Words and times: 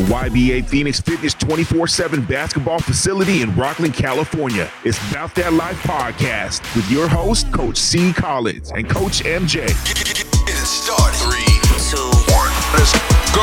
the 0.00 0.12
YBA 0.12 0.66
Phoenix 0.68 1.00
Fitness 1.00 1.34
24 1.34 1.86
7 1.86 2.24
basketball 2.24 2.78
facility 2.78 3.42
in 3.42 3.50
Rocklin, 3.50 3.92
California. 3.92 4.70
It's 4.84 4.98
About 5.10 5.34
That 5.34 5.52
Life 5.52 5.76
podcast 5.82 6.60
with 6.74 6.90
your 6.90 7.08
host, 7.08 7.52
Coach 7.52 7.76
C. 7.76 8.12
Collins 8.12 8.70
and 8.70 8.88
Coach 8.88 9.22
MJ. 9.24 9.66
Get 9.84 10.00
it 10.10 10.66
started. 10.66 11.16
Three, 11.16 11.44
two, 11.90 11.98
one. 12.32 12.50
Let's 12.72 12.92
go. 13.34 13.42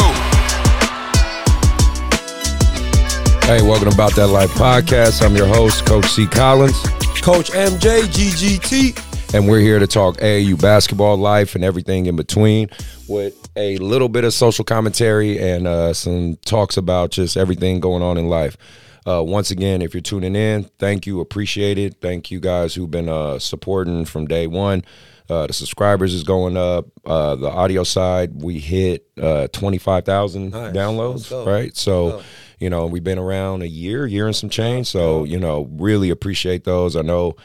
Hey, 3.45 3.61
welcome 3.61 3.89
to 3.89 3.95
About 3.95 4.15
That 4.15 4.27
Life 4.27 4.51
podcast. 4.51 5.23
I'm 5.23 5.35
your 5.35 5.47
host, 5.47 5.85
Coach 5.85 6.07
C. 6.07 6.25
Collins, 6.25 6.79
Coach 7.21 7.51
MJ 7.51 8.01
GGT. 8.01 9.35
and 9.35 9.47
we're 9.47 9.59
here 9.59 9.79
to 9.79 9.87
talk 9.87 10.17
AAU 10.17 10.59
basketball 10.59 11.17
life 11.17 11.55
and 11.55 11.63
everything 11.63 12.07
in 12.07 12.15
between 12.15 12.69
with 13.07 13.46
a 13.57 13.77
little 13.77 14.07
bit 14.09 14.23
of 14.23 14.33
social 14.33 14.63
commentary 14.63 15.39
and 15.39 15.67
uh, 15.67 15.93
some 15.93 16.35
talks 16.45 16.77
about 16.77 17.11
just 17.11 17.35
everything 17.35 17.79
going 17.79 18.03
on 18.03 18.17
in 18.17 18.29
life. 18.29 18.55
Uh, 19.05 19.23
once 19.23 19.51
again, 19.51 19.81
if 19.81 19.93
you're 19.93 20.01
tuning 20.01 20.35
in, 20.35 20.65
thank 20.79 21.07
you, 21.07 21.21
appreciate 21.21 21.77
it. 21.77 21.95
Thank 22.01 22.29
you 22.29 22.39
guys 22.39 22.75
who've 22.75 22.91
been 22.91 23.09
uh, 23.09 23.39
supporting 23.39 24.05
from 24.05 24.27
day 24.27 24.47
one. 24.47 24.83
Uh, 25.29 25.47
the 25.47 25.53
subscribers 25.53 26.13
is 26.13 26.23
going 26.23 26.55
up. 26.55 26.85
Uh, 27.05 27.35
the 27.35 27.49
audio 27.49 27.83
side, 27.83 28.41
we 28.41 28.59
hit 28.59 29.07
uh, 29.21 29.47
25,000 29.47 30.51
Nice. 30.51 30.73
downloads, 30.73 31.45
right? 31.45 31.75
So, 31.75 32.21
you 32.59 32.69
know, 32.69 32.85
we've 32.85 33.03
been 33.03 33.19
around 33.19 33.61
a 33.61 33.67
year, 33.67 34.05
year 34.05 34.27
and 34.27 34.35
some 34.35 34.49
change. 34.49 34.87
So, 34.87 35.23
you 35.25 35.39
know, 35.39 35.67
really 35.71 36.09
appreciate 36.11 36.63
those. 36.63 36.95
I 36.95 37.01
know 37.01 37.35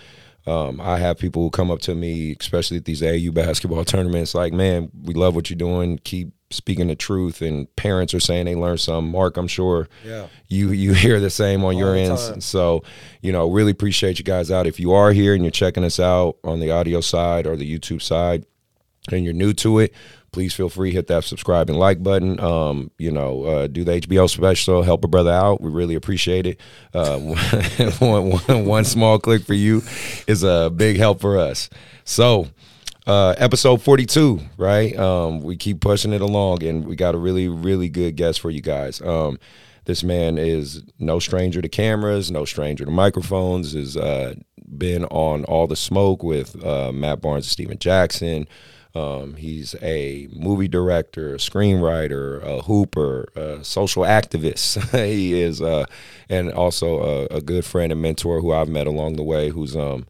um, 0.46 0.80
I 0.80 0.98
have 0.98 1.18
people 1.18 1.42
who 1.42 1.50
come 1.50 1.70
up 1.70 1.80
to 1.82 1.94
me, 1.94 2.36
especially 2.38 2.76
at 2.78 2.84
these 2.84 3.02
AU 3.02 3.30
basketball 3.32 3.84
tournaments, 3.84 4.34
like, 4.34 4.52
man, 4.52 4.90
we 5.02 5.14
love 5.14 5.34
what 5.34 5.48
you're 5.50 5.56
doing. 5.56 5.98
Keep 6.04 6.32
speaking 6.50 6.88
the 6.88 6.96
truth. 6.96 7.40
And 7.42 7.74
parents 7.76 8.12
are 8.12 8.20
saying 8.20 8.46
they 8.46 8.54
learned 8.56 8.80
something. 8.80 9.10
Mark, 9.10 9.36
I'm 9.36 9.46
sure 9.48 9.88
Yeah. 10.04 10.26
you 10.48 10.70
you 10.72 10.92
hear 11.04 11.20
the 11.20 11.30
same 11.30 11.64
on 11.64 11.76
your 11.78 11.94
the 11.94 12.00
end. 12.00 12.42
So, 12.42 12.82
you 13.22 13.30
know, 13.32 13.50
really 13.50 13.70
appreciate 13.70 14.18
you 14.18 14.24
guys 14.24 14.50
out. 14.50 14.66
If 14.66 14.78
you 14.80 14.92
are 14.92 15.12
here 15.12 15.34
and 15.34 15.44
you're 15.44 15.50
checking 15.50 15.84
us 15.84 15.98
out 16.00 16.36
on 16.44 16.60
the 16.60 16.70
audio 16.70 17.00
side 17.00 17.46
or 17.46 17.56
the 17.56 17.78
YouTube 17.78 18.02
side, 18.02 18.44
and 19.10 19.24
you're 19.24 19.32
new 19.34 19.52
to 19.54 19.78
it, 19.80 19.92
please 20.32 20.54
feel 20.54 20.68
free 20.68 20.92
hit 20.92 21.06
that 21.08 21.24
subscribe 21.24 21.68
and 21.68 21.78
like 21.78 22.02
button. 22.02 22.40
Um, 22.40 22.90
you 22.98 23.10
know, 23.10 23.44
uh, 23.44 23.66
do 23.66 23.84
the 23.84 23.92
HBO 23.92 24.28
special, 24.28 24.82
help 24.82 25.04
a 25.04 25.08
brother 25.08 25.30
out. 25.30 25.60
We 25.60 25.70
really 25.70 25.94
appreciate 25.94 26.46
it. 26.46 26.60
Uh, 26.92 27.18
one, 27.98 28.30
one, 28.30 28.64
one 28.66 28.84
small 28.84 29.18
click 29.18 29.44
for 29.44 29.54
you 29.54 29.82
is 30.26 30.42
a 30.42 30.70
big 30.74 30.96
help 30.96 31.20
for 31.20 31.38
us. 31.38 31.68
So, 32.04 32.48
uh, 33.06 33.34
episode 33.38 33.82
42, 33.82 34.40
right? 34.56 34.96
Um, 34.96 35.42
we 35.42 35.56
keep 35.56 35.80
pushing 35.80 36.12
it 36.12 36.20
along, 36.20 36.62
and 36.62 36.86
we 36.86 36.96
got 36.96 37.14
a 37.14 37.18
really, 37.18 37.48
really 37.48 37.88
good 37.88 38.16
guest 38.16 38.40
for 38.40 38.50
you 38.50 38.60
guys. 38.60 39.00
Um, 39.02 39.38
this 39.84 40.04
man 40.04 40.38
is 40.38 40.82
no 40.98 41.18
stranger 41.18 41.60
to 41.60 41.68
cameras, 41.68 42.30
no 42.30 42.44
stranger 42.44 42.84
to 42.84 42.90
microphones. 42.90 43.72
Has 43.72 43.96
uh, 43.96 44.34
been 44.78 45.04
on 45.06 45.44
all 45.44 45.66
the 45.66 45.76
smoke 45.76 46.22
with 46.22 46.62
uh, 46.64 46.92
Matt 46.92 47.20
Barnes 47.20 47.46
and 47.46 47.50
Stephen 47.50 47.78
Jackson. 47.78 48.46
Um, 48.94 49.34
he's 49.36 49.74
a 49.80 50.28
movie 50.32 50.68
director, 50.68 51.34
a 51.34 51.38
screenwriter, 51.38 52.42
a 52.42 52.62
hooper, 52.62 53.28
a 53.34 53.64
social 53.64 54.02
activist. 54.02 54.90
he 55.06 55.40
is, 55.40 55.62
uh, 55.62 55.86
and 56.28 56.52
also 56.52 57.00
a, 57.00 57.36
a 57.36 57.40
good 57.40 57.64
friend 57.64 57.90
and 57.90 58.02
mentor 58.02 58.40
who 58.40 58.52
I've 58.52 58.68
met 58.68 58.86
along 58.86 59.16
the 59.16 59.22
way. 59.22 59.48
Who's 59.48 59.74
um, 59.74 60.06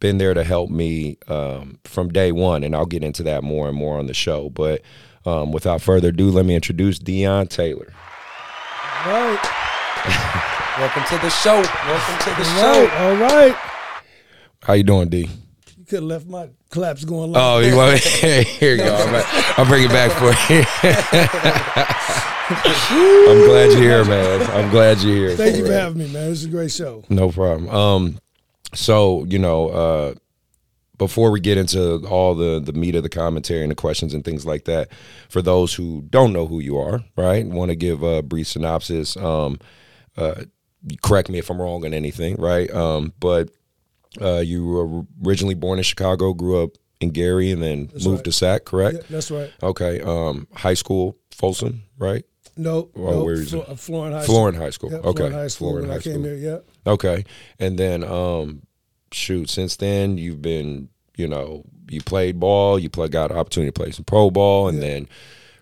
been 0.00 0.18
there 0.18 0.34
to 0.34 0.42
help 0.44 0.70
me 0.70 1.18
um, 1.28 1.78
from 1.84 2.08
day 2.08 2.32
one, 2.32 2.64
and 2.64 2.74
I'll 2.74 2.86
get 2.86 3.04
into 3.04 3.22
that 3.24 3.44
more 3.44 3.68
and 3.68 3.76
more 3.76 3.98
on 3.98 4.06
the 4.06 4.14
show. 4.14 4.48
But 4.50 4.82
um, 5.26 5.52
without 5.52 5.82
further 5.82 6.08
ado, 6.08 6.30
let 6.30 6.46
me 6.46 6.54
introduce 6.54 6.98
Deon 6.98 7.48
Taylor. 7.50 7.92
All 9.04 9.12
right. 9.12 9.50
Welcome 10.78 11.04
to 11.04 11.18
the 11.18 11.30
show. 11.30 11.60
Welcome 11.60 12.18
to 12.18 12.42
the 12.42 12.48
All 12.48 12.80
right, 12.80 12.90
show. 12.90 12.96
all 12.96 13.16
right. 13.16 13.56
How 14.62 14.72
you 14.72 14.82
doing, 14.82 15.08
D? 15.08 15.28
You 15.84 15.88
could 15.88 15.96
have 15.96 16.04
left 16.04 16.26
my 16.26 16.48
claps 16.70 17.04
going 17.04 17.32
like 17.32 17.42
Oh, 17.42 17.58
you 17.58 17.76
want? 17.76 18.00
Here 18.00 18.70
you 18.74 18.78
go. 18.78 18.96
I'm, 18.96 19.22
I'll 19.58 19.66
bring 19.66 19.84
it 19.84 19.90
back 19.90 20.10
for 20.12 20.30
you. 20.50 20.64
I'm 23.30 23.44
glad 23.46 23.72
you're 23.72 23.82
here, 23.82 24.04
man. 24.06 24.40
I'm 24.52 24.70
glad 24.70 25.02
you're 25.02 25.28
here. 25.28 25.36
Thank 25.36 25.56
you 25.56 25.62
For 25.62 25.66
for 25.68 25.74
having 25.74 25.98
me, 25.98 26.06
man. 26.10 26.30
This 26.30 26.38
is 26.38 26.44
a 26.46 26.48
great 26.48 26.72
show. 26.72 27.04
No 27.10 27.30
problem. 27.30 27.68
Um, 27.68 28.18
so 28.72 29.24
you 29.24 29.38
know, 29.38 29.68
uh, 29.68 30.14
before 30.96 31.30
we 31.30 31.40
get 31.40 31.58
into 31.58 31.96
all 32.08 32.34
the 32.34 32.60
the 32.60 32.72
meat 32.72 32.94
of 32.94 33.02
the 33.02 33.10
commentary 33.10 33.60
and 33.60 33.70
the 33.70 33.74
questions 33.76 34.14
and 34.14 34.24
things 34.24 34.46
like 34.46 34.64
that, 34.64 34.88
for 35.28 35.42
those 35.42 35.74
who 35.74 36.00
don't 36.08 36.32
know 36.32 36.46
who 36.46 36.60
you 36.60 36.78
are, 36.78 37.04
right, 37.14 37.46
want 37.46 37.70
to 37.70 37.76
give 37.76 38.02
a 38.02 38.22
brief 38.22 38.48
synopsis. 38.48 39.18
Um, 39.18 39.58
uh, 40.16 40.44
correct 41.02 41.28
me 41.28 41.38
if 41.38 41.50
I'm 41.50 41.60
wrong 41.60 41.84
on 41.84 41.92
anything, 41.92 42.36
right? 42.36 42.70
Um, 42.70 43.12
but 43.20 43.50
uh, 44.20 44.38
you 44.40 44.66
were 44.66 45.02
originally 45.26 45.54
born 45.54 45.78
in 45.78 45.84
Chicago, 45.84 46.32
grew 46.34 46.62
up 46.62 46.70
in 47.00 47.10
Gary, 47.10 47.50
and 47.50 47.62
then 47.62 47.90
moved 47.92 48.06
right. 48.06 48.24
to 48.24 48.32
Sac, 48.32 48.64
correct? 48.64 48.96
Yeah, 48.96 49.02
that's 49.10 49.30
right. 49.30 49.50
Okay. 49.62 50.00
Um, 50.00 50.46
high 50.54 50.74
school, 50.74 51.16
Folsom, 51.30 51.82
right? 51.98 52.24
No, 52.56 52.88
Well, 52.94 53.14
no 53.18 53.24
where 53.24 53.34
is 53.34 53.50
Flo- 53.50 53.62
it? 53.62 53.68
uh, 53.68 53.74
Florin 53.74 54.12
High 54.12 54.24
Florin 54.24 54.54
High 54.54 54.70
School. 54.70 54.90
School. 54.90 55.00
Yeah, 55.02 55.08
okay. 55.10 55.18
Florin 55.18 55.32
High 55.34 55.48
School. 55.48 55.84
I 55.84 55.86
High 55.94 55.98
came 56.00 56.12
School. 56.12 56.22
here, 56.24 56.34
yeah. 56.34 56.58
Okay. 56.92 57.24
And 57.58 57.78
then 57.78 58.04
um 58.04 58.62
shoot, 59.10 59.50
since 59.50 59.76
then 59.76 60.18
you've 60.18 60.40
been, 60.42 60.88
you 61.16 61.26
know, 61.28 61.64
you 61.88 62.00
played 62.00 62.38
ball, 62.40 62.78
you 62.78 62.88
play, 62.88 63.08
got 63.08 63.30
an 63.32 63.38
opportunity 63.38 63.70
to 63.72 63.80
play 63.80 63.90
some 63.90 64.04
pro 64.04 64.30
ball, 64.30 64.68
and 64.68 64.80
then 64.82 65.08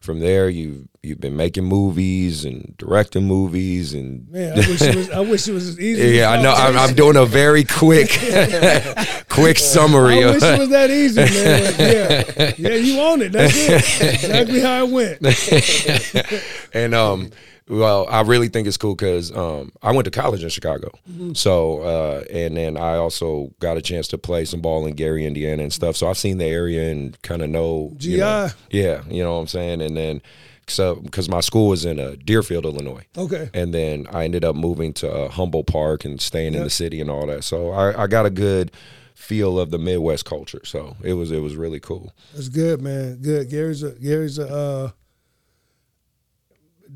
from 0.03 0.19
there 0.19 0.49
you 0.49 0.89
you've 1.03 1.21
been 1.21 1.37
making 1.37 1.65
movies 1.65 2.45
and 2.45 2.75
directing 2.77 3.25
movies 3.25 3.95
and 3.95 4.29
Man, 4.29 4.53
I 4.53 4.57
wish 4.57 4.83
it 4.83 4.97
was. 4.97 5.11
I 5.11 5.21
wish 5.21 5.49
it 5.49 5.53
was 5.53 5.69
as 5.69 5.81
easy. 5.81 6.17
yeah, 6.17 6.31
I 6.31 6.43
know. 6.43 6.53
I'm, 6.53 6.77
I'm 6.77 6.95
doing 6.95 7.17
a 7.17 7.25
very 7.25 7.65
quick, 7.65 8.11
quick 9.29 9.59
summary. 9.59 10.25
I 10.25 10.31
wish 10.33 10.43
it 10.43 10.59
was 10.59 10.69
that 10.71 10.91
easy, 10.91 11.21
man. 11.21 11.75
But 11.77 12.59
yeah, 12.59 12.71
yeah, 12.71 12.77
you 12.77 13.01
own 13.01 13.23
it. 13.23 13.33
That's 13.33 13.55
it. 13.57 14.15
Exactly 14.15 14.61
how 14.61 14.85
it 14.85 14.91
went. 14.91 16.43
and 16.75 16.95
um 16.95 17.31
well 17.73 18.07
i 18.11 18.21
really 18.21 18.49
think 18.49 18.67
it's 18.69 18.77
cool 18.77 18.95
because 18.95 19.35
um 19.37 19.73
i 19.83 19.91
went 19.93 20.05
to 20.05 20.11
college 20.11 20.43
in 20.43 20.49
chicago 20.49 20.91
Mm-hmm. 21.11 21.33
so 21.35 21.81
uh 21.81 22.25
and 22.31 22.57
then 22.57 22.77
i 22.77 22.97
also 22.97 23.51
got 23.61 23.77
a 23.77 23.83
chance 23.83 24.07
to 24.09 24.19
play 24.19 24.45
some 24.45 24.61
ball 24.61 24.87
in 24.87 24.95
gary 24.95 25.25
indiana 25.27 25.63
and 25.63 25.73
stuff 25.73 25.97
so 25.97 26.09
i've 26.09 26.19
seen 26.19 26.39
the 26.39 26.45
area 26.47 26.91
and 26.91 27.21
kind 27.23 27.43
of 27.43 27.49
know 27.51 27.93
you 27.99 28.19
know- 28.19 28.49
GI. 28.71 28.79
yeah 28.79 29.03
you 29.09 29.23
know 29.23 29.35
what 29.35 29.41
i'm 29.41 29.47
saying 29.47 29.81
and 29.83 29.97
then 29.97 30.23
so 30.69 30.95
because 30.97 31.29
my 31.29 31.41
school 31.41 31.69
was 31.69 31.85
in 31.85 31.99
uh, 31.99 32.15
deerfield 32.25 32.65
illinois 32.65 33.05
Okay. 33.19 33.51
and 33.55 33.75
then 33.75 34.07
i 34.13 34.25
ended 34.25 34.45
up 34.45 34.55
moving 34.55 34.93
to 34.95 35.11
uh, 35.13 35.29
humboldt 35.29 35.67
park 35.67 36.05
and 36.05 36.21
staying 36.21 36.55
in 36.55 36.63
the 36.63 36.71
city 36.71 37.01
and 37.01 37.11
all 37.11 37.27
that 37.27 37.43
so 37.45 37.71
I, 37.71 38.05
I 38.05 38.07
got 38.07 38.27
a 38.27 38.31
good 38.31 38.71
feel 39.15 39.59
of 39.59 39.71
the 39.71 39.79
midwest 39.79 40.25
culture 40.25 40.61
so 40.65 40.97
it 41.03 41.15
was 41.15 41.31
it 41.33 41.41
was 41.41 41.55
really 41.57 41.79
cool 41.81 42.13
That's 42.35 42.49
good, 42.49 42.81
man. 42.81 43.17
Good. 43.23 43.51
Gary's 43.51 43.83
a 43.83 43.91
Gary's 43.93 44.39
a 44.39 44.49
uh, 44.49 44.91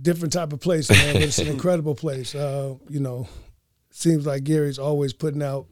different 0.03 0.33
type 0.33 0.53
of 0.53 0.61
place, 0.61 0.91
man. 0.91 1.15
But 1.15 1.23
it's 1.23 1.39
an 1.39 1.49
incredible 1.49 1.95
place. 1.95 2.35
Uh, 2.35 2.75
you 2.89 3.01
know, 3.01 3.29
seems 3.91 4.27
like 4.27 4.45
Gary's 4.45 4.79
always 4.79 5.13
putting 5.13 5.43
out 5.43 5.67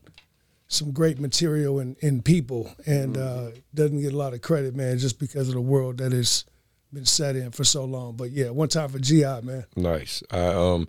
some 0.69 0.93
great 0.93 1.21
material 1.21 1.79
in, 1.79 1.97
in 2.01 2.23
people, 2.23 2.73
and 2.87 3.17
uh, 3.17 3.51
doesn't 3.75 4.01
get 4.01 4.13
a 4.13 4.17
lot 4.17 4.35
of 4.35 4.41
credit, 4.41 4.75
man, 4.75 4.99
just 4.99 5.19
because 5.19 5.49
of 5.49 5.55
the 5.55 5.61
world 5.61 5.99
that 5.99 6.13
has 6.13 6.45
been 6.93 7.05
set 7.05 7.37
in 7.37 7.51
for 7.51 7.65
so 7.65 7.85
long. 7.85 8.17
But 8.17 8.31
yeah, 8.31 8.51
one 8.51 8.69
time 8.69 8.89
for 8.89 8.99
GI, 8.99 9.43
man. 9.43 9.67
Nice. 9.77 10.23
I, 10.31 10.47
um, 10.47 10.89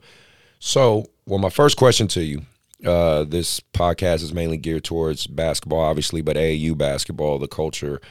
so, 0.59 1.05
well, 1.25 1.39
my 1.39 1.49
first 1.49 1.77
question 1.77 2.07
to 2.09 2.23
you. 2.23 2.43
Uh, 2.85 3.23
this 3.23 3.61
podcast 3.73 4.21
is 4.21 4.33
mainly 4.33 4.57
geared 4.57 4.83
towards 4.83 5.27
basketball, 5.27 5.79
obviously, 5.79 6.21
but 6.21 6.35
AAU 6.35 6.77
basketball, 6.77 7.39
the 7.39 7.47
culture 7.47 8.01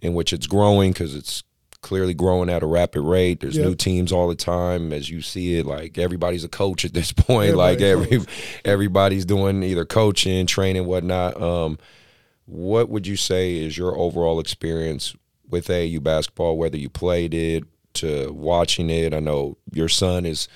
in 0.00 0.14
which 0.14 0.32
it's 0.32 0.46
growing, 0.46 0.92
because 0.92 1.14
it's 1.14 1.42
clearly 1.82 2.14
growing 2.14 2.48
at 2.48 2.62
a 2.62 2.66
rapid 2.66 3.02
rate. 3.02 3.40
There's 3.40 3.56
Yep. 3.56 3.66
new 3.66 3.74
teams 3.74 4.12
all 4.12 4.28
the 4.28 4.34
time, 4.34 4.92
as 4.92 5.10
you 5.10 5.20
see 5.20 5.56
it. 5.58 5.66
Like 5.66 5.98
everybody's 5.98 6.44
a 6.44 6.48
coach 6.48 6.84
at 6.84 6.94
this 6.94 7.12
point. 7.12 7.56
like 7.56 7.80
Everybody 7.80 8.14
every 8.16 8.26
everybody's 8.64 9.24
doing 9.24 9.62
either 9.62 9.84
coaching, 9.84 10.46
training, 10.46 10.86
whatnot. 10.86 11.40
Um, 11.40 11.78
what 12.46 12.88
would 12.88 13.06
you 13.06 13.16
say 13.16 13.56
is 13.58 13.76
your 13.76 13.96
overall 13.98 14.40
experience 14.40 15.14
with 15.48 15.68
AAU 15.68 16.00
basketball? 16.02 16.56
Whether 16.56 16.78
you 16.78 16.88
played 16.88 17.34
it 17.34 17.64
to 17.94 18.32
watching 18.32 18.88
it, 18.90 19.12
I 19.12 19.20
know 19.20 19.58
your 19.72 19.88
son 19.88 20.24
is 20.24 20.48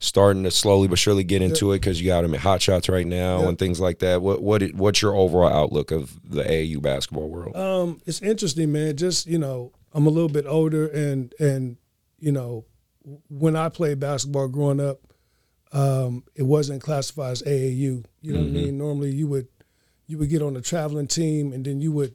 starting 0.00 0.42
to 0.42 0.50
slowly 0.50 0.88
but 0.88 0.98
surely 0.98 1.22
get 1.22 1.40
into 1.42 1.70
it 1.70 1.76
because 1.76 2.00
you 2.00 2.08
got 2.08 2.24
him 2.24 2.34
at 2.34 2.40
Hot 2.40 2.60
Shots 2.60 2.88
right 2.88 3.06
now 3.06 3.38
Yep. 3.40 3.48
and 3.50 3.58
things 3.58 3.78
like 3.78 4.00
that. 4.00 4.20
What 4.20 4.42
what 4.42 4.62
what's 4.74 5.00
your 5.00 5.14
overall 5.14 5.52
outlook 5.52 5.90
of 5.92 6.18
the 6.28 6.42
AAU 6.42 6.80
basketball 6.82 7.28
world? 7.28 7.54
Um, 7.56 8.00
it's 8.06 8.20
interesting, 8.20 8.72
man. 8.72 8.96
Just 8.96 9.26
you 9.26 9.38
know, 9.38 9.70
I'm 9.94 10.06
a 10.06 10.10
little 10.10 10.28
bit 10.28 10.46
older, 10.46 10.86
and 10.86 11.34
and 11.38 11.76
you 12.18 12.32
know, 12.32 12.64
when 13.28 13.56
I 13.56 13.68
played 13.68 14.00
basketball 14.00 14.48
growing 14.48 14.80
up, 14.80 15.00
um, 15.72 16.24
it 16.34 16.42
wasn't 16.42 16.82
classified 16.82 17.32
as 17.32 17.42
AAU. 17.42 18.04
You 18.20 18.32
know 18.32 18.40
what 18.40 18.48
I 18.48 18.50
mean? 18.50 18.78
Normally, 18.78 19.10
you 19.10 19.26
would 19.28 19.48
you 20.06 20.18
would 20.18 20.30
get 20.30 20.42
on 20.42 20.56
a 20.56 20.60
traveling 20.60 21.06
team, 21.06 21.52
and 21.52 21.64
then 21.64 21.80
you 21.80 21.92
would, 21.92 22.14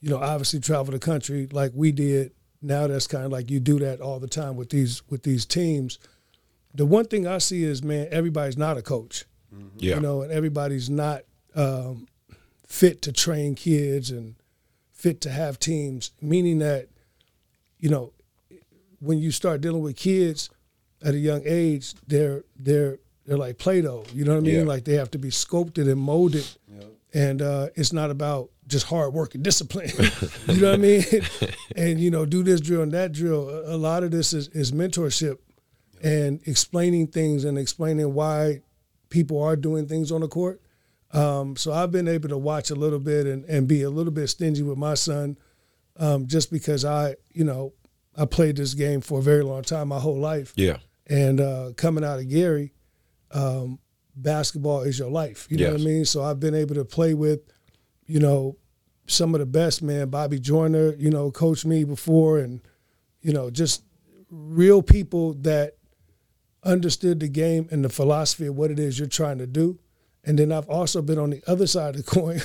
you 0.00 0.10
know, 0.10 0.18
obviously 0.18 0.60
travel 0.60 0.92
the 0.92 0.98
country 0.98 1.48
like 1.52 1.72
we 1.74 1.92
did. 1.92 2.32
Now 2.62 2.86
that's 2.86 3.06
kind 3.06 3.24
of 3.24 3.32
like 3.32 3.50
you 3.50 3.58
do 3.58 3.78
that 3.78 4.00
all 4.00 4.20
the 4.20 4.28
time 4.28 4.56
with 4.56 4.70
these 4.70 5.02
with 5.08 5.22
these 5.22 5.46
teams. 5.46 5.98
the 6.74 6.86
one 6.86 7.06
thing 7.06 7.26
I 7.26 7.38
see 7.38 7.64
is, 7.64 7.82
man, 7.82 8.06
everybody's 8.10 8.56
not 8.58 8.76
a 8.76 8.82
coach. 8.82 9.24
Yeah. 9.78 9.96
You 9.96 10.00
know, 10.00 10.22
and 10.22 10.30
everybody's 10.30 10.88
not 10.88 11.22
um, 11.56 12.06
fit 12.66 13.02
to 13.02 13.12
train 13.12 13.54
kids 13.54 14.10
and 14.10 14.36
fit 14.92 15.20
to 15.22 15.30
have 15.30 15.58
teams. 15.58 16.12
Meaning 16.20 16.60
that, 16.60 16.88
you 17.80 17.88
know, 17.88 18.12
when 19.00 19.18
you 19.18 19.30
start 19.30 19.60
dealing 19.60 19.82
with 19.82 19.96
kids 19.96 20.50
at 21.02 21.14
a 21.14 21.18
young 21.18 21.42
age, 21.44 21.94
they're 22.06 22.44
they're 22.56 22.98
they're 23.26 23.38
like 23.38 23.58
Play-Doh. 23.58 24.04
You 24.12 24.24
know 24.24 24.32
what 24.32 24.38
I 24.38 24.46
mean? 24.46 24.54
Yeah. 24.60 24.62
Like 24.64 24.84
they 24.84 24.94
have 24.94 25.10
to 25.12 25.18
be 25.18 25.30
sculpted 25.30 25.88
and 25.88 26.00
molded, 26.00 26.46
and 27.12 27.42
uh, 27.42 27.68
it's 27.74 27.92
not 27.92 28.10
about 28.10 28.50
just 28.66 28.86
hard 28.86 29.12
work 29.12 29.34
and 29.34 29.42
discipline. 29.42 29.90
you 30.48 30.60
know 30.60 30.70
what 30.70 30.74
I 30.74 30.76
mean? 30.76 31.04
and 31.76 32.00
you 32.00 32.10
know, 32.10 32.24
do 32.24 32.42
this 32.42 32.60
drill 32.60 32.82
and 32.82 32.92
that 32.92 33.12
drill. 33.12 33.48
A 33.48 33.74
a 33.74 33.78
lot 33.78 34.04
of 34.04 34.10
this 34.10 34.32
is, 34.32 34.48
is 34.48 34.72
mentorship 34.72 35.38
and 36.02 36.40
explaining 36.46 37.08
things 37.08 37.44
and 37.44 37.58
explaining 37.58 38.14
why 38.14 38.62
people 39.10 39.42
are 39.42 39.56
doing 39.56 39.86
things 39.86 40.12
on 40.12 40.20
the 40.20 40.28
court. 40.28 40.60
Um, 41.12 41.56
so 41.56 41.72
I've 41.72 41.90
been 41.90 42.08
able 42.08 42.28
to 42.28 42.38
watch 42.38 42.70
a 42.70 42.74
little 42.74 43.00
bit 43.00 43.26
and, 43.26 43.44
and 43.46 43.66
be 43.66 43.82
a 43.82 43.90
little 43.90 44.12
bit 44.12 44.28
stingy 44.28 44.62
with 44.62 44.78
my 44.78 44.94
son, 44.94 45.36
um, 45.98 46.26
just 46.26 46.50
because 46.50 46.84
I, 46.84 47.16
you 47.32 47.44
know, 47.44 47.72
I 48.16 48.24
played 48.24 48.56
this 48.56 48.74
game 48.74 49.00
for 49.00 49.18
a 49.18 49.22
very 49.22 49.42
long 49.42 49.62
time, 49.62 49.88
my 49.88 49.98
whole 49.98 50.18
life. 50.18 50.52
Yeah. 50.56 50.78
And 51.08 51.40
uh, 51.40 51.72
coming 51.76 52.04
out 52.04 52.18
of 52.18 52.28
Gary, 52.28 52.72
um, 53.32 53.78
basketball 54.14 54.82
is 54.82 54.98
your 54.98 55.10
life. 55.10 55.46
You 55.50 55.58
know 55.58 55.72
what 55.72 55.80
I 55.80 55.84
mean? 55.84 56.04
So 56.04 56.22
I've 56.22 56.40
been 56.40 56.54
able 56.54 56.74
to 56.76 56.84
play 56.84 57.14
with, 57.14 57.40
you 58.06 58.20
know, 58.20 58.56
some 59.06 59.34
of 59.34 59.40
the 59.40 59.46
best, 59.46 59.82
man. 59.82 60.08
Bobby 60.08 60.38
Joyner, 60.38 60.94
you 60.94 61.10
know, 61.10 61.30
coached 61.30 61.66
me 61.66 61.84
before, 61.84 62.38
and 62.38 62.60
you 63.22 63.32
know, 63.32 63.50
just 63.50 63.82
real 64.30 64.82
people 64.82 65.34
that 65.34 65.76
understood 66.62 67.20
the 67.20 67.28
game 67.28 67.68
and 67.70 67.84
the 67.84 67.88
philosophy 67.88 68.46
of 68.46 68.54
what 68.54 68.70
it 68.70 68.78
is 68.78 68.98
you're 68.98 69.08
trying 69.08 69.38
to 69.38 69.46
do. 69.46 69.78
And 70.24 70.38
then 70.38 70.52
I've 70.52 70.68
also 70.68 71.00
been 71.00 71.18
on 71.18 71.30
the 71.30 71.42
other 71.46 71.66
side 71.66 71.96
of 71.96 72.04
the 72.04 72.10
coin 72.20 72.40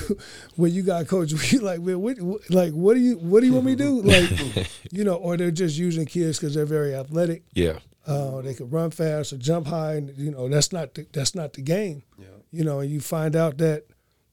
where 0.56 0.70
you 0.70 0.82
got 0.82 1.06
coach 1.08 1.32
where 1.34 1.44
you 1.44 1.58
like, 1.60 1.80
man, 1.80 2.00
what, 2.00 2.20
what- 2.20 2.50
like 2.50 2.72
what 2.72 2.94
do 2.94 3.00
you 3.00 3.16
what 3.18 3.40
do 3.40 3.46
you 3.46 3.52
want 3.52 3.66
me 3.66 3.76
to 3.76 3.82
do? 3.84 4.02
Like, 4.56 4.68
you 4.92 5.04
know, 5.04 5.14
or 5.14 5.36
they're 5.36 5.50
just 5.50 5.76
using 5.76 6.06
kids 6.06 6.38
because 6.38 6.54
they're 6.54 6.64
very 6.66 6.94
athletic. 6.94 7.42
Yeah. 7.52 7.78
Uh, 8.06 8.40
they 8.40 8.54
could 8.54 8.72
run 8.72 8.90
fast 8.92 9.32
or 9.32 9.36
jump 9.36 9.66
high, 9.66 9.94
and 9.96 10.16
you 10.16 10.30
know 10.30 10.48
that's 10.48 10.72
not 10.72 10.94
the, 10.94 11.06
that's 11.12 11.34
not 11.34 11.52
the 11.54 11.60
game. 11.62 12.02
Yeah. 12.18 12.26
You 12.52 12.64
know, 12.64 12.78
and 12.80 12.88
you 12.90 13.00
find 13.00 13.34
out 13.34 13.58
that 13.58 13.84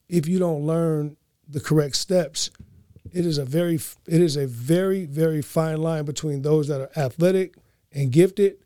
if 0.07 0.28
you 0.28 0.38
don't 0.38 0.62
learn 0.66 1.18
the 1.50 1.60
correct 1.60 1.95
steps, 1.95 2.51
it 3.12 3.25
is 3.25 3.40
a 3.40 3.45
very 3.45 3.75
it 4.07 4.22
is 4.22 4.38
a 4.38 4.45
very 4.48 5.06
very 5.06 5.42
fine 5.42 5.81
line 5.81 6.06
between 6.06 6.44
those 6.44 6.68
that 6.68 6.81
are 6.81 6.92
athletic 6.95 7.56
and 7.92 8.12
gifted 8.12 8.57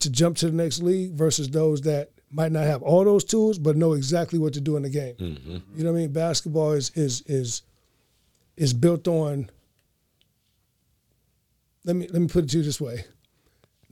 to 0.00 0.10
jump 0.10 0.38
to 0.38 0.46
the 0.50 0.56
next 0.56 0.82
league 0.82 1.12
versus 1.12 1.50
those 1.50 1.82
that 1.82 2.10
might 2.30 2.52
not 2.52 2.64
have 2.64 2.82
all 2.82 3.04
those 3.04 3.24
tools 3.24 3.58
but 3.58 3.76
know 3.76 3.92
exactly 3.92 4.38
what 4.38 4.52
to 4.54 4.60
do 4.60 4.76
in 4.76 4.82
the 4.82 4.90
game. 4.90 5.14
Mm-hmm. 5.16 5.58
You 5.76 5.84
know 5.84 5.92
what 5.92 5.98
I 5.98 6.02
mean? 6.02 6.12
Basketball 6.12 6.72
is 6.72 6.90
is 6.94 7.22
is 7.26 7.62
is 8.56 8.72
built 8.72 9.08
on. 9.08 9.50
Let 11.84 11.96
me 11.96 12.08
let 12.08 12.20
me 12.20 12.28
put 12.28 12.44
it 12.44 12.50
to 12.50 12.58
you 12.58 12.62
this 12.62 12.80
way 12.80 13.04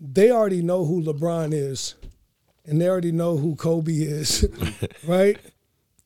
they 0.00 0.30
already 0.30 0.62
know 0.62 0.84
who 0.84 1.02
LeBron 1.02 1.52
is, 1.52 1.94
and 2.64 2.80
they 2.80 2.88
already 2.88 3.12
know 3.12 3.36
who 3.36 3.56
Kobe 3.56 3.92
is, 3.92 4.46
right? 5.06 5.38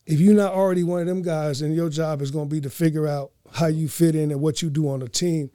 If 0.07 0.21
you're 0.21 0.35
not 0.35 0.53
already 0.53 0.83
one 0.83 1.01
of 1.01 1.07
them 1.07 1.23
guys, 1.23 1.61
then 1.61 1.73
your 1.73 1.89
job 1.89 2.23
is 2.23 2.31
going 2.31 2.49
to 2.49 2.55
be 2.55 2.61
to 2.63 2.71
figure 2.71 3.07
out 3.07 3.33
how 3.53 3.67
you 3.67 3.89
fit 3.89 4.15
in 4.15 4.31
and 4.31 4.41
what 4.41 4.63
you 4.63 4.71
do 4.71 4.89
on 4.89 5.03
a 5.03 5.09
team. 5.09 5.51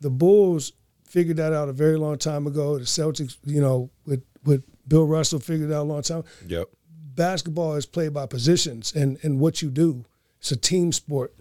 The 0.00 0.10
Bulls 0.10 0.72
figured 1.04 1.38
that 1.38 1.52
out 1.52 1.68
a 1.68 1.72
very 1.72 1.96
long 1.96 2.18
time 2.18 2.46
ago. 2.46 2.78
The 2.78 2.84
Celtics, 2.84 3.36
you 3.44 3.60
know, 3.60 3.90
with 4.06 4.22
with 4.44 4.62
Bill 4.88 5.06
Russell 5.06 5.38
figured 5.38 5.70
it 5.70 5.74
out 5.74 5.82
a 5.82 5.84
long 5.84 6.02
time. 6.02 6.24
Yep. 6.46 6.68
Basketball 7.14 7.74
is 7.74 7.86
played 7.86 8.14
by 8.14 8.26
positions 8.26 8.94
and 8.94 9.18
and 9.22 9.38
what 9.38 9.62
you 9.62 9.70
do. 9.70 10.04
It's 10.40 10.52
a 10.52 10.56
team 10.56 10.92
sport. 10.92 11.34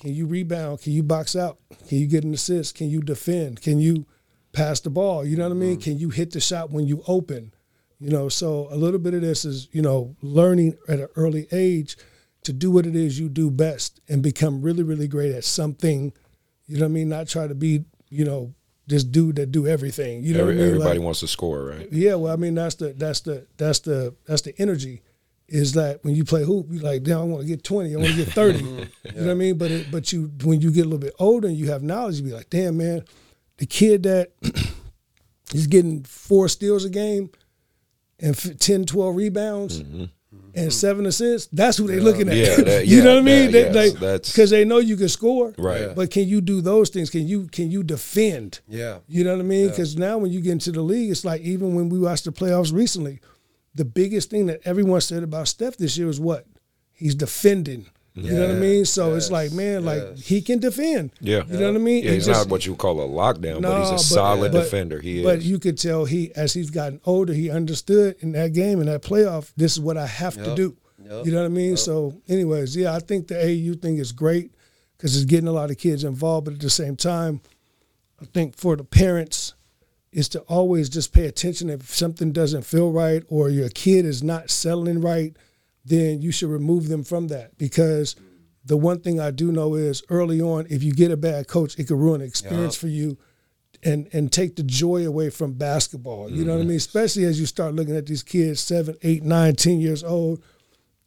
Can 0.00 0.14
you 0.14 0.26
rebound? 0.26 0.82
Can 0.82 0.92
you 0.92 1.02
box 1.02 1.34
out? 1.34 1.58
Can 1.88 1.98
you 1.98 2.06
get 2.06 2.24
an 2.24 2.34
assist? 2.34 2.74
Can 2.74 2.90
you 2.90 3.00
defend? 3.00 3.62
Can 3.62 3.78
you 3.78 4.06
pass 4.52 4.80
the 4.80 4.90
ball? 4.90 5.24
You 5.24 5.36
know 5.36 5.44
what 5.44 5.54
I 5.54 5.58
mean? 5.58 5.72
Mm-hmm. 5.72 5.80
Can 5.80 5.98
you 5.98 6.10
hit 6.10 6.32
the 6.32 6.40
shot 6.40 6.70
when 6.70 6.86
you 6.86 7.02
open? 7.06 7.54
You 8.00 8.10
know, 8.10 8.28
so 8.28 8.68
a 8.70 8.76
little 8.76 8.98
bit 8.98 9.14
of 9.14 9.22
this 9.22 9.46
is, 9.46 9.68
you 9.72 9.80
know, 9.80 10.14
learning 10.20 10.76
at 10.88 11.00
an 11.00 11.08
early 11.16 11.46
age 11.52 11.96
to 12.42 12.52
do 12.52 12.70
what 12.70 12.86
it 12.86 12.94
is 12.94 13.18
you 13.18 13.28
do 13.28 13.50
best 13.50 14.00
and 14.08 14.22
become 14.22 14.60
really, 14.60 14.82
really 14.82 15.08
great 15.08 15.34
at 15.34 15.44
something. 15.44 16.12
You 16.66 16.76
know 16.76 16.84
what 16.84 16.90
I 16.90 16.92
mean? 16.92 17.08
Not 17.08 17.28
try 17.28 17.46
to 17.46 17.54
be, 17.54 17.84
you 18.10 18.24
know, 18.24 18.54
this 18.86 19.04
dude 19.04 19.36
that 19.36 19.50
do 19.50 19.66
everything. 19.66 20.22
You 20.22 20.34
know 20.34 20.40
Every, 20.40 20.54
I 20.54 20.56
mean? 20.58 20.66
everybody 20.66 20.98
Like- 20.98 21.04
wants 21.04 21.20
to 21.20 21.28
score, 21.28 21.64
right? 21.64 21.88
yeah, 21.92 22.14
well, 22.16 22.32
I 22.32 22.36
mean 22.36 22.54
that's 22.54 22.74
the 22.76 22.92
that's 22.92 23.20
the 23.20 23.46
that's 23.56 23.80
the 23.80 24.14
that's 24.26 24.42
the 24.42 24.54
energy. 24.60 25.02
Is 25.46 25.72
that 25.74 26.02
when 26.04 26.14
you 26.14 26.24
play 26.24 26.42
hoop, 26.42 26.68
you 26.70 26.78
like, 26.80 27.02
damn, 27.02 27.18
I 27.20 27.22
want 27.24 27.42
to 27.42 27.46
get 27.46 27.62
twenty, 27.64 27.94
I 27.94 27.98
want 27.98 28.10
to 28.10 28.16
get 28.16 28.28
thirty. 28.32 28.58
You 28.64 28.74
know 28.74 28.86
what 29.14 29.30
I 29.30 29.34
mean? 29.34 29.58
But 29.58 29.70
it, 29.70 29.90
but 29.90 30.12
you 30.12 30.30
when 30.42 30.60
you 30.60 30.70
get 30.70 30.82
a 30.82 30.84
little 30.84 30.98
bit 30.98 31.14
older 31.18 31.46
and 31.48 31.56
you 31.56 31.70
have 31.70 31.82
knowledge, 31.82 32.16
you 32.16 32.24
be 32.24 32.32
like, 32.32 32.48
damn, 32.50 32.76
man, 32.78 33.04
the 33.58 33.66
kid 33.66 34.02
that 34.04 34.32
is 35.54 35.66
getting 35.66 36.02
four 36.04 36.48
steals 36.48 36.84
a 36.84 36.90
game 36.90 37.30
and 38.20 38.34
f- 38.36 38.56
10, 38.58 38.84
12 38.86 39.14
rebounds 39.16 39.82
mm-hmm. 39.82 40.04
And 40.54 40.68
mm. 40.68 40.72
seven 40.72 41.06
assists, 41.06 41.48
that's 41.52 41.76
who 41.78 41.86
they're 41.86 42.00
looking 42.00 42.28
at. 42.28 42.36
Yeah, 42.36 42.56
that- 42.56 42.86
you 42.86 43.02
know 43.02 43.14
what 43.14 43.22
I 43.22 43.22
mean? 43.22 43.50
that- 43.52 43.72
They- 43.72 43.86
yes, 43.86 43.94
that's- 43.94 44.32
because 44.32 44.50
they 44.50 44.64
know 44.64 44.78
you 44.78 44.96
can 44.96 45.08
score, 45.08 45.54
Right. 45.58 45.94
But 45.94 46.10
can 46.10 46.28
you 46.28 46.40
do 46.40 46.60
those 46.60 46.90
things? 46.90 47.10
Can 47.10 47.26
you 47.26 47.48
can 47.48 47.70
you 47.70 47.82
defend? 47.82 48.60
Yeah. 48.68 48.98
You 49.08 49.24
know 49.24 49.32
what 49.32 49.40
I 49.40 49.44
mean? 49.44 49.68
Because 49.68 49.96
now 49.96 50.18
when 50.18 50.30
you 50.30 50.40
get 50.40 50.52
into 50.52 50.72
the 50.72 50.82
league, 50.82 51.10
it's 51.10 51.24
like 51.24 51.40
even 51.42 51.74
when 51.74 51.88
we 51.88 51.98
watched 51.98 52.24
the 52.24 52.32
playoffs 52.32 52.72
recently, 52.72 53.20
the 53.74 53.84
biggest 53.84 54.30
thing 54.30 54.46
that 54.46 54.60
everyone 54.64 55.00
said 55.00 55.22
about 55.22 55.48
Steph 55.48 55.76
this 55.76 55.96
year 55.98 56.08
is 56.08 56.20
what? 56.20 56.46
He's 56.92 57.14
defending. 57.14 57.86
You 58.16 58.32
know 58.32 58.46
what 58.46 58.56
I 58.56 58.58
mean? 58.60 58.84
So 58.84 59.14
it's 59.14 59.30
like, 59.30 59.50
man, 59.50 59.84
like 59.84 60.16
he 60.18 60.40
can 60.40 60.60
defend. 60.60 61.10
Yeah. 61.20 61.42
You 61.48 61.58
know 61.58 61.72
what 61.72 61.80
I 61.80 61.84
mean? 61.84 62.04
Yeah, 62.04 62.12
he's 62.12 62.26
just- 62.26 62.44
not 62.44 62.48
what 62.50 62.64
you 62.64 62.76
call 62.76 63.00
a 63.00 63.08
lockdown, 63.08 63.62
but 63.62 63.80
he's 63.80 64.00
a 64.00 64.04
solid 64.04 64.52
but- 64.52 64.62
defender. 64.62 65.00
He 65.00 65.18
is. 65.18 65.24
But 65.24 65.42
you 65.42 65.58
could 65.58 65.76
tell 65.76 66.04
he, 66.04 66.32
as 66.36 66.52
he's 66.52 66.70
gotten 66.70 67.00
older, 67.04 67.32
he 67.32 67.50
understood 67.50 68.16
in 68.20 68.30
that 68.32 68.52
game, 68.52 68.80
in 68.80 68.86
that 68.86 69.02
playoff, 69.02 69.52
this 69.56 69.72
is 69.72 69.80
what 69.80 69.96
I 69.96 70.06
have 70.06 70.34
to 70.36 70.54
do. 70.54 70.76
Yep. 71.04 71.26
You 71.26 71.32
know 71.32 71.38
what 71.40 71.46
I 71.46 71.48
mean? 71.48 71.76
So, 71.76 72.14
anyways, 72.28 72.76
yeah, 72.76 72.94
I 72.94 73.00
think 73.00 73.26
the 73.28 73.36
AU 73.36 73.74
thing 73.74 73.98
is 73.98 74.12
great 74.12 74.52
because 74.96 75.16
it's 75.16 75.24
getting 75.24 75.48
a 75.48 75.52
lot 75.52 75.70
of 75.70 75.76
kids 75.76 76.04
involved. 76.04 76.44
But 76.44 76.54
at 76.54 76.60
the 76.60 76.70
same 76.70 76.94
time, 76.96 77.40
I 78.22 78.26
think 78.26 78.56
for 78.56 78.76
the 78.76 78.84
parents, 78.84 79.54
is 80.12 80.28
to 80.28 80.38
always 80.42 80.88
just 80.88 81.12
pay 81.12 81.26
attention 81.26 81.68
if 81.68 81.92
something 81.92 82.30
doesn't 82.30 82.62
feel 82.62 82.92
right 82.92 83.24
or 83.28 83.50
your 83.50 83.68
kid 83.70 84.06
is 84.06 84.22
not 84.22 84.48
settling 84.48 85.00
right, 85.00 85.36
then 85.84 86.22
you 86.22 86.32
should 86.32 86.48
remove 86.50 86.88
them 86.88 87.04
from 87.04 87.28
that 87.28 87.56
because 87.58 88.16
the 88.64 88.76
one 88.76 89.00
thing 89.00 89.20
I 89.20 89.30
do 89.30 89.52
know 89.52 89.74
is 89.74 90.02
early 90.08 90.40
on, 90.40 90.66
if 90.70 90.82
you 90.82 90.92
get 90.92 91.10
a 91.10 91.16
bad 91.16 91.48
coach, 91.48 91.78
it 91.78 91.84
could 91.84 91.98
ruin 91.98 92.20
the 92.20 92.26
experience 92.26 92.76
Yup. 92.76 92.80
for 92.80 92.88
you 92.88 93.18
and 93.82 94.08
and 94.12 94.32
take 94.32 94.56
the 94.56 94.62
joy 94.62 95.06
away 95.06 95.30
from 95.30 95.52
basketball. 95.52 96.30
You 96.30 96.44
know 96.44 96.52
what 96.52 96.58
I 96.58 96.60
mm-hmm. 96.60 96.68
mean? 96.68 96.76
Especially 96.78 97.24
as 97.24 97.38
you 97.38 97.46
start 97.46 97.74
looking 97.74 97.96
at 97.96 98.06
these 98.06 98.22
kids, 98.22 98.60
seven, 98.60 98.96
eight, 99.02 99.22
nine, 99.22 99.54
ten 99.56 99.80
years 99.80 100.02
old. 100.02 100.42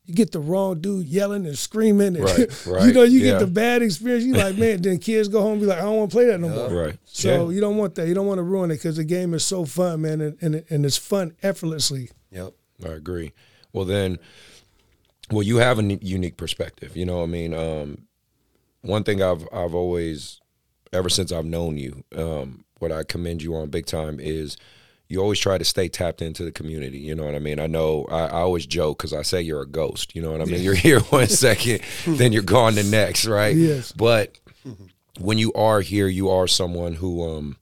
You 0.06 0.14
get 0.14 0.32
the 0.32 0.40
wrong 0.40 0.80
dude 0.80 1.06
yelling 1.06 1.46
and 1.46 1.58
screaming, 1.58 2.16
and 2.16 2.24
Right, 2.24 2.50
you 2.86 2.94
know 2.94 3.04
you 3.04 3.20
yeah. 3.20 3.32
get 3.32 3.40
the 3.40 3.48
bad 3.48 3.82
experience. 3.82 4.24
You 4.24 4.36
like, 4.36 4.56
man. 4.58 4.82
Then 4.82 5.00
kids 5.00 5.28
go 5.28 5.42
home 5.42 5.54
and 5.54 5.62
be 5.62 5.68
like, 5.68 5.80
I 5.80 5.82
don't 5.82 5.98
want 5.98 6.12
to 6.12 6.16
play 6.16 6.26
that 6.28 6.40
no 6.40 6.48
more. 6.48 6.70
right. 6.86 6.98
So 7.04 7.50
Yeah. 7.50 7.56
you 7.56 7.60
don't 7.60 7.76
want 7.76 7.96
that. 7.96 8.08
You 8.08 8.14
don't 8.14 8.26
want 8.26 8.38
to 8.38 8.44
ruin 8.44 8.72
it 8.72 8.76
because 8.76 8.96
the 8.96 9.04
game 9.04 9.34
is 9.34 9.44
so 9.44 9.66
fun, 9.66 10.04
man, 10.04 10.22
and, 10.22 10.38
and 10.40 10.64
and 10.70 10.86
it's 10.86 10.96
fun 10.96 11.36
effortlessly. 11.44 12.10
Yep. 12.32 12.54
I 12.86 12.90
agree. 12.90 13.34
Well, 13.74 13.84
then, 13.84 14.18
well, 15.32 15.44
you 15.44 15.58
have 15.58 15.80
a 15.80 15.82
n- 15.82 16.00
unique 16.02 16.38
perspective. 16.38 16.96
You 16.96 17.06
know, 17.06 17.18
what 17.18 17.24
I 17.24 17.28
mean, 17.28 17.54
um, 17.54 18.04
one 18.82 19.04
thing 19.04 19.22
I've 19.22 19.48
I've 19.52 19.76
always, 19.76 20.40
ever 20.94 21.10
since 21.10 21.32
I've 21.32 21.46
known 21.46 21.78
you, 21.78 22.04
um, 22.16 22.64
what 22.80 22.92
I 22.92 23.04
commend 23.04 23.42
you 23.42 23.56
on 23.56 23.70
big 23.70 23.86
time 23.86 24.20
is 24.20 24.58
you 25.10 25.22
always 25.22 25.40
try 25.40 25.58
to 25.58 25.64
stay 25.66 25.88
tapped 25.88 26.22
into 26.22 26.44
the 26.44 26.52
community. 26.52 26.98
You 27.00 27.16
know 27.16 27.26
what 27.26 27.36
I 27.36 27.40
mean? 27.40 27.60
I 27.60 27.68
know 27.68 28.06
I, 28.12 28.26
I 28.26 28.40
always 28.42 28.66
joke 28.66 28.98
because 29.00 29.14
I 29.14 29.22
say 29.22 29.42
you're 29.42 29.62
a 29.62 29.68
ghost. 29.68 30.16
You 30.16 30.22
know 30.22 30.32
what 30.32 30.42
I 30.42 30.46
mean? 30.46 30.62
You're 30.62 30.76
here 30.76 31.00
one 31.10 31.28
second, 31.28 31.82
then 32.08 32.32
you're 32.34 32.44
gone 32.44 32.76
the 32.76 32.84
next, 32.84 33.26
right? 33.26 33.56
Yes. 33.56 33.92
But 33.92 34.38
when 35.20 35.38
you 35.38 35.52
are 35.54 35.82
here, 35.82 36.08
you 36.08 36.30
are 36.30 36.48
someone 36.48 36.94
who 36.94 37.28
um 37.30 37.58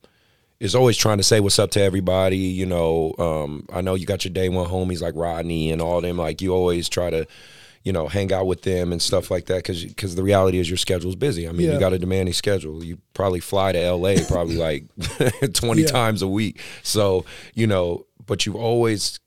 is 0.59 0.73
always 0.75 0.97
trying 0.97 1.17
to 1.17 1.23
say 1.23 1.39
what's 1.39 1.59
up 1.59 1.71
to 1.71 1.81
everybody. 1.81 2.37
You 2.37 2.65
know, 2.65 3.13
um, 3.19 3.65
I 3.73 3.81
know 3.81 3.95
you 3.95 4.05
got 4.05 4.23
your 4.25 4.33
day 4.33 4.49
one 4.49 4.69
homies 4.69 5.01
like 5.01 5.13
Rodney 5.15 5.71
and 5.71 5.81
all 5.81 6.01
them. 6.01 6.17
Like 6.17 6.41
you 6.41 6.53
always 6.53 6.87
try 6.89 7.09
to, 7.09 7.27
you 7.83 7.91
know, 7.91 8.07
hang 8.07 8.31
out 8.33 8.47
with 8.47 8.61
them 8.63 8.91
and 8.91 9.01
stuff 9.01 9.29
like 9.29 9.45
that. 9.47 9.57
Because 9.57 9.83
because 9.83 10.15
the 10.15 10.23
reality 10.23 10.57
is 10.59 10.69
your 10.69 10.77
schedule's 10.77 11.15
busy. 11.15 11.47
I 11.47 11.51
mean, 11.51 11.67
Yeah. 11.67 11.73
you 11.73 11.79
got 11.79 11.93
a 11.93 11.99
demanding 11.99 12.33
schedule. 12.33 12.83
You 12.83 12.99
probably 13.13 13.41
fly 13.41 13.73
to 13.73 13.79
L.A. 13.79 14.23
probably 14.25 14.55
like 14.57 14.85
twenty 15.53 15.81
Yeah. 15.83 15.87
times 15.89 16.21
a 16.21 16.27
week. 16.27 16.61
So 16.83 17.25
you 17.53 17.67
know, 17.67 18.05
but 18.25 18.45
you've 18.45 18.55
always 18.55 19.19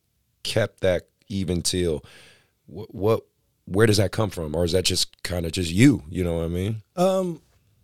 kept 0.44 0.80
that 0.80 1.08
even 1.28 1.61
till 1.61 2.02
what, 2.66 2.94
what 2.94 3.20
where 3.66 3.87
does 3.87 3.99
that 3.99 4.12
come 4.12 4.30
from 4.30 4.54
or 4.56 4.64
is 4.64 4.73
that 4.73 4.85
just 4.85 5.23
kind 5.23 5.44
of 5.44 5.52
just 5.52 5.70
you 5.70 6.02
you 6.08 6.25
know 6.25 6.37
what 6.38 6.44
i 6.44 6.49
mean 6.49 6.80
Um, 6.97 7.42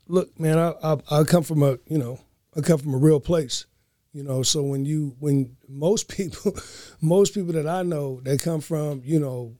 look, 0.09 0.39
man, 0.41 0.57
I, 0.59 0.73
I 0.83 0.97
I 1.11 1.25
come 1.25 1.43
from 1.43 1.63
a 1.63 1.79
you 1.89 1.99
know 1.99 2.19
I 2.57 2.61
come 2.61 2.79
from 2.79 2.95
a 2.95 2.99
real 2.99 3.21
place. 3.21 3.67
You 4.13 4.23
know, 4.23 4.43
so 4.43 4.63
when 4.63 4.85
you 4.85 5.17
when 5.19 5.57
most 5.69 6.09
people 6.17 6.57
most 7.01 7.35
people 7.35 7.53
that 7.55 7.67
I 7.67 7.83
know 7.83 8.21
that 8.23 8.41
come 8.41 8.61
from, 8.61 9.03
you 9.05 9.19
know, 9.19 9.57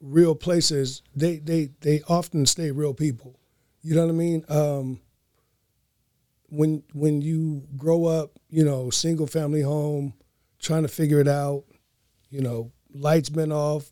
real 0.00 0.34
places, 0.34 1.02
they 1.14 1.38
they 1.38 1.70
they 1.80 2.02
often 2.08 2.46
stay 2.46 2.70
real 2.70 2.94
people. 2.94 3.38
You 3.82 3.94
know 3.94 4.04
what 4.06 4.12
I 4.12 4.16
mean? 4.16 4.44
Um 4.48 5.00
when 6.48 6.82
when 6.92 7.22
you 7.22 7.62
grow 7.76 8.06
up, 8.06 8.32
you 8.50 8.64
know, 8.64 8.90
single 8.90 9.26
family 9.26 9.62
home, 9.62 10.14
trying 10.58 10.82
to 10.82 10.88
figure 10.88 11.20
it 11.20 11.28
out, 11.28 11.64
you 12.30 12.40
know, 12.40 12.72
lights 12.94 13.28
been 13.28 13.52
off, 13.52 13.90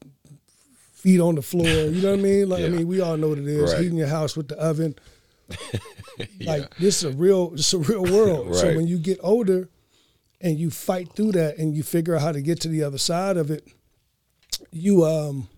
feet 0.92 1.20
on 1.20 1.34
the 1.34 1.42
floor, 1.42 1.90
you 1.90 2.00
know 2.00 2.10
what 2.10 2.18
I 2.20 2.22
mean? 2.22 2.48
Like 2.48 2.64
I 2.64 2.68
mean, 2.76 2.86
we 2.86 3.00
all 3.00 3.16
know 3.16 3.28
what 3.28 3.38
it 3.38 3.46
is, 3.48 3.72
Right. 3.72 3.82
heating 3.82 3.98
your 3.98 4.08
house 4.08 4.36
with 4.36 4.48
the 4.48 4.56
oven. 4.58 4.94
Like 6.40 6.76
this 6.76 7.02
is 7.02 7.04
a 7.04 7.16
real 7.16 7.52
it's 7.54 7.72
a 7.72 7.78
real 7.78 8.04
world. 8.04 8.54
So 8.60 8.74
when 8.74 8.86
you 8.86 8.98
get 8.98 9.18
older 9.22 9.68
and 10.40 10.58
you 10.58 10.70
fight 10.70 11.12
through 11.14 11.32
that 11.32 11.58
and 11.58 11.74
you 11.74 11.82
figure 11.82 12.14
out 12.14 12.22
how 12.22 12.32
to 12.32 12.40
get 12.40 12.60
to 12.60 12.68
the 12.68 12.82
other 12.84 12.98
side 12.98 13.36
of 13.36 13.50
it, 13.50 13.66
you 14.70 15.04
um 15.04 15.48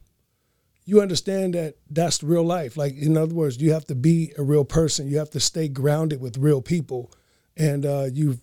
you 0.84 1.00
understand 1.00 1.54
that 1.54 1.74
that's 1.90 2.22
real 2.22 2.44
life. 2.44 2.76
Like 2.76 2.94
in 2.96 3.16
other 3.16 3.34
words, 3.34 3.60
you 3.60 3.72
have 3.72 3.84
to 3.86 3.94
be 3.94 4.32
a 4.38 4.42
real 4.42 4.64
person. 4.64 5.08
You 5.08 5.18
have 5.18 5.30
to 5.30 5.40
stay 5.40 5.68
grounded 5.68 6.20
with 6.20 6.38
real 6.38 6.62
people, 6.62 7.12
and 7.56 7.84
uh, 7.84 8.06
you 8.12 8.38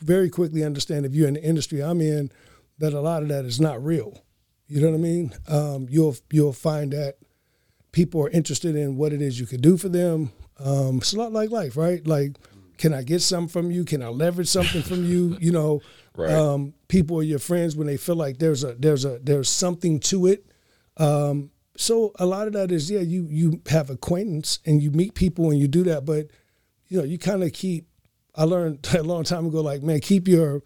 very 0.00 0.30
quickly 0.30 0.62
understand 0.64 1.04
if 1.04 1.14
you're 1.14 1.28
in 1.28 1.34
the 1.34 1.42
industry 1.42 1.80
I'm 1.80 2.00
in 2.00 2.30
that 2.78 2.94
a 2.94 3.00
lot 3.00 3.22
of 3.22 3.28
that 3.28 3.44
is 3.44 3.60
not 3.60 3.84
real. 3.84 4.22
You 4.68 4.80
know 4.80 4.90
what 4.90 4.96
I 4.96 5.00
mean? 5.00 5.32
Um, 5.48 5.86
you'll 5.90 6.16
you'll 6.30 6.52
find 6.52 6.92
that 6.92 7.16
people 7.92 8.24
are 8.24 8.30
interested 8.30 8.76
in 8.76 8.96
what 8.96 9.12
it 9.12 9.20
is 9.20 9.40
you 9.40 9.46
could 9.46 9.60
do 9.60 9.76
for 9.76 9.88
them. 9.88 10.30
Um, 10.62 10.98
it's 10.98 11.12
a 11.12 11.18
lot 11.18 11.32
like 11.32 11.50
life, 11.50 11.76
right? 11.76 12.06
Like, 12.06 12.36
can 12.78 12.92
I 12.94 13.02
get 13.02 13.20
something 13.22 13.48
from 13.48 13.70
you? 13.70 13.84
Can 13.84 14.02
I 14.02 14.08
leverage 14.08 14.48
something 14.48 14.82
from 14.82 15.04
you? 15.04 15.36
You 15.40 15.52
know, 15.52 15.80
Right. 16.16 16.30
um, 16.32 16.74
people 16.88 17.18
are 17.18 17.22
your 17.22 17.38
friends 17.38 17.76
when 17.76 17.86
they 17.86 17.96
feel 17.96 18.16
like 18.16 18.38
there's 18.38 18.64
a 18.64 18.74
there's 18.74 19.04
a 19.04 19.20
there's 19.22 19.48
something 19.48 20.00
to 20.00 20.26
it. 20.26 20.44
Um, 20.96 21.50
so 21.76 22.12
a 22.18 22.26
lot 22.26 22.46
of 22.46 22.52
that 22.54 22.72
is 22.72 22.90
yeah, 22.90 23.00
you 23.00 23.26
you 23.30 23.62
have 23.68 23.90
acquaintance 23.90 24.58
and 24.66 24.82
you 24.82 24.90
meet 24.90 25.14
people 25.14 25.50
and 25.50 25.58
you 25.58 25.68
do 25.68 25.84
that, 25.84 26.04
but 26.04 26.26
you 26.88 26.98
know 26.98 27.04
you 27.04 27.16
kind 27.18 27.42
of 27.42 27.52
keep. 27.52 27.86
I 28.34 28.44
learned 28.44 28.86
a 28.94 29.02
long 29.02 29.24
time 29.24 29.46
ago, 29.46 29.60
like 29.60 29.82
man, 29.82 30.00
keep 30.00 30.26
your 30.28 30.62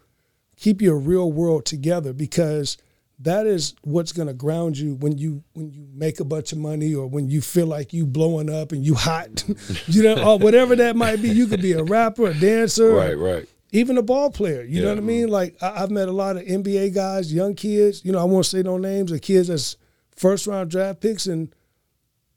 keep 0.57 0.81
your 0.81 0.97
real 0.97 1.31
world 1.31 1.65
together 1.65 2.11
because 2.11 2.75
that 3.19 3.47
is 3.47 3.75
what's 3.83 4.11
going 4.11 4.27
to 4.27 4.33
ground 4.33 4.77
you 4.77 4.95
when 4.95 5.17
you 5.17 5.43
when 5.53 5.71
you 5.71 5.87
make 5.93 6.19
a 6.19 6.25
bunch 6.25 6.51
of 6.51 6.57
money 6.57 6.93
or 6.93 7.07
when 7.07 7.29
you 7.29 7.39
feel 7.41 7.65
like 7.65 7.93
you 7.93 8.05
blowing 8.05 8.49
up 8.49 8.71
and 8.71 8.85
you 8.85 8.93
hot 8.93 9.43
you 9.87 10.03
know 10.03 10.21
or 10.33 10.37
whatever 10.37 10.75
that 10.75 10.95
might 10.95 11.21
be 11.21 11.29
you 11.29 11.47
could 11.47 11.61
be 11.61 11.71
a 11.71 11.83
rapper 11.83 12.27
a 12.27 12.33
dancer 12.33 12.89
Right, 12.91 13.17
right. 13.17 13.47
even 13.71 13.97
a 13.97 14.01
ball 14.01 14.31
player. 14.31 14.63
You 14.63 14.81
know 14.81 14.89
what 14.89 14.97
I 14.97 15.01
mean? 15.01 15.29
Like 15.29 15.55
I, 15.61 15.83
I've 15.83 15.91
met 15.91 16.09
a 16.09 16.11
lot 16.13 16.35
of 16.35 16.43
NBA 16.43 16.93
guys, 16.93 17.33
young 17.33 17.55
kids. 17.55 18.03
You 18.03 18.11
know, 18.11 18.19
I 18.19 18.25
won't 18.25 18.45
say 18.45 18.61
no 18.61 18.77
names 18.77 19.11
of 19.11 19.21
kids 19.21 19.47
that's 19.47 19.77
first 20.15 20.45
round 20.47 20.69
draft 20.71 20.99
picks, 21.01 21.25
and 21.25 21.53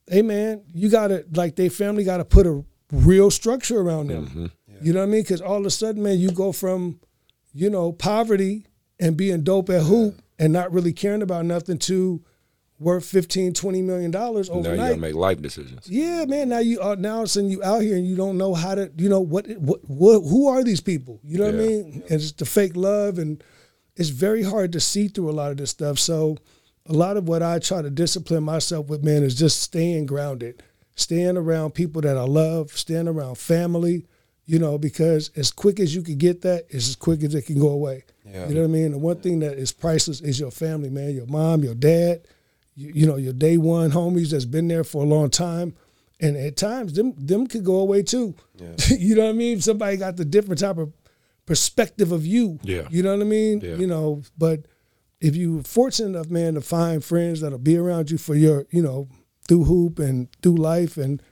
hey 0.08 0.22
man, 0.22 0.62
you 0.72 0.88
gotta 0.88 1.24
like 1.34 1.56
they 1.56 1.68
family 1.68 2.04
got 2.04 2.18
to 2.18 2.24
put 2.24 2.46
a 2.46 2.64
real 2.92 3.30
structure 3.30 3.80
around 3.80 4.08
them. 4.08 4.26
Mm-hmm. 4.26 4.46
You 4.80 4.92
know 4.92 5.00
what 5.00 5.06
I 5.06 5.10
mean? 5.10 5.22
Because 5.22 5.40
all 5.40 5.58
of 5.58 5.66
a 5.66 5.70
sudden, 5.70 6.02
man, 6.04 6.18
you 6.18 6.30
go 6.30 6.52
from 6.52 7.00
you 7.52 7.68
know 7.68 7.90
poverty 7.92 8.66
and 9.00 9.16
being 9.16 9.42
dope 9.42 9.70
at 9.70 9.82
hoop 9.82 10.20
and 10.38 10.52
not 10.52 10.72
really 10.72 10.92
caring 10.92 11.22
about 11.22 11.44
nothing 11.44 11.78
to 11.78 12.22
worth 12.80 13.04
15 13.04 13.54
20 13.54 13.82
million 13.82 14.10
dollars 14.10 14.48
Now 14.48 14.54
you 14.54 14.60
overnight 14.60 14.90
gotta 14.90 15.00
make 15.00 15.14
life 15.14 15.42
decisions. 15.42 15.88
yeah, 15.88 16.24
man. 16.26 16.48
Now 16.48 16.60
you 16.60 16.80
are 16.80 16.94
now 16.96 17.16
all 17.18 17.22
of 17.24 17.36
you 17.36 17.62
out 17.64 17.82
here 17.82 17.96
and 17.96 18.06
you 18.06 18.14
don't 18.16 18.38
know 18.38 18.54
how 18.54 18.76
to, 18.76 18.90
you 18.96 19.08
know, 19.08 19.20
what 19.20 19.48
what 19.58 19.80
what 19.88 20.20
who 20.20 20.46
are 20.48 20.62
these 20.62 20.80
people? 20.80 21.20
You 21.24 21.38
know 21.38 21.46
what 21.46 21.54
I 21.54 21.58
mean? 21.58 22.02
And 22.08 22.20
it's 22.20 22.32
the 22.32 22.46
fake 22.46 22.76
love 22.76 23.18
and 23.18 23.42
it's 23.96 24.10
very 24.10 24.44
hard 24.44 24.72
to 24.72 24.80
see 24.80 25.08
through 25.08 25.28
a 25.28 25.32
lot 25.32 25.50
of 25.50 25.56
this 25.56 25.70
stuff. 25.70 25.98
So 25.98 26.36
a 26.86 26.92
lot 26.92 27.16
of 27.16 27.26
what 27.28 27.42
I 27.42 27.58
try 27.58 27.82
to 27.82 27.90
discipline 27.90 28.44
myself 28.44 28.86
with, 28.86 29.02
man, 29.02 29.24
is 29.24 29.34
just 29.34 29.60
staying 29.60 30.06
grounded, 30.06 30.62
staying 30.94 31.36
around 31.36 31.74
people 31.74 32.00
that 32.02 32.16
I 32.16 32.22
love, 32.22 32.70
staying 32.70 33.08
around 33.08 33.38
family, 33.38 34.06
you 34.48 34.58
know, 34.58 34.78
because 34.78 35.30
as 35.36 35.52
quick 35.52 35.78
as 35.78 35.94
you 35.94 36.02
can 36.02 36.16
get 36.16 36.40
that, 36.40 36.64
it's 36.70 36.88
as 36.88 36.96
quick 36.96 37.22
as 37.22 37.34
it 37.34 37.42
can 37.42 37.60
go 37.60 37.68
away. 37.68 38.04
Yeah. 38.24 38.48
You 38.48 38.54
know 38.54 38.62
what 38.62 38.68
I 38.68 38.72
mean? 38.72 38.92
The 38.92 38.98
one 38.98 39.20
thing 39.20 39.40
that 39.40 39.58
is 39.58 39.72
priceless 39.72 40.22
is 40.22 40.40
your 40.40 40.50
family, 40.50 40.88
man, 40.88 41.14
your 41.14 41.26
mom, 41.26 41.62
your 41.62 41.74
dad, 41.74 42.26
you, 42.74 42.90
you 42.94 43.06
know, 43.06 43.16
your 43.16 43.34
day 43.34 43.58
one 43.58 43.90
homies 43.90 44.30
that's 44.30 44.46
been 44.46 44.66
there 44.66 44.84
for 44.84 45.04
a 45.04 45.06
long 45.06 45.28
time. 45.28 45.74
And 46.18 46.34
at 46.34 46.56
times 46.56 46.94
them 46.94 47.12
them 47.18 47.46
could 47.46 47.62
go 47.62 47.76
away 47.76 48.02
too. 48.02 48.34
you 48.88 49.14
know 49.14 49.24
what 49.24 49.30
I 49.30 49.34
mean? 49.34 49.60
Somebody 49.60 49.98
got 49.98 50.16
the 50.16 50.24
different 50.24 50.60
type 50.60 50.78
of 50.78 50.94
perspective 51.44 52.10
of 52.10 52.24
you. 52.24 52.58
Yeah. 52.62 52.88
You 52.88 53.02
know 53.02 53.14
what 53.14 53.20
I 53.20 53.28
mean? 53.28 53.60
Yeah. 53.60 53.74
You 53.74 53.86
know, 53.86 54.22
but 54.38 54.64
if 55.20 55.36
you're 55.36 55.62
fortunate 55.62 56.08
enough, 56.08 56.30
man, 56.30 56.54
to 56.54 56.62
find 56.62 57.04
friends 57.04 57.42
that'll 57.42 57.58
be 57.58 57.76
around 57.76 58.10
you 58.10 58.16
for 58.16 58.34
your, 58.34 58.66
you 58.70 58.80
know, 58.80 59.08
through 59.46 59.64
hoop 59.64 59.98
and 59.98 60.28
through 60.40 60.56
life 60.56 60.96
and 60.96 61.22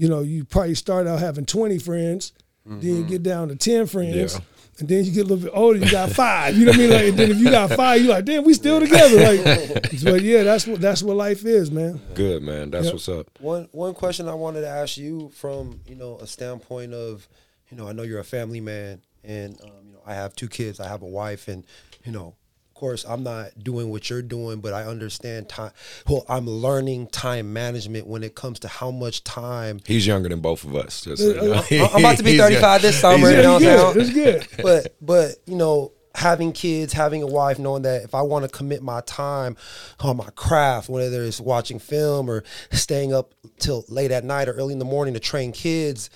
you 0.00 0.08
know, 0.08 0.20
you 0.20 0.46
probably 0.46 0.74
start 0.74 1.06
out 1.06 1.18
having 1.18 1.44
20 1.44 1.78
friends, 1.78 2.32
then 2.66 2.80
you 2.96 3.02
get 3.04 3.22
down 3.22 3.48
to 3.48 3.56
10 3.56 3.86
friends. 3.86 4.34
Yeah. 4.34 4.40
And 4.78 4.88
then 4.88 5.04
you 5.04 5.10
get 5.12 5.20
a 5.26 5.28
little 5.28 5.44
bit 5.44 5.52
older, 5.54 5.78
you 5.78 5.90
got 5.90 6.10
five. 6.10 6.56
You 6.56 6.64
know 6.64 6.70
what 6.70 6.76
I 6.76 6.78
mean? 6.78 6.90
Like, 6.90 7.04
and 7.08 7.18
then 7.18 7.30
if 7.32 7.38
you 7.38 7.50
got 7.50 7.70
five, 7.72 8.00
you're 8.00 8.14
like, 8.14 8.24
damn, 8.24 8.44
we 8.44 8.54
still 8.54 8.80
together. 8.80 9.16
Like, 9.44 10.02
but 10.04 10.22
yeah, 10.22 10.42
that's 10.42 10.66
what 10.66 10.80
that's 10.80 11.02
what 11.02 11.16
life 11.16 11.44
is, 11.44 11.70
man. 11.70 12.00
Good 12.14 12.42
man. 12.42 12.70
That's 12.70 12.86
Yep. 12.86 12.92
what's 12.94 13.08
up. 13.10 13.26
One 13.40 13.68
one 13.72 13.92
question 13.92 14.26
I 14.26 14.32
wanted 14.34 14.62
to 14.62 14.68
ask 14.68 14.96
you 14.96 15.30
from 15.34 15.80
you 15.86 15.96
know 15.96 16.16
a 16.18 16.26
standpoint 16.26 16.94
of 16.94 17.28
you 17.70 17.76
know 17.76 17.88
I 17.88 17.92
know 17.92 18.04
you're 18.04 18.20
a 18.20 18.24
family 18.24 18.60
man 18.60 19.02
and 19.22 19.60
um, 19.62 19.70
you 19.86 19.92
know 19.92 20.00
I 20.06 20.14
have 20.14 20.34
two 20.34 20.48
kids 20.48 20.80
I 20.80 20.88
have 20.88 21.02
a 21.02 21.06
wife 21.06 21.46
and 21.48 21.66
you 22.06 22.12
know 22.12 22.28
of 22.28 22.34
course 22.80 23.04
I'm 23.04 23.22
not 23.22 23.62
doing 23.62 23.90
what 23.90 24.08
you're 24.10 24.22
doing 24.22 24.60
but 24.60 24.72
I 24.72 24.84
understand 24.84 25.48
time 25.48 25.72
well 26.08 26.24
I'm 26.28 26.46
learning 26.48 27.08
time 27.08 27.52
management 27.52 28.06
when 28.06 28.22
it 28.22 28.34
comes 28.34 28.58
to 28.60 28.68
how 28.68 28.90
much 28.90 29.22
time 29.22 29.80
He's 29.86 30.06
younger 30.06 30.28
than 30.28 30.40
both 30.40 30.64
of 30.64 30.74
us. 30.74 31.02
Just 31.02 31.22
so 31.22 31.28
you 31.28 31.40
uh, 31.40 31.44
know. 31.44 31.52
Uh, 31.52 31.62
I'm 31.70 31.94
I'm 31.94 32.00
about 32.00 32.16
to 32.16 32.22
be 32.24 32.30
He's 32.32 32.40
35 32.40 32.82
this 32.82 33.00
summer 33.00 33.28
he's 33.28 33.36
you 33.36 33.42
know 33.42 33.52
what 33.54 33.62
I'm 33.62 33.68
Yeah, 33.68 33.92
saying? 33.92 34.00
it's 34.00 34.12
good. 34.12 34.62
but 34.62 34.96
but 35.00 35.34
you 35.46 35.56
know 35.56 35.92
having 36.14 36.52
kids 36.52 36.92
having 36.92 37.22
a 37.22 37.26
wife 37.26 37.58
knowing 37.60 37.82
that 37.82 38.02
if 38.02 38.16
i 38.16 38.20
want 38.20 38.44
to 38.44 38.50
commit 38.50 38.82
my 38.82 39.00
time 39.02 39.56
on 40.00 40.16
my 40.16 40.28
craft 40.34 40.88
whether 40.88 41.22
it's 41.22 41.40
watching 41.40 41.78
film 41.78 42.28
or 42.28 42.42
staying 42.72 43.14
up 43.14 43.32
till 43.60 43.84
late 43.88 44.10
at 44.10 44.24
night 44.24 44.48
or 44.48 44.52
early 44.54 44.72
in 44.72 44.80
the 44.80 44.84
morning 44.84 45.14
to 45.14 45.20
train 45.20 45.52
kids 45.52 46.10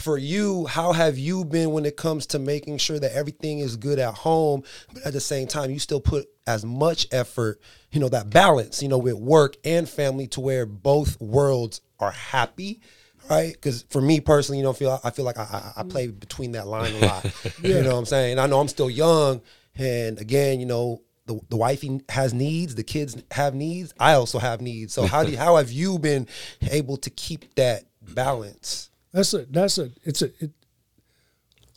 for 0.00 0.18
you 0.18 0.66
how 0.66 0.92
have 0.92 1.18
you 1.18 1.44
been 1.44 1.72
when 1.72 1.84
it 1.84 1.96
comes 1.96 2.26
to 2.26 2.38
making 2.38 2.78
sure 2.78 2.98
that 2.98 3.12
everything 3.12 3.58
is 3.58 3.76
good 3.76 3.98
at 3.98 4.14
home 4.14 4.62
but 4.92 5.02
at 5.04 5.12
the 5.12 5.20
same 5.20 5.46
time 5.46 5.70
you 5.70 5.78
still 5.78 6.00
put 6.00 6.28
as 6.46 6.64
much 6.64 7.06
effort 7.10 7.60
you 7.90 7.98
know 7.98 8.08
that 8.08 8.30
balance 8.30 8.82
you 8.82 8.88
know 8.88 8.98
with 8.98 9.14
work 9.14 9.56
and 9.64 9.88
family 9.88 10.26
to 10.26 10.40
where 10.40 10.66
both 10.66 11.20
worlds 11.20 11.80
are 11.98 12.12
happy 12.12 12.80
right? 13.28 13.52
Because 13.52 13.84
for 13.90 14.00
me 14.00 14.20
personally, 14.20 14.58
you 14.58 14.64
know, 14.64 14.72
feel 14.72 15.00
I 15.04 15.10
feel 15.10 15.24
like 15.24 15.38
I, 15.38 15.72
I, 15.76 15.80
I 15.80 15.82
play 15.84 16.08
between 16.08 16.52
that 16.52 16.66
line 16.66 16.94
a 16.94 17.06
lot. 17.06 17.26
You 17.62 17.82
know 17.82 17.92
what 17.92 17.98
I'm 17.98 18.06
saying? 18.06 18.32
And 18.32 18.40
I 18.40 18.46
know 18.46 18.60
I'm 18.60 18.68
still 18.68 18.88
young, 18.88 19.42
and 19.76 20.18
again, 20.18 20.60
you 20.60 20.66
know, 20.66 21.02
the 21.26 21.40
the 21.48 21.56
wifey 21.56 22.00
has 22.08 22.32
needs, 22.32 22.74
the 22.74 22.84
kids 22.84 23.16
have 23.32 23.54
needs. 23.54 23.92
I 23.98 24.14
also 24.14 24.38
have 24.38 24.60
needs. 24.60 24.92
So 24.94 25.06
how 25.06 25.24
do 25.24 25.30
you, 25.32 25.38
how 25.38 25.56
have 25.56 25.70
you 25.70 25.98
been 25.98 26.26
able 26.70 26.96
to 26.98 27.10
keep 27.10 27.54
that 27.56 27.84
balance? 28.14 28.90
That's 29.12 29.34
a 29.34 29.46
that's 29.46 29.78
a 29.78 29.90
it's 30.04 30.22
a 30.22 30.26
it, 30.42 30.50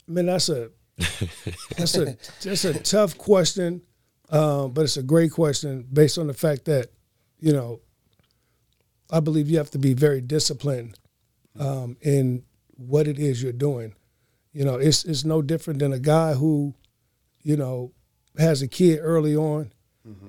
I 0.08 0.12
mean 0.12 0.26
that's 0.26 0.50
a 0.50 0.70
that's 1.78 1.98
a 1.98 2.18
that's 2.44 2.66
a 2.66 2.74
tough 2.80 3.18
question, 3.18 3.82
um, 4.30 4.72
but 4.72 4.84
it's 4.84 4.98
a 4.98 5.04
great 5.04 5.32
question 5.32 5.88
based 5.92 6.18
on 6.18 6.28
the 6.28 6.34
fact 6.34 6.66
that 6.66 6.90
you 7.40 7.54
know 7.54 7.80
I 9.12 9.20
believe 9.20 9.50
you 9.50 9.58
have 9.58 9.72
to 9.72 9.80
be 9.80 9.94
very 9.94 10.22
disciplined 10.22 10.98
um, 11.60 11.98
in 12.02 12.44
what 12.76 13.08
it 13.08 13.20
is 13.20 13.44
you're 13.44 13.52
doing. 13.52 13.94
You 14.54 14.66
know, 14.66 14.76
it's 14.76 15.04
it's 15.06 15.24
no 15.26 15.42
different 15.42 15.80
than 15.80 15.94
a 15.94 16.00
guy 16.00 16.34
who, 16.34 16.74
you 17.42 17.58
know, 17.58 17.92
has 18.38 18.62
a 18.62 18.68
kid 18.68 19.00
early 19.02 19.36
on 19.36 19.72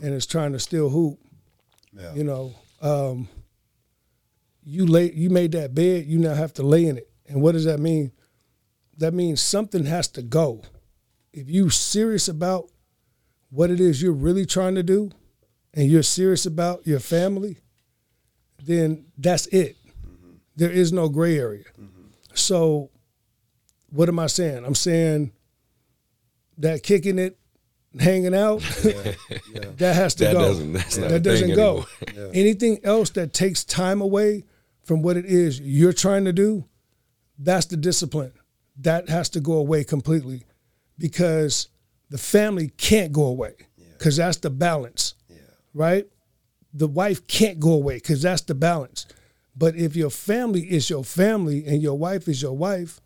and 0.02 0.14
is 0.14 0.26
trying 0.26 0.52
to 0.52 0.58
still 0.58 0.90
hoop. 0.90 1.18
Yeah. 1.92 2.14
You 2.14 2.24
know, 2.24 2.54
um, 2.80 3.28
you 4.64 4.86
lay 4.86 5.10
you 5.12 5.30
made 5.30 5.52
that 5.52 5.74
bed, 5.74 6.06
you 6.06 6.18
now 6.18 6.34
have 6.34 6.52
to 6.54 6.62
lay 6.62 6.86
in 6.86 6.98
it. 6.98 7.10
And 7.28 7.40
what 7.42 7.52
does 7.52 7.64
that 7.64 7.80
mean? 7.80 8.12
That 8.98 9.14
means 9.14 9.40
something 9.40 9.84
has 9.86 10.08
to 10.08 10.22
go. 10.22 10.62
If 11.32 11.48
you 11.48 11.70
serious 11.70 12.28
about 12.28 12.70
what 13.50 13.70
it 13.70 13.80
is 13.80 14.00
you're 14.02 14.12
really 14.12 14.46
trying 14.46 14.74
to 14.76 14.82
do 14.82 15.10
and 15.74 15.90
you're 15.90 16.02
serious 16.02 16.46
about 16.46 16.86
your 16.86 17.00
family, 17.00 17.58
then 18.62 19.06
that's 19.18 19.46
it. 19.48 19.76
Mm-hmm. 20.06 20.32
There 20.56 20.70
is 20.70 20.92
no 20.92 21.08
gray 21.08 21.38
area. 21.38 21.64
Mm-hmm. 21.80 22.02
So 22.34 22.90
what 23.90 24.08
am 24.08 24.18
I 24.18 24.26
saying? 24.26 24.64
I'm 24.64 24.74
saying 24.74 25.32
that 26.58 26.82
kicking 26.82 27.18
it, 27.18 27.38
hanging 27.98 28.34
out, 28.34 28.60
that 29.78 29.92
has 29.94 30.14
to 30.16 30.24
That 30.24 30.32
go. 30.34 30.40
doesn't- 30.48 30.72
that's 30.74 30.96
not 30.98 31.06
a 31.06 31.12
that 31.14 31.22
doesn't 31.22 31.46
thing 31.48 31.56
go. 31.56 31.86
anymore. 32.08 32.30
Anything 32.34 32.78
else 32.84 33.10
that 33.10 33.32
takes 33.32 33.64
time 33.64 34.00
away 34.00 34.44
from 34.92 35.00
what 35.00 35.16
it 35.16 35.24
is 35.24 35.58
you're 35.58 35.94
trying 35.94 36.26
to 36.26 36.34
do, 36.34 36.66
that's 37.38 37.64
the 37.64 37.78
discipline. 37.78 38.34
That 38.76 39.08
has 39.08 39.30
to 39.30 39.40
go 39.40 39.54
away 39.54 39.84
completely 39.84 40.44
because 40.98 41.68
the 42.10 42.18
family 42.18 42.68
can't 42.76 43.10
go 43.10 43.24
away 43.24 43.54
because 43.96 44.18
that's 44.18 44.36
the 44.36 44.50
balance, 44.50 45.14
right? 45.72 46.04
The 46.74 46.88
wife 46.88 47.26
can't 47.26 47.58
go 47.58 47.72
away 47.72 47.94
because 47.94 48.20
that's 48.20 48.42
the 48.42 48.54
balance. 48.54 49.06
But 49.56 49.76
if 49.76 49.96
your 49.96 50.10
family 50.10 50.70
is 50.70 50.90
your 50.90 51.04
family 51.04 51.64
and 51.66 51.80
your 51.80 51.96
wife 51.96 52.28
is 52.28 52.42
your 52.42 52.54
wife, 52.54 53.00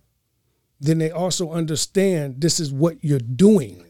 then 0.81 0.99
they 0.99 1.12
also 1.12 1.52
understand 1.52 2.40
this 2.40 2.59
is 2.59 2.73
what 2.73 2.97
you're 3.05 3.21
doing. 3.21 3.85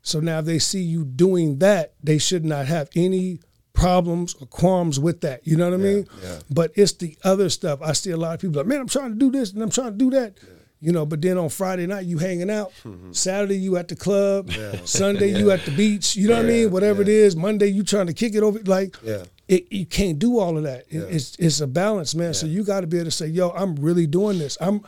So 0.00 0.20
now 0.20 0.38
if 0.38 0.46
they 0.46 0.58
see 0.58 0.80
you 0.80 1.04
doing 1.04 1.58
that, 1.58 1.96
they 2.02 2.16
should 2.16 2.46
not 2.46 2.64
have 2.64 2.88
any 2.96 3.40
problems 3.76 4.34
or 4.40 4.46
qualms 4.46 4.98
with 4.98 5.20
that. 5.20 5.46
You 5.46 5.56
know 5.56 5.70
what 5.70 5.74
I 5.74 5.82
mean? 5.82 6.08
But 6.50 6.72
it's 6.74 6.92
the 6.94 7.16
other 7.22 7.48
stuff. 7.50 7.80
I 7.82 7.92
see 7.92 8.10
a 8.10 8.16
lot 8.16 8.34
of 8.34 8.40
people 8.40 8.56
like, 8.56 8.66
man, 8.66 8.80
I'm 8.80 8.88
trying 8.88 9.10
to 9.12 9.18
do 9.18 9.30
this 9.30 9.52
and 9.52 9.62
I'm 9.62 9.70
trying 9.70 9.92
to 9.92 9.98
do 9.98 10.10
that. 10.10 10.34
You 10.80 10.92
know, 10.92 11.06
but 11.06 11.22
then 11.22 11.38
on 11.38 11.48
Friday 11.48 11.86
night 11.86 12.04
you 12.06 12.18
hanging 12.18 12.50
out. 12.50 12.70
Mm-hmm. 12.84 13.12
Saturday 13.12 13.56
you 13.58 13.76
at 13.76 13.88
the 13.88 13.96
club. 13.96 14.50
Sunday 14.84 15.38
you 15.38 15.50
at 15.50 15.64
the 15.64 15.70
beach. 15.70 16.16
You 16.16 16.28
know 16.28 16.36
what 16.36 16.44
I 16.44 16.48
mean? 16.48 16.70
Whatever 16.70 17.02
it 17.02 17.08
is. 17.08 17.34
Monday 17.36 17.68
you 17.68 17.82
trying 17.82 18.06
to 18.08 18.12
kick 18.12 18.34
it 18.34 18.42
over. 18.42 18.58
Like, 18.64 18.96
Yeah. 19.02 19.22
it, 19.48 19.72
you 19.72 19.86
can't 19.86 20.18
do 20.18 20.38
all 20.38 20.56
of 20.58 20.64
that. 20.64 20.84
It- 20.88 21.08
It's 21.16 21.36
it's 21.38 21.60
a 21.60 21.66
balance, 21.66 22.14
man. 22.14 22.34
So 22.34 22.46
you 22.46 22.62
got 22.64 22.80
to 22.82 22.86
be 22.86 22.98
able 22.98 23.06
to 23.06 23.10
say, 23.10 23.26
"Yo, 23.26 23.50
I'm 23.50 23.74
really 23.76 24.06
doing 24.06 24.38
this. 24.38 24.58
I'm 24.60 24.80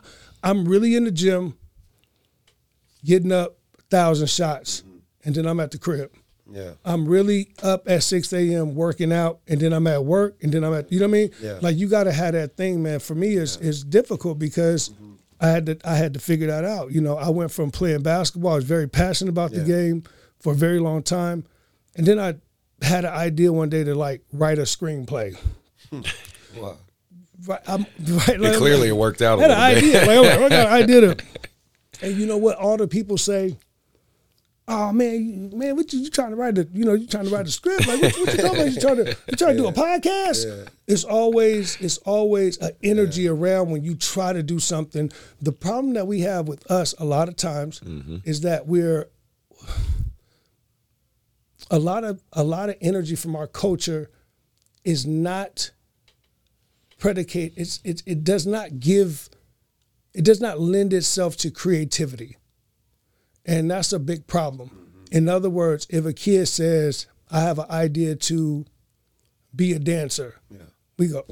I'm 0.42 0.66
really 0.68 0.94
in 0.94 1.04
the 1.04 1.10
gym, 1.10 1.54
getting 3.04 3.32
up 3.32 3.56
a 3.78 3.82
thousand 3.90 4.28
shots, 4.28 4.82
mm-hmm. 4.82 4.98
and 5.24 5.34
then 5.34 5.46
I'm 5.46 5.58
at 5.60 5.70
the 5.70 5.78
crib. 5.78 6.10
Yeah. 6.50 6.72
I'm 6.84 7.06
really 7.06 7.48
up 7.62 7.88
at 7.88 8.02
6 8.02 8.32
a.m. 8.32 8.74
working 8.74 9.12
out, 9.12 9.40
and 9.46 9.60
then 9.60 9.72
I'm 9.72 9.86
at 9.86 10.04
work, 10.04 10.42
and 10.42 10.52
then 10.52 10.64
I'm 10.64 10.74
at 10.74 10.90
you 10.90 10.98
know 10.98 11.06
what 11.06 11.10
I 11.10 11.20
mean? 11.20 11.30
Yeah. 11.42 11.58
Like 11.60 11.76
you 11.76 11.88
got 11.88 12.04
to 12.04 12.12
have 12.12 12.32
that 12.32 12.56
thing, 12.56 12.82
man. 12.82 13.00
For 13.00 13.14
me, 13.14 13.34
it's 13.34 13.56
it's 13.56 13.82
difficult 13.82 14.38
because 14.38 14.90
mm-hmm. 14.90 15.14
I 15.40 15.48
had 15.48 15.66
to 15.66 15.78
I 15.84 15.94
had 15.94 16.14
to 16.14 16.20
figure 16.20 16.46
that 16.46 16.64
out. 16.64 16.92
You 16.92 17.00
know, 17.00 17.16
I 17.16 17.28
went 17.28 17.50
from 17.50 17.70
playing 17.70 18.02
basketball, 18.02 18.52
I 18.52 18.56
was 18.56 18.64
very 18.64 18.88
passionate 18.88 19.30
about 19.30 19.52
the 19.52 19.62
game 19.62 20.04
for 20.40 20.52
a 20.52 20.56
very 20.56 20.78
long 20.78 21.02
time, 21.02 21.44
and 21.96 22.06
then 22.06 22.18
I 22.18 22.36
had 22.82 23.04
an 23.04 23.12
idea 23.12 23.52
one 23.52 23.68
day 23.68 23.84
to 23.84 23.94
like 23.94 24.22
write 24.32 24.58
a 24.58 24.62
screenplay. 24.62 25.36
Wow. 26.56 26.78
Right, 27.46 27.60
I'm, 27.68 27.86
right, 28.26 28.40
like, 28.40 28.56
clearly 28.56 28.88
it 28.88 28.96
worked 28.96 29.22
out 29.22 29.38
a 29.38 29.42
I 29.44 29.74
had 29.74 29.76
an 29.76 29.84
bit. 29.84 30.08
idea. 30.08 30.22
Like, 30.22 30.28
I 30.28 30.48
got 30.48 30.66
an 30.66 30.72
idea 30.72 31.00
to, 31.00 31.24
and 32.02 32.16
you 32.16 32.26
know 32.26 32.36
what? 32.36 32.56
All 32.56 32.76
the 32.76 32.88
people 32.88 33.16
say, 33.16 33.56
"Oh 34.68 34.92
man, 34.92 35.50
you- 35.50 35.56
man, 35.56 35.76
what 35.76 35.92
you, 35.92 36.00
you 36.00 36.10
trying 36.10 36.30
to 36.30 36.36
write? 36.36 36.54
The, 36.54 36.68
you 36.72 36.84
know, 36.84 36.94
you 36.94 37.06
trying 37.06 37.24
to 37.24 37.30
write 37.30 37.46
a 37.46 37.50
script? 37.50 37.88
Like, 37.88 38.00
what, 38.02 38.18
what 38.18 38.34
you 38.34 38.42
talking 38.42 38.60
about? 38.60 38.72
You 38.72 38.80
trying 38.80 38.96
to, 38.96 39.16
you 39.28 39.36
trying 39.36 39.56
to 39.56 39.62
do 39.62 39.68
a 39.68 39.72
podcast? 39.86 40.70
It's 40.86 41.04
always, 41.04 41.80
it's 41.80 41.98
always 41.98 42.58
an 42.58 42.70
energy 42.82 43.28
around 43.28 43.70
when 43.70 43.82
you 43.82 43.94
try 43.94 44.32
to 44.32 44.42
do 44.42 44.58
something. 44.58 45.10
The 45.40 45.52
problem 45.52 45.94
that 45.94 46.06
we 46.06 46.20
have 46.20 46.46
with 46.48 46.70
us 46.70 46.94
a 46.98 47.04
lot 47.04 47.28
of 47.28 47.36
times 47.36 47.80
mm-hmm. 47.80 48.18
is 48.24 48.42
that 48.42 48.66
we're 48.66 49.08
a 51.70 51.78
lot 51.78 52.04
of 52.04 52.22
a 52.32 52.42
lot 52.42 52.68
of 52.68 52.76
energy 52.80 53.14
from 53.14 53.36
our 53.36 53.46
culture 53.46 54.10
is 54.84 55.06
not 55.06 55.70
predicate 56.98 57.52
it's 57.56 57.80
it, 57.84 58.02
it 58.06 58.24
does 58.24 58.46
not 58.46 58.80
give 58.80 59.28
it 60.14 60.24
does 60.24 60.40
not 60.40 60.58
lend 60.58 60.92
itself 60.92 61.36
to 61.36 61.50
creativity 61.50 62.36
and 63.48 63.70
that's 63.70 63.92
a 63.92 63.98
big 63.98 64.26
problem. 64.26 64.70
In 65.10 65.28
other 65.28 65.50
words 65.50 65.86
if 65.90 66.04
a 66.06 66.12
kid 66.12 66.46
says 66.46 67.06
i 67.30 67.40
have 67.40 67.58
an 67.58 67.70
idea 67.70 68.14
to 68.16 68.64
be 69.56 69.72
a 69.72 69.78
dancer 69.78 70.34
we 70.98 71.08
go 71.08 71.24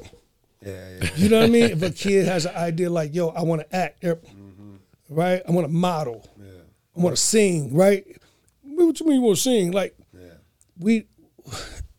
Yeah. 0.64 0.98
Yeah. 1.00 1.10
you 1.16 1.28
know 1.28 1.40
what 1.40 1.46
i 1.46 1.50
mean? 1.50 1.70
If 1.70 1.82
a 1.82 1.90
kid 1.90 2.26
has 2.26 2.46
an 2.46 2.54
idea 2.56 2.88
like 2.90 3.14
yo 3.14 3.28
i 3.28 3.42
want 3.42 3.60
to 3.62 3.76
act 3.76 4.02
er- 4.04 4.20
right? 5.10 5.42
I 5.46 5.50
want 5.52 5.66
to 5.66 5.72
model 5.72 6.26
i 6.96 7.00
want 7.00 7.14
to 7.16 7.22
sing 7.22 7.74
right? 7.74 8.04
What 8.62 8.98
you 9.00 9.06
mean 9.06 9.16
you 9.16 9.22
want 9.22 9.36
to 9.36 9.42
sing? 9.42 9.70
Like 9.72 9.94
we 10.78 11.06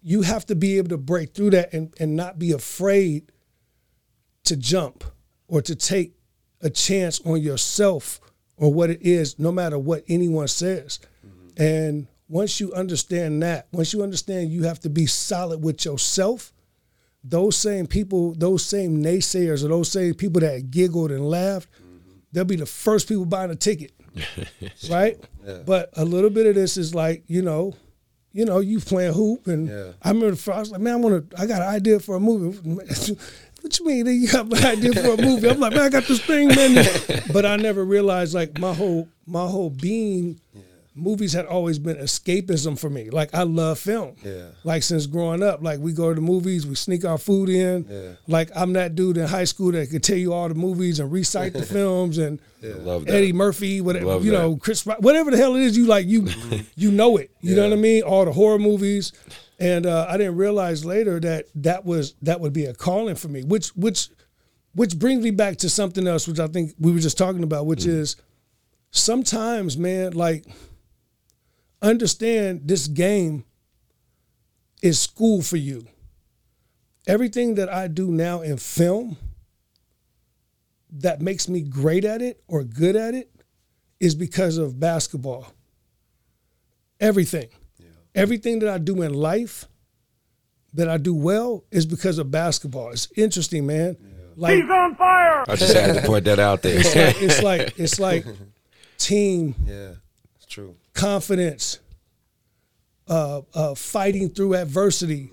you 0.02 0.22
have 0.24 0.46
to 0.48 0.56
be 0.56 0.78
able 0.78 0.90
to 0.90 0.98
break 0.98 1.34
through 1.34 1.52
that 1.52 1.74
and, 1.74 1.94
and 2.00 2.16
not 2.16 2.38
be 2.40 2.52
afraid 2.54 3.32
to 4.46 4.56
jump 4.56 5.04
or 5.48 5.62
to 5.62 5.76
take 5.76 6.16
a 6.62 6.70
chance 6.70 7.20
on 7.26 7.42
yourself 7.42 8.20
or 8.58 8.74
what 8.74 8.90
it 8.90 9.02
is, 9.02 9.38
no 9.40 9.52
matter 9.52 9.78
what 9.78 10.04
anyone 10.08 10.48
says. 10.48 11.00
Mm-hmm. 11.26 11.62
And 11.62 12.08
once 12.28 12.60
you 12.60 12.74
understand 12.74 13.42
that, 13.44 13.68
once 13.72 13.94
you 13.94 14.04
understand 14.04 14.52
you 14.52 14.64
have 14.64 14.80
to 14.82 14.90
be 14.90 15.06
solid 15.06 15.64
with 15.64 15.86
yourself, 15.86 16.54
those 17.24 17.56
same 17.56 17.88
people, 17.88 18.34
those 18.36 18.64
same 18.64 19.04
naysayers 19.04 19.64
or 19.64 19.70
those 19.70 19.92
same 19.92 20.14
people 20.14 20.42
that 20.42 20.72
giggled 20.72 21.12
and 21.12 21.30
laughed, 21.30 21.70
mm-hmm. 21.74 22.18
they'll 22.32 22.46
be 22.46 22.56
the 22.56 22.66
first 22.66 23.08
people 23.08 23.26
buying 23.26 23.52
a 23.52 23.56
ticket. 23.56 23.92
right? 24.90 25.18
But 25.66 25.92
a 25.94 26.04
little 26.04 26.30
bit 26.30 26.48
of 26.48 26.56
this 26.56 26.78
is 26.78 26.96
like, 26.96 27.24
you 27.28 27.42
know, 27.42 27.76
you 28.34 28.46
know, 28.46 28.60
you 28.60 28.80
playing 28.80 29.14
hoop, 29.14 29.48
and 29.48 29.68
Yeah. 29.68 29.94
I 30.02 30.10
remember 30.10 30.32
the 30.32 30.38
first, 30.38 30.56
I 30.56 30.60
was 30.60 30.72
like, 30.72 30.82
man, 30.82 30.94
I 30.94 30.98
want 30.98 31.32
to, 31.32 31.42
I 31.42 31.46
got 31.48 31.62
an 31.62 31.70
idea 31.70 32.00
for 32.00 32.16
a 32.16 32.20
movie. 32.20 32.78
what 33.68 33.80
you 33.80 33.86
mean? 33.86 34.06
nigga, 34.06 34.20
You 34.22 34.32
got 34.32 34.46
an 34.60 34.66
idea 34.66 34.94
for 34.94 35.14
a 35.14 35.22
movie? 35.22 35.50
I'm 35.50 35.60
like, 35.60 35.74
man, 35.74 35.82
I 35.84 35.90
got 35.90 36.04
this 36.06 36.22
thing, 36.24 36.48
man. 36.50 36.86
but 37.34 37.46
I 37.46 37.56
never 37.58 37.84
realized, 37.86 38.34
like, 38.34 38.58
my 38.60 38.74
whole, 38.74 39.08
my 39.26 39.46
whole 39.48 39.70
being, 39.70 40.40
movies 40.96 41.32
had 41.34 41.46
always 41.46 41.78
been 41.78 41.96
escapism 41.98 42.78
for 42.80 42.90
me. 42.90 43.10
Like, 43.12 43.34
I 43.34 43.44
love 43.44 43.78
film. 43.78 44.16
Yeah. 44.26 44.48
Like 44.64 44.82
since 44.82 45.06
growing 45.06 45.44
up, 45.44 45.62
like 45.62 45.80
we 45.80 45.94
go 45.94 46.10
to 46.10 46.16
the 46.16 46.22
movies, 46.22 46.66
we 46.66 46.74
sneak 46.74 47.06
our 47.06 47.20
food 47.20 47.50
in. 47.50 47.86
Yeah. 47.88 48.14
Like 48.28 48.50
I'm 48.56 48.74
that 48.74 48.96
dude 48.96 49.18
in 49.18 49.28
high 49.28 49.44
school 49.44 49.72
that 49.74 49.92
could 49.92 50.02
tell 50.04 50.18
you 50.18 50.34
all 50.34 50.50
the 50.50 50.56
movies 50.56 51.00
and 51.00 51.12
recite 51.12 51.54
the 51.54 51.64
films 51.78 52.18
and 52.18 52.40
Love 52.64 53.06
that. 53.06 53.14
Eddie 53.14 53.32
Murphy, 53.34 53.80
whatever 53.82 54.06
Love 54.08 54.26
you 54.26 54.32
that. 54.32 54.40
know, 54.40 54.56
Chris, 54.58 54.84
whatever 54.88 55.30
the 55.30 55.38
hell 55.38 55.56
it 55.56 55.62
is, 55.62 55.78
you 55.78 55.86
like 55.86 56.08
you, 56.08 56.28
you 56.76 56.90
know 56.92 57.18
it. 57.18 57.30
You 57.42 57.56
know 57.56 57.64
what 57.70 57.74
I 57.74 57.80
mean? 57.80 58.02
All 58.02 58.26
the 58.26 58.34
horror 58.34 58.58
movies, 58.58 59.14
and 59.60 59.86
uh, 59.86 60.06
I 60.08 60.18
didn't 60.18 60.38
realize 60.38 60.86
later 60.86 61.20
that 61.20 61.46
that 61.56 61.86
was 61.86 62.14
that 62.22 62.40
would 62.40 62.54
be 62.54 62.66
a 62.66 62.74
calling 62.74 63.16
for 63.16 63.28
me. 63.28 63.44
Which 63.44 63.70
which 63.70 64.10
which 64.74 64.98
brings 64.98 65.24
me 65.24 65.32
back 65.32 65.58
to 65.58 65.70
something 65.70 66.08
else, 66.08 66.28
which 66.28 66.40
I 66.40 66.48
think 66.48 66.74
we 66.80 66.92
were 66.92 67.00
just 67.00 67.18
talking 67.18 67.44
about, 67.44 67.66
which 67.66 67.86
is 67.86 68.16
sometimes, 68.92 69.78
man, 69.78 70.14
like 70.14 70.46
understand 71.82 72.62
this 72.66 72.88
game 72.88 73.46
is 74.82 75.00
school 75.00 75.42
for 75.42 75.58
you. 75.58 75.88
Everything 77.08 77.56
that 77.56 77.70
I 77.70 77.88
do 77.88 78.12
now 78.12 78.42
in 78.42 78.58
film 78.58 79.18
that 80.92 81.22
makes 81.22 81.48
me 81.50 81.62
great 81.62 82.06
at 82.06 82.22
it 82.22 82.44
or 82.48 82.64
good 82.64 82.96
at 82.96 83.14
it 83.14 83.32
is 84.00 84.14
because 84.14 84.58
of 84.58 84.80
basketball. 84.80 85.48
Everything. 87.00 87.50
Everything 88.18 88.60
that 88.60 88.70
I 88.70 88.78
do 88.78 89.02
in 89.02 89.14
life 89.14 89.66
that 90.74 90.90
I 90.90 90.98
do 90.98 91.14
well 91.16 91.64
is 91.72 91.86
because 91.86 92.18
of 92.18 92.30
basketball. 92.32 92.92
It's 92.92 93.08
interesting, 93.16 93.66
man. 93.66 93.96
Like 94.36 94.56
He's 94.62 94.70
on 94.70 94.96
fire. 94.96 95.46
I 95.50 95.56
just 95.56 95.74
had 95.76 95.96
to 95.96 96.02
put 96.06 96.26
that 96.26 96.38
out 96.40 96.62
there. 96.62 96.78
it's 96.80 96.96
like 96.96 97.22
it's 97.22 97.42
like 97.44 97.80
it's 97.80 98.00
like 98.08 98.26
team 98.98 99.56
Yeah. 99.66 99.94
It's 100.36 100.46
true. 100.46 100.76
confidence, 100.94 101.80
uh, 103.08 103.42
uh, 103.54 103.74
fighting 103.76 104.30
through 104.30 104.56
adversity. 104.56 105.32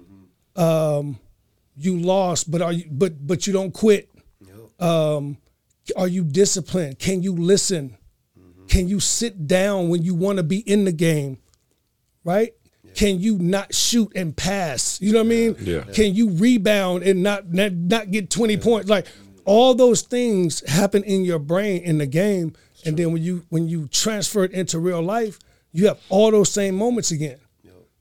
Um, 0.57 1.19
you 1.77 1.99
lost, 1.99 2.51
but 2.51 2.63
are 2.63 2.73
you 2.73 2.85
but 2.91 3.27
but 3.27 3.47
you 3.47 3.53
don't 3.53 3.73
quit. 3.75 4.09
Um, 4.79 5.37
are 5.97 6.09
you 6.09 6.25
disciplined? 6.25 6.99
Can 6.99 7.23
you 7.23 7.33
listen? 7.35 7.97
Can 8.69 8.89
you 8.89 8.99
sit 9.01 9.47
down 9.47 9.89
when 9.91 10.03
you 10.03 10.15
want 10.15 10.39
to 10.39 10.43
be 10.43 10.59
in 10.61 10.85
the 10.87 10.93
game? 10.93 11.39
Right? 12.25 12.55
Can 12.95 13.21
you 13.21 13.39
not 13.39 13.75
shoot 13.75 14.13
and 14.15 14.37
pass? 14.37 15.01
You 15.01 15.13
know 15.13 15.21
what 15.21 15.27
I 15.27 15.29
mean? 15.29 15.57
Yeah. 15.61 15.83
Can 15.93 16.15
you 16.15 16.31
rebound 16.31 17.03
and 17.03 17.23
not 17.23 17.53
not, 17.53 17.73
not 17.73 18.11
get 18.11 18.31
20 18.31 18.57
points? 18.59 18.89
Like 18.89 19.07
all 19.45 19.75
those 19.75 20.03
things 20.03 20.67
happen 20.69 21.03
in 21.05 21.25
your 21.25 21.39
brain 21.39 21.83
in 21.83 21.99
the 21.99 22.07
game. 22.07 22.55
And 22.87 22.97
then 22.97 23.13
when 23.13 23.23
you 23.23 23.45
when 23.49 23.69
you 23.69 23.89
transfer 23.89 24.45
it 24.45 24.53
into 24.53 24.79
real 24.79 25.03
life, 25.03 25.39
you 25.73 25.87
have 25.89 25.99
all 26.09 26.31
those 26.31 26.53
same 26.53 26.75
moments 26.77 27.11
again. 27.11 27.39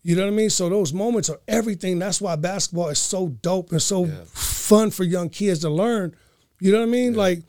You 0.05 0.17
know 0.17 0.23
what 0.23 0.33
I 0.33 0.35
mean? 0.35 0.49
So 0.49 0.67
those 0.67 0.91
moments 0.91 1.29
are 1.29 1.39
everything. 1.47 1.97
That's 1.97 2.19
why 2.19 2.35
basketball 2.35 2.89
is 2.89 2.99
so 2.99 3.29
dope 3.29 3.71
and 3.71 3.81
so 3.81 4.05
fun 4.33 4.91
for 4.91 5.05
young 5.05 5.29
kids 5.29 5.61
to 5.61 5.69
learn. 5.69 6.13
You 6.59 6.73
know 6.73 6.79
what 6.79 6.89
I 6.89 6.91
mean? 6.91 7.13
Like 7.13 7.43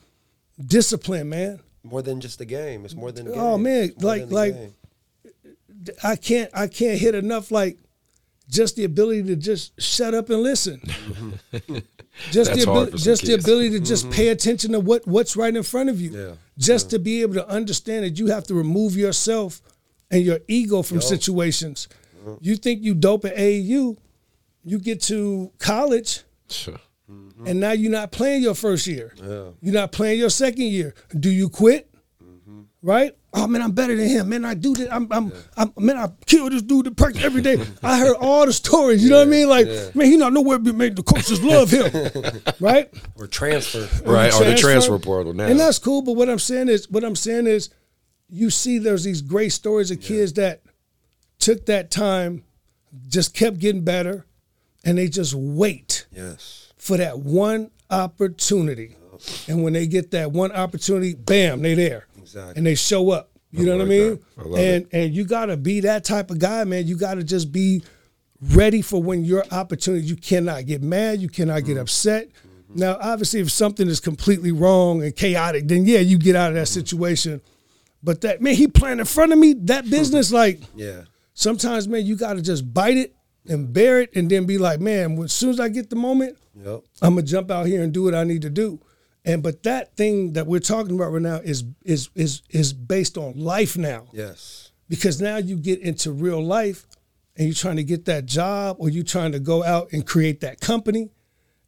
discipline, 0.65 1.29
man. 1.29 1.61
More 1.83 2.01
than 2.01 2.21
just 2.21 2.39
the 2.39 2.45
game. 2.45 2.85
It's 2.85 2.95
more 2.95 3.11
than 3.11 3.27
the 3.27 3.33
oh, 3.33 3.35
game. 3.35 3.43
Oh, 3.43 3.59
man, 3.59 3.93
like- 3.99 4.31
like- 4.31 4.55
game. 4.55 4.75
I 6.03 6.17
can't 6.17 6.51
I 6.55 6.67
can't 6.67 6.99
hit 6.99 7.15
enough 7.15 7.51
like 7.51 7.79
just 8.49 8.77
the 8.77 8.85
ability 8.85 9.23
to 9.25 9.37
just 9.37 9.81
shut 9.81 10.15
up 10.15 10.31
and 10.31 10.43
listen. 10.43 10.81
just 12.31 12.51
That's 12.51 12.65
the 12.65 12.71
hard 12.71 12.89
ability, 12.89 12.91
for 12.93 12.99
some 12.99 13.05
just 13.05 13.27
the 13.27 13.35
ability 13.35 13.71
to 13.71 13.81
just 13.81 14.05
mm-hmm. 14.05 14.15
pay 14.15 14.29
attention 14.29 14.73
to 14.73 14.81
what 14.81 15.07
what's 15.07 15.37
right 15.37 15.55
in 15.55 15.63
front 15.63 15.89
of 15.89 16.01
you. 16.01 16.11
Yeah. 16.11 16.35
Just 16.59 16.91
to 16.91 16.99
be 16.99 17.23
able 17.23 17.35
to 17.35 17.49
understand 17.49 18.05
that 18.05 18.19
you 18.19 18.29
have 18.29 18.45
to 18.45 18.55
remove 18.55 18.97
yourself 18.97 19.61
and 20.11 20.23
your 20.23 20.39
ego 20.47 20.83
from 20.83 21.01
situations. 21.01 21.89
You 22.41 22.57
think 22.57 22.83
you 22.83 22.95
dope 22.95 23.25
at 23.27 23.37
AAU, 23.37 23.97
you 24.65 24.79
get 24.79 25.03
to 25.03 25.53
college 25.59 26.23
Sure. 26.49 26.79
and 27.09 27.61
now 27.61 27.73
you're 27.73 27.91
not 27.91 28.13
playing 28.13 28.43
your 28.43 28.55
first 28.55 28.87
year. 28.87 29.13
Yeah. 29.17 29.49
You're 29.61 29.75
not 29.75 29.93
playing 29.93 30.21
your 30.21 30.31
second 30.31 30.65
year. 30.65 30.95
Do 31.19 31.31
you 31.31 31.49
quit? 31.49 31.91
Right? 32.85 33.17
Oh 33.33 33.47
man, 33.47 33.63
I'm 33.63 33.73
better 33.73 33.97
than 33.97 34.07
him. 34.07 34.29
Man, 34.29 34.45
I 34.45 34.53
do 34.53 34.75
this. 34.75 34.89
I'm, 34.93 35.09
I'm, 35.11 35.33
I'm 35.57 35.73
man, 35.79 35.97
I 35.97 36.09
kill 36.27 36.51
this 36.51 36.61
dude 36.61 36.87
at 36.87 36.97
practice 36.97 37.25
every 37.25 37.41
day. 37.41 37.57
I 37.83 37.99
heard 37.99 38.15
all 38.21 38.45
the 38.45 38.53
stories. 38.53 39.03
You 39.03 39.09
know 39.09 39.21
what 39.21 39.27
I 39.27 39.31
mean? 39.31 39.49
Like, 39.49 39.67
man, 39.95 40.07
he 40.07 40.19
not 40.19 40.35
nowhere 40.35 40.59
but 40.59 40.75
made 40.75 40.95
the 40.95 41.03
coaches 41.03 41.43
love 41.43 41.71
him, 41.71 41.91
right? 42.61 42.93
Or 43.17 43.27
transfer. 43.27 43.89
right 44.05 44.33
or 44.35 44.41
the 44.41 44.45
transfer. 44.55 44.61
transfer 44.69 44.99
portal 44.99 45.33
now. 45.33 45.47
And 45.47 45.59
that's 45.59 45.79
cool. 45.79 46.03
But 46.03 46.13
what 46.13 46.29
I'm 46.29 46.39
saying 46.39 46.69
is, 46.69 46.89
what 46.91 47.05
I'm 47.05 47.17
saying 47.17 47.47
is, 47.47 47.71
you 48.29 48.51
see, 48.51 48.77
there's 48.79 49.03
these 49.05 49.23
great 49.23 49.51
stories 49.53 49.91
of 49.91 50.03
kids 50.03 50.35
that 50.35 50.61
took 51.39 51.65
that 51.67 51.91
time, 51.91 52.45
just 53.09 53.33
kept 53.35 53.59
getting 53.61 53.83
better, 53.83 54.27
and 54.85 54.99
they 54.99 55.09
just 55.09 55.33
wait 55.33 56.05
Yes. 56.13 56.71
for 56.77 56.99
that 56.99 57.19
one 57.19 57.71
opportunity. 57.91 58.97
And 59.49 59.63
when 59.65 59.73
they 59.73 59.87
get 59.87 60.11
that 60.11 60.33
one 60.33 60.53
opportunity, 60.53 61.15
bam, 61.15 61.63
they 61.63 61.75
there. 61.75 62.07
Exactly. 62.35 62.55
And 62.59 62.67
they 62.67 62.75
show 62.75 63.11
up. 63.11 63.31
You 63.53 63.67
know 63.67 63.77
what 63.77 63.83
I 63.87 63.89
mean? 63.89 64.19
I 64.37 64.61
and 64.61 64.89
and 64.93 65.15
you 65.15 65.25
gotta 65.25 65.57
be 65.57 65.81
that 65.81 66.03
type 66.05 66.33
of 66.33 66.41
guy, 66.41 66.65
man. 66.65 66.87
You 66.89 66.97
gotta 66.97 67.23
just 67.23 67.53
be 67.53 67.85
ready 68.41 68.83
for 68.83 69.01
when 69.01 69.25
your 69.25 69.45
opportunity. 69.53 70.05
You 70.07 70.17
cannot 70.17 70.67
get 70.67 70.83
mad. 70.83 71.21
You 71.21 71.29
cannot 71.29 71.59
Mm-hmm. 71.63 71.67
get 71.75 71.79
upset. 71.79 72.29
Now, 72.77 72.99
obviously, 73.01 73.39
if 73.39 73.53
something 73.53 73.87
is 73.87 74.01
completely 74.01 74.51
wrong 74.51 75.05
and 75.05 75.15
chaotic, 75.15 75.69
then 75.69 75.87
yeah, 75.87 76.01
you 76.01 76.19
get 76.19 76.35
out 76.35 76.49
of 76.49 76.55
that 76.57 76.63
Mm-hmm. 76.67 76.81
situation. 76.81 77.41
But 78.03 78.23
that 78.23 78.43
man, 78.43 78.55
he 78.57 78.67
playing 78.67 78.99
in 78.99 79.05
front 79.05 79.33
of 79.33 79.39
me. 79.39 79.55
That 79.55 79.89
business, 79.89 80.33
like 80.33 80.61
Yeah. 80.75 81.03
sometimes, 81.35 81.87
man, 81.87 82.05
you 82.05 82.17
gotta 82.17 82.43
just 82.43 82.75
bite 82.75 82.97
it 82.97 83.15
and 83.49 83.73
bear 83.73 84.01
it, 84.01 84.11
and 84.17 84.29
then 84.29 84.47
be 84.47 84.59
like, 84.59 84.81
man, 84.81 85.17
as 85.23 85.33
soon 85.33 85.51
as 85.51 85.61
I 85.61 85.69
get 85.69 85.91
the 85.91 85.97
moment, 85.97 86.37
Yep. 86.61 86.81
I'm 87.03 87.15
gonna 87.15 87.23
jump 87.23 87.53
out 87.53 87.67
here 87.67 87.83
and 87.85 87.93
do 87.93 88.03
what 88.03 88.15
I 88.17 88.25
need 88.25 88.43
to 88.43 88.51
do. 88.51 88.81
And 89.25 89.43
but 89.43 89.63
that 89.63 89.97
thing 89.97 90.35
that 90.35 90.47
we're 90.47 90.61
talking 90.61 90.95
about 90.95 91.13
right 91.13 91.23
now 91.23 91.37
is 91.37 91.65
is 91.83 92.11
is 92.15 92.43
is 92.51 92.73
based 92.73 93.17
on 93.17 93.39
life 93.39 93.77
now 93.79 94.07
Yes. 94.13 94.71
because 94.89 95.21
now 95.21 95.39
you 95.39 95.57
get 95.57 95.81
into 95.81 96.13
real 96.13 96.45
life 96.45 96.87
and 97.37 97.47
you're 97.47 97.55
trying 97.55 97.77
to 97.77 97.85
get 97.85 98.05
that 98.05 98.27
job 98.27 98.77
or 98.79 98.91
you're 98.91 99.03
trying 99.05 99.33
to 99.33 99.41
go 99.41 99.65
out 99.65 99.93
and 99.93 100.07
create 100.07 100.41
that 100.41 100.61
company 100.61 101.11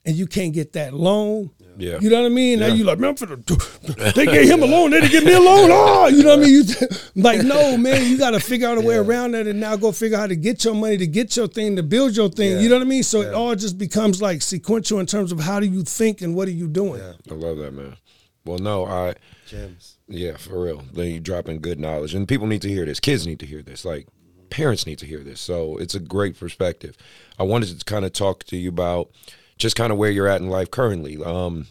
and 0.04 0.16
you 0.16 0.26
can't 0.26 0.52
get 0.52 0.74
that 0.74 0.92
loan. 0.94 1.50
Yeah. 1.78 1.98
You 2.00 2.10
know 2.10 2.22
what 2.22 2.26
I 2.26 2.34
mean? 2.34 2.60
Now 2.60 2.66
you 2.68 2.84
like, 2.84 2.98
man, 2.98 3.10
I'm 3.10 3.16
finna, 3.16 4.14
they 4.14 4.26
gave 4.26 4.48
him 4.48 4.62
a 4.62 4.66
loan, 4.66 4.90
they 4.90 5.00
didn't 5.00 5.12
give 5.12 5.24
me 5.24 5.32
a 5.32 5.40
loan. 5.40 5.70
Oh, 5.72 6.06
you 6.08 6.22
know 6.22 6.36
what 6.36 6.38
I 6.40 6.42
mean? 6.42 6.64
You 6.64 7.22
like, 7.22 7.42
no, 7.42 7.76
man, 7.76 8.10
you 8.10 8.18
got 8.18 8.30
to 8.30 8.40
figure 8.40 8.68
out 8.68 8.78
a 8.78 8.80
way 8.80 8.96
around 8.96 9.32
that 9.32 9.46
and 9.46 9.60
now 9.60 9.76
go 9.76 9.92
figure 9.92 10.16
out 10.16 10.20
how 10.20 10.26
to 10.26 10.36
get 10.36 10.64
your 10.64 10.74
money, 10.74 10.96
to 10.96 11.06
get 11.06 11.36
your 11.36 11.48
thing, 11.48 11.76
to 11.76 11.82
build 11.82 12.16
your 12.16 12.28
thing. 12.28 12.52
Yeah. 12.52 12.60
You 12.60 12.68
know 12.68 12.76
what 12.76 12.86
I 12.86 12.88
mean? 12.88 13.02
So 13.02 13.20
it 13.20 13.34
all 13.34 13.54
just 13.54 13.78
becomes 13.78 14.22
like 14.22 14.42
sequential 14.42 15.00
in 15.00 15.06
terms 15.06 15.32
of 15.32 15.40
how 15.40 15.60
do 15.60 15.66
you 15.66 15.82
think 15.82 16.22
and 16.22 16.34
what 16.34 16.48
are 16.48 16.52
you 16.52 16.68
doing? 16.68 17.02
I 17.02 17.34
love 17.34 17.58
that, 17.58 17.72
man. 17.72 17.96
Well, 18.44 18.58
no, 18.58 18.86
I 18.86 19.14
Gems. 19.46 19.98
yeah, 20.06 20.36
for 20.36 20.62
real. 20.62 20.84
Then 20.92 21.06
you 21.06 21.20
dropping 21.20 21.60
good 21.60 21.80
knowledge, 21.80 22.14
and 22.14 22.28
people 22.28 22.46
need 22.46 22.62
to 22.62 22.68
hear 22.68 22.84
this. 22.84 23.00
Kids 23.00 23.26
need 23.26 23.40
to 23.40 23.46
hear 23.46 23.60
this. 23.60 23.84
Like 23.84 24.06
parents 24.50 24.86
need 24.86 24.98
to 25.00 25.06
hear 25.06 25.24
this. 25.24 25.40
So 25.40 25.76
it's 25.78 25.96
a 25.96 26.00
great 26.00 26.38
perspective. 26.38 26.96
I 27.38 27.42
wanted 27.42 27.76
to 27.78 27.84
kind 27.84 28.04
of 28.04 28.12
talk 28.12 28.44
to 28.44 28.56
you 28.56 28.68
about 28.68 29.10
just 29.58 29.76
kind 29.76 29.92
of 29.92 29.98
where 29.98 30.10
you're 30.10 30.28
at 30.28 30.40
in 30.40 30.48
life 30.48 30.70
currently. 30.70 31.16
Um, 31.22 31.66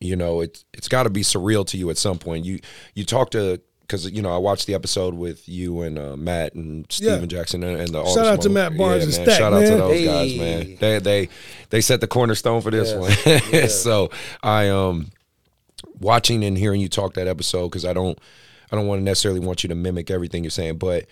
you 0.00 0.16
know, 0.16 0.40
it's 0.40 0.64
it's 0.72 0.88
got 0.88 1.04
to 1.04 1.10
be 1.10 1.22
surreal 1.22 1.66
to 1.68 1.76
you 1.76 1.90
at 1.90 1.98
some 1.98 2.18
point. 2.18 2.44
You 2.44 2.60
you 2.94 3.04
talk 3.04 3.30
to 3.30 3.60
because 3.80 4.10
you 4.10 4.20
know 4.20 4.32
I 4.32 4.36
watched 4.36 4.66
the 4.66 4.74
episode 4.74 5.14
with 5.14 5.48
you 5.48 5.80
and 5.82 5.98
uh, 5.98 6.16
Matt 6.16 6.54
and 6.54 6.84
Stephen 6.90 7.20
Yeah. 7.22 7.26
Jackson 7.26 7.64
and, 7.64 7.80
and 7.80 7.88
the 7.88 8.04
Shout 8.04 8.26
out 8.26 8.42
to 8.42 8.48
Matt 8.50 8.76
Barnes 8.76 9.04
and. 9.04 9.14
Stack, 9.14 9.38
Shout 9.38 9.52
out 9.54 9.60
to 9.60 9.68
man. 9.70 9.78
those 9.78 10.04
guys, 10.04 10.36
man. 10.38 10.76
They 10.78 10.98
they 10.98 11.28
they 11.70 11.80
set 11.80 12.00
the 12.00 12.06
cornerstone 12.06 12.60
for 12.60 12.70
this 12.70 12.90
Yes. 12.92 13.44
one. 13.52 13.68
so 13.68 14.10
I 14.42 14.68
um 14.68 15.10
watching 16.00 16.44
and 16.44 16.56
hearing 16.58 16.80
you 16.80 16.88
talk 16.88 17.14
that 17.14 17.26
episode 17.26 17.68
because 17.68 17.84
I 17.84 17.92
don't 17.92 18.18
I 18.70 18.76
don't 18.76 18.86
want 18.86 19.00
to 19.00 19.04
necessarily 19.04 19.40
want 19.40 19.62
you 19.62 19.68
to 19.68 19.74
mimic 19.74 20.10
everything 20.10 20.44
you're 20.44 20.50
saying, 20.50 20.76
but 20.78 21.06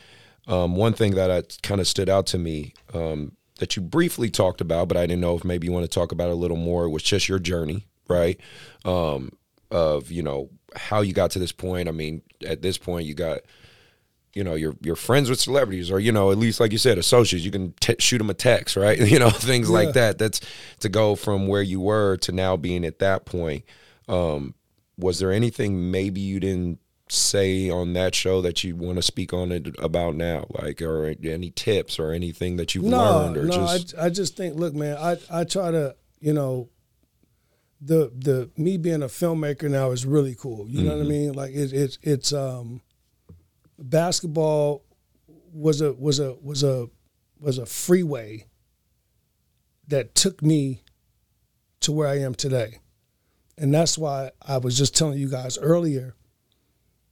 um, 0.46 0.76
one 0.76 0.92
thing 0.92 1.14
that 1.14 1.30
I 1.30 1.42
kind 1.62 1.80
of 1.80 1.88
stood 1.88 2.08
out 2.08 2.26
to 2.28 2.38
me 2.38 2.74
um, 2.94 3.32
that 3.58 3.76
you 3.76 3.82
briefly 3.82 4.30
talked 4.30 4.60
about, 4.60 4.88
but 4.88 4.96
I 4.96 5.06
didn't 5.06 5.20
know 5.20 5.36
if 5.36 5.44
maybe 5.44 5.66
you 5.66 5.72
want 5.72 5.84
to 5.84 5.88
talk 5.88 6.12
about 6.12 6.28
it 6.28 6.32
a 6.32 6.34
little 6.36 6.56
more 6.56 6.84
It 6.84 6.90
was 6.90 7.02
just 7.02 7.28
your 7.28 7.38
journey, 7.38 7.86
right? 8.08 8.38
Um, 8.84 9.32
of 9.70 10.10
you 10.10 10.22
know 10.22 10.50
how 10.74 11.00
you 11.00 11.12
got 11.12 11.30
to 11.32 11.38
this 11.38 11.52
point. 11.52 11.88
I 11.88 11.92
mean, 11.92 12.22
at 12.46 12.62
this 12.62 12.78
point, 12.78 13.06
you 13.06 13.14
got 13.14 13.40
you 14.34 14.44
know 14.44 14.54
you're 14.54 14.76
you're 14.82 14.96
friends 14.96 15.30
with 15.30 15.40
celebrities 15.40 15.90
or 15.90 15.98
you 15.98 16.12
know 16.12 16.30
at 16.30 16.36
least 16.36 16.60
like 16.60 16.70
you 16.70 16.76
said 16.76 16.98
associates 16.98 17.42
you 17.42 17.50
can 17.50 17.72
t- 17.80 17.96
shoot 17.98 18.18
them 18.18 18.28
a 18.28 18.34
text 18.34 18.76
right 18.76 19.00
you 19.10 19.18
know 19.18 19.30
things 19.30 19.68
Yeah. 19.68 19.72
like 19.74 19.94
that 19.94 20.18
that's 20.18 20.42
to 20.80 20.90
go 20.90 21.14
from 21.16 21.48
where 21.48 21.62
you 21.62 21.80
were 21.80 22.18
to 22.18 22.32
now 22.32 22.54
being 22.58 22.84
at 22.84 22.98
that 22.98 23.24
point 23.24 23.64
um 24.10 24.52
was 24.98 25.20
there 25.20 25.32
anything 25.32 25.90
maybe 25.90 26.20
you 26.20 26.38
didn't 26.38 26.78
say 27.08 27.70
on 27.70 27.92
that 27.92 28.14
show 28.14 28.40
that 28.42 28.64
you 28.64 28.74
want 28.74 28.96
to 28.96 29.02
speak 29.02 29.32
on 29.32 29.52
it 29.52 29.74
about 29.78 30.16
now 30.16 30.44
like 30.50 30.82
or 30.82 31.14
any 31.22 31.50
tips 31.50 31.98
or 32.00 32.10
anything 32.12 32.56
that 32.56 32.74
you've 32.74 32.84
no, 32.84 32.98
learned 32.98 33.36
or 33.36 33.44
no, 33.44 33.52
just 33.52 33.94
I, 33.96 34.06
I 34.06 34.08
just 34.08 34.36
think, 34.36 34.56
look, 34.56 34.74
man, 34.74 34.96
I, 34.96 35.16
I 35.30 35.44
try 35.44 35.70
to, 35.70 35.94
you 36.18 36.32
know, 36.32 36.68
the 37.80 38.10
the 38.16 38.50
me 38.56 38.76
being 38.76 39.02
a 39.02 39.06
filmmaker 39.06 39.70
now 39.70 39.92
is 39.92 40.04
really 40.04 40.34
cool. 40.34 40.68
You 40.68 40.82
know 40.82 40.90
Mm-hmm. 40.90 40.98
what 40.98 41.06
I 41.06 41.08
mean? 41.08 41.32
Like 41.34 41.52
it, 41.52 41.72
it's 41.72 41.98
it's 42.02 42.32
um, 42.32 42.80
basketball 43.78 44.82
was 45.52 45.80
a 45.80 45.92
was 45.92 46.18
a 46.18 46.34
was 46.42 46.64
a 46.64 46.88
was 47.38 47.58
a 47.58 47.66
freeway 47.66 48.46
that 49.86 50.14
took 50.16 50.42
me 50.42 50.82
to 51.80 51.92
where 51.92 52.08
I 52.08 52.18
am 52.18 52.34
today, 52.34 52.80
and 53.56 53.72
that's 53.72 53.96
why 53.96 54.32
I 54.42 54.58
was 54.58 54.76
just 54.76 54.96
telling 54.96 55.18
you 55.18 55.28
guys 55.28 55.56
earlier. 55.58 56.15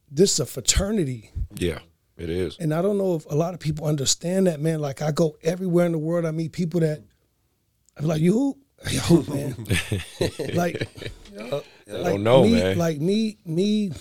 This 0.09 0.33
is 0.33 0.39
a 0.39 0.45
fraternity. 0.45 1.31
yeah 1.55 1.79
it 2.17 2.29
is 2.29 2.57
And 2.59 2.73
I 2.73 2.81
don't 2.81 2.97
know 2.97 3.15
if 3.15 3.25
a 3.25 3.35
lot 3.35 3.53
of 3.53 3.59
people 3.59 3.85
understand 3.85 4.47
that, 4.47 4.61
man. 4.61 4.79
Like 4.79 5.01
I 5.01 5.11
go 5.11 5.35
everywhere 5.43 5.85
in 5.85 5.91
the 5.91 5.97
world, 5.97 6.25
I 6.25 6.31
meet 6.31 6.53
people 6.53 6.79
that 6.79 7.03
I'm 7.97 8.05
like, 8.05 8.21
you 8.21 8.33
hoop? 8.33 8.57
Yeah, 8.89 8.99
hoop, 9.01 9.27
man. 9.29 9.55
like, 10.55 10.87
I 11.37 11.61
like 11.91 12.13
don't 12.13 12.23
know 12.23 12.43
me, 12.43 12.51
man 12.53 12.77
Like 12.77 12.99
me, 12.99 13.37
me, 13.45 13.91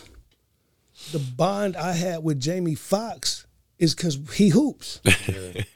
the 1.13 1.19
bond 1.19 1.77
I 1.77 1.93
had 1.93 2.23
with 2.23 2.41
Jamie 2.41 2.75
Foxx 2.75 3.47
is 3.79 3.95
because 3.95 4.19
he 4.35 4.51
hoops. 4.51 5.01
nice. 5.05 5.67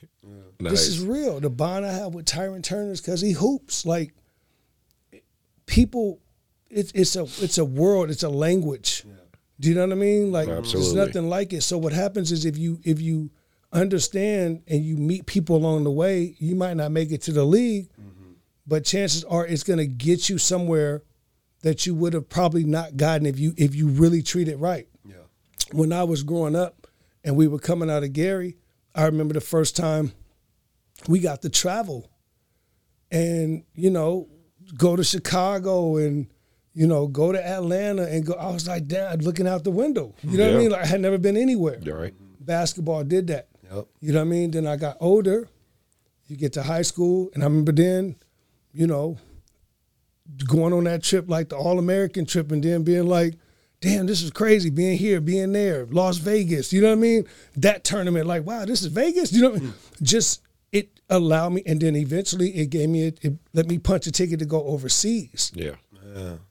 This 0.58 0.88
is 0.88 1.00
real. 1.00 1.40
The 1.40 1.50
bond 1.50 1.84
I 1.84 1.92
have 1.92 2.14
with 2.14 2.26
Tyron 2.26 2.62
Turner 2.62 2.92
is 2.92 3.00
because 3.00 3.20
he 3.20 3.32
hoops. 3.32 3.84
Like 3.84 4.14
people, 5.66 6.20
it's 6.70 6.92
it's 6.92 7.16
a 7.16 7.22
it's 7.22 7.58
a 7.58 7.64
world. 7.64 8.10
It's 8.10 8.22
a 8.22 8.28
language. 8.28 9.04
Do 9.60 9.68
you 9.68 9.74
know 9.74 9.82
what 9.82 9.92
I 9.92 9.96
mean? 9.96 10.30
Like 10.32 10.48
Absolutely. 10.48 10.94
there's 10.94 10.94
nothing 11.08 11.28
like 11.28 11.52
it. 11.52 11.62
So 11.62 11.78
what 11.78 11.92
happens 11.92 12.30
is 12.32 12.44
if 12.44 12.56
you 12.56 12.78
if 12.84 13.00
you 13.00 13.30
understand 13.72 14.62
and 14.68 14.84
you 14.84 14.96
meet 14.96 15.26
people 15.26 15.56
along 15.56 15.84
the 15.84 15.90
way, 15.90 16.36
you 16.38 16.54
might 16.54 16.76
not 16.76 16.90
make 16.92 17.10
it 17.12 17.22
to 17.22 17.32
the 17.32 17.44
league, 17.44 17.88
but 18.66 18.84
chances 18.84 19.24
are 19.24 19.46
it's 19.46 19.62
going 19.64 19.78
to 19.78 19.86
get 19.86 20.28
you 20.28 20.38
somewhere 20.38 21.02
that 21.62 21.86
you 21.86 21.94
would 21.94 22.12
have 22.12 22.28
probably 22.28 22.62
not 22.64 22.96
gotten 22.96 23.26
if 23.26 23.38
you 23.38 23.52
if 23.56 23.74
you 23.74 23.88
really 23.88 24.22
treat 24.22 24.46
it 24.48 24.58
right 24.58 24.86
Yeah. 25.04 25.16
when 25.72 25.92
I 25.92 26.04
was 26.04 26.22
growing 26.22 26.54
up 26.54 26.86
and 27.24 27.34
we 27.36 27.48
were 27.48 27.58
coming 27.58 27.90
out 27.90 28.04
of 28.04 28.12
Gary, 28.12 28.56
I 28.94 29.06
remember 29.06 29.34
the 29.34 29.40
first 29.40 29.74
time 29.76 30.12
we 31.08 31.18
got 31.18 31.42
to 31.42 31.48
travel 31.48 32.10
and, 33.10 33.64
you 33.74 33.90
know, 33.90 34.28
go 34.76 34.94
to 34.96 35.02
Chicago 35.04 35.96
and, 35.96 36.26
you 36.78 36.86
know, 36.86 37.08
go 37.08 37.32
to 37.32 37.44
Atlanta 37.44 38.04
and 38.04 38.24
go. 38.24 38.34
I 38.34 38.52
was 38.52 38.68
like, 38.68 38.86
damn, 38.86 39.18
looking 39.18 39.48
out 39.48 39.64
the 39.64 39.70
window. 39.72 40.14
You 40.22 40.38
know 40.38 40.46
what 40.46 40.54
I 40.54 40.58
mean? 40.58 40.70
Like 40.70 40.82
I 40.82 40.86
had 40.86 41.00
never 41.00 41.18
been 41.18 41.36
anywhere. 41.36 41.80
All 41.84 41.92
right 41.94 42.14
Basketball 42.38 43.02
did 43.02 43.26
that. 43.26 43.48
Yep. 43.64 43.88
You 44.00 44.12
know 44.12 44.20
what 44.20 44.26
I 44.26 44.30
mean? 44.30 44.52
Then 44.52 44.68
I 44.68 44.76
got 44.76 44.96
older. 45.00 45.48
You 46.28 46.36
get 46.36 46.52
to 46.52 46.62
high 46.62 46.82
school, 46.82 47.30
and 47.34 47.42
I 47.42 47.46
remember 47.46 47.72
then, 47.72 48.14
you 48.72 48.86
know, 48.86 49.18
going 50.46 50.72
on 50.72 50.84
that 50.84 51.02
trip 51.02 51.28
like 51.28 51.48
the 51.48 51.56
All 51.56 51.80
American 51.80 52.24
trip, 52.24 52.52
and 52.52 52.62
then 52.62 52.84
being 52.84 53.08
like, 53.08 53.34
"Damn, 53.80 54.06
this 54.06 54.22
is 54.22 54.30
crazy." 54.30 54.70
Being 54.70 54.96
here, 54.96 55.20
being 55.20 55.50
there, 55.52 55.84
Las 55.86 56.18
Vegas. 56.18 56.72
You 56.72 56.80
know 56.80 56.88
what 56.88 56.98
I 56.98 57.00
mean? 57.00 57.24
That 57.56 57.82
tournament, 57.82 58.26
like, 58.26 58.46
wow, 58.46 58.64
this 58.64 58.82
is 58.82 58.86
Vegas. 58.86 59.32
You 59.32 59.42
know, 59.42 59.50
what 59.50 59.62
I 59.62 59.64
mean? 59.64 59.74
just 60.00 60.42
it 60.70 61.00
allowed 61.10 61.54
me, 61.54 61.62
and 61.66 61.80
then 61.80 61.96
eventually 61.96 62.50
it 62.50 62.70
gave 62.70 62.88
me 62.88 63.08
it, 63.08 63.18
it 63.22 63.32
let 63.52 63.66
me 63.66 63.78
punch 63.78 64.06
a 64.06 64.12
ticket 64.12 64.38
to 64.38 64.46
go 64.46 64.62
overseas. 64.62 65.50
yeah 65.56 65.74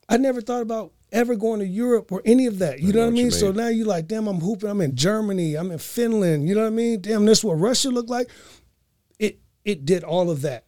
I 0.10 0.18
never 0.18 0.42
thought 0.42 0.62
about 0.62 0.94
ever 1.12 1.36
going 1.36 1.60
to 1.60 1.66
Europe 1.66 2.12
or 2.12 2.22
any 2.26 2.46
of 2.46 2.60
that. 2.60 2.80
You 2.80 2.94
know 2.94 3.02
what 3.02 3.08
I 3.08 3.12
mean? 3.12 3.32
So 3.32 3.52
now 3.52 3.68
you're 3.68 3.88
like, 3.88 4.08
damn, 4.08 4.28
I'm 4.28 4.40
hooping. 4.40 4.70
I'm 4.70 4.82
in 4.82 4.96
Germany. 4.96 5.56
I'm 5.56 5.72
in 5.72 5.80
Finland. 5.80 6.48
You 6.48 6.56
know 6.56 6.62
what 6.62 6.68
I 6.68 6.72
mean? 6.72 7.02
Damn, 7.02 7.26
this 7.26 7.40
is 7.40 7.44
what 7.44 7.60
Russia 7.60 7.90
looked 7.90 8.10
like. 8.10 8.30
It 9.20 9.40
it 9.66 9.86
did 9.86 10.04
all 10.04 10.30
of 10.30 10.42
that, 10.42 10.66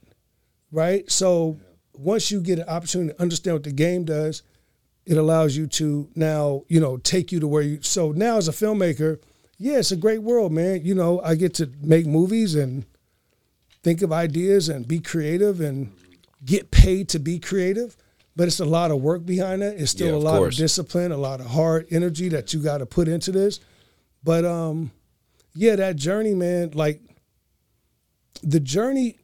right? 0.72 1.10
So 1.10 1.60
once 1.94 2.32
you 2.32 2.42
get 2.42 2.60
an 2.60 2.70
opportunity 2.70 3.14
to 3.14 3.22
understand 3.22 3.56
what 3.56 3.64
the 3.64 3.72
game 3.72 4.06
does, 4.06 4.44
it 5.06 5.18
allows 5.18 5.58
you 5.58 5.68
to 5.68 6.10
now, 6.16 6.64
you 6.68 6.80
know, 6.80 6.98
take 6.98 7.32
you 7.32 7.40
to 7.40 7.48
where 7.48 7.64
you. 7.64 7.82
So 7.82 8.12
now 8.12 8.38
as 8.38 8.48
a 8.48 8.52
filmmaker, 8.52 9.20
yeah, 9.58 9.80
it's 9.80 9.92
a 9.92 9.98
great 9.98 10.22
world, 10.22 10.52
man. 10.52 10.86
You 10.86 10.96
know, 10.96 11.20
I 11.22 11.36
get 11.36 11.54
to 11.56 11.70
make 11.82 12.06
movies 12.06 12.56
and 12.56 12.86
think 13.84 14.02
of 14.02 14.12
ideas 14.14 14.70
and 14.70 14.88
be 14.88 15.00
creative 15.00 15.60
and 15.60 15.92
get 16.46 16.72
paid 16.72 17.10
to 17.10 17.20
be 17.20 17.40
creative. 17.40 17.98
But 18.36 18.48
it's 18.48 18.60
a 18.60 18.66
lot 18.66 18.92
of 18.92 19.02
work 19.02 19.26
behind 19.26 19.62
it. 19.64 19.80
It's 19.82 19.92
still 19.92 20.10
Yeah, 20.12 20.16
a 20.16 20.18
lot 20.18 20.38
course. 20.38 20.56
of 20.56 20.60
discipline, 20.60 21.12
a 21.12 21.18
lot 21.18 21.42
of 21.42 21.48
hard 21.48 21.88
energy 21.92 22.30
that 22.30 22.54
you 22.54 22.62
got 22.62 22.78
to 22.78 22.86
put 22.86 23.08
into 23.08 23.32
this. 23.32 23.60
But 24.24 24.46
um, 24.46 24.92
yeah, 25.54 25.76
that 25.76 25.96
journey, 25.98 26.34
man. 26.36 26.72
Like 26.74 27.02
the 28.44 28.60
journey. 28.60 29.18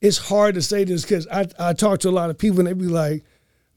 It's 0.00 0.18
hard 0.18 0.56
to 0.56 0.62
say 0.62 0.82
this 0.84 1.02
because 1.02 1.28
I 1.28 1.46
I 1.58 1.72
talk 1.74 2.00
to 2.00 2.08
a 2.08 2.10
lot 2.10 2.28
of 2.30 2.36
people 2.38 2.58
and 2.58 2.66
they 2.66 2.72
be 2.72 2.86
like, 2.86 3.24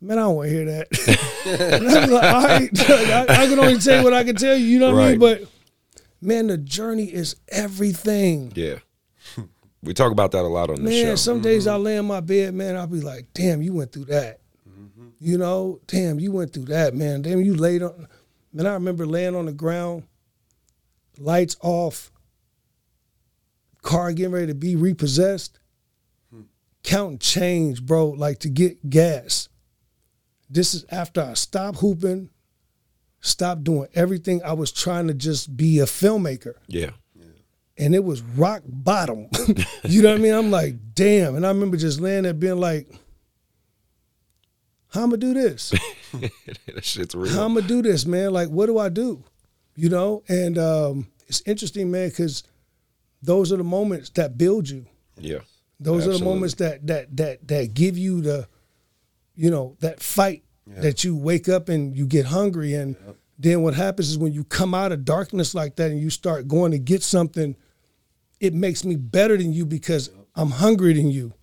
"Man, 0.01 0.17
I 0.17 0.21
don't 0.23 0.35
want 0.35 0.49
to 0.49 0.55
hear 0.55 0.65
that." 0.65 0.87
I 1.81 2.07
like, 2.07 2.23
"All 2.33 2.43
right, 2.43 2.89
I, 3.29 3.43
I 3.43 3.47
can 3.47 3.59
only 3.59 3.77
tell 3.77 3.99
you 3.99 4.03
what 4.03 4.13
I 4.13 4.23
can 4.23 4.35
tell 4.35 4.55
you." 4.57 4.65
You 4.65 4.79
know 4.79 4.95
what 4.95 5.03
I 5.03 5.09
mean? 5.11 5.19
But 5.19 5.43
man, 6.21 6.47
the 6.47 6.57
journey 6.57 7.13
is 7.13 7.35
everything. 7.49 8.51
Yeah. 8.55 8.79
We 9.85 9.93
talk 9.93 10.11
about 10.11 10.31
that 10.31 10.41
a 10.43 10.47
lot 10.47 10.69
on 10.69 10.83
the 10.83 10.91
show. 10.91 10.97
Man, 10.97 11.11
show. 11.11 11.15
some 11.15 11.41
days 11.41 11.67
I 11.67 11.75
mm-hmm. 11.75 11.83
lay 11.83 11.97
in 11.97 12.05
my 12.05 12.19
bed, 12.19 12.53
man, 12.55 12.75
I'll 12.75 12.87
be 12.87 13.01
like, 13.01 13.27
damn, 13.33 13.61
you 13.61 13.73
went 13.73 13.91
through 13.91 14.05
that. 14.05 14.39
Mm-hmm. 14.67 15.07
You 15.19 15.37
know, 15.37 15.79
damn, 15.87 16.19
you 16.19 16.31
went 16.31 16.53
through 16.53 16.65
that, 16.65 16.95
man. 16.95 17.21
Damn, 17.21 17.41
you 17.41 17.55
laid 17.55 17.83
on. 17.83 18.07
Man, 18.51 18.65
I 18.65 18.73
remember 18.73 19.05
laying 19.05 19.35
on 19.35 19.45
the 19.45 19.53
ground, 19.53 20.03
lights 21.19 21.55
off, 21.61 22.11
car 23.81 24.11
getting 24.11 24.33
ready 24.33 24.47
to 24.47 24.55
be 24.55 24.75
repossessed, 24.75 25.59
hmm. 26.31 26.41
counting 26.83 27.19
change, 27.19 27.85
bro, 27.85 28.07
like 28.07 28.39
to 28.39 28.49
get 28.49 28.89
gas. 28.89 29.49
This 30.49 30.73
is 30.73 30.85
after 30.89 31.21
I 31.21 31.33
stopped 31.33 31.79
hooping, 31.79 32.29
stopped 33.19 33.63
doing 33.63 33.87
everything. 33.93 34.41
I 34.43 34.53
was 34.53 34.71
trying 34.71 35.07
to 35.07 35.13
just 35.13 35.55
be 35.55 35.79
a 35.79 35.85
filmmaker 35.85 36.53
yeah. 36.67 36.91
And 37.77 37.93
it 37.93 38.03
was 38.03 38.21
rock 38.21 38.63
bottom. 38.65 39.27
you 39.83 40.01
know 40.01 40.11
what 40.11 40.19
I 40.19 40.21
mean? 40.21 40.33
I'm 40.33 40.51
like, 40.51 40.75
damn. 40.93 41.35
And 41.35 41.45
I 41.45 41.49
remember 41.49 41.77
just 41.77 41.99
laying 41.99 42.23
there 42.23 42.33
being 42.33 42.59
like, 42.59 42.89
how 44.89 45.03
I'm 45.03 45.09
gonna 45.09 45.17
do 45.17 45.33
this? 45.33 45.73
that 46.13 46.85
shit's 46.85 47.15
real. 47.15 47.33
How 47.33 47.45
I'm 47.45 47.53
gonna 47.53 47.67
do 47.67 47.81
this, 47.81 48.05
man? 48.05 48.31
Like, 48.31 48.49
what 48.49 48.67
do 48.67 48.77
I 48.77 48.89
do? 48.89 49.23
You 49.75 49.89
know? 49.89 50.23
And 50.29 50.57
um, 50.57 51.07
it's 51.27 51.41
interesting, 51.45 51.91
man, 51.91 52.09
because 52.09 52.43
those 53.21 53.51
are 53.51 53.57
the 53.57 53.63
moments 53.63 54.09
that 54.11 54.37
build 54.37 54.69
you. 54.69 54.85
yeah. 55.17 55.39
Those 55.77 56.07
are 56.07 56.17
the 56.17 56.23
moments 56.23 56.55
that 56.55 56.87
that 56.87 57.17
that 57.17 57.45
that 57.49 57.73
give 57.73 57.97
you 57.97 58.21
the, 58.21 58.47
you 59.35 59.51
know, 59.51 59.75
that 59.81 60.01
fight 60.01 60.43
that 60.67 61.03
you 61.03 61.17
wake 61.17 61.49
up 61.49 61.67
and 61.67 61.95
you 61.95 62.07
get 62.07 62.25
hungry 62.25 62.73
and 62.73 62.95
then 63.37 63.61
what 63.61 63.73
happens 63.73 64.09
is 64.09 64.17
when 64.17 64.33
you 64.33 64.43
come 64.43 64.73
out 64.73 64.91
of 64.91 65.03
darkness 65.03 65.53
like 65.53 65.75
that 65.75 65.91
and 65.91 65.99
you 65.99 66.09
start 66.09 66.47
going 66.47 66.71
to 66.71 66.79
get 66.79 67.03
something, 67.03 67.55
it 68.45 68.53
makes 68.53 68.83
me 68.85 68.95
better 68.95 69.37
than 69.37 69.53
you 69.53 69.65
because 69.65 70.09
I'm 70.35 70.51
hungrier 70.51 70.93
than 70.93 71.09
you, 71.09 71.33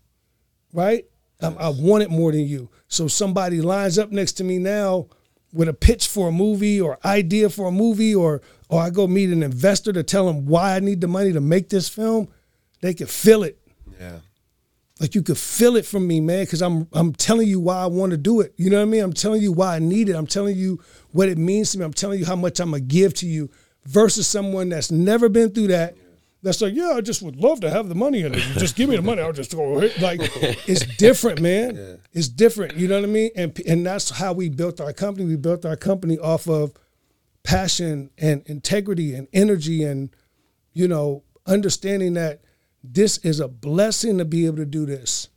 right? 0.72 1.04
I'm, 1.40 1.56
I 1.58 1.68
want 1.68 2.02
it 2.02 2.10
more 2.10 2.32
than 2.32 2.46
you. 2.46 2.70
So 2.88 3.08
somebody 3.08 3.60
lines 3.60 3.98
up 3.98 4.10
next 4.10 4.32
to 4.34 4.44
me 4.44 4.58
now 4.58 5.08
with 5.52 5.68
a 5.68 5.74
pitch 5.74 6.08
for 6.08 6.28
a 6.28 6.32
movie 6.32 6.80
or 6.80 6.98
idea 7.04 7.50
for 7.50 7.68
a 7.68 7.72
movie 7.72 8.14
or 8.14 8.40
or 8.68 8.80
I 8.80 8.88
go 8.88 9.06
meet 9.06 9.30
an 9.30 9.42
investor 9.42 9.92
to 9.92 10.02
tell 10.02 10.26
them 10.26 10.46
why 10.46 10.76
I 10.76 10.80
need 10.80 11.02
the 11.02 11.08
money 11.08 11.32
to 11.32 11.40
make 11.40 11.68
this 11.68 11.90
film, 11.90 12.28
they 12.80 12.94
can 12.94 13.06
feel 13.06 13.42
it. 13.42 13.58
Yeah. 14.00 14.20
Like 14.98 15.14
you 15.14 15.22
could 15.22 15.36
feel 15.36 15.76
it 15.76 15.84
from 15.84 16.06
me, 16.06 16.20
man, 16.20 16.44
because 16.44 16.62
I'm 16.62 16.88
I'm 16.92 17.12
telling 17.12 17.48
you 17.48 17.60
why 17.60 17.76
I 17.76 17.86
want 17.86 18.12
to 18.12 18.16
do 18.16 18.40
it. 18.40 18.54
You 18.56 18.70
know 18.70 18.76
what 18.78 18.84
I 18.84 18.86
mean? 18.86 19.02
I'm 19.02 19.12
telling 19.12 19.42
you 19.42 19.52
why 19.52 19.76
I 19.76 19.78
need 19.78 20.08
it. 20.08 20.14
I'm 20.14 20.26
telling 20.26 20.56
you 20.56 20.80
what 21.10 21.28
it 21.28 21.38
means 21.38 21.72
to 21.72 21.78
me. 21.78 21.84
I'm 21.84 21.92
telling 21.92 22.18
you 22.18 22.24
how 22.24 22.36
much 22.36 22.60
I'm 22.60 22.70
gonna 22.70 22.80
give 22.80 23.12
to 23.14 23.26
you 23.26 23.50
versus 23.84 24.26
someone 24.26 24.68
that's 24.68 24.90
never 24.90 25.28
been 25.28 25.50
through 25.50 25.68
that. 25.68 25.96
That's 26.42 26.60
like, 26.60 26.74
yeah, 26.74 26.94
I 26.96 27.00
just 27.00 27.22
would 27.22 27.36
love 27.36 27.60
to 27.60 27.70
have 27.70 27.88
the 27.88 27.94
money 27.94 28.22
in 28.22 28.34
it. 28.34 28.44
You 28.48 28.54
just 28.54 28.74
give 28.74 28.88
me 28.88 28.96
the 28.96 29.02
money. 29.02 29.22
I'll 29.22 29.32
just 29.32 29.54
go 29.54 29.78
ahead. 29.78 30.02
Like, 30.02 30.20
it's 30.66 30.84
different, 30.96 31.40
man. 31.40 32.00
It's 32.14 32.28
different. 32.28 32.76
You 32.76 32.88
know 32.88 32.96
what 32.96 33.08
I 33.08 33.12
mean? 33.12 33.30
And 33.34 33.58
and 33.66 33.86
that's 33.86 34.10
how 34.10 34.34
we 34.34 34.50
built 34.50 34.82
our 34.82 34.92
company. 34.92 35.24
We 35.24 35.36
built 35.36 35.64
our 35.64 35.76
company 35.76 36.18
off 36.18 36.46
of 36.46 36.74
passion 37.42 38.10
and 38.18 38.42
integrity 38.46 39.14
and 39.14 39.28
energy 39.32 39.82
and 39.82 40.14
you 40.74 40.86
know 40.86 41.24
understanding 41.46 42.12
that 42.14 42.42
this 42.84 43.16
is 43.18 43.40
a 43.40 43.48
blessing 43.48 44.18
to 44.18 44.26
be 44.26 44.44
able 44.44 44.58
to 44.58 44.66
do 44.66 44.84
this 44.84 45.28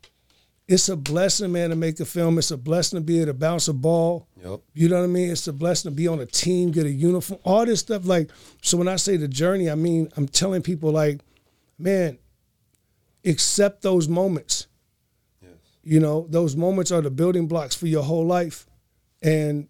it's 0.67 0.89
a 0.89 0.95
blessing 0.95 1.51
man 1.51 1.69
to 1.69 1.75
make 1.75 1.99
a 1.99 2.05
film. 2.05 2.37
It's 2.37 2.51
a 2.51 2.57
blessing 2.57 2.97
to 2.97 3.03
be 3.03 3.17
able 3.17 3.27
to 3.27 3.33
bounce 3.33 3.67
a 3.67 3.73
ball. 3.73 4.27
Yep. 4.43 4.61
you 4.73 4.89
know 4.89 4.97
what 4.97 5.03
i 5.03 5.07
mean? 5.07 5.31
It's 5.31 5.47
a 5.47 5.53
blessing 5.53 5.91
to 5.91 5.95
be 5.95 6.07
on 6.07 6.19
a 6.19 6.25
team 6.25 6.71
get 6.71 6.85
a 6.85 6.89
uniform 6.91 7.39
all 7.43 7.65
this 7.65 7.79
stuff. 7.79 8.05
Like 8.05 8.29
so 8.61 8.77
when 8.77 8.87
i 8.87 8.95
say 8.95 9.17
the 9.17 9.27
journey 9.27 9.69
i 9.69 9.75
mean 9.75 10.09
i'm 10.17 10.27
telling 10.27 10.61
people 10.61 10.91
like 10.91 11.21
man 11.79 12.17
accept 13.25 13.81
those 13.81 14.07
moments. 14.07 14.67
Yes. 15.41 15.51
you 15.83 15.99
know 15.99 16.27
those 16.29 16.55
moments 16.55 16.91
are 16.91 17.01
the 17.01 17.11
building 17.11 17.47
blocks 17.47 17.75
for 17.75 17.87
your 17.87 18.03
whole 18.03 18.25
life. 18.25 18.67
And 19.21 19.67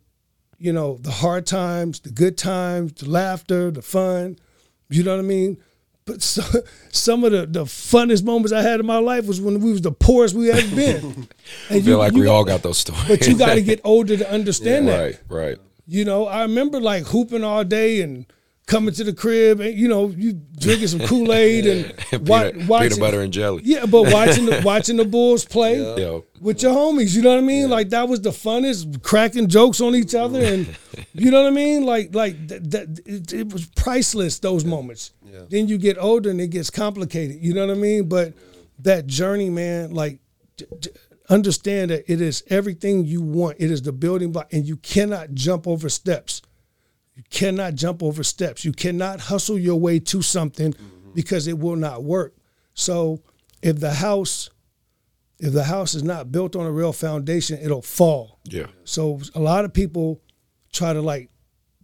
you 0.57 0.71
know 0.73 0.97
the 1.01 1.11
hard 1.11 1.45
times 1.45 1.99
the 2.01 2.11
good 2.11 2.37
times 2.37 2.93
the 2.93 3.09
laughter 3.09 3.71
the 3.71 3.81
fun. 3.81 4.37
You 4.89 5.03
know 5.03 5.11
what 5.11 5.19
i 5.19 5.27
mean 5.27 5.57
but 6.05 6.21
so, 6.21 6.43
some 6.89 7.23
of 7.23 7.31
the, 7.31 7.45
the 7.45 7.65
funnest 7.65 8.23
moments 8.23 8.51
i 8.51 8.61
had 8.61 8.79
in 8.79 8.85
my 8.85 8.97
life 8.97 9.25
was 9.25 9.41
when 9.41 9.59
we 9.59 9.71
was 9.71 9.81
the 9.81 9.91
poorest 9.91 10.35
we 10.35 10.51
ever 10.51 10.75
been 10.75 11.05
and 11.05 11.27
I 11.69 11.81
feel 11.81 11.97
like 11.97 12.13
we 12.13 12.27
all 12.27 12.45
got 12.45 12.61
those 12.63 12.77
stories. 12.77 13.07
but 13.07 13.27
you 13.27 13.37
got 13.37 13.55
to 13.55 13.61
get 13.61 13.81
older 13.83 14.15
to 14.17 14.31
understand 14.31 14.87
that 14.87 14.99
right, 14.99 15.19
right. 15.29 15.57
you 15.87 16.05
know, 16.05 16.27
I 16.27 16.43
remember 16.43 16.79
like 16.79 17.05
hooping 17.07 17.43
all 17.43 17.63
day 17.63 18.01
and 18.01 18.25
coming 18.67 18.93
to 18.93 19.03
the 19.03 19.13
crib 19.13 19.59
and 19.59 19.75
you 19.77 19.87
know, 19.87 20.07
you 20.09 20.33
drinking 20.57 20.87
some 20.87 20.99
Kool 21.01 21.31
Aid 21.33 21.65
and 21.67 21.85
wa- 22.27 22.49
peanut, 22.51 22.67
watching 22.67 22.89
peanut 22.89 22.99
butter 22.99 23.21
and 23.21 23.31
jelly. 23.31 23.61
Yeah, 23.63 23.85
but 23.85 24.11
watching 24.13 24.45
the 24.45 24.61
watching 24.65 24.97
the 24.97 25.05
Bulls 25.05 25.45
play 25.45 25.77
Yo. 25.97 26.25
with 26.41 26.61
your 26.63 26.73
homies, 26.73 27.15
you 27.15 27.21
know 27.21 27.29
what 27.29 27.37
I 27.37 27.41
mean? 27.41 27.69
Like 27.69 27.89
that 27.89 28.07
was 28.07 28.21
the 28.21 28.31
funnest, 28.31 29.01
cracking 29.03 29.47
jokes 29.49 29.81
on 29.81 29.93
each 29.95 30.15
other, 30.15 30.41
and 30.41 30.67
you 31.13 31.29
know 31.31 31.43
what 31.43 31.51
I 31.51 31.55
mean? 31.55 31.85
Like 31.85 32.13
like 32.15 32.47
that, 32.47 32.71
that 32.71 32.99
it, 33.05 33.33
it 33.33 33.53
was 33.53 33.65
priceless 33.67 34.39
those 34.39 34.65
moments. 34.65 35.11
Then 35.49 35.67
you 35.67 35.77
get 35.77 35.97
older 35.99 36.29
and 36.29 36.39
it 36.39 36.47
gets 36.47 36.69
complicated. 36.69 37.37
You 37.41 37.53
know 37.53 37.67
what 37.67 37.75
I 37.75 37.79
mean? 37.79 38.07
But 38.07 38.33
that 38.79 39.05
journey, 39.07 39.49
man, 39.49 39.93
like. 39.93 40.19
d- 40.57 40.65
d- 40.79 40.89
Understand 41.27 41.89
that 41.89 42.03
it 42.07 42.21
is 42.21 42.43
everything 42.51 43.03
you 43.03 43.19
want. 43.19 43.57
It 43.59 43.71
is 43.71 43.81
the 43.81 43.91
building 43.91 44.31
block, 44.31 44.53
and 44.53 44.63
you 44.63 44.77
cannot 44.77 45.33
jump 45.33 45.67
over 45.67 45.89
steps. 45.89 46.43
You 47.15 47.23
cannot 47.29 47.75
jump 47.75 48.03
over 48.03 48.23
steps. 48.23 48.65
You 48.65 48.73
cannot 48.73 49.21
hustle 49.21 49.57
your 49.57 49.79
way 49.79 49.99
to 49.99 50.21
something 50.21 50.73
mm-hmm. 50.73 51.11
because 51.13 51.47
it 51.47 51.57
will 51.57 51.77
not 51.77 52.03
work. 52.03 52.35
So 52.73 53.21
if 53.61 53.79
the 53.79 53.93
house, 53.93 54.49
if 55.39 55.53
the 55.53 55.63
house 55.63 55.95
is 55.95 56.03
not 56.03 56.31
built 56.31 56.55
on 56.55 56.65
a 56.65 56.71
real 56.71 56.91
foundation, 56.93 57.57
it'll 57.61 57.81
fall. 57.81 58.39
Yeah. 58.43 58.67
So 58.83 59.21
a 59.33 59.39
lot 59.39 59.63
of 59.63 59.73
people 59.73 60.21
try 60.73 60.91
to 60.91 61.01
like 61.01 61.29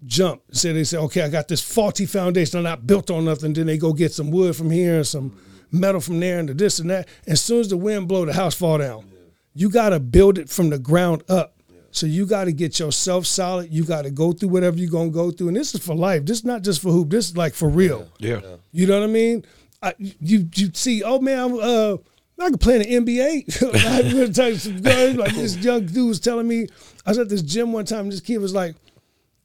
jump. 0.06 0.42
Say 0.52 0.74
they 0.74 0.84
say, 0.84 0.98
okay, 0.98 1.22
I 1.22 1.30
got 1.30 1.48
this 1.48 1.62
faulty 1.62 2.06
foundation. 2.06 2.58
I'm 2.58 2.64
not 2.64 2.86
built 2.86 3.10
on 3.10 3.24
nothing. 3.24 3.54
Then 3.54 3.68
they 3.68 3.78
go 3.78 3.94
get 3.94 4.12
some 4.12 4.32
wood 4.32 4.56
from 4.56 4.70
here 4.70 4.98
and 4.98 5.08
some 5.08 5.32
mm-hmm. 5.32 5.80
metal 5.80 6.02
from 6.02 6.20
there 6.20 6.40
and 6.40 6.50
the 6.50 6.54
this 6.54 6.80
and 6.80 6.90
that. 6.90 7.08
As 7.26 7.42
soon 7.42 7.62
as 7.62 7.70
the 7.70 7.78
wind 7.78 8.10
blow, 8.10 8.26
the 8.26 8.34
house 8.34 8.56
fall 8.56 8.80
down. 8.80 9.06
You 9.54 9.70
got 9.70 9.90
to 9.90 10.00
build 10.00 10.38
it 10.38 10.50
from 10.50 10.70
the 10.70 10.80
ground 10.80 11.24
up. 11.30 11.61
So 11.92 12.06
you 12.06 12.26
got 12.26 12.46
to 12.46 12.52
get 12.54 12.80
yourself 12.80 13.26
solid. 13.26 13.72
You 13.72 13.84
got 13.84 14.04
to 14.04 14.12
go 14.12 14.32
through 14.32 14.50
whatever 14.50 14.78
you're 14.78 14.90
gonna 14.90 15.10
go 15.10 15.32
through, 15.32 15.50
and 15.50 15.58
this 15.58 15.76
is 15.76 15.86
for 15.86 15.96
life. 15.96 16.26
This 16.26 16.40
is 16.40 16.46
not 16.46 16.64
just 16.64 16.82
for 16.82 16.92
hoop. 16.92 17.10
This 17.10 17.30
is 17.30 17.38
like 17.38 17.54
for 17.54 17.70
real. 17.70 18.08
Yeah. 18.18 18.42
You 18.72 18.88
know 18.88 19.00
what 19.00 19.10
I 19.10 19.12
mean? 19.12 19.46
I, 19.84 19.94
you 20.00 20.48
you 20.56 20.72
see, 20.74 21.04
oh 21.04 21.20
man, 21.20 21.40
I'm, 21.40 21.54
uh, 21.56 21.98
I 22.40 22.50
could 22.50 22.62
play 22.62 22.76
in 22.76 23.06
the 23.06 23.14
NBA. 23.14 23.86
I 23.86 24.02
was 24.02 24.14
gonna 24.14 24.34
tell 24.34 24.50
you 24.50 24.56
some 24.56 24.82
guys, 24.82 25.16
like 25.16 25.36
this 25.36 25.58
young 25.58 25.86
dude 25.86 26.08
was 26.08 26.20
telling 26.20 26.48
me. 26.48 26.68
I 27.06 27.12
was 27.12 27.20
at 27.20 27.30
this 27.30 27.42
gym 27.42 27.74
one 27.74 27.86
time. 27.86 28.02
And 28.02 28.12
this 28.12 28.22
kid 28.22 28.38
was 28.38 28.54
like 28.54 28.76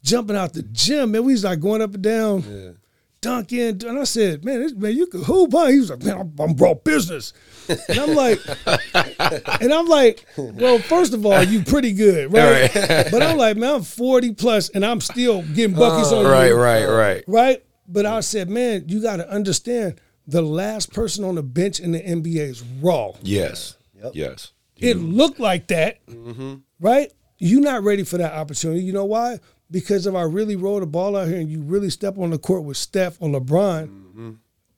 jumping 0.03 0.37
out 0.37 0.53
the 0.53 0.63
gym. 0.63 1.13
Man, 1.13 1.25
we 1.25 1.33
was 1.33 1.45
like 1.45 1.61
going 1.61 1.83
up 1.83 1.95
and 1.95 2.03
down, 2.03 2.79
dunking. 3.21 3.85
And 3.87 3.99
I 3.99 4.05
said, 4.05 4.45
man, 4.45 4.61
this, 4.61 4.75
man, 4.75 4.97
you 4.97 5.07
could 5.07 5.25
hoop, 5.25 5.53
huh? 5.53 5.67
He 5.67 5.81
was 5.81 5.91
like, 5.91 6.03
man, 6.03 6.19
I'm, 6.19 6.33
I'm 6.39 6.55
brought 6.55 6.85
business. 6.85 7.33
And 7.69 7.99
I'm 7.99 8.15
like, 8.15 8.41
and 9.61 9.73
I'm 9.73 9.87
like, 9.87 10.27
well, 10.37 10.79
first 10.79 11.15
of 11.15 11.27
all, 11.27 11.43
you 11.43 11.63
pretty 11.63 11.93
good, 11.93 12.33
right? 12.33 12.71
But 13.11 13.23
I'm 13.23 13.37
like, 13.37 13.57
man, 13.57 13.77
I'm 13.77 13.83
40 13.83 14.35
plus, 14.35 14.69
and 14.71 14.85
I'm 14.85 15.01
still 15.01 15.43
getting 15.43 15.77
buckets 15.77 16.13
oh, 16.13 16.21
on 16.21 16.27
Right, 16.27 16.49
you 16.49 16.55
right, 16.55 16.85
right. 16.85 16.91
right? 16.91 17.25
Right? 17.27 17.65
But 17.89 18.07
I 18.07 18.21
said, 18.21 18.51
man, 18.51 18.85
you 18.89 19.01
got 19.01 19.17
to 19.17 19.31
understand 19.31 20.01
the 20.27 20.43
last 20.43 20.93
person 20.93 21.25
on 21.25 21.37
the 21.37 21.43
bench 21.43 21.81
in 21.81 21.93
the 21.93 22.01
NBA 22.01 22.39
is 22.39 22.63
raw. 22.81 23.13
Yes. 23.23 23.77
Yes. 24.13 24.53
It 24.77 24.99
looked 24.99 25.41
like 25.41 25.69
that, 25.69 26.05
mm-hmm. 26.07 26.57
right? 26.81 27.11
You're 27.39 27.63
not 27.63 27.83
ready 27.83 28.03
for 28.03 28.19
that 28.19 28.33
opportunity. 28.33 28.83
You 28.83 28.93
know 28.93 29.05
why? 29.05 29.39
Because 29.71 30.07
if 30.07 30.15
I 30.15 30.23
really 30.23 30.55
roll 30.57 30.81
the 30.81 30.87
ball 30.87 31.17
out 31.17 31.29
here 31.29 31.39
and 31.39 31.51
you 31.51 31.61
really 31.63 31.91
step 31.91 32.19
on 32.19 32.31
the 32.31 32.39
court 32.39 32.63
with 32.65 32.77
Steph 32.77 33.17
or 33.21 33.29
LeBron, 33.29 33.89
mm-hmm. 33.89 34.31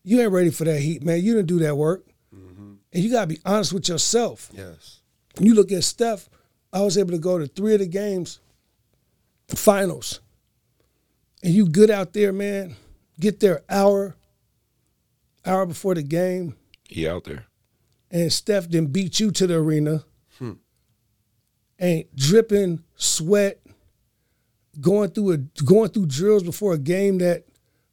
you 0.03 0.21
ain't 0.21 0.33
ready 0.33 0.51
for 0.51 0.65
that 0.65 0.81
heat, 0.81 1.03
man. 1.03 1.23
You 1.23 1.35
didn't 1.35 1.49
do 1.49 1.59
that 1.59 1.77
work. 1.77 2.07
Mm-hmm. 2.35 2.73
And 2.93 3.05
you 3.05 3.11
got 3.11 3.23
to 3.23 3.27
be 3.27 3.39
honest 3.45 3.73
with 3.73 3.89
yourself. 3.89 4.51
Yes. 4.55 5.01
You 5.39 5.55
look 5.55 5.71
at 5.73 5.85
Steph, 5.85 6.29
I 6.73 6.81
was 6.81 6.97
able 6.97 7.11
to 7.11 7.19
go 7.19 7.39
to 7.39 7.47
three 7.47 7.75
of 7.75 7.81
the 7.81 7.87
games, 7.87 8.41
finals. 9.49 10.21
And 11.43 11.53
you 11.53 11.69
good 11.69 11.91
out 11.91 12.15
there, 12.15 12.33
man. 12.33 12.75
Get 13.21 13.41
there 13.41 13.63
hour, 13.69 14.17
hour 15.45 15.67
before 15.67 15.95
the 15.95 16.03
game, 16.03 16.57
He 16.89 17.07
out 17.07 17.25
there. 17.25 17.45
and 18.11 18.33
Steph 18.33 18.69
then 18.69 18.87
beat 18.87 19.21
you 19.21 19.31
to 19.33 19.47
the 19.47 19.57
arena. 19.57 20.05
Hmm. 20.39 20.53
Ain't 21.81 22.15
dripping 22.17 22.83
sweat, 22.97 23.61
going 24.81 25.11
through 25.11 25.33
a 25.33 25.37
going 25.65 25.91
through 25.91 26.07
drills 26.07 26.43
before 26.43 26.75
a 26.75 26.79
game 26.79 27.19
that 27.19 27.45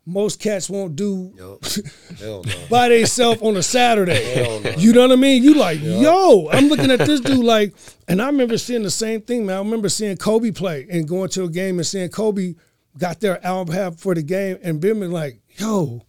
most 0.05 0.39
cats 0.39 0.69
won't 0.69 0.95
do 0.95 1.33
no. 2.21 2.43
by 2.69 2.89
themselves 2.89 3.41
on 3.41 3.57
a 3.57 3.63
Saturday. 3.63 4.75
You 4.77 4.93
know 4.93 5.01
what 5.01 5.11
I 5.11 5.15
mean? 5.15 5.43
You 5.43 5.55
like, 5.55 5.79
yo, 5.81 6.47
I'm 6.51 6.67
looking 6.67 6.91
at 6.91 6.99
this 6.99 7.21
dude 7.21 7.43
like, 7.43 7.73
and 8.07 8.21
I 8.21 8.27
remember 8.27 8.57
seeing 8.57 8.83
the 8.83 8.91
same 8.91 9.21
thing, 9.21 9.47
man. 9.47 9.55
I 9.55 9.59
remember 9.59 9.89
seeing 9.89 10.15
Kobe 10.17 10.51
play 10.51 10.85
and 10.91 11.07
going 11.07 11.29
to 11.29 11.45
a 11.45 11.49
game 11.49 11.79
and 11.79 11.85
seeing 11.87 12.09
Kobe 12.09 12.53
got 12.97 13.19
hour 13.43 13.61
and 13.61 13.73
half 13.73 13.97
for 13.97 14.13
the 14.13 14.21
game 14.21 14.57
and 14.61 14.79
being 14.79 15.11
like, 15.11 15.39
yo, 15.57 16.05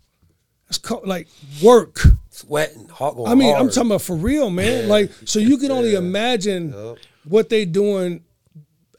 that's 0.69 0.79
co- 0.79 1.03
like 1.05 1.29
work. 1.63 2.01
Sweating, 2.29 2.89
hot 2.89 3.17
going 3.17 3.31
I 3.31 3.35
mean, 3.35 3.57
I'm 3.57 3.71
talking 3.71 3.91
about 3.91 4.03
for 4.03 4.15
real, 4.15 4.51
man. 4.51 4.89
Like, 4.89 5.11
so 5.25 5.39
you 5.39 5.57
can 5.57 5.71
only 5.71 5.95
imagine 5.95 6.75
what 7.25 7.49
they 7.49 7.65
doing 7.65 8.23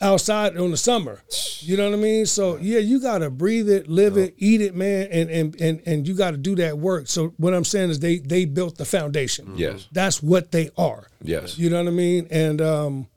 outside 0.01 0.57
on 0.57 0.71
the 0.71 0.77
summer. 0.77 1.21
You 1.59 1.77
know 1.77 1.89
what 1.89 1.97
I 1.97 2.01
mean? 2.01 2.25
So 2.25 2.57
yeah, 2.57 2.79
you 2.79 2.99
gotta 2.99 3.29
breathe 3.29 3.69
it, 3.69 3.87
live 3.87 4.17
it, 4.17 4.35
eat 4.37 4.61
it, 4.61 4.75
man, 4.75 5.07
and 5.11 5.29
and 5.29 5.61
and 5.61 5.81
and 5.85 6.07
you 6.07 6.13
gotta 6.13 6.37
do 6.37 6.55
that 6.55 6.77
work. 6.77 7.07
So 7.07 7.33
what 7.37 7.53
I'm 7.53 7.65
saying 7.65 7.89
is 7.89 7.99
they 7.99 8.19
they 8.19 8.45
built 8.45 8.77
the 8.77 8.85
foundation. 8.85 9.53
Yes. 9.55 9.87
That's 9.91 10.21
what 10.21 10.51
they 10.51 10.69
are. 10.77 11.07
Yes. 11.21 11.57
You 11.57 11.69
know 11.69 11.83
what 11.83 11.87
I 11.87 11.95
mean? 11.95 12.27
And 12.29 12.61
um 12.61 13.07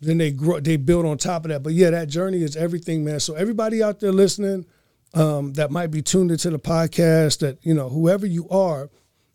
then 0.00 0.18
they 0.18 0.30
grow 0.32 0.60
they 0.60 0.76
build 0.76 1.06
on 1.06 1.18
top 1.18 1.44
of 1.44 1.50
that. 1.50 1.62
But 1.62 1.72
yeah, 1.72 1.90
that 1.90 2.08
journey 2.08 2.42
is 2.42 2.56
everything, 2.56 3.04
man. 3.04 3.20
So 3.20 3.34
everybody 3.34 3.82
out 3.82 4.00
there 4.00 4.12
listening, 4.12 4.66
um, 5.14 5.52
that 5.54 5.70
might 5.70 5.90
be 5.90 6.02
tuned 6.02 6.30
into 6.30 6.50
the 6.50 6.58
podcast, 6.58 7.38
that, 7.38 7.58
you 7.62 7.72
know, 7.72 7.88
whoever 7.88 8.26
you 8.26 8.48
are 8.48 8.90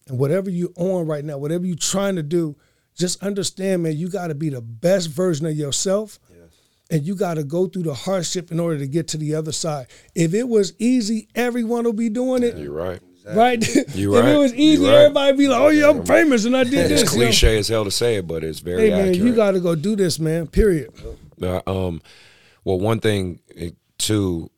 and 0.07 0.19
whatever 0.19 0.49
you're 0.49 0.69
on 0.75 1.07
right 1.07 1.23
now, 1.23 1.37
whatever 1.37 1.65
you're 1.65 1.77
trying 1.77 2.17
to 2.17 2.23
do, 2.23 2.55
just 2.95 3.23
understand, 3.23 3.83
man, 3.83 3.95
you 3.95 4.09
gotta 4.09 4.35
be 4.35 4.49
the 4.49 4.61
best 4.61 5.09
version 5.09 5.45
of 5.45 5.55
yourself. 5.55 6.19
And 6.89 7.05
you 7.05 7.15
got 7.15 7.35
to 7.35 7.43
go 7.43 7.67
through 7.67 7.83
the 7.83 7.93
hardship 7.93 8.51
in 8.51 8.59
order 8.59 8.79
to 8.79 8.87
get 8.87 9.07
to 9.09 9.17
the 9.17 9.35
other 9.35 9.51
side. 9.51 9.87
If 10.15 10.33
it 10.33 10.47
was 10.47 10.73
easy, 10.79 11.27
everyone 11.35 11.83
will 11.83 11.93
be 11.93 12.09
doing 12.09 12.41
it, 12.41 12.57
You're 12.57 12.71
right. 12.73 12.99
right? 13.31 13.63
You 13.95 14.15
if 14.17 14.23
right. 14.23 14.33
it 14.33 14.37
was 14.37 14.55
easy, 14.55 14.85
right. 14.85 14.93
everybody 14.95 15.37
be 15.37 15.47
like, 15.47 15.61
"Oh 15.61 15.67
yeah, 15.69 15.89
I'm 15.89 16.03
famous 16.03 16.45
and 16.45 16.57
I 16.57 16.63
did 16.63 16.89
this." 16.89 17.03
It's 17.03 17.13
you 17.13 17.19
know? 17.19 17.25
cliche 17.27 17.59
as 17.59 17.67
hell 17.67 17.83
to 17.85 17.91
say 17.91 18.15
it, 18.15 18.27
but 18.27 18.43
it's 18.43 18.59
very 18.59 18.83
Hey 18.83 18.89
man, 18.89 18.99
accurate. 19.09 19.17
you 19.17 19.35
got 19.35 19.51
to 19.51 19.59
go 19.59 19.75
do 19.75 19.95
this, 19.95 20.17
man. 20.19 20.47
Period. 20.47 20.91
Uh, 21.41 21.61
um, 21.67 22.01
well, 22.63 22.79
one 22.79 22.99
thing 22.99 23.39
too, 23.99 24.49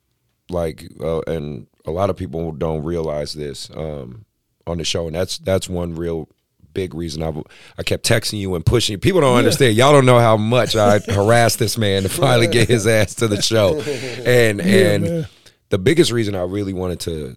like, 0.49 0.85
uh, 1.01 1.19
and 1.27 1.67
a 1.85 1.91
lot 1.91 2.09
of 2.09 2.15
people 2.15 2.51
don't 2.53 2.83
realize 2.83 3.33
this 3.33 3.69
um, 3.75 4.25
on 4.65 4.77
the 4.77 4.85
show, 4.85 5.07
and 5.07 5.15
that's 5.15 5.37
that's 5.37 5.67
one 5.67 5.95
real 5.95 6.29
big 6.73 6.93
reason 6.93 7.23
I 7.23 7.33
I 7.77 7.83
kept 7.83 8.07
texting 8.07 8.39
you 8.39 8.55
and 8.55 8.65
pushing. 8.65 8.93
you. 8.93 8.97
People 8.97 9.21
don't 9.21 9.37
understand. 9.37 9.75
Y'all 9.75 9.91
don't 9.91 10.05
know 10.05 10.19
how 10.19 10.37
much 10.37 10.75
I 10.75 10.99
harassed 11.07 11.59
this 11.59 11.77
man 11.77 12.03
to 12.03 12.09
finally 12.09 12.47
get 12.47 12.67
his 12.67 12.87
ass 12.87 13.15
to 13.15 13.27
the 13.27 13.41
show, 13.41 13.79
and 14.25 14.61
and 14.61 15.03
man. 15.03 15.27
the 15.69 15.77
biggest 15.77 16.11
reason 16.11 16.35
I 16.35 16.43
really 16.43 16.73
wanted 16.73 16.99
to, 17.01 17.35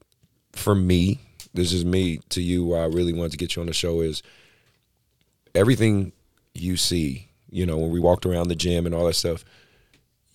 for 0.53 0.75
me, 0.75 1.21
this 1.53 1.73
is 1.73 1.85
me 1.85 2.21
to 2.31 2.43
you. 2.43 2.65
Why 2.67 2.79
I 2.81 2.87
really 2.87 3.13
wanted 3.13 3.33
to 3.33 3.39
get 3.39 3.57
you 3.57 3.63
on 3.63 3.67
the 3.67 3.75
show 3.75 4.01
is 4.01 4.23
everything 5.55 6.13
you 6.55 6.77
see, 6.77 7.29
you 7.51 7.67
know, 7.67 7.79
when 7.79 7.91
we 7.91 8.01
walked 8.01 8.27
around 8.27 8.49
the 8.49 8.55
gym 8.57 8.87
and 8.87 8.95
all 8.95 9.07
that 9.07 9.15
stuff, 9.15 9.45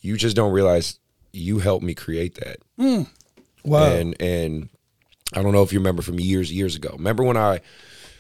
you 0.02 0.18
just 0.18 0.36
don't 0.36 0.52
realize 0.52 1.00
you 1.32 1.60
helped 1.60 1.84
me 1.84 1.94
create 1.94 2.36
that. 2.36 2.58
Hmm. 2.78 3.04
Wow. 3.64 3.92
And 3.92 4.20
and 4.22 4.70
I 5.34 5.42
don't 5.42 5.52
know 5.54 5.62
if 5.62 5.72
you 5.72 5.80
remember 5.80 6.02
from 6.02 6.20
years 6.20 6.52
years 6.52 6.76
ago. 6.76 6.90
Remember 6.94 7.24
when 7.24 7.38
I 7.38 7.62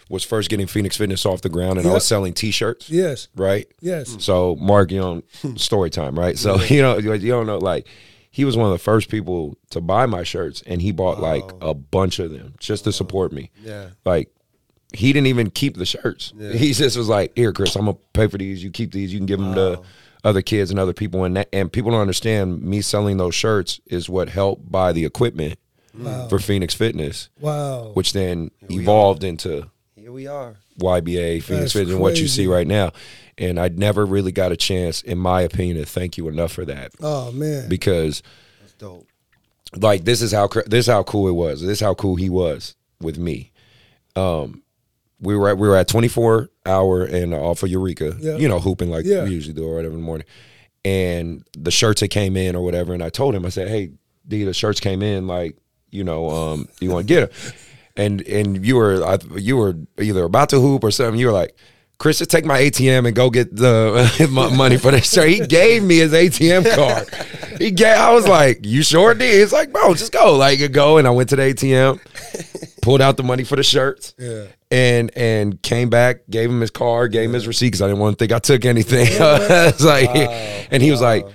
was 0.09 0.23
first 0.23 0.49
getting 0.49 0.67
Phoenix 0.67 0.97
Fitness 0.97 1.25
off 1.25 1.41
the 1.41 1.49
ground 1.49 1.77
and 1.79 1.87
I 1.87 1.93
was 1.93 2.05
selling 2.05 2.33
T-shirts, 2.33 2.89
yes. 2.89 3.27
right? 3.35 3.67
Yes. 3.79 4.17
So 4.19 4.55
Mark, 4.55 4.91
you 4.91 4.99
know, 4.99 5.21
story 5.55 5.89
time, 5.91 6.17
right? 6.17 6.37
So 6.37 6.61
you 6.63 6.81
know, 6.81 6.97
you 6.97 7.29
don't 7.31 7.45
know, 7.45 7.59
like 7.59 7.87
he 8.31 8.45
was 8.45 8.57
one 8.57 8.65
of 8.67 8.71
the 8.73 8.83
first 8.83 9.09
people 9.09 9.57
to 9.71 9.81
buy 9.81 10.05
my 10.05 10.23
shirts, 10.23 10.61
and 10.65 10.81
he 10.81 10.91
bought 10.91 11.19
like 11.19 11.43
a 11.61 11.73
bunch 11.73 12.19
of 12.19 12.31
them 12.31 12.55
just 12.59 12.83
to 12.83 12.91
support 12.91 13.31
me. 13.31 13.51
Yeah. 13.63 13.89
Like 14.05 14.29
he 14.93 15.13
didn't 15.13 15.27
even 15.27 15.49
keep 15.51 15.77
the 15.77 15.85
shirts. 15.85 16.33
He 16.37 16.73
just 16.73 16.97
was 16.97 17.07
like, 17.07 17.31
"Here, 17.35 17.53
Chris, 17.53 17.75
I'm 17.75 17.85
gonna 17.85 17.97
pay 18.13 18.27
for 18.27 18.37
these. 18.37 18.63
You 18.63 18.71
keep 18.71 18.91
these. 18.91 19.13
You 19.13 19.19
can 19.19 19.27
give 19.27 19.39
them 19.39 19.53
to 19.55 19.81
other 20.23 20.41
kids 20.41 20.71
and 20.71 20.79
other 20.79 20.93
people." 20.93 21.23
And 21.23 21.37
that, 21.37 21.49
and 21.53 21.71
people 21.71 21.91
don't 21.91 22.01
understand 22.01 22.61
me 22.63 22.81
selling 22.81 23.17
those 23.17 23.35
shirts 23.35 23.79
is 23.85 24.09
what 24.09 24.29
helped 24.29 24.71
buy 24.71 24.91
the 24.91 25.05
equipment 25.05 25.59
for 26.29 26.39
Phoenix 26.39 26.73
Fitness, 26.73 27.29
Wow. 27.39 27.91
which 27.93 28.13
then 28.13 28.51
evolved 28.69 29.23
into 29.23 29.69
we 30.19 30.27
are. 30.27 30.57
YBA, 30.77 31.41
Phoenix 31.43 31.73
That's 31.73 31.89
and 31.89 31.99
what 32.01 32.19
you 32.19 32.27
see 32.27 32.45
right 32.45 32.67
now. 32.67 32.91
And 33.37 33.57
I 33.57 33.69
never 33.69 34.05
really 34.05 34.33
got 34.33 34.51
a 34.51 34.57
chance, 34.57 35.01
in 35.01 35.17
my 35.17 35.41
opinion, 35.41 35.77
to 35.77 35.85
thank 35.85 36.17
you 36.17 36.27
enough 36.27 36.51
for 36.51 36.65
that 36.65 36.91
oh 37.01 37.31
man. 37.31 37.69
because, 37.69 38.21
That's 38.59 38.73
dope. 38.73 39.07
like, 39.77 40.03
this 40.03 40.21
is 40.21 40.33
how 40.33 40.47
this 40.65 40.87
is 40.87 40.91
how 40.91 41.03
cool 41.03 41.29
it 41.29 41.33
was. 41.33 41.61
This 41.61 41.71
is 41.71 41.79
how 41.79 41.93
cool 41.93 42.17
he 42.17 42.29
was 42.29 42.75
with 42.99 43.17
me. 43.17 43.53
Um, 44.17 44.61
we 45.21 45.37
were 45.37 45.47
at 45.49 45.57
we 45.57 45.69
were 45.69 45.77
at 45.77 45.87
24 45.87 46.49
hour 46.65 47.03
and 47.05 47.33
off 47.33 47.63
of 47.63 47.69
Eureka, 47.69 48.17
Yeah. 48.19 48.35
you 48.35 48.49
know, 48.49 48.59
hooping 48.59 48.89
like 48.89 49.05
Yeah. 49.05 49.23
we 49.23 49.31
usually 49.31 49.53
do 49.53 49.65
or 49.65 49.75
whatever 49.75 49.93
in 49.95 50.01
the 50.01 50.05
morning. 50.05 50.27
And 50.83 51.45
the 51.57 51.71
shirts 51.71 52.01
that 52.01 52.09
came 52.09 52.35
in 52.35 52.57
or 52.57 52.63
whatever, 52.63 52.93
and 52.93 53.01
I 53.03 53.09
told 53.09 53.35
him, 53.35 53.45
I 53.45 53.49
said, 53.49 53.69
"Hey, 53.69 53.91
D, 54.27 54.43
the 54.43 54.53
shirts 54.53 54.81
came 54.81 55.01
in. 55.01 55.27
Like, 55.27 55.55
you 55.91 56.03
know, 56.03 56.29
um, 56.29 56.67
you 56.81 56.89
want 56.89 57.07
to 57.07 57.13
get 57.13 57.31
them?" 57.31 57.53
And 57.99 58.21
and 58.21 58.65
you 58.65 58.77
were 58.77 59.17
you 59.37 59.57
were 59.57 59.75
either 59.99 60.23
about 60.23 60.49
to 60.49 60.59
hoop 60.59 60.83
or 60.83 60.91
something. 60.91 61.19
You 61.19 61.27
were 61.27 61.33
like, 61.33 61.55
"Chris, 61.97 62.19
just 62.19 62.31
take 62.31 62.45
my 62.45 62.59
ATM 62.61 63.05
and 63.05 63.13
go 63.15 63.29
get 63.29 63.53
the 63.53 64.27
mo- 64.31 64.49
money 64.51 64.77
for 64.77 64.91
this 64.91 65.11
shirt." 65.11 65.27
He 65.29 65.45
gave 65.45 65.83
me 65.83 65.97
his 65.97 66.13
ATM 66.13 66.63
card. 66.75 67.09
He 67.59 67.71
gave. 67.71 67.97
I 67.97 68.13
was 68.13 68.25
like, 68.25 68.59
"You 68.65 68.83
sure 68.83 69.13
did?" 69.13 69.41
It's 69.41 69.51
like, 69.51 69.73
"Bro, 69.73 69.95
just 69.95 70.13
go." 70.13 70.37
Like, 70.37 70.71
go. 70.71 70.97
And 70.97 71.07
I 71.07 71.11
went 71.11 71.29
to 71.29 71.35
the 71.35 71.41
ATM, 71.53 71.99
pulled 72.81 73.01
out 73.01 73.17
the 73.17 73.23
money 73.23 73.43
for 73.43 73.57
the 73.57 73.63
shirts. 73.63 74.15
Yeah. 74.17 74.45
And 74.71 75.11
and 75.17 75.61
came 75.61 75.89
back, 75.89 76.21
gave 76.29 76.49
him 76.49 76.61
his 76.61 76.71
card, 76.71 77.11
gave 77.11 77.27
him 77.27 77.33
his 77.33 77.47
receipt 77.47 77.67
because 77.67 77.81
I 77.81 77.87
didn't 77.87 77.99
want 77.99 78.17
to 78.17 78.23
think 78.23 78.31
I 78.31 78.39
took 78.39 78.63
anything. 78.65 79.07
it's 79.09 79.83
like, 79.95 80.09
and 80.71 80.81
he 80.81 80.91
was 80.91 81.01
like, 81.01 81.27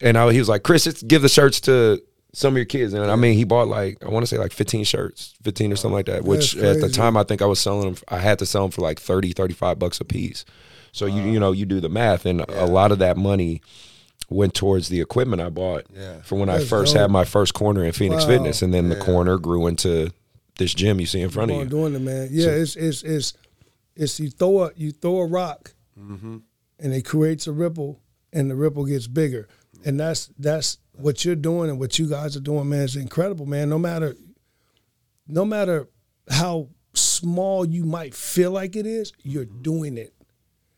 and 0.00 0.18
I, 0.18 0.30
he 0.32 0.40
was 0.40 0.48
like, 0.48 0.62
Chris, 0.62 0.84
just 0.84 1.08
give 1.08 1.22
the 1.22 1.28
shirts 1.28 1.60
to 1.62 2.02
some 2.32 2.54
of 2.54 2.56
your 2.56 2.64
kids. 2.66 2.92
And 2.94 3.10
I 3.10 3.16
mean, 3.16 3.34
he 3.34 3.44
bought 3.44 3.68
like 3.68 4.02
I 4.04 4.08
want 4.08 4.22
to 4.22 4.26
say 4.26 4.38
like 4.38 4.52
15 4.52 4.84
shirts, 4.84 5.34
15 5.42 5.72
or 5.72 5.76
something 5.76 5.94
like 5.94 6.06
that. 6.06 6.24
Which 6.24 6.56
at 6.56 6.80
the 6.80 6.88
time 6.88 7.16
I 7.16 7.24
think 7.24 7.42
I 7.42 7.46
was 7.46 7.60
selling 7.60 7.92
them. 7.92 8.02
I 8.08 8.18
had 8.18 8.38
to 8.40 8.46
sell 8.46 8.62
them 8.62 8.70
for 8.70 8.80
like 8.82 9.00
30, 9.00 9.32
35 9.32 9.78
bucks 9.78 10.00
a 10.00 10.04
piece. 10.04 10.44
So 10.92 11.06
you 11.06 11.22
you 11.22 11.40
know 11.40 11.52
you 11.52 11.64
do 11.66 11.80
the 11.80 11.88
math, 11.88 12.26
and 12.26 12.40
a 12.42 12.66
lot 12.66 12.92
of 12.92 12.98
that 12.98 13.16
money 13.16 13.62
went 14.28 14.54
towards 14.54 14.88
the 14.88 15.00
equipment 15.00 15.42
I 15.42 15.50
bought 15.50 15.84
Yeah. 15.94 16.22
for 16.22 16.36
when 16.38 16.48
I 16.48 16.58
first 16.64 16.94
dope. 16.94 17.02
had 17.02 17.10
my 17.10 17.24
first 17.24 17.52
corner 17.54 17.84
in 17.84 17.92
Phoenix 17.92 18.22
Wow. 18.24 18.28
Fitness, 18.28 18.62
and 18.62 18.72
then 18.72 18.88
the 18.88 18.96
corner 18.96 19.36
grew 19.38 19.66
into 19.66 20.10
this 20.58 20.72
gym 20.74 21.00
you 21.00 21.06
see 21.06 21.20
in 21.20 21.28
front 21.30 21.50
of 21.50 21.58
you. 21.58 21.64
doing 21.66 21.94
it, 21.94 21.98
man. 22.00 22.28
Yeah, 22.30 22.48
it's 22.48 22.76
it's 22.76 23.02
it's 23.02 23.34
it's 23.96 24.20
you 24.20 24.30
throw 24.30 24.64
a 24.64 24.70
you 24.76 24.90
throw 24.92 25.18
a 25.18 25.26
rock, 25.26 25.74
Mm-hmm. 26.00 26.38
and 26.78 26.92
it 26.94 27.02
creates 27.04 27.46
a 27.46 27.52
ripple, 27.52 28.00
and 28.32 28.50
the 28.50 28.54
ripple 28.54 28.84
gets 28.86 29.06
bigger, 29.06 29.48
and 29.84 29.98
that's 30.00 30.30
that's 30.38 30.78
what 30.92 31.24
you're 31.24 31.34
doing 31.34 31.70
and 31.70 31.78
what 31.78 31.98
you 31.98 32.08
guys 32.08 32.36
are 32.36 32.40
doing, 32.40 32.68
man. 32.68 32.82
Is 32.82 32.96
incredible, 32.96 33.46
man. 33.46 33.68
No 33.68 33.78
matter, 33.78 34.14
no 35.26 35.44
matter 35.44 35.88
how 36.30 36.68
small 36.94 37.64
you 37.66 37.84
might 37.84 38.14
feel 38.14 38.50
like 38.50 38.76
it 38.76 38.86
is, 38.86 39.12
you're 39.22 39.46
Mm-hmm. 39.46 39.62
doing 39.62 39.98
it. 39.98 40.12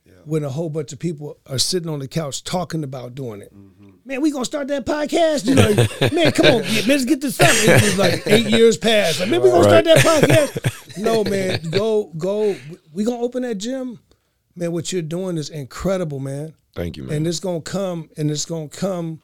Yeah. 0.07 0.13
When 0.25 0.45
a 0.45 0.51
whole 0.51 0.71
bunch 0.71 0.93
of 0.93 0.99
people 0.99 1.39
are 1.47 1.59
sitting 1.59 1.89
on 1.89 1.99
the 1.99 2.07
couch 2.09 2.45
talking 2.45 2.85
about 2.85 3.15
doing 3.15 3.41
it, 3.43 3.53
Mm-hmm. 3.55 3.91
man, 4.05 4.21
we 4.21 4.31
gonna 4.31 4.45
start 4.45 4.69
that 4.69 4.87
podcast. 4.87 5.47
You 5.47 5.55
know, 5.57 5.75
man, 6.15 6.31
come 6.33 6.47
on, 6.47 6.63
man, 6.63 6.83
let's 6.87 7.05
get 7.05 7.21
this 7.21 7.35
started. 7.35 7.57
It 7.69 7.83
was 7.83 7.99
like 7.99 8.23
eight 8.27 8.47
years 8.47 8.77
past. 8.79 9.21
Like, 9.21 9.31
man, 9.31 9.43
we 9.43 9.51
gonna 9.51 9.65
start 9.65 9.85
that 9.87 9.99
podcast. 9.99 10.99
No, 11.03 11.25
man, 11.25 11.61
go, 11.71 12.13
go. 12.17 12.55
We 12.93 13.03
gonna 13.05 13.19
open 13.19 13.43
that 13.43 13.57
gym, 13.57 13.99
man. 14.55 14.71
What 14.73 14.93
you're 14.93 15.03
doing 15.03 15.37
is 15.39 15.51
incredible, 15.51 16.21
man. 16.21 16.55
Thank 16.77 16.97
you, 16.97 17.05
man. 17.05 17.17
And 17.17 17.27
it's 17.27 17.41
gonna 17.41 17.61
come, 17.61 18.11
and 18.17 18.31
it's 18.31 18.45
gonna 18.45 18.69
come 18.69 19.21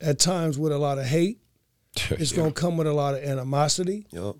at 0.00 0.18
times 0.18 0.58
with 0.58 0.72
a 0.72 0.78
lot 0.78 0.98
of 0.98 1.06
hate. 1.06 1.40
It's 2.10 2.32
Yeah. 2.32 2.38
gonna 2.38 2.52
come 2.52 2.76
with 2.76 2.86
a 2.86 2.92
lot 2.92 3.14
of 3.14 3.22
animosity. 3.22 4.06
Yup. 4.10 4.36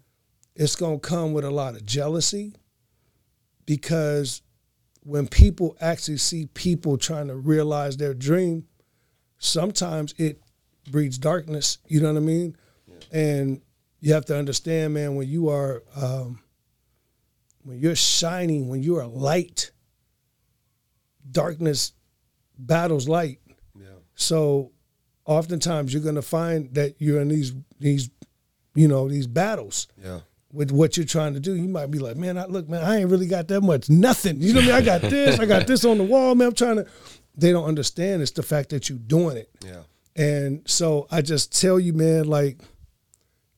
It's 0.57 0.77
gonna 0.77 0.99
come 0.99 1.33
with 1.33 1.45
a 1.45 1.51
lot 1.51 1.75
of 1.75 1.85
jealousy, 1.87 2.55
because 3.67 4.43
when 5.03 5.27
people 5.29 5.77
actually 5.81 6.17
see 6.19 6.47
people 6.47 6.97
trying 6.99 7.29
to 7.29 7.37
realize 7.37 7.97
their 7.97 8.15
dream, 8.15 8.67
sometimes 9.39 10.15
it 10.19 10.41
breeds 10.91 11.19
darkness. 11.19 11.79
You 11.87 12.01
know 12.01 12.13
what 12.13 12.19
I 12.19 12.25
mean? 12.25 12.57
And 13.13 13.61
you 14.01 14.13
have 14.15 14.25
to 14.27 14.37
understand, 14.37 14.95
man, 14.95 15.15
when 15.17 15.29
you 15.29 15.49
are 15.49 15.83
um, 15.97 16.41
when 17.63 17.79
you're 17.79 17.97
shining, 17.97 18.69
when 18.69 18.83
you 18.83 18.97
are 18.97 19.07
light, 19.07 19.71
darkness 21.31 21.93
battles 22.59 23.09
light. 23.09 23.41
Yeah. 23.79 23.87
So 24.15 24.73
oftentimes 25.27 25.93
you're 25.93 26.03
gonna 26.03 26.23
find 26.23 26.73
that 26.75 26.95
you're 26.99 27.21
in 27.21 27.29
these 27.29 27.53
these 27.81 28.11
you 28.75 28.89
know 28.89 29.09
these 29.09 29.27
battles 29.27 29.87
Yeah. 30.03 30.21
with 30.53 30.71
what 30.71 30.97
you're 30.97 31.07
trying 31.07 31.35
to 31.35 31.41
do. 31.41 31.55
You 31.55 31.69
might 31.69 31.91
be 31.91 31.99
like, 31.99 32.17
man, 32.17 32.37
I, 32.39 32.47
look, 32.47 32.69
man, 32.69 32.83
I 32.85 32.99
ain't 32.99 33.11
really 33.11 33.27
got 33.27 33.49
that 33.49 33.61
much, 33.61 33.89
nothing. 33.89 34.41
You 34.41 34.53
know 34.55 34.61
what 34.61 34.65
I 34.69 34.73
mean? 34.73 34.77
I 34.77 34.85
got 34.99 35.01
this, 35.11 35.39
I 35.39 35.47
got 35.47 35.67
this 35.67 35.85
on 35.85 35.99
the 35.99 36.05
wall, 36.05 36.35
man. 36.35 36.49
I'm 36.49 36.55
trying 36.55 36.77
to. 36.77 36.87
They 37.37 37.51
don't 37.53 37.65
understand. 37.65 38.23
It's 38.23 38.31
the 38.31 38.43
fact 38.45 38.69
that 38.71 38.89
you're 38.89 38.99
doing 38.99 39.37
it. 39.37 39.51
Yeah. 39.65 39.83
And 40.17 40.63
so 40.69 41.09
I 41.11 41.21
just 41.23 41.59
tell 41.61 41.81
you, 41.81 41.93
man, 41.93 42.27
like, 42.27 42.61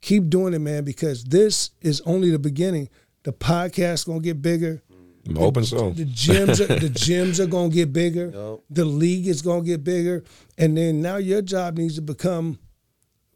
keep 0.01 0.29
doing 0.31 0.55
it, 0.55 0.61
man, 0.61 0.85
because 0.85 1.25
this 1.25 1.71
is 1.83 2.01
only 2.03 2.31
the 2.31 2.39
beginning. 2.39 2.89
The 3.25 3.33
podcast 3.33 4.07
gonna 4.07 4.21
get 4.21 4.41
bigger. 4.41 4.83
I'm 5.29 5.37
hoping 5.37 5.65
so. 5.65 5.91
The 5.91 6.05
gyms, 6.05 6.61
are, 6.61 6.79
the 6.79 6.89
gyms 6.89 7.41
are 7.41 7.47
gonna 7.47 7.69
get 7.69 7.93
bigger. 7.93 8.33
The 8.71 8.85
league 8.85 9.27
is 9.27 9.43
gonna 9.43 9.63
get 9.63 9.85
bigger, 9.85 10.25
and 10.59 10.77
then 10.77 11.01
now 11.01 11.17
your 11.17 11.43
job 11.43 11.79
needs 11.79 11.95
to 11.97 12.03
become 12.03 12.59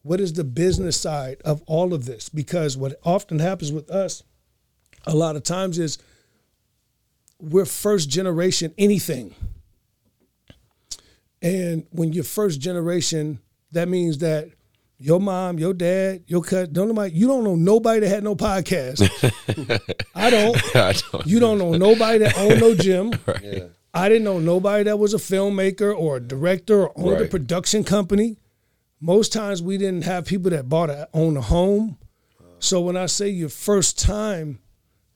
what 0.03 0.21
is 0.21 0.33
the 0.33 0.45
business 0.45 1.01
side 1.01 1.41
of 1.45 1.63
all 1.67 1.93
of 1.93 2.07
this? 2.07 2.29
Because 2.29 2.77
what 2.77 2.99
often 3.05 3.39
happens 3.39 3.73
with 3.73 3.91
us, 3.91 4.23
a 5.07 5.15
lot 5.15 5.37
of 5.37 5.43
times 5.43 5.79
is 5.79 5.99
we're 7.39 7.65
first 7.65 8.09
generation 8.09 8.75
anything, 8.79 9.35
and 11.43 11.87
when 11.91 12.13
you're 12.13 12.25
first 12.25 12.61
generation, 12.61 13.41
that 13.73 13.89
means 13.89 14.19
that 14.19 14.51
your 15.01 15.19
mom, 15.19 15.59
your 15.59 15.73
dad, 15.73 16.25
your 16.27 16.43
cut, 16.43 16.73
don't 16.75 16.89
nobody, 16.89 17.15
you 17.15 17.27
don't 17.27 17.43
know 17.43 17.57
nobody 17.57 18.01
that 18.01 18.09
had 18.09 18.23
no 18.23 18.37
podcast. 18.37 19.01
I 20.15 20.29
don't. 20.29 20.57
I 20.77 20.93
don't. 20.93 21.27
You 21.27 21.41
don't 21.41 21.59
know 21.59 21.73
nobody 21.73 22.19
that 22.19 22.37
owned 22.37 22.61
no 22.61 22.75
gym. 22.75 23.15
I 23.95 24.09
didn't 24.09 24.25
know 24.25 24.39
nobody 24.39 24.85
that 24.85 24.99
was 24.99 25.15
a 25.15 25.17
filmmaker 25.17 25.97
or 25.97 26.19
a 26.19 26.21
director 26.21 26.87
or 26.87 27.15
owned 27.15 27.23
a 27.23 27.29
production 27.29 27.83
company. 27.83 28.37
Most 29.01 29.33
times 29.33 29.63
we 29.63 29.79
didn't 29.79 30.05
have 30.05 30.27
people 30.27 30.51
that 30.51 30.69
bought 30.69 30.91
a 30.91 31.09
own 31.15 31.37
a 31.39 31.41
home. 31.41 31.97
So 32.59 32.83
when 32.83 32.97
I 32.97 33.07
say 33.07 33.31
your 33.31 33.49
first 33.49 33.99
time, 33.99 34.61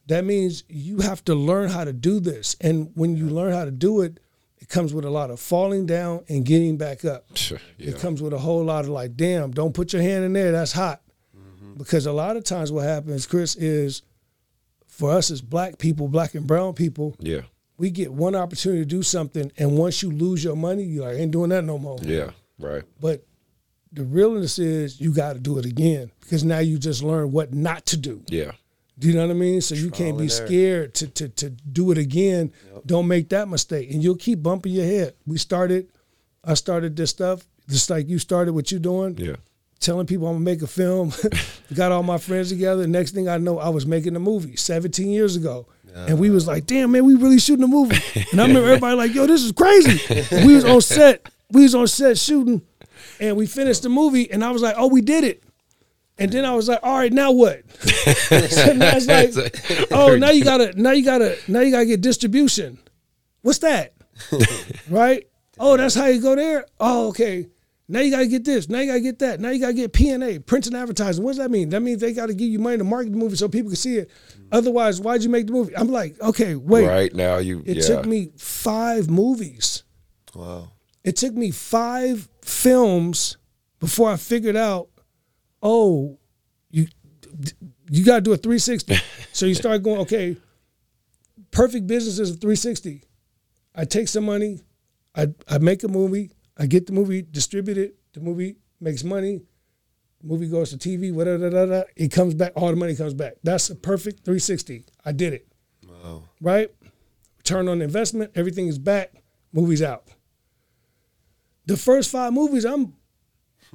that 0.07 0.25
means 0.25 0.65
you 0.67 1.01
have 1.01 1.23
to 1.27 1.35
learn 1.35 1.69
how 1.69 1.85
to 1.85 1.93
do 1.93 2.21
this. 2.21 2.57
And 2.59 2.91
when 2.95 3.17
you 3.17 3.29
learn 3.29 3.53
how 3.53 3.67
to 3.67 3.71
do 3.71 4.01
it, 4.01 4.19
it 4.65 4.71
comes 4.71 4.95
with 4.95 5.05
a 5.05 5.11
lot 5.11 5.31
of 5.31 5.39
falling 5.39 5.85
down 5.85 6.25
and 6.31 6.43
getting 6.45 6.77
back 6.79 7.05
up. 7.05 7.27
Yeah. 7.77 7.91
It 7.91 7.99
comes 7.99 8.23
with 8.23 8.33
a 8.33 8.39
whole 8.39 8.65
lot 8.65 8.85
of 8.85 8.91
like, 8.91 9.15
damn, 9.15 9.51
don't 9.51 9.75
put 9.75 9.93
your 9.93 10.01
hand 10.01 10.25
in 10.25 10.33
there. 10.33 10.53
That's 10.53 10.73
hot. 10.73 11.03
Mm-hmm. 11.37 11.75
Because 11.75 12.07
a 12.07 12.13
lot 12.13 12.37
of 12.39 12.45
times 12.45 12.73
what 12.73 12.85
happens, 12.87 13.27
Chris, 13.27 13.55
is 13.57 14.03
for 14.87 15.11
us 15.13 15.31
as 15.31 15.43
black 15.43 15.77
people, 15.79 16.09
black 16.09 16.35
and 16.35 16.47
brown 16.47 16.73
people, 16.73 17.15
Yeah. 17.19 17.43
we 17.77 17.91
get 17.91 18.11
one 18.13 18.35
opportunity 18.35 18.81
to 18.83 18.87
do 18.87 19.03
something, 19.03 19.53
and 19.59 19.77
once 19.77 20.03
you 20.03 20.11
lose 20.11 20.43
your 20.43 20.57
money, 20.57 20.85
you're 20.85 21.05
like, 21.07 21.19
ain't 21.19 21.33
doing 21.33 21.51
that 21.51 21.65
no 21.65 21.79
more. 21.79 21.99
Yeah. 22.01 22.31
Right. 22.59 22.85
But 23.01 23.27
the 23.93 24.05
realness 24.05 24.59
is 24.59 25.01
you 25.01 25.13
got 25.13 25.35
to 25.35 25.41
do 25.41 25.59
it 25.59 25.67
again 25.67 26.11
because 26.21 26.43
now 26.45 26.61
you 26.61 26.79
just 26.79 27.03
learn 27.03 27.33
what 27.33 27.53
not 27.53 27.85
to 27.87 27.97
do. 27.97 28.23
Yeah. 28.29 28.53
Do 28.99 29.09
you 29.09 29.15
know 29.15 29.23
what 29.27 29.31
I 29.31 29.35
mean? 29.35 29.61
So 29.61 29.75
you 29.75 29.91
can't 29.91 30.17
be 30.17 30.29
scared 30.29 30.95
to, 30.95 31.09
to 31.09 31.29
to 31.29 31.51
do 31.51 31.91
it 31.91 31.99
again. 31.99 32.53
Don't 32.87 33.09
make 33.09 33.29
that 33.31 33.49
mistake, 33.49 33.91
and 33.93 34.03
you'll 34.03 34.17
keep 34.17 34.43
bumping 34.43 34.73
your 34.73 34.85
head. 34.85 35.15
We 35.27 35.37
started, 35.39 35.89
I 36.45 36.55
started 36.55 36.95
this 36.97 37.11
stuff 37.11 37.45
just 37.69 37.91
like 37.91 38.09
you 38.09 38.19
started 38.19 38.53
what 38.53 38.71
you're 38.71 38.81
doing. 38.81 39.17
Yeah. 39.19 39.37
Telling 39.81 40.07
people 40.07 40.27
I'm 40.29 40.35
gonna 40.35 40.45
make 40.45 40.63
a 40.63 40.67
film. 40.67 41.13
Got 41.75 41.93
all 41.93 42.03
my 42.03 42.19
friends 42.19 42.49
together. 42.51 42.87
Next 42.87 43.11
thing 43.13 43.29
I 43.29 43.39
know, 43.39 43.59
I 43.59 43.69
was 43.69 43.85
making 43.85 44.17
a 44.17 44.21
movie 44.21 44.57
17 44.57 45.11
years 45.11 45.37
ago, 45.37 45.67
and 45.95 46.19
we 46.19 46.31
was 46.31 46.47
like, 46.47 46.67
"Damn 46.67 46.93
man, 46.93 47.05
we 47.05 47.15
really 47.17 47.39
shooting 47.39 47.65
a 47.65 47.69
movie." 47.69 47.97
And 48.33 48.41
I 48.41 48.47
remember 48.47 48.69
everybody 48.71 48.97
like, 48.97 49.15
"Yo, 49.15 49.27
this 49.27 49.43
is 49.43 49.53
crazy." 49.53 50.01
we 50.47 50.55
was 50.55 50.65
on 50.65 50.81
set. 50.81 51.29
We 51.51 51.65
was 51.65 51.75
on 51.75 51.87
set 51.87 52.17
shooting, 52.17 52.63
and 53.21 53.37
we 53.37 53.47
finished 53.47 53.83
the 53.83 53.89
movie, 53.89 54.31
and 54.31 54.43
I 54.45 54.53
was 54.53 54.63
like, 54.63 54.77
"Oh, 54.79 54.87
we 54.87 55.01
did 55.03 55.25
it." 55.25 55.43
And 56.19 56.31
then 56.31 56.45
I 56.45 56.55
was 56.55 56.69
like, 56.69 56.79
all 56.83 56.97
right, 56.97 57.13
now 57.13 57.33
what? 57.33 57.63
so 57.81 58.73
now 58.73 58.93
it's 58.97 59.37
like, 59.37 59.93
oh, 59.93 60.17
now 60.17 60.31
you 60.31 60.45
gotta, 60.45 60.73
now 60.81 60.93
you 60.93 61.05
gotta, 61.05 61.37
now 61.49 61.61
you 61.61 61.73
gotta 61.73 61.87
get 61.87 62.01
distribution. 62.01 62.79
What's 63.43 63.59
that? 63.59 63.95
right? 64.89 65.27
Oh, 65.59 65.77
that's 65.77 65.95
how 65.95 66.07
you 66.07 66.21
go 66.21 66.37
there. 66.37 66.67
Oh, 66.79 67.09
okay. 67.09 67.49
Now 67.87 68.01
you 68.01 68.11
gotta 68.11 68.27
get 68.27 68.45
this. 68.45 68.69
Now 68.69 68.79
you 68.81 68.87
gotta 68.87 69.01
get 69.01 69.19
that. 69.19 69.41
Now 69.41 69.51
you 69.51 69.61
gotta 69.61 69.75
get 69.75 69.93
P 69.93 70.11
and 70.11 70.25
A, 70.25 70.39
print 70.39 70.67
and 70.67 70.77
advertising. 70.77 71.23
What 71.23 71.33
does 71.33 71.39
that 71.39 71.51
mean? 71.51 71.69
That 71.69 71.81
means 71.81 72.01
they 72.01 72.13
gotta 72.13 72.33
give 72.33 72.49
you 72.49 72.59
money 72.59 72.79
to 72.79 72.85
market 72.85 73.11
the 73.11 73.19
movie 73.19 73.37
so 73.37 73.49
people 73.49 73.71
can 73.71 73.77
see 73.77 73.99
it. 73.99 74.11
Otherwise, 74.51 75.01
why'd 75.01 75.23
you 75.23 75.29
make 75.29 75.47
the 75.47 75.53
movie? 75.53 75.77
I'm 75.77 75.89
like, 75.89 76.19
okay, 76.21 76.55
wait. 76.55 76.87
Right 76.87 77.15
now 77.15 77.39
you. 77.39 77.63
It 77.67 77.79
yeah. 77.79 77.83
took 77.83 78.07
me 78.07 78.31
five 78.39 79.11
movies. 79.11 79.83
Wow. 80.35 80.71
It 81.03 81.17
took 81.17 81.35
me 81.35 81.51
five 81.51 82.29
films 82.41 83.37
before 83.81 84.11
I 84.11 84.17
figured 84.17 84.57
out, 84.57 84.89
oh, 85.65 86.19
you 86.71 86.87
you 87.91 88.05
got 88.05 88.17
to 88.17 88.21
do 88.21 88.33
a 88.33 88.37
360. 88.37 88.97
so 89.33 89.47
you 89.47 89.55
start 89.55 89.83
going, 89.83 90.01
okay, 90.01 90.37
perfect 91.51 91.87
business 91.87 92.19
is 92.19 92.31
a 92.31 92.35
360. 92.35 93.03
I 93.75 93.85
take 93.85 94.07
some 94.07 94.25
money, 94.25 94.61
I 95.17 95.29
I 95.49 95.59
make 95.59 95.83
a 95.83 95.89
movie, 95.89 96.31
I 96.57 96.67
get 96.67 96.87
the 96.87 96.93
movie 96.93 97.23
distributed, 97.23 97.95
the 98.13 98.21
movie 98.21 98.57
makes 98.81 99.03
money, 99.03 99.43
the 100.21 100.29
movie 100.29 100.49
goes 100.49 100.71
to 100.71 100.77
TV, 100.77 101.13
whatever, 101.13 101.51
da, 101.51 101.67
da, 101.67 101.67
da, 101.67 101.83
it 101.97 102.13
comes 102.13 102.35
back, 102.35 102.53
all 102.55 102.69
the 102.69 102.77
money 102.77 102.95
comes 102.95 103.15
back. 103.15 103.35
That's 103.43 103.71
a 103.71 103.75
perfect 103.75 104.25
360. 104.25 104.85
I 105.05 105.13
did 105.13 105.33
it. 105.33 105.49
Wow. 105.89 106.23
Right? 106.41 106.71
Return 107.39 107.69
on 107.69 107.83
investment, 107.83 108.31
everything 108.37 108.69
is 108.69 108.79
back, 108.79 109.13
movie's 109.53 109.83
out. 109.83 110.05
The 111.67 111.77
first 111.77 112.11
five 112.11 112.33
movies, 112.33 112.65
I'm 112.65 112.95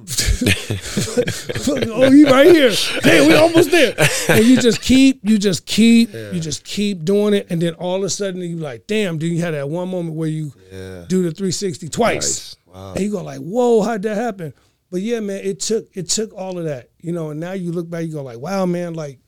oh, 1.68 2.10
you 2.10 2.26
right 2.26 2.46
here. 2.50 2.70
Hey, 3.02 3.26
we 3.26 3.34
almost 3.34 3.70
there. 3.70 3.94
And 4.28 4.44
you 4.44 4.60
just 4.60 4.80
keep, 4.80 5.20
you 5.22 5.38
just 5.38 5.66
keep, 5.66 6.12
you 6.12 6.40
just 6.40 6.64
keep 6.64 7.04
doing 7.04 7.34
it, 7.34 7.46
and 7.50 7.60
then 7.60 7.74
all 7.74 7.96
of 7.96 8.02
a 8.04 8.10
sudden 8.10 8.40
you 8.40 8.56
like, 8.56 8.86
damn, 8.86 9.18
dude, 9.18 9.32
you 9.32 9.40
had 9.40 9.54
that 9.54 9.68
one 9.68 9.88
moment 9.88 10.16
where 10.16 10.28
you 10.28 10.52
do 11.08 11.22
the 11.22 11.30
360 11.30 11.88
twice, 11.88 12.56
and 12.74 13.00
you 13.00 13.10
go 13.10 13.22
like, 13.22 13.40
whoa, 13.40 13.82
how'd 13.82 14.02
that 14.02 14.16
happen? 14.16 14.54
But 14.90 15.02
yeah, 15.02 15.20
man, 15.20 15.40
it 15.44 15.60
took 15.60 15.86
it 15.96 16.08
took 16.08 16.32
all 16.34 16.58
of 16.58 16.64
that, 16.64 16.90
you 16.98 17.12
know. 17.12 17.30
And 17.30 17.38
now 17.38 17.52
you 17.52 17.70
look 17.70 17.88
back, 17.88 18.04
you 18.06 18.12
go 18.12 18.22
like, 18.24 18.38
wow, 18.38 18.66
man, 18.66 18.94
like 18.94 19.20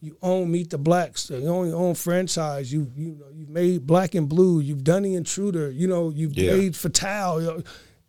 you 0.00 0.16
own 0.22 0.50
Meet 0.50 0.70
the 0.70 0.78
Blacks, 0.78 1.28
you 1.28 1.46
own 1.48 1.68
your 1.68 1.76
own 1.76 1.94
franchise. 1.94 2.72
You 2.72 2.90
you 2.96 3.16
know 3.16 3.26
you've 3.34 3.50
made 3.50 3.86
Black 3.86 4.14
and 4.14 4.26
Blue. 4.26 4.60
You've 4.60 4.84
done 4.84 5.02
The 5.02 5.14
Intruder. 5.14 5.70
You 5.70 5.86
know 5.86 6.08
you've 6.10 6.32
Yeah. 6.34 6.52
made 6.56 6.74
Fatal. 6.74 7.62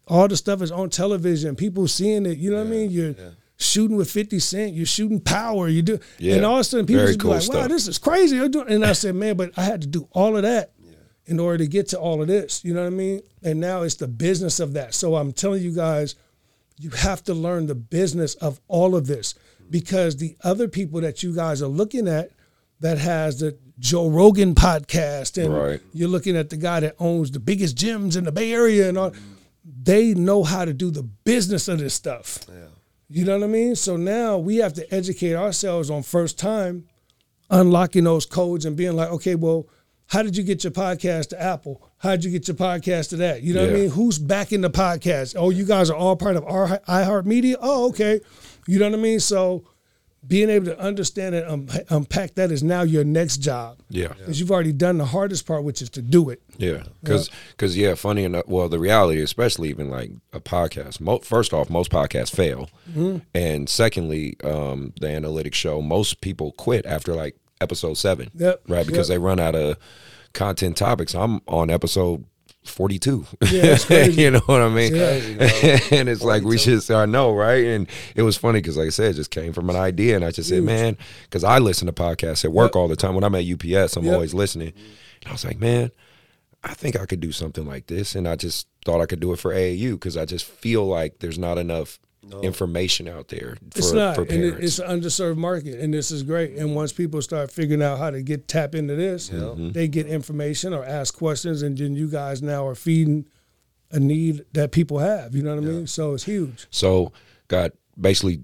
All 0.07 0.27
the 0.27 0.35
stuff 0.37 0.61
is 0.61 0.71
on 0.71 0.89
television. 0.89 1.55
People 1.55 1.87
seeing 1.87 2.25
it. 2.25 2.37
You 2.37 2.51
know 2.51 2.57
what 2.57 2.67
I 2.67 2.69
mean? 2.69 2.91
You're 2.91 3.15
shooting 3.57 3.95
with 3.95 4.11
Fifty 4.11 4.39
Cent. 4.39 4.73
You're 4.73 4.85
shooting 4.85 5.19
Power. 5.21 5.67
You 5.69 5.81
do, 5.81 5.99
Yeah. 6.19 6.35
and 6.35 6.45
all 6.45 6.55
of 6.55 6.61
a 6.61 6.63
sudden 6.65 6.85
people 6.85 7.01
Very 7.03 7.13
just 7.13 7.19
cool 7.21 7.31
be 7.31 7.37
like, 7.39 7.47
"Wow, 7.49 7.55
stuff. 7.59 7.69
this 7.69 7.87
is 7.87 7.97
crazy." 7.97 8.37
And 8.37 8.85
I 8.85 8.93
said, 9.03 9.15
"Man, 9.15 9.37
but 9.37 9.51
I 9.57 9.63
had 9.63 9.81
to 9.81 9.87
do 9.87 10.07
all 10.11 10.35
of 10.35 10.43
that." 10.43 10.71
In 11.25 11.39
order 11.39 11.59
to 11.59 11.67
get 11.67 11.87
to 11.89 11.97
all 11.99 12.21
of 12.21 12.27
this, 12.27 12.65
you 12.65 12.73
know 12.73 12.81
what 12.81 12.87
I 12.87 12.89
mean? 12.89 13.21
And 13.41 13.61
now 13.61 13.83
it's 13.83 13.95
the 13.95 14.09
business 14.09 14.59
of 14.59 14.73
that. 14.73 14.93
So 14.93 15.15
I'm 15.15 15.31
telling 15.31 15.63
you 15.63 15.73
guys, 15.73 16.15
you 16.77 16.89
have 16.89 17.23
to 17.23 17.33
learn 17.33 17.67
the 17.67 17.75
business 17.75 18.35
of 18.35 18.59
all 18.67 18.93
of 18.93 19.07
this 19.07 19.33
because 19.69 20.17
the 20.17 20.35
other 20.43 20.67
people 20.67 20.99
that 20.99 21.23
you 21.23 21.33
guys 21.33 21.61
are 21.61 21.67
looking 21.69 22.09
at 22.09 22.31
that 22.81 22.97
has 22.97 23.39
the 23.39 23.55
Joe 23.79 24.09
Rogan 24.09 24.53
podcast 24.53 25.41
and 25.41 25.53
Right. 25.53 25.79
you're 25.93 26.09
looking 26.09 26.35
at 26.35 26.49
the 26.49 26.57
guy 26.57 26.81
that 26.81 26.95
owns 26.99 27.31
the 27.31 27.39
biggest 27.39 27.77
gyms 27.77 28.17
in 28.17 28.25
the 28.25 28.31
Bay 28.33 28.51
Area 28.51 28.89
and 28.89 28.97
all 28.97 29.13
they 29.63 30.13
know 30.13 30.43
how 30.43 30.65
to 30.65 30.73
do 30.73 30.91
the 30.91 31.03
business 31.03 31.67
of 31.67 31.79
this 31.79 31.93
stuff. 31.93 32.39
Yeah. 32.49 32.67
You 33.09 33.25
know 33.25 33.37
what 33.37 33.45
I 33.45 33.47
mean? 33.47 33.75
So 33.75 33.95
now 33.95 34.37
we 34.37 34.57
have 34.57 34.73
to 34.73 34.93
educate 34.93 35.35
ourselves 35.35 35.89
on 35.89 36.03
first 36.03 36.39
time 36.39 36.87
unlocking 37.49 38.05
those 38.05 38.25
codes 38.25 38.65
and 38.65 38.75
being 38.75 38.95
like, 38.95 39.09
okay, 39.09 39.35
well, 39.35 39.67
how 40.07 40.21
did 40.21 40.35
you 40.35 40.43
get 40.43 40.63
your 40.63 40.71
podcast 40.71 41.29
to 41.29 41.41
Apple? 41.41 41.81
How 41.99 42.11
did 42.11 42.25
you 42.25 42.31
get 42.31 42.47
your 42.47 42.57
podcast 42.57 43.09
to 43.09 43.17
that? 43.17 43.41
You 43.41 43.53
know 43.53 43.61
what 43.61 43.69
I 43.69 43.73
mean? 43.73 43.89
Who's 43.89 44.17
backing 44.19 44.61
the 44.61 44.69
podcast? 44.69 45.35
Oh, 45.37 45.49
you 45.49 45.65
guys 45.65 45.89
are 45.89 45.95
all 45.95 46.15
part 46.15 46.35
of 46.35 46.43
our 46.45 46.79
iHeartMedia. 46.79 47.55
Oh, 47.61 47.89
okay. 47.89 48.19
You 48.67 48.79
know 48.79 48.89
what 48.89 48.99
I 48.99 49.01
mean? 49.01 49.19
So 49.19 49.63
being 50.25 50.49
able 50.49 50.65
to 50.67 50.79
understand 50.79 51.35
and 51.35 51.47
um, 51.49 51.67
unpack 51.89 52.35
that 52.35 52.51
is 52.51 52.63
now 52.63 52.81
your 52.81 53.03
next 53.03 53.37
job. 53.37 53.79
Yeah. 53.89 54.09
Because 54.09 54.39
you've 54.39 54.51
already 54.51 54.71
done 54.71 54.97
the 54.97 55.05
hardest 55.05 55.45
part, 55.45 55.63
which 55.63 55.81
is 55.81 55.89
to 55.91 56.01
do 56.01 56.29
it. 56.29 56.41
Yeah, 56.57 56.83
because 57.01 57.29
yeah, 57.75 57.95
funny 57.95 58.23
enough. 58.23 58.45
Well, 58.47 58.69
the 58.69 58.79
reality, 58.79 59.21
especially 59.21 59.69
even 59.69 59.89
like 59.89 60.11
a 60.31 60.39
podcast. 60.39 61.01
Mo- 61.01 61.19
first 61.19 61.53
off, 61.53 61.69
most 61.69 61.91
podcasts 61.91 62.33
fail, 62.33 62.69
Mm-hmm. 62.89 63.17
and 63.35 63.67
secondly, 63.69 64.37
um, 64.43 64.93
the 64.99 65.07
analytics 65.07 65.55
show 65.55 65.81
most 65.81 66.21
people 66.21 66.51
quit 66.53 66.85
after 66.85 67.13
like 67.13 67.35
episode 67.61 67.95
seven. 67.95 68.29
Yep, 68.35 68.61
Right, 68.67 68.85
because 68.85 69.09
yep. 69.09 69.15
they 69.15 69.19
run 69.19 69.39
out 69.39 69.55
of 69.55 69.77
content 70.33 70.77
topics. 70.77 71.13
I'm 71.15 71.41
on 71.47 71.69
episode. 71.69 72.25
42 72.65 73.25
Yeah, 73.51 73.77
you 74.05 74.31
know 74.31 74.39
what 74.45 74.61
i 74.61 74.69
mean? 74.69 74.91
It's 74.95 75.91
and 75.91 76.07
it's 76.09 76.21
like 76.23 76.43
we 76.43 76.57
should 76.57 76.89
i 76.91 77.05
know 77.05 77.33
right? 77.33 77.63
And 77.65 77.87
it 78.15 78.21
was 78.23 78.37
funny 78.37 78.59
because 78.59 78.77
like 78.77 78.87
i 78.87 78.89
said 78.89 79.11
it 79.11 79.15
just 79.15 79.31
came 79.31 79.53
from 79.53 79.69
an 79.69 79.75
idea 79.75 80.15
and 80.15 80.23
i 80.25 80.31
just 80.31 80.49
said 80.49 80.63
man 80.63 80.97
because 81.23 81.43
i 81.43 81.59
listen 81.59 81.85
to 81.87 81.93
podcasts 81.93 82.45
at 82.45 82.51
work 82.51 82.71
Yep. 82.71 82.75
all 82.77 82.87
the 82.87 82.95
time. 82.95 83.15
When 83.15 83.23
i'm 83.23 83.35
at 83.35 83.45
ups 83.45 83.97
i'm 83.97 84.05
Yep. 84.05 84.13
always 84.13 84.33
listening. 84.33 84.69
And 85.21 85.29
i 85.29 85.31
was 85.31 85.45
like 85.45 85.59
man 85.59 85.91
I 86.65 86.73
think 86.73 86.97
I 86.97 87.05
could 87.05 87.19
do 87.19 87.33
something 87.33 87.65
like 87.65 87.87
this, 87.87 88.15
and 88.15 88.25
I 88.25 88.37
just 88.37 88.67
thought 88.85 89.01
I 89.01 89.05
could 89.05 89.19
do 89.19 89.33
it 89.33 89.39
for 89.39 89.51
AAU 89.53 89.95
because 89.95 90.15
I 90.15 90.23
just 90.23 90.45
feel 90.45 90.87
like 90.87 91.19
there's 91.19 91.37
not 91.37 91.57
enough 91.57 91.99
information 92.41 93.07
out 93.07 93.27
there 93.27 93.57
for, 93.71 93.79
It's 93.79 93.91
not, 93.91 94.15
for 94.15 94.21
and 94.23 94.43
it's 94.43 94.79
an 94.79 95.01
underserved 95.01 95.37
market, 95.37 95.79
and 95.79 95.93
this 95.93 96.09
is 96.11 96.23
great. 96.23 96.53
And 96.55 96.75
once 96.75 96.91
people 96.93 97.21
start 97.21 97.51
figuring 97.51 97.81
out 97.83 97.97
how 97.99 98.09
to 98.11 98.21
get 98.21 98.47
tap 98.47 98.75
into 98.75 98.95
this, 98.95 99.29
Mm-hmm. 99.29 99.71
they 99.71 99.87
get 99.87 100.07
information 100.07 100.73
or 100.73 100.83
ask 100.85 101.13
questions, 101.15 101.61
and 101.61 101.77
then 101.77 101.95
you 101.95 102.07
guys 102.07 102.41
now 102.41 102.65
are 102.65 102.75
feeding 102.75 103.25
a 103.91 103.99
need 103.99 104.45
that 104.53 104.71
people 104.71 104.99
have. 104.99 105.35
You 105.35 105.43
know 105.43 105.55
what 105.55 105.63
I 105.63 105.67
mean? 105.67 105.87
So 105.87 106.13
it's 106.13 106.23
huge. 106.23 106.65
So, 106.71 107.11
got 107.47 107.71
basically 107.99 108.41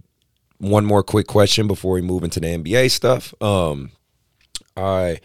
one 0.60 0.86
more 0.86 1.02
quick 1.04 1.26
question 1.28 1.68
before 1.68 1.94
we 1.94 2.02
move 2.02 2.24
into 2.24 2.40
the 2.40 2.48
NBA 2.48 2.92
stuff. 2.92 3.34
Um, 3.42 3.92
I, 4.78 5.20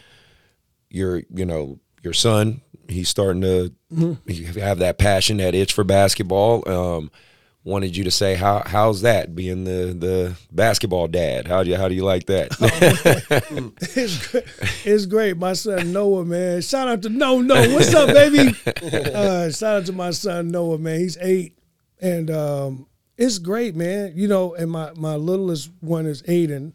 your, 0.91 1.23
you 1.35 1.45
know, 1.45 1.79
your 2.03 2.13
son, 2.13 2.61
he's 2.89 3.09
starting 3.09 3.43
to 3.43 3.73
he 4.27 4.45
have 4.61 4.79
that 4.79 4.99
passion, 4.99 5.39
that 5.39 5.55
itch 5.55 5.73
for 5.73 5.85
basketball. 5.85 6.67
Um, 6.69 7.11
wanted 7.65 7.97
you 7.97 8.05
to 8.05 8.11
say 8.11 8.35
how 8.35 8.62
how's 8.67 9.01
that 9.01 9.35
being 9.35 9.65
the 9.65 9.97
the 9.99 10.37
basketball 10.53 11.09
dad? 11.09 11.49
How 11.49 11.62
do 11.65 11.71
you 11.71 11.77
how 11.77 11.89
do 11.89 11.95
you 11.95 12.05
like 12.05 12.27
that? 12.27 12.53
It's 13.97 14.27
great. 14.29 14.45
It's 14.85 15.07
great. 15.07 15.37
My 15.37 15.55
son 15.55 15.93
Noah, 15.93 16.25
man. 16.25 16.61
Shout 16.61 16.89
out 16.89 17.03
to 17.03 17.09
No 17.09 17.41
No. 17.41 17.55
What's 17.71 17.95
up, 17.95 18.09
baby? 18.09 18.55
Uh, 19.15 19.51
shout 19.51 19.77
out 19.77 19.87
to 19.87 19.93
my 19.93 20.11
son 20.11 20.49
Noah, 20.49 20.79
man. 20.79 20.99
He's 21.01 21.17
eight, 21.21 21.57
and 22.01 22.31
um, 22.31 22.87
it's 23.17 23.39
great, 23.39 23.75
man. 23.75 24.12
You 24.15 24.29
know, 24.29 24.55
and 24.55 24.71
my 24.71 24.93
my 24.95 25.15
littlest 25.17 25.71
one 25.81 26.07
is 26.07 26.23
Aiden. 26.23 26.73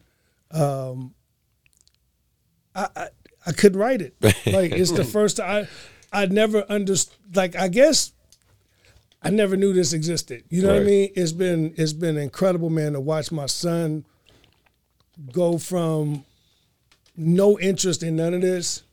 Um, 0.52 1.14
I, 2.74 2.88
I 2.96 3.08
I 3.46 3.52
couldn't 3.52 3.80
write 3.80 4.02
it. 4.02 4.16
Like 4.22 4.72
it's 4.72 4.92
the 4.92 5.06
first 5.06 5.38
time 5.38 5.68
I 6.12 6.24
I 6.24 6.26
never 6.26 6.64
understood. 6.70 7.18
Like 7.36 7.56
I 7.56 7.68
guess 7.68 8.14
I 9.22 9.30
never 9.32 9.58
knew 9.58 9.74
this 9.74 9.92
existed. 9.94 10.44
You 10.50 10.62
know 10.62 10.74
what 10.74 10.82
I 10.84 10.86
mean? 10.86 11.12
It's 11.16 11.32
been 11.34 11.74
it's 11.78 11.94
been 11.94 12.18
incredible, 12.18 12.70
man, 12.70 12.94
to 12.94 13.00
watch 13.00 13.32
my 13.32 13.48
son 13.48 14.06
go 15.34 15.58
from 15.58 16.24
no 17.18 17.60
interest 17.60 18.02
in 18.04 18.16
none 18.16 18.34
of 18.34 18.42
this 18.42 18.84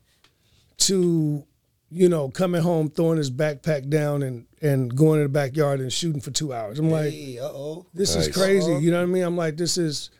to 0.78 1.44
you 1.90 2.08
know 2.08 2.28
coming 2.28 2.60
home 2.60 2.90
throwing 2.90 3.18
his 3.18 3.30
backpack 3.30 3.88
down 3.88 4.24
and 4.24 4.44
and 4.60 4.94
going 4.96 5.20
in 5.20 5.22
the 5.22 5.28
backyard 5.28 5.78
and 5.78 5.92
shooting 5.92 6.20
for 6.20 6.32
two 6.32 6.52
hours 6.52 6.80
i'm 6.80 6.90
like 6.90 7.12
Hey, 7.12 7.38
uh 7.38 7.44
oh. 7.44 7.86
this 7.94 8.16
Nice. 8.16 8.26
is 8.26 8.36
crazy 8.36 8.74
you 8.74 8.90
know 8.90 8.96
what 8.96 9.04
i 9.04 9.06
mean 9.06 9.22
i'm 9.22 9.36
like 9.36 9.56
this 9.56 9.78
is 9.78 10.10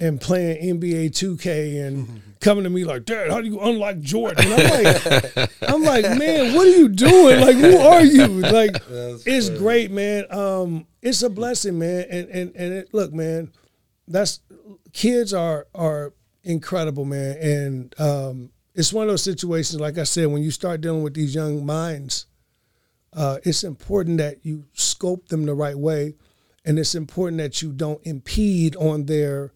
and 0.00 0.20
playing 0.20 0.80
nba 0.80 1.10
2k 1.10 1.86
and 1.86 2.22
coming 2.40 2.64
to 2.64 2.70
me 2.70 2.84
like 2.84 3.04
dad 3.04 3.30
how 3.30 3.40
do 3.40 3.46
you 3.46 3.60
unlock 3.60 3.98
jordan? 4.00 4.44
And 4.50 4.54
i'm 4.54 4.70
like 4.84 5.50
i'm 5.62 5.82
like 5.82 6.18
man 6.18 6.54
what 6.54 6.66
are 6.66 6.70
you 6.70 6.88
doing? 6.88 7.40
Like 7.40 7.56
who 7.56 7.76
are 7.76 8.02
you? 8.02 8.26
Like 8.26 8.76
it's 8.88 9.50
great 9.50 9.90
man. 9.90 10.24
Um 10.30 10.86
it's 11.02 11.22
a 11.22 11.30
blessing 11.30 11.78
man. 11.78 12.06
And 12.10 12.28
and 12.28 12.56
and 12.56 12.72
it, 12.72 12.94
look 12.94 13.12
man 13.12 13.52
that's 14.08 14.40
kids 14.92 15.32
are 15.32 15.66
are 15.74 16.12
incredible, 16.42 17.04
man. 17.04 17.36
And 17.38 18.00
um, 18.00 18.50
it's 18.74 18.92
one 18.92 19.04
of 19.04 19.12
those 19.12 19.22
situations, 19.22 19.80
like 19.80 19.98
I 19.98 20.04
said, 20.04 20.26
when 20.28 20.42
you 20.42 20.50
start 20.50 20.80
dealing 20.80 21.02
with 21.02 21.14
these 21.14 21.34
young 21.34 21.64
minds, 21.64 22.26
uh, 23.12 23.38
it's 23.44 23.64
important 23.64 24.18
that 24.18 24.44
you 24.44 24.64
scope 24.72 25.28
them 25.28 25.46
the 25.46 25.54
right 25.54 25.76
way, 25.76 26.14
and 26.64 26.78
it's 26.78 26.94
important 26.94 27.38
that 27.38 27.62
you 27.62 27.72
don't 27.72 28.04
impede 28.06 28.76
on 28.76 29.06
their 29.06 29.52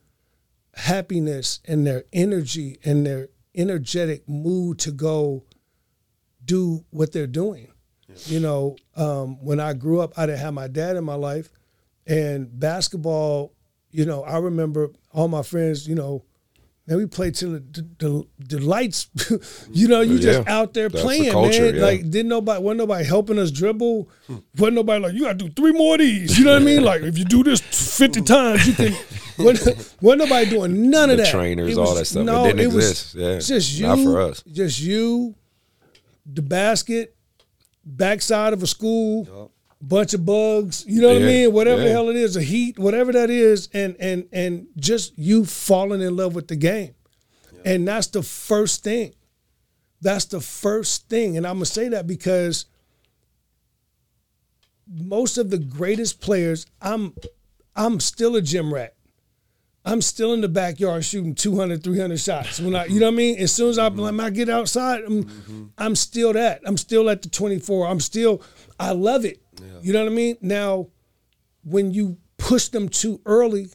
happiness 0.76 1.60
and 1.66 1.86
their 1.86 2.04
energy 2.12 2.78
and 2.84 3.06
their 3.06 3.28
energetic 3.54 4.28
mood 4.28 4.78
to 4.80 4.90
go 4.90 5.44
do 6.44 6.84
what 6.90 7.12
they're 7.12 7.26
doing. 7.26 7.68
You 8.26 8.40
know, 8.40 8.76
um, 8.96 9.42
when 9.44 9.58
I 9.60 9.72
grew 9.72 10.00
up, 10.00 10.12
I 10.16 10.26
didn't 10.26 10.40
have 10.40 10.54
my 10.54 10.68
dad 10.68 10.96
in 10.96 11.04
my 11.04 11.14
life, 11.14 11.50
and 12.06 12.48
basketball. 12.58 13.52
You 13.90 14.04
know, 14.04 14.22
I 14.22 14.38
remember 14.38 14.90
all 15.12 15.26
my 15.28 15.42
friends. 15.42 15.88
You 15.88 15.94
know, 15.96 16.24
man, 16.86 16.98
we 16.98 17.06
played 17.06 17.34
till 17.34 17.52
the, 17.52 17.60
the, 17.98 18.26
the 18.38 18.58
lights. 18.60 19.08
you 19.72 19.88
know, 19.88 20.00
you 20.00 20.18
just 20.18 20.46
out 20.46 20.74
there 20.74 20.88
That's 20.88 21.02
the 21.02 21.06
playing, 21.06 21.32
culture, 21.32 21.62
man. 21.62 21.76
yeah. 21.76 21.82
Like, 21.82 22.00
didn't 22.10 22.28
nobody, 22.28 22.62
wasn't 22.62 22.78
nobody 22.78 23.04
helping 23.04 23.38
us 23.38 23.50
dribble. 23.50 24.08
wasn't 24.58 24.74
nobody 24.74 25.02
like, 25.02 25.14
you 25.14 25.22
got 25.22 25.38
to 25.38 25.48
do 25.48 25.50
three 25.50 25.72
more 25.72 25.94
of 25.94 26.00
these. 26.00 26.38
You 26.38 26.44
know 26.44 26.52
what 26.52 26.62
I 26.62 26.64
mean? 26.64 26.84
Like, 26.84 27.02
if 27.02 27.18
you 27.18 27.24
do 27.24 27.42
this 27.42 27.60
fifty 27.60 28.20
times, 28.20 28.66
you 28.66 28.74
can. 28.74 28.94
wasn't, 29.38 29.94
wasn't 30.00 30.28
nobody 30.28 30.50
doing 30.50 30.90
none 30.90 31.10
of 31.10 31.18
that. 31.18 31.30
trainers, 31.30 31.72
It 31.72 31.78
all 31.78 31.94
that 31.94 32.04
stuff. 32.06 32.22
It 32.22 32.56
didn't 32.56 32.74
was 32.74 32.90
exist. 32.90 33.14
Yeah. 33.14 33.38
just 33.38 33.78
you. 33.78 33.86
Not 33.86 33.98
for 33.98 34.20
us. 34.20 34.42
Just 34.42 34.80
you, 34.80 35.34
the 36.26 36.42
basket, 36.42 37.16
backside 37.84 38.52
of 38.52 38.62
a 38.62 38.66
school, 38.66 39.50
bunch 39.80 40.14
of 40.14 40.24
bugs. 40.24 40.84
You 40.86 41.02
know 41.02 41.08
what 41.08 41.22
I 41.22 41.26
mean? 41.26 41.52
Whatever 41.52 41.82
the 41.82 41.90
hell 41.90 42.08
it 42.08 42.16
is, 42.16 42.34
the 42.34 42.42
heat, 42.42 42.78
whatever 42.78 43.12
that 43.12 43.30
is, 43.30 43.68
and 43.72 43.96
and 44.00 44.28
and 44.32 44.66
just 44.76 45.16
you 45.18 45.44
falling 45.44 46.00
in 46.00 46.16
love 46.16 46.34
with 46.34 46.48
the 46.48 46.56
game, 46.56 46.94
and 47.64 47.86
that's 47.86 48.08
the 48.08 48.22
first 48.22 48.84
thing. 48.84 49.14
That's 50.00 50.26
the 50.26 50.40
first 50.40 51.08
thing, 51.08 51.36
and 51.36 51.46
I'm 51.46 51.56
gonna 51.56 51.66
say 51.66 51.88
that 51.88 52.06
because 52.06 52.66
most 54.86 55.38
of 55.38 55.50
the 55.50 55.58
greatest 55.58 56.20
players, 56.20 56.66
I'm 56.80 57.14
I'm 57.74 58.00
still 58.00 58.36
a 58.36 58.42
gym 58.42 58.72
rat. 58.72 58.94
I'm 59.84 60.00
still 60.00 60.32
in 60.32 60.40
the 60.40 60.48
backyard 60.48 61.04
shooting 61.04 61.34
200, 61.34 61.84
300 61.84 62.18
shots. 62.18 62.58
When 62.58 62.74
I, 62.74 62.86
you 62.86 63.00
know 63.00 63.06
what 63.06 63.14
I 63.14 63.16
mean? 63.16 63.38
As 63.38 63.52
soon 63.52 63.68
as 63.68 63.78
I, 63.78 63.90
mm-hmm. 63.90 64.00
when 64.00 64.20
I 64.20 64.30
get 64.30 64.48
outside, 64.48 65.02
I'm, 65.04 65.24
mm-hmm. 65.24 65.64
I'm 65.76 65.94
still 65.94 66.32
that. 66.32 66.62
I'm 66.64 66.78
still 66.78 67.10
at 67.10 67.22
the 67.22 67.28
24. 67.28 67.86
I'm 67.86 68.00
still, 68.00 68.42
I 68.80 68.92
love 68.92 69.24
it. 69.24 69.42
You 69.82 69.92
know 69.92 70.02
what 70.04 70.12
I 70.12 70.14
mean? 70.14 70.38
Now, 70.40 70.88
when 71.62 71.92
you 71.92 72.16
push 72.38 72.68
them 72.68 72.88
too 72.88 73.20
early 73.26 73.68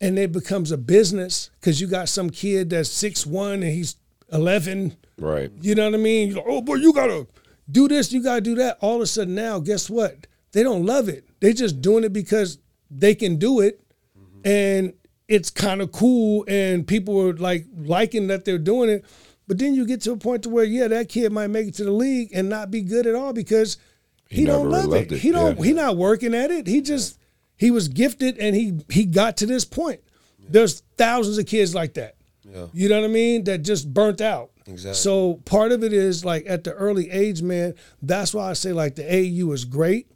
and 0.00 0.18
it 0.18 0.32
becomes 0.32 0.70
a 0.70 0.78
business 0.78 1.50
because 1.60 1.80
you 1.80 1.86
got 1.86 2.08
some 2.08 2.28
kid 2.28 2.70
that's 2.70 2.90
six 2.90 3.24
one 3.24 3.62
and 3.62 3.72
he's 3.72 3.96
11, 4.32 4.96
Right. 5.18 5.50
you 5.60 5.74
know 5.74 5.86
what 5.86 5.94
I 5.94 6.02
mean? 6.02 6.34
Like, 6.34 6.44
oh 6.46 6.60
boy, 6.60 6.74
you 6.74 6.92
gotta 6.92 7.26
do 7.70 7.88
this, 7.88 8.12
you 8.12 8.22
gotta 8.22 8.42
do 8.42 8.54
that. 8.56 8.76
All 8.80 8.96
of 8.96 9.02
a 9.02 9.06
sudden 9.06 9.34
now, 9.34 9.58
guess 9.58 9.88
what? 9.88 10.26
They 10.52 10.62
don't 10.62 10.84
love 10.84 11.08
it. 11.08 11.26
They're 11.40 11.52
just 11.52 11.80
doing 11.80 12.04
it 12.04 12.12
because 12.12 12.58
they 12.90 13.14
can 13.14 13.36
do 13.36 13.60
it, 13.60 13.80
and 14.46 14.94
it's 15.28 15.50
kind 15.50 15.82
of 15.82 15.90
cool, 15.92 16.44
and 16.48 16.86
people 16.86 17.20
are 17.20 17.34
like 17.34 17.66
liking 17.76 18.28
that 18.28 18.44
they're 18.44 18.58
doing 18.58 18.88
it. 18.88 19.04
But 19.48 19.58
then 19.58 19.74
you 19.74 19.86
get 19.86 20.00
to 20.02 20.12
a 20.12 20.16
point 20.16 20.42
to 20.44 20.48
where, 20.48 20.64
yeah, 20.64 20.88
that 20.88 21.08
kid 21.08 21.30
might 21.32 21.48
make 21.48 21.68
it 21.68 21.74
to 21.74 21.84
the 21.84 21.90
league 21.92 22.30
and 22.34 22.48
not 22.48 22.70
be 22.70 22.82
good 22.82 23.06
at 23.06 23.14
all 23.14 23.32
because 23.32 23.76
he, 24.28 24.38
He 24.40 24.44
don't 24.44 24.70
love 24.70 24.92
it. 24.92 25.12
it, 25.12 25.18
He 25.18 25.30
don't. 25.30 25.56
yeah. 25.58 25.64
He 25.64 25.72
not 25.72 25.96
working 25.96 26.34
at 26.34 26.50
it. 26.50 26.66
He 26.66 26.80
just 26.80 27.18
he 27.56 27.70
was 27.70 27.88
gifted 27.88 28.38
and 28.38 28.54
he 28.56 28.80
he 28.88 29.04
got 29.04 29.36
to 29.38 29.46
this 29.46 29.64
point. 29.64 30.00
There's 30.48 30.82
thousands 30.96 31.38
of 31.38 31.46
kids 31.46 31.74
like 31.74 31.94
that. 31.94 32.14
You 32.72 32.88
know 32.88 33.00
what 33.00 33.10
I 33.10 33.12
mean? 33.12 33.44
That 33.44 33.58
just 33.62 33.92
burnt 33.92 34.20
out. 34.20 34.50
Exactly. 34.66 34.94
So 34.94 35.34
part 35.44 35.72
of 35.72 35.82
it 35.84 35.92
is 35.92 36.24
like 36.24 36.44
at 36.48 36.62
the 36.64 36.72
early 36.72 37.10
age, 37.10 37.42
man. 37.42 37.74
That's 38.02 38.32
why 38.34 38.50
I 38.50 38.52
say 38.52 38.72
like 38.72 38.94
the 38.96 39.04
AU 39.04 39.50
is 39.52 39.64
great, 39.64 40.10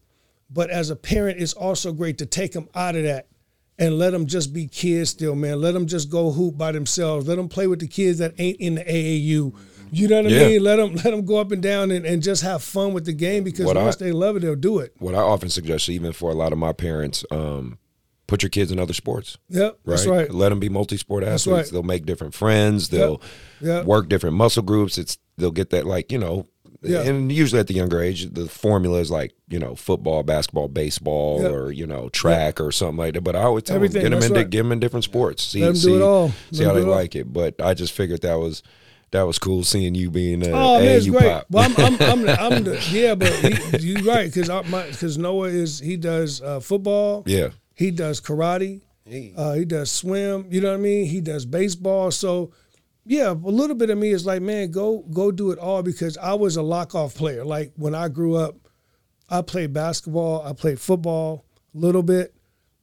but 0.49 0.71
as 0.71 0.91
a 0.91 0.97
parent, 0.97 1.41
it's 1.41 1.53
also 1.53 1.93
great 1.93 2.19
to 2.19 2.27
take 2.27 2.53
them 2.53 2.69
out 2.75 2.95
of 2.97 3.03
that 3.05 3.27
and 3.81 3.99
let 3.99 4.11
them 4.11 4.27
just 4.27 4.53
be 4.53 4.69
kids 4.69 5.11
still, 5.11 5.35
man. 5.35 5.61
Let 5.61 5.73
them 5.75 5.87
just 5.87 6.09
go 6.11 6.31
hoop 6.31 6.57
by 6.57 6.71
themselves. 6.71 7.27
Let 7.27 7.37
them 7.37 7.49
play 7.49 7.67
with 7.67 7.81
the 7.81 7.89
kids 7.89 8.19
that 8.19 8.35
ain't 8.39 8.61
in 8.61 8.77
the 8.77 8.83
AAU. 8.85 9.53
You 9.93 10.07
know 10.07 10.23
what 10.23 10.27
I 10.27 10.37
Yeah. 10.37 10.47
mean? 10.49 10.63
Let 10.63 10.77
them 10.77 10.93
let 10.95 11.03
them 11.05 11.25
go 11.25 11.39
up 11.39 11.51
and 11.51 11.61
down 11.61 11.91
and, 11.91 12.07
and 12.07 12.23
just 12.23 12.43
have 12.43 12.63
fun 12.63 12.93
with 12.93 13.07
the 13.07 13.13
game 13.13 13.43
because 13.43 13.67
What 13.67 13.77
I- 13.77 13.83
once 13.83 13.97
they 13.97 14.13
love 14.13 14.37
it, 14.37 14.41
they'll 14.41 14.55
do 14.55 14.79
it. 14.79 14.93
What 15.01 15.17
I 15.17 15.19
often 15.19 15.49
suggest, 15.49 15.89
even 15.89 16.13
for 16.13 16.31
a 16.31 16.35
lot 16.35 16.53
of 16.53 16.59
my 16.59 16.73
parents, 16.73 17.25
um, 17.33 17.79
put 18.29 18.45
your 18.45 18.51
kids 18.51 18.71
in 18.71 18.79
other 18.79 18.93
sports. 18.93 19.39
Yep, 19.49 19.81
that's 19.85 20.07
right. 20.07 20.33
Let 20.33 20.51
them 20.51 20.61
be 20.61 20.69
multi-sport 20.69 21.25
athletes. 21.25 21.47
right. 21.49 21.67
They'll 21.67 21.83
make 21.83 22.07
different 22.07 22.35
friends. 22.35 22.91
They'll 22.91 23.21
Yep. 23.61 23.87
work 23.87 24.09
different 24.09 24.37
muscle 24.37 24.63
groups. 24.63 24.97
It's 24.99 25.19
they'll 25.37 25.51
get 25.51 25.71
that 25.71 25.85
like 25.87 26.13
you 26.13 26.19
know. 26.19 26.47
Yeah. 26.83 27.03
And 27.03 27.31
usually 27.31 27.61
at 27.61 27.67
the 27.67 27.75
younger 27.75 28.01
age, 28.01 28.31
the 28.33 28.49
formula 28.49 29.01
is 29.01 29.11
like 29.11 29.35
you 29.49 29.59
know 29.59 29.75
football, 29.75 30.23
basketball, 30.23 30.69
baseball, 30.69 31.43
Yep. 31.43 31.53
or 31.53 31.73
you 31.73 31.87
know 31.87 32.09
track 32.09 32.61
or 32.61 32.73
something 32.73 32.97
like 32.97 33.15
that. 33.15 33.21
But 33.23 33.37
I 33.37 33.43
always 33.43 33.65
tell 33.65 33.77
Everything, 33.77 34.03
them 34.03 34.03
get 34.03 34.11
them 34.11 34.21
that's 34.21 34.27
into 34.31 34.41
right. 34.41 34.51
get 34.51 34.59
them 34.59 34.73
in 34.73 34.81
different 34.81 35.05
sports. 35.05 35.43
See, 35.45 35.61
Let 35.61 35.69
'em 35.69 35.75
do 35.75 35.81
see, 35.81 35.95
it 35.97 36.03
all. 36.03 36.29
see 36.53 36.65
Let 36.65 36.65
how 36.65 36.71
'em 36.71 36.75
they 36.77 36.81
do 36.83 36.87
it 36.87 36.91
all. 36.91 36.97
like 36.97 37.17
it. 37.17 37.33
But 37.33 37.61
I 37.63 37.75
just 37.75 37.93
figured 37.93 38.23
that 38.23 38.39
was 38.39 38.63
that 39.11 39.23
was 39.23 39.39
cool 39.39 39.65
seeing 39.65 39.95
you 39.95 40.11
being 40.11 40.43
a 40.47 40.51
Oh 40.53 40.79
man, 40.79 40.89
it's 40.97 41.07
great. 41.09 41.23
pop. 41.23 41.47
Well, 41.51 41.65
I'm, 41.69 41.77
I'm, 41.77 42.01
I'm, 42.01 42.23
the, 42.23 42.41
I'm 42.41 42.65
the 42.65 42.89
yeah, 42.93 43.15
but 43.17 43.33
he, 43.35 43.87
you're 43.89 44.03
right 44.05 44.33
because 44.33 44.49
because 44.93 45.19
Noah 45.19 45.49
is 45.49 45.81
he 45.81 45.97
does 45.97 46.41
uh, 46.41 46.61
football. 46.61 47.25
yeah, 47.27 47.49
He 47.75 47.91
does 47.91 48.21
karate. 48.21 48.81
Uh, 49.37 49.55
he 49.55 49.65
does 49.65 49.91
swim. 49.91 50.47
You 50.51 50.61
know 50.61 50.69
what 50.71 50.75
I 50.79 50.81
mean? 50.81 51.07
He 51.07 51.21
does 51.21 51.45
baseball. 51.45 52.13
So, 52.13 52.53
yeah, 53.05 53.31
a 53.31 53.35
little 53.35 53.77
bit 53.77 53.91
of 53.91 53.99
me 53.99 54.11
is 54.11 54.27
like, 54.27 54.43
man, 54.43 54.71
go 54.71 54.99
go 55.11 55.31
do 55.31 55.51
it 55.51 55.59
all 55.59 55.83
because 55.83 56.17
I 56.19 56.35
was 56.35 56.57
a 56.57 56.63
lock 56.63 56.95
off 56.95 57.15
player. 57.15 57.45
Like 57.45 57.73
when 57.77 57.95
I 57.95 58.09
grew 58.09 58.37
up, 58.37 58.57
I 59.29 59.43
played 59.43 59.73
basketball. 59.73 60.43
I 60.47 60.53
played 60.53 60.81
football 60.81 61.45
a 61.75 61.79
little 61.79 62.03
bit, 62.03 62.35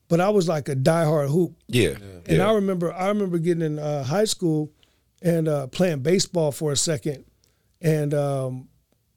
but 0.07 0.20
I 0.20 0.30
was 0.30 0.47
like 0.47 0.70
a 0.70 0.76
diehard 0.76 1.30
hoop. 1.30 1.55
yeah, 1.68 1.95
And 2.26 2.38
yeah. 2.38 2.49
I 2.49 2.53
remember, 2.53 2.93
I 2.93 3.07
remember 3.09 3.38
getting 3.38 3.63
in 3.63 3.80
uh, 3.80 4.03
high 4.03 4.26
school 4.26 4.72
and 5.22 5.47
uh, 5.47 5.68
playing 5.68 5.99
baseball 5.99 6.51
for 6.51 6.72
a 6.72 6.78
second. 6.78 7.26
And 7.82 8.13
um, 8.13 8.70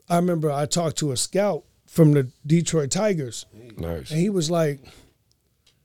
I 0.09 0.17
remember 0.17 0.51
I 0.51 0.67
talked 0.67 0.99
to 0.99 1.13
a 1.13 1.17
scout 1.17 1.65
from 1.87 2.13
the 2.13 2.31
Detroit 2.47 2.91
Tigers, 2.91 3.47
nice. 3.77 4.11
and 4.11 4.21
he 4.21 4.31
was 4.31 4.51
like, 4.51 4.81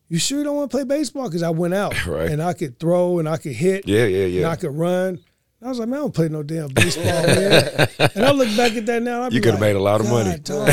"You 0.10 0.20
sure 0.20 0.38
you 0.40 0.44
don't 0.44 0.56
want 0.56 0.72
to 0.72 0.78
play 0.78 0.84
baseball?" 0.84 1.26
Because 1.26 1.44
I 1.44 1.50
went 1.50 1.74
out 1.74 2.06
Right. 2.08 2.30
and 2.30 2.42
I 2.42 2.54
could 2.54 2.80
throw 2.80 3.20
and 3.20 3.28
I 3.30 3.38
could 3.38 3.54
hit, 3.54 3.88
Yeah, 3.88 4.06
yeah, 4.06 4.18
yeah. 4.18 4.24
and 4.26 4.34
yeah. 4.34 4.50
I 4.50 4.56
could 4.56 4.76
run. 4.76 5.20
I 5.62 5.70
was 5.70 5.80
like, 5.80 5.88
man, 5.88 5.98
I 6.00 6.02
don't 6.04 6.14
play 6.14 6.30
no 6.30 6.44
damn 6.44 6.68
baseball, 6.68 7.06
man. 7.06 7.88
and 8.14 8.26
I 8.26 8.32
look 8.32 8.56
back 8.56 8.74
at 8.76 8.86
that 8.86 9.02
now. 9.02 9.24
I'd 9.24 9.34
You 9.34 9.42
coulda 9.42 9.54
like, 9.54 9.62
made 9.62 9.76
a 9.76 9.82
lot 9.82 10.00
of 10.00 10.08
money. 10.10 10.38
"God, 10.38 10.68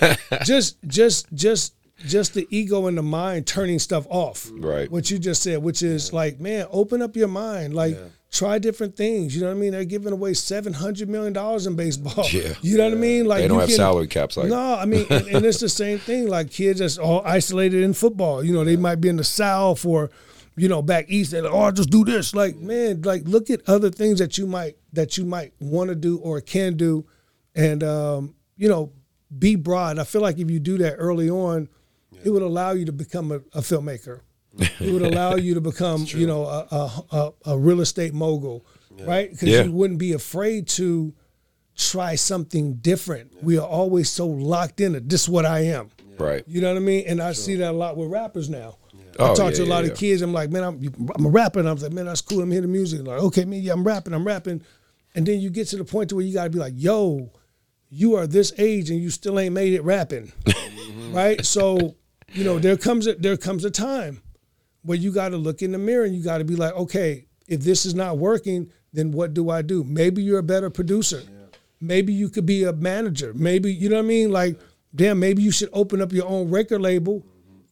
like, 0.00 0.44
just, 0.44 0.76
just, 0.88 1.32
just, 1.32 1.74
just 2.04 2.34
the 2.34 2.44
ego 2.50 2.86
and 2.86 2.98
the 2.98 3.02
mind 3.02 3.46
turning 3.46 3.78
stuff 3.78 4.06
off. 4.10 4.50
Right. 4.52 4.90
What 4.90 5.08
you 5.10 5.18
just 5.20 5.42
said, 5.42 5.62
which 5.62 5.82
is 5.82 6.12
like, 6.12 6.40
man, 6.40 6.66
open 6.70 7.00
up 7.00 7.14
your 7.14 7.28
mind. 7.28 7.74
Like, 7.74 7.96
try 8.30 8.58
different 8.58 8.96
things. 8.96 9.34
You 9.34 9.40
know 9.42 9.48
what 9.48 9.56
I 9.56 9.60
mean? 9.60 9.72
They're 9.72 9.84
giving 9.84 10.12
away 10.12 10.34
seven 10.34 10.72
hundred 10.74 11.08
million 11.08 11.32
dollars 11.32 11.66
in 11.66 11.76
baseball. 11.76 12.26
Yeah. 12.32 12.54
You 12.60 12.76
know 12.78 12.84
what 12.84 12.92
I 12.92 12.96
mean? 12.96 13.26
Like, 13.26 13.40
They 13.42 13.48
don't 13.48 13.56
you 13.56 13.60
have 13.60 13.68
can- 13.70 13.76
salary 13.76 14.06
caps 14.06 14.36
like 14.36 14.48
no, 14.48 14.74
I 14.74 14.84
mean, 14.84 15.06
and, 15.10 15.26
and 15.28 15.46
it's 15.46 15.60
the 15.60 15.68
same 15.68 15.98
thing. 15.98 16.28
Like 16.28 16.50
kids 16.50 16.80
that's 16.80 16.98
all 16.98 17.22
isolated 17.24 17.82
in 17.82 17.94
football. 17.94 18.44
You 18.44 18.52
know, 18.52 18.64
they 18.64 18.76
might 18.76 19.00
be 19.00 19.08
in 19.08 19.16
the 19.16 19.24
South 19.24 19.84
or, 19.86 20.10
you 20.56 20.68
know, 20.68 20.82
back 20.82 21.06
east. 21.08 21.30
They're 21.30 21.42
like, 21.42 21.52
oh, 21.52 21.58
I'll 21.60 21.72
just 21.72 21.90
do 21.90 22.04
this. 22.04 22.34
Like, 22.34 22.56
man, 22.56 23.02
like 23.02 23.22
look 23.24 23.48
at 23.50 23.60
other 23.68 23.90
things 23.90 24.18
that 24.18 24.36
you 24.38 24.46
might 24.46 24.76
that 24.92 25.16
you 25.16 25.24
might 25.24 25.52
want 25.60 25.88
to 25.88 25.94
do 25.94 26.18
or 26.18 26.40
can 26.40 26.76
do, 26.76 27.06
and 27.54 27.82
um, 27.82 28.34
you 28.56 28.68
know, 28.68 28.92
be 29.38 29.54
broad. 29.56 29.98
I 29.98 30.04
feel 30.04 30.20
like 30.22 30.38
if 30.38 30.50
you 30.50 30.58
do 30.60 30.78
that 30.78 30.94
early 30.96 31.30
on, 31.30 31.68
it 32.24 32.30
would 32.30 32.42
allow 32.42 32.72
you 32.72 32.84
to 32.86 32.92
become 32.92 33.30
a, 33.32 33.36
a 33.52 33.60
filmmaker. 33.60 34.20
it 34.80 34.92
would 34.92 35.02
allow 35.02 35.36
you 35.36 35.54
to 35.54 35.60
become, 35.60 36.04
you 36.08 36.26
know, 36.26 36.44
a, 36.44 36.66
a, 36.70 37.02
a, 37.16 37.32
a 37.52 37.58
real 37.58 37.80
estate 37.80 38.12
mogul, 38.14 38.66
right? 39.04 39.30
Because 39.30 39.48
Yeah. 39.48 39.62
you 39.62 39.72
wouldn't 39.72 39.98
be 39.98 40.12
afraid 40.12 40.66
to 40.68 41.14
try 41.76 42.16
something 42.16 42.74
different. 42.74 43.42
We 43.42 43.56
are 43.58 43.66
always 43.66 44.10
so 44.10 44.26
locked 44.26 44.80
in 44.80 44.94
it. 44.96 45.08
This 45.08 45.22
is 45.22 45.28
what 45.28 45.46
I 45.46 45.60
am. 45.60 45.90
right. 46.18 46.42
You 46.48 46.60
know 46.60 46.68
what 46.72 46.76
I 46.76 46.80
mean? 46.80 47.04
And 47.06 47.20
I 47.22 47.32
see 47.32 47.54
that 47.56 47.70
a 47.70 47.76
lot 47.76 47.96
with 47.96 48.10
rappers 48.10 48.48
now. 48.50 48.76
I 49.20 49.30
Oh, 49.30 49.34
talk 49.34 49.50
yeah, 49.50 49.56
to 49.58 49.62
a 49.62 49.66
lot 49.66 49.84
yeah, 49.84 49.90
of 49.92 50.00
yeah. 50.02 50.08
kids. 50.10 50.22
I'm 50.22 50.32
like, 50.32 50.50
man, 50.50 50.62
I'm, 50.64 51.10
I'm 51.14 51.26
a 51.26 51.28
rapper. 51.28 51.58
And 51.60 51.68
I'm 51.68 51.76
like, 51.76 51.92
man, 51.92 52.06
that's 52.06 52.20
cool. 52.20 52.40
I'm 52.40 52.50
hearing 52.50 52.62
the 52.62 52.68
music. 52.68 53.04
Like, 53.06 53.20
okay, 53.22 53.44
man, 53.44 53.60
yeah, 53.62 53.72
I'm 53.72 53.82
rapping. 53.84 54.12
I'm 54.14 54.24
rapping. 54.24 54.62
And 55.14 55.26
then 55.26 55.40
you 55.40 55.50
get 55.50 55.66
to 55.68 55.76
the 55.76 55.84
point 55.84 56.10
to 56.10 56.16
where 56.16 56.24
you 56.24 56.34
got 56.34 56.44
to 56.44 56.50
be 56.50 56.58
like, 56.58 56.74
yo, 56.76 57.32
you 57.90 58.14
are 58.16 58.26
this 58.26 58.52
age 58.58 58.90
and 58.90 59.00
you 59.00 59.10
still 59.10 59.38
ain't 59.40 59.54
made 59.54 59.72
it 59.72 59.82
rapping, 59.82 60.30
right? 61.10 61.44
So, 61.44 61.96
you 62.32 62.44
know, 62.44 62.58
there 62.58 62.76
comes 62.76 63.06
a, 63.06 63.14
there 63.14 63.36
comes 63.36 63.64
a 63.64 63.70
time 63.70 64.20
where 64.88 64.96
you 64.96 65.12
got 65.12 65.28
to 65.28 65.36
look 65.36 65.60
in 65.60 65.70
the 65.72 65.78
mirror 65.78 66.04
and 66.06 66.14
you 66.16 66.24
got 66.24 66.38
to 66.38 66.44
be 66.46 66.56
like, 66.56 66.72
okay, 66.72 67.26
if 67.46 67.60
this 67.60 67.84
is 67.84 67.94
not 67.94 68.16
working, 68.16 68.70
then 68.94 69.12
what 69.12 69.34
do 69.34 69.50
I 69.50 69.60
do? 69.60 69.84
Maybe 69.84 70.22
you're 70.22 70.38
a 70.38 70.42
better 70.42 70.70
producer. 70.70 71.22
Maybe 71.78 72.14
you 72.14 72.30
could 72.30 72.46
be 72.46 72.64
a 72.64 72.72
manager. 72.72 73.32
Maybe 73.34 73.70
you 73.70 73.90
know 73.90 73.96
what 73.96 74.06
I 74.06 74.08
mean. 74.08 74.32
Like, 74.32 74.58
damn, 74.94 75.20
maybe 75.20 75.42
you 75.42 75.50
should 75.52 75.68
open 75.74 76.00
up 76.00 76.10
your 76.14 76.26
own 76.26 76.50
record 76.50 76.80
label, 76.80 77.22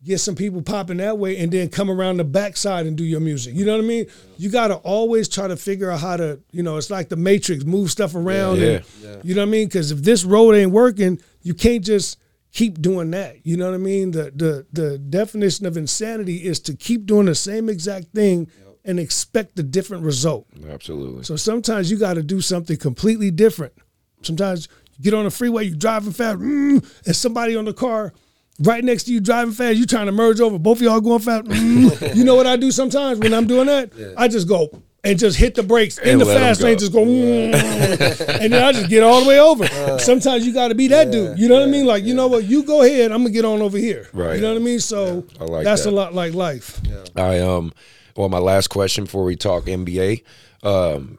get 0.05 0.19
some 0.21 0.35
people 0.35 0.61
popping 0.61 0.99
that 0.99 1.17
way, 1.17 1.39
and 1.39 1.51
then 1.51 1.71
come 1.71 1.91
around 1.91 2.19
the 2.19 2.25
backside 2.25 2.85
and 2.87 2.99
do 2.99 3.03
your 3.05 3.21
music. 3.21 3.55
You 3.55 3.65
know 3.65 3.73
what 3.77 3.85
I 3.85 3.89
mean? 3.89 4.07
You 4.37 4.51
got 4.51 4.69
to 4.69 4.75
always 4.77 5.27
try 5.27 5.49
to 5.49 5.57
figure 5.57 5.91
out 5.91 6.01
how 6.01 6.19
to, 6.19 6.39
you 6.53 6.63
know, 6.63 6.77
it's 6.77 6.91
like 6.91 7.09
the 7.09 7.17
Matrix, 7.17 7.65
move 7.65 7.91
stuff 7.91 8.15
around. 8.15 8.59
Yeah. 8.61 8.83
and- 9.05 9.25
You 9.25 9.35
know 9.35 9.41
what 9.41 9.49
I 9.49 9.53
mean? 9.53 9.69
Because 9.69 9.91
if 9.91 10.03
this 10.03 10.23
road 10.23 10.53
ain't 10.55 10.71
working, 10.71 11.19
you 11.41 11.55
can't 11.55 11.83
just 11.83 12.19
keep 12.57 12.81
doing 12.81 13.11
that. 13.11 13.45
You 13.45 13.59
know 13.59 13.67
what 13.67 13.75
I 13.75 13.79
mean? 13.79 14.13
The 14.13 14.33
the 14.35 14.67
the 14.73 14.99
definition 14.99 15.67
of 15.67 15.77
insanity 15.77 16.37
is 16.37 16.59
to 16.61 16.75
keep 16.75 17.05
doing 17.05 17.27
the 17.27 17.35
same 17.35 17.69
exact 17.69 18.07
thing 18.15 18.51
and 18.85 18.99
expect 18.99 19.59
a 19.59 19.63
different 19.63 20.05
result. 20.05 20.47
Absolutely. 20.69 21.25
So 21.25 21.37
sometimes 21.37 21.91
you 21.91 21.99
got 21.99 22.15
to 22.15 22.23
do 22.23 22.41
something 22.41 22.77
completely 22.77 23.31
different. 23.31 23.75
Sometimes 24.23 24.69
you 24.97 25.05
get 25.05 25.13
on 25.13 25.25
the 25.25 25.31
freeway, 25.31 25.65
you're 25.65 25.77
driving 25.77 26.13
fast, 26.13 26.39
mm, 26.39 26.85
and 27.05 27.17
somebody 27.17 27.57
on 27.57 27.67
the 27.67 27.75
car 27.75 28.15
right 28.61 28.83
next 28.83 29.05
to 29.05 29.13
you 29.13 29.21
driving 29.21 29.53
fast, 29.53 29.77
you 29.77 29.85
trying 29.85 30.07
to 30.07 30.13
merge 30.13 30.41
over, 30.41 30.59
both 30.59 30.79
of 30.79 30.83
y'all 30.83 31.01
going 31.01 31.21
fast. 31.21 31.45
mm. 31.45 32.15
You 32.17 32.25
know 32.25 32.37
what 32.37 32.47
I 32.47 32.57
do 32.57 32.71
sometimes 32.71 33.19
when 33.19 33.35
I'm 33.35 33.47
doing 33.47 33.67
that? 33.67 33.93
I 34.17 34.29
just 34.29 34.49
go 34.49 34.71
and 35.07 35.19
just 35.19 35.37
hit 35.39 35.55
the 35.55 35.63
brakes 35.63 35.99
in 35.99 36.09
And 36.09 36.21
the 36.21 36.27
fast 36.27 36.61
go. 36.61 36.67
lane, 36.67 36.79
just 36.79 36.93
go, 36.93 37.05
mm, 37.05 37.55
and 38.41 38.53
then 38.53 38.63
I 38.63 38.73
just 38.73 38.89
get 38.91 39.03
all 39.03 39.23
the 39.23 39.29
way 39.29 39.39
over. 39.41 39.67
Sometimes 39.99 40.47
you 40.47 40.53
got 40.53 40.69
to 40.69 40.75
be 40.75 40.89
that 40.89 41.11
dude. 41.11 41.39
You 41.39 41.49
know 41.49 41.55
what 41.57 41.63
I 41.65 41.71
mean? 41.71 41.87
Like, 41.87 42.05
you 42.05 42.15
know 42.15 42.27
what? 42.27 42.45
You 42.45 42.63
go 42.65 42.83
ahead. 42.83 43.13
I'm 43.13 43.19
gonna 43.23 43.31
get 43.31 43.45
on 43.45 43.63
over 43.63 43.79
here. 43.79 44.09
Right. 44.13 44.37
You 44.37 44.43
know 44.43 44.53
what 44.53 44.61
I 44.61 44.65
mean? 44.65 44.81
So 44.81 45.25
I 45.41 45.45
like 45.45 45.65
that's 45.65 45.85
that. 45.85 45.91
a 45.91 45.93
lot 45.93 46.13
like 46.15 46.35
life. 46.35 46.81
I 47.17 47.41
um 47.41 47.73
well 48.17 48.29
my 48.29 48.39
last 48.39 48.69
question 48.69 49.05
before 49.05 49.25
we 49.25 49.37
talk 49.37 49.65
NBA. 49.65 50.23
Um 50.63 51.19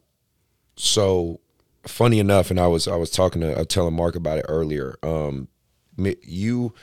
so 0.76 1.40
funny 1.86 2.20
enough 2.20 2.52
and 2.52 2.60
I 2.60 2.68
was 2.68 2.88
I 2.88 2.96
was 2.96 3.10
talking 3.10 3.42
to 3.42 3.54
I 3.56 3.60
was 3.60 3.68
telling 3.68 3.96
Mark 3.96 4.16
about 4.16 4.38
it 4.40 4.46
earlier. 4.50 4.98
Um 5.04 5.48
you 6.22 6.74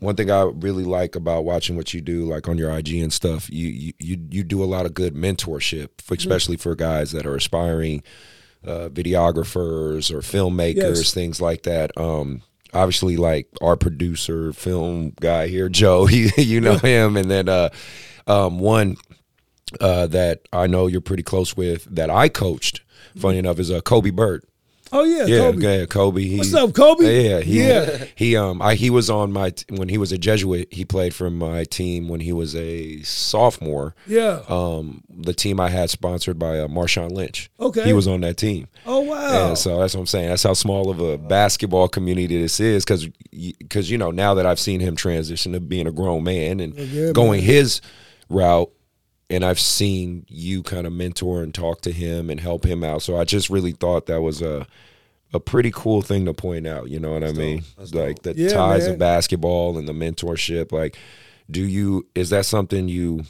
one 0.00 0.14
thing 0.16 0.30
I 0.30 0.42
really 0.42 0.84
like 0.84 1.14
about 1.16 1.44
watching 1.44 1.76
what 1.76 1.92
you 1.94 2.00
do 2.00 2.24
like 2.24 2.48
on 2.48 2.58
your 2.58 2.70
IG 2.70 2.94
and 2.96 3.12
stuff, 3.12 3.50
you 3.50 3.68
you 3.68 3.92
you, 3.98 4.18
you 4.30 4.44
do 4.44 4.62
a 4.62 4.66
lot 4.66 4.86
of 4.86 4.94
good 4.94 5.14
mentorship, 5.14 5.88
for, 6.02 6.14
especially 6.14 6.56
for 6.56 6.74
guys 6.74 7.12
that 7.12 7.26
are 7.26 7.34
aspiring 7.36 8.02
uh, 8.66 8.88
videographers 8.90 10.10
or 10.12 10.18
filmmakers, 10.20 10.96
Yes. 10.96 11.14
things 11.14 11.40
like 11.40 11.62
that. 11.64 11.96
Um, 11.96 12.42
obviously, 12.74 13.16
like 13.16 13.48
our 13.62 13.76
producer, 13.76 14.52
film 14.52 15.12
guy 15.20 15.46
here, 15.48 15.68
Joe, 15.68 16.06
he, 16.06 16.30
you 16.42 16.60
know 16.60 16.78
him, 16.78 17.16
and 17.16 17.30
then 17.30 17.48
uh, 17.48 17.70
um, 18.26 18.58
one 18.58 18.96
uh, 19.80 20.06
that 20.08 20.40
I 20.52 20.66
know 20.66 20.86
you're 20.86 21.00
pretty 21.00 21.22
close 21.22 21.56
with 21.56 21.84
that 21.94 22.10
I 22.10 22.28
coached. 22.28 22.80
Funny 23.16 23.38
enough, 23.38 23.58
is 23.58 23.70
uh, 23.70 23.80
Kobe 23.80 24.10
Bird. 24.10 24.44
Oh 24.92 25.04
yeah, 25.04 25.26
Yeah, 25.26 25.38
Kobe. 25.50 25.62
yeah, 25.78 25.86
Kobe. 25.86 26.22
He, 26.22 26.38
What's 26.38 26.54
up, 26.54 26.72
Kobe? 26.74 27.04
Yeah, 27.28 27.40
he, 27.40 27.66
Yeah. 27.66 28.04
He 28.14 28.36
um, 28.36 28.62
I, 28.62 28.74
he 28.76 28.88
was 28.90 29.10
on 29.10 29.32
my 29.32 29.50
t- 29.50 29.64
when 29.74 29.88
he 29.88 29.98
was 29.98 30.12
a 30.12 30.18
Jesuit. 30.18 30.72
He 30.72 30.84
played 30.84 31.14
for 31.14 31.28
my 31.30 31.64
team 31.64 32.08
when 32.08 32.20
he 32.20 32.32
was 32.32 32.54
a 32.54 33.02
sophomore. 33.02 33.94
Yeah. 34.06 34.42
Um, 34.48 35.02
the 35.10 35.34
team 35.34 35.58
I 35.60 35.70
had 35.70 35.90
sponsored 35.90 36.38
by 36.38 36.58
uh, 36.60 36.68
Marshawn 36.68 37.10
Lynch. 37.10 37.50
Okay. 37.58 37.84
he 37.84 37.92
was 37.92 38.06
on 38.06 38.20
that 38.20 38.36
team. 38.36 38.68
oh 38.86 39.00
wow. 39.00 39.48
And 39.48 39.58
so 39.58 39.80
that's 39.80 39.94
what 39.94 40.00
I'm 40.02 40.06
saying. 40.06 40.28
That's 40.28 40.42
how 40.44 40.52
small 40.54 40.90
of 40.90 41.00
a 41.00 41.18
basketball 41.18 41.88
community 41.88 42.40
this 42.40 42.60
is, 42.60 42.84
because 42.84 43.08
because 43.30 43.90
you 43.90 43.98
know 43.98 44.10
now 44.10 44.34
that 44.34 44.46
I've 44.46 44.60
seen 44.60 44.80
him 44.80 44.94
transition 44.96 45.52
to 45.52 45.60
being 45.60 45.86
a 45.86 45.92
grown 45.92 46.22
man 46.24 46.60
and 46.60 46.74
yeah, 46.74 47.12
going 47.12 47.42
his 47.42 47.80
route, 48.28 48.70
and 49.28 49.44
I've 49.44 49.60
seen 49.60 50.24
you 50.28 50.62
kind 50.62 50.86
of 50.86 50.92
mentor 50.92 51.42
and 51.42 51.52
talk 51.54 51.80
to 51.82 51.92
him 51.92 52.30
and 52.30 52.38
help 52.40 52.64
him 52.64 52.84
out. 52.84 53.02
So 53.02 53.16
I 53.16 53.24
just 53.24 53.50
really 53.50 53.72
thought 53.72 54.06
that 54.06 54.20
was 54.22 54.42
a 54.42 54.66
a 55.32 55.40
pretty 55.40 55.72
cool 55.74 56.02
thing 56.02 56.24
to 56.26 56.32
point 56.32 56.66
out. 56.66 56.88
You 56.88 57.00
know 57.00 57.12
what 57.12 57.24
I 57.24 57.32
mean? 57.32 57.64
Like 57.92 58.22
the 58.22 58.34
Yeah, 58.36 58.50
ties 58.50 58.84
man. 58.84 58.92
of 58.92 58.98
basketball 58.98 59.76
and 59.76 59.88
the 59.88 59.92
mentorship. 59.92 60.70
Like, 60.72 60.96
do 61.50 61.62
you 61.62 62.06
is 62.14 62.30
that 62.30 62.46
something 62.46 62.88
you? 62.88 63.24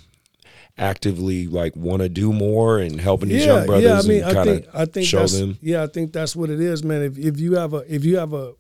actively 0.79 1.47
like 1.47 1.75
want 1.75 2.03
to 2.03 2.09
do 2.09 2.33
more 2.35 2.79
and 2.79 3.01
helping 3.01 3.31
these 3.31 3.47
young 3.47 3.65
brothers 3.65 3.85
Yeah, 3.85 3.99
I 3.99 4.03
mean, 4.03 4.23
and 4.23 4.31
I 4.31 4.35
kind 4.35 4.49
think 4.51 4.67
of 4.67 4.75
I 4.75 4.85
think 4.85 5.07
show 5.07 5.21
that's 5.21 5.39
them 5.39 5.59
yeah, 5.63 5.83
I 5.83 5.87
think 5.87 6.13
that's 6.13 6.37
what 6.37 6.51
it 6.51 6.61
is, 6.61 6.85
man. 6.85 7.03
If 7.03 7.17
if 7.19 7.41
you 7.41 7.55
have 7.55 7.73
a 7.73 7.79
if 7.93 8.05
you 8.05 8.19
have 8.19 8.35
a 8.35 8.53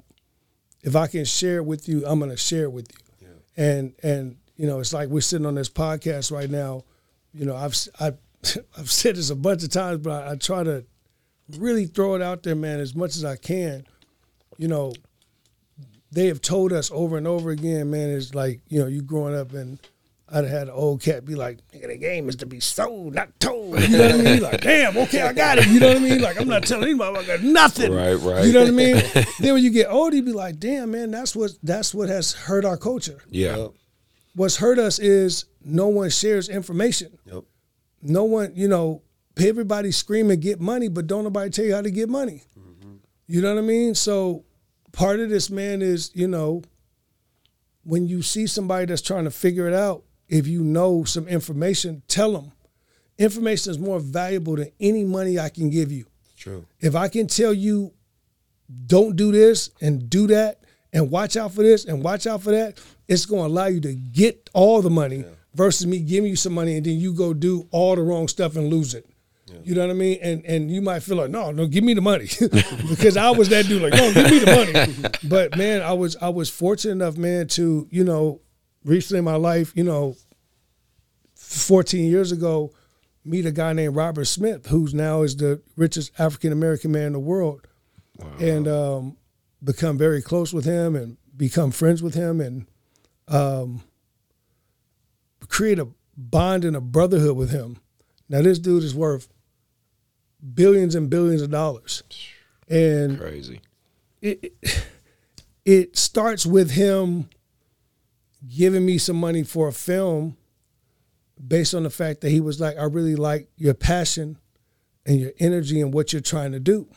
if 0.82 0.96
I 0.96 1.08
can 1.08 1.26
share 1.26 1.58
it 1.58 1.66
with 1.66 1.88
you, 1.88 2.04
I'm 2.06 2.18
gonna 2.18 2.36
share 2.36 2.62
it 2.64 2.72
with 2.72 2.88
you. 3.20 3.28
And 3.56 3.94
and 4.02 4.36
you 4.56 4.66
know, 4.66 4.80
it's 4.80 4.94
like 4.94 5.08
we're 5.10 5.20
sitting 5.20 5.44
on 5.46 5.56
this 5.56 5.68
podcast 5.68 6.32
right 6.32 6.48
now. 6.48 6.84
You 7.36 7.44
know, 7.46 7.56
I've 7.56 7.72
s- 7.72 7.88
I, 8.00 8.12
I've 8.78 8.90
said 8.90 9.16
this 9.16 9.30
a 9.30 9.36
bunch 9.36 9.62
of 9.62 9.70
times, 9.70 9.98
but 9.98 10.26
I, 10.26 10.32
I 10.32 10.36
try 10.36 10.64
to 10.64 10.84
really 11.58 11.86
throw 11.86 12.14
it 12.14 12.22
out 12.22 12.42
there, 12.42 12.54
man, 12.56 12.80
as 12.80 12.94
much 12.94 13.16
as 13.16 13.24
I 13.24 13.36
can. 13.36 13.86
You 14.58 14.68
know, 14.68 14.92
they 16.12 16.26
have 16.28 16.40
told 16.40 16.72
us 16.72 16.90
over 16.92 17.16
and 17.18 17.26
over 17.26 17.50
again, 17.50 17.90
man, 17.90 18.10
it's 18.10 18.34
like, 18.34 18.60
you 18.68 18.80
know, 18.80 18.86
you 18.86 19.02
growing 19.02 19.36
up 19.36 19.52
and 19.52 19.78
I'd 20.28 20.44
have 20.44 20.48
had 20.48 20.62
an 20.68 20.74
old 20.74 21.02
cat 21.02 21.24
be 21.24 21.34
like, 21.34 21.58
nigga, 21.72 21.88
the 21.88 21.96
game 21.98 22.28
is 22.28 22.36
to 22.36 22.46
be 22.46 22.58
sold, 22.58 23.14
not 23.14 23.38
told. 23.38 23.80
You 23.80 23.96
know 23.96 24.06
what 24.06 24.14
I 24.14 24.22
mean? 24.22 24.42
Like, 24.42 24.60
damn, 24.60 24.96
okay, 24.96 25.22
I 25.22 25.32
got 25.32 25.58
it. 25.58 25.68
You 25.68 25.78
know 25.78 25.88
what 25.88 25.96
I 25.98 26.00
mean? 26.00 26.20
Like, 26.20 26.40
I'm 26.40 26.48
not 26.48 26.64
telling 26.64 26.84
anybody 26.88 27.18
I 27.18 27.24
got 27.24 27.42
nothing. 27.42 27.92
Right, 27.92 28.14
right. 28.14 28.44
You 28.44 28.52
know 28.52 28.60
what 28.60 28.68
I 28.68 28.72
mean? 28.72 28.96
then 29.40 29.54
when 29.54 29.62
you 29.62 29.70
get 29.70 29.88
older, 29.88 30.16
you 30.16 30.22
be 30.22 30.32
like, 30.32 30.58
damn, 30.58 30.90
man, 30.90 31.10
that's 31.12 31.36
what 31.36 31.52
that's 31.62 31.94
what 31.94 32.08
has 32.08 32.32
hurt 32.32 32.64
our 32.64 32.76
culture. 32.76 33.18
yeah 33.30 33.68
What's 34.36 34.56
hurt 34.58 34.78
us 34.78 34.98
is 34.98 35.46
no 35.64 35.88
one 35.88 36.10
shares 36.10 36.50
information. 36.50 37.18
Yep. 37.24 37.44
No 38.02 38.24
one, 38.24 38.52
you 38.54 38.68
know, 38.68 39.02
everybody 39.38 39.90
scream 39.92 40.30
and 40.30 40.42
get 40.42 40.60
money, 40.60 40.88
but 40.88 41.06
don't 41.06 41.24
nobody 41.24 41.48
tell 41.48 41.64
you 41.64 41.74
how 41.74 41.80
to 41.80 41.90
get 41.90 42.10
money. 42.10 42.42
Mm-hmm. 42.58 42.96
You 43.28 43.40
know 43.40 43.54
what 43.54 43.64
I 43.64 43.66
mean? 43.66 43.94
So 43.94 44.44
part 44.92 45.20
of 45.20 45.30
this, 45.30 45.48
man, 45.48 45.80
is, 45.80 46.10
you 46.14 46.28
know, 46.28 46.62
when 47.82 48.06
you 48.06 48.20
see 48.20 48.46
somebody 48.46 48.84
that's 48.84 49.00
trying 49.00 49.24
to 49.24 49.30
figure 49.30 49.66
it 49.68 49.74
out, 49.74 50.04
if 50.28 50.46
you 50.46 50.62
know 50.62 51.04
some 51.04 51.26
information, 51.28 52.02
tell 52.06 52.32
them. 52.32 52.52
Information 53.16 53.70
is 53.70 53.78
more 53.78 54.00
valuable 54.00 54.56
than 54.56 54.70
any 54.78 55.04
money 55.04 55.38
I 55.38 55.48
can 55.48 55.70
give 55.70 55.90
you. 55.90 56.04
True. 56.36 56.66
If 56.78 56.94
I 56.94 57.08
can 57.08 57.26
tell 57.26 57.54
you, 57.54 57.94
don't 58.86 59.16
do 59.16 59.32
this 59.32 59.70
and 59.80 60.10
do 60.10 60.26
that, 60.26 60.60
and 60.92 61.10
watch 61.10 61.36
out 61.36 61.52
for 61.52 61.62
this 61.62 61.86
and 61.86 62.02
watch 62.02 62.26
out 62.26 62.42
for 62.42 62.50
that, 62.50 62.78
it's 63.08 63.26
going 63.26 63.42
to 63.42 63.46
allow 63.48 63.66
you 63.66 63.80
to 63.80 63.94
get 63.94 64.50
all 64.52 64.82
the 64.82 64.90
money 64.90 65.24
versus 65.54 65.86
me 65.86 66.00
giving 66.00 66.30
you 66.30 66.36
some 66.36 66.52
money 66.54 66.76
and 66.76 66.86
then 66.86 66.98
you 66.98 67.12
go 67.12 67.32
do 67.32 67.66
all 67.70 67.96
the 67.96 68.02
wrong 68.02 68.28
stuff 68.28 68.56
and 68.56 68.68
lose 68.68 68.94
it. 68.94 69.06
You 69.62 69.74
know 69.74 69.82
what 69.82 69.90
I 69.90 69.94
mean? 69.94 70.18
And 70.22 70.44
and 70.44 70.70
you 70.70 70.82
might 70.82 71.04
feel 71.04 71.16
like, 71.16 71.30
no, 71.30 71.52
no, 71.52 71.66
give 71.66 71.84
me 71.84 71.94
the 71.94 72.00
money, 72.00 72.26
because 72.88 73.16
I 73.16 73.30
was 73.30 73.48
that 73.50 73.66
dude. 73.66 73.80
Like, 73.80 73.92
no, 73.92 74.12
give 74.12 74.30
me 74.30 74.38
the 74.40 74.46
money. 74.46 75.18
but 75.28 75.56
man, 75.56 75.82
I 75.82 75.92
was 75.92 76.16
I 76.16 76.30
was 76.30 76.50
fortunate 76.50 76.92
enough, 76.92 77.16
man, 77.16 77.46
to 77.48 77.86
you 77.90 78.02
know, 78.02 78.40
recently 78.84 79.20
in 79.20 79.24
my 79.24 79.36
life, 79.36 79.72
you 79.76 79.84
know, 79.84 80.16
14 81.36 82.10
years 82.10 82.32
ago, 82.32 82.72
meet 83.24 83.46
a 83.46 83.52
guy 83.52 83.72
named 83.72 83.94
Robert 83.94 84.24
Smith, 84.24 84.66
who's 84.66 84.94
now 84.94 85.22
is 85.22 85.36
the 85.36 85.62
richest 85.76 86.12
African 86.18 86.52
American 86.52 86.90
man 86.90 87.08
in 87.08 87.12
the 87.12 87.20
world, 87.20 87.66
and 88.40 88.66
um, 88.66 89.16
become 89.62 89.96
very 89.96 90.22
close 90.22 90.52
with 90.52 90.64
him 90.64 90.96
and 90.96 91.18
become 91.36 91.70
friends 91.70 92.02
with 92.02 92.14
him 92.14 92.40
and 92.40 92.66
um, 93.28 93.82
create 95.48 95.78
a 95.78 95.88
bond 96.16 96.64
and 96.64 96.76
a 96.76 96.80
brotherhood 96.80 97.36
with 97.36 97.50
him. 97.50 97.78
Now 98.28 98.42
this 98.42 98.58
dude 98.58 98.82
is 98.82 98.94
worth 98.94 99.28
billions 100.54 100.94
and 100.94 101.08
billions 101.08 101.42
of 101.42 101.50
dollars, 101.50 102.02
and 102.68 103.18
Crazy. 103.18 103.60
it 104.20 104.52
it 105.64 105.96
starts 105.96 106.46
with 106.46 106.72
him 106.72 107.28
giving 108.48 108.86
me 108.86 108.98
some 108.98 109.16
money 109.16 109.42
for 109.42 109.68
a 109.68 109.72
film 109.72 110.36
based 111.46 111.74
on 111.74 111.82
the 111.82 111.90
fact 111.90 112.20
that 112.20 112.30
he 112.30 112.40
was 112.40 112.60
like, 112.60 112.76
I 112.78 112.84
really 112.84 113.16
like 113.16 113.48
your 113.56 113.74
passion 113.74 114.38
and 115.04 115.20
your 115.20 115.32
energy 115.38 115.80
and 115.80 115.92
what 115.92 116.12
you're 116.12 116.22
trying 116.22 116.52
to 116.52 116.60
do. 116.60 116.88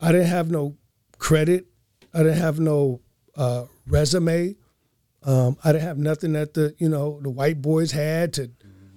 I 0.00 0.12
didn't 0.12 0.28
have 0.28 0.50
no 0.50 0.76
credit. 1.18 1.66
I 2.12 2.18
didn't 2.18 2.38
have 2.38 2.58
no 2.58 3.00
uh, 3.36 3.66
resume. 3.86 4.56
Um, 5.22 5.56
I 5.62 5.72
didn't 5.72 5.84
have 5.84 5.98
nothing 5.98 6.32
that 6.32 6.54
the 6.54 6.74
you 6.78 6.88
know 6.88 7.20
the 7.22 7.30
white 7.30 7.60
boys 7.60 7.92
had 7.92 8.32
to. 8.34 8.50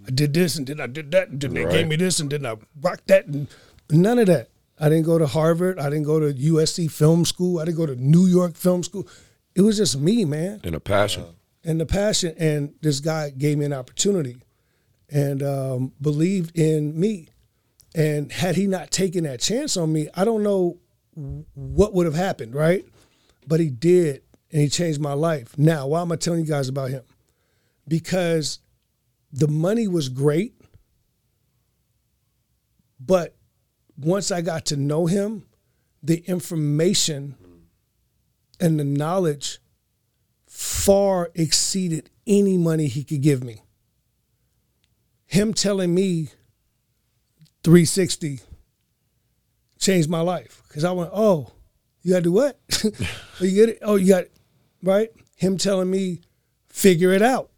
I 0.07 0.11
did 0.11 0.33
this 0.33 0.57
and 0.57 0.67
then 0.67 0.79
I 0.81 0.87
did 0.87 1.11
that 1.11 1.29
and 1.29 1.39
then 1.41 1.53
they 1.53 1.63
gave 1.65 1.87
me 1.87 1.95
this 1.95 2.19
and 2.19 2.29
then 2.29 2.45
I 2.45 2.55
rocked 2.81 3.07
that 3.07 3.25
and 3.27 3.47
none 3.89 4.19
of 4.19 4.27
that. 4.27 4.49
I 4.79 4.89
didn't 4.89 5.05
go 5.05 5.17
to 5.17 5.27
Harvard. 5.27 5.79
I 5.79 5.83
didn't 5.89 6.03
go 6.05 6.19
to 6.19 6.33
USC 6.33 6.91
Film 6.91 7.23
School. 7.25 7.59
I 7.59 7.65
didn't 7.65 7.77
go 7.77 7.85
to 7.85 7.95
New 7.95 8.25
York 8.25 8.55
Film 8.55 8.83
School. 8.83 9.07
It 9.55 9.61
was 9.61 9.77
just 9.77 9.97
me, 9.99 10.25
man 10.25 10.59
And 10.63 10.75
a 10.75 10.79
passion. 10.79 11.25
and 11.63 11.79
the 11.79 11.85
passion. 11.85 12.35
And 12.37 12.73
this 12.81 12.99
guy 12.99 13.29
gave 13.29 13.57
me 13.57 13.65
an 13.65 13.71
opportunity 13.73 14.37
and 15.09 15.41
um, 15.43 15.93
believed 16.01 16.57
in 16.57 16.99
me. 16.99 17.29
And 17.95 18.31
had 18.31 18.55
he 18.55 18.65
not 18.67 18.91
taken 18.91 19.23
that 19.25 19.39
chance 19.39 19.77
on 19.77 19.93
me, 19.93 20.09
I 20.15 20.25
don't 20.25 20.41
know 20.43 20.79
what 21.53 21.93
would 21.93 22.05
have 22.07 22.15
happened, 22.15 22.55
right? 22.55 22.83
But 23.47 23.59
he 23.59 23.69
did, 23.69 24.23
and 24.53 24.61
he 24.61 24.69
changed 24.69 25.01
my 25.01 25.13
life. 25.13 25.57
Now, 25.57 25.87
why 25.87 26.01
am 26.01 26.11
I 26.11 26.15
telling 26.15 26.41
you 26.41 26.45
guys 26.45 26.69
about 26.69 26.91
him? 26.91 27.01
Because 27.87 28.59
the 29.31 29.47
money 29.47 29.87
was 29.87 30.09
great, 30.09 30.53
but 32.99 33.35
once 33.97 34.31
I 34.31 34.41
got 34.41 34.67
to 34.67 34.77
know 34.77 35.07
him, 35.07 35.47
the 36.03 36.19
information 36.27 37.35
and 38.59 38.79
the 38.79 38.83
knowledge 38.83 39.59
far 40.47 41.31
exceeded 41.33 42.11
any 42.27 42.57
money 42.57 42.85
he 42.87 43.03
could 43.03 43.21
give 43.21 43.43
me. 43.43 43.63
Him 45.25 45.55
telling 45.55 45.95
me 45.95 46.29
360 47.63 48.39
changed 49.79 50.09
my 50.09 50.21
life 50.21 50.61
because 50.67 50.83
I 50.83 50.91
went, 50.91 51.09
oh, 51.11 51.51
you 52.03 52.11
got 52.11 52.17
to 52.17 52.23
do 52.23 52.31
what? 52.33 52.59
you 53.39 53.51
get 53.51 53.69
it? 53.69 53.79
Oh, 53.81 53.95
you 53.95 54.09
got 54.09 54.25
right? 54.83 55.09
Him 55.35 55.57
telling 55.57 55.89
me, 55.89 56.21
figure 56.67 57.11
it 57.11 57.21
out. 57.21 57.49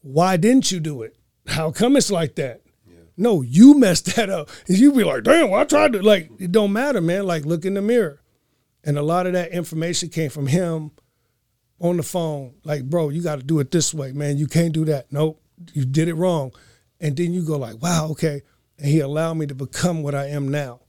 Why 0.00 0.36
didn't 0.36 0.72
you 0.72 0.80
do 0.80 1.02
it? 1.02 1.16
How 1.46 1.70
come 1.70 1.96
it's 1.96 2.10
like 2.10 2.34
that? 2.36 2.62
No, 3.16 3.42
you 3.42 3.78
messed 3.78 4.06
that 4.16 4.30
up. 4.30 4.50
And 4.66 4.76
you 4.76 4.92
be 4.92 5.04
like, 5.04 5.22
damn, 5.22 5.50
well, 5.50 5.60
I 5.60 5.64
tried 5.64 5.92
to. 5.92 6.02
Like, 6.02 6.30
it 6.38 6.52
don't 6.52 6.72
matter, 6.72 7.00
man. 7.00 7.26
Like, 7.26 7.44
look 7.44 7.64
in 7.64 7.74
the 7.74 7.82
mirror. 7.82 8.20
And 8.84 8.98
a 8.98 9.02
lot 9.02 9.26
of 9.26 9.32
that 9.32 9.50
information 9.52 10.10
came 10.10 10.30
from 10.30 10.46
him 10.46 10.92
on 11.80 11.96
the 11.96 12.02
phone. 12.02 12.54
Like, 12.64 12.84
bro, 12.84 13.08
you 13.08 13.22
got 13.22 13.36
to 13.36 13.44
do 13.44 13.58
it 13.58 13.70
this 13.70 13.92
way, 13.92 14.12
man. 14.12 14.38
You 14.38 14.46
can't 14.46 14.72
do 14.72 14.84
that. 14.86 15.12
Nope, 15.12 15.42
you 15.72 15.84
did 15.84 16.08
it 16.08 16.14
wrong. 16.14 16.52
And 17.00 17.16
then 17.16 17.32
you 17.32 17.42
go 17.42 17.58
like, 17.58 17.82
wow, 17.82 18.08
okay. 18.12 18.42
And 18.78 18.86
he 18.88 19.00
allowed 19.00 19.34
me 19.34 19.46
to 19.46 19.54
become 19.54 20.02
what 20.02 20.14
I 20.14 20.26
am 20.28 20.48
now. 20.48 20.80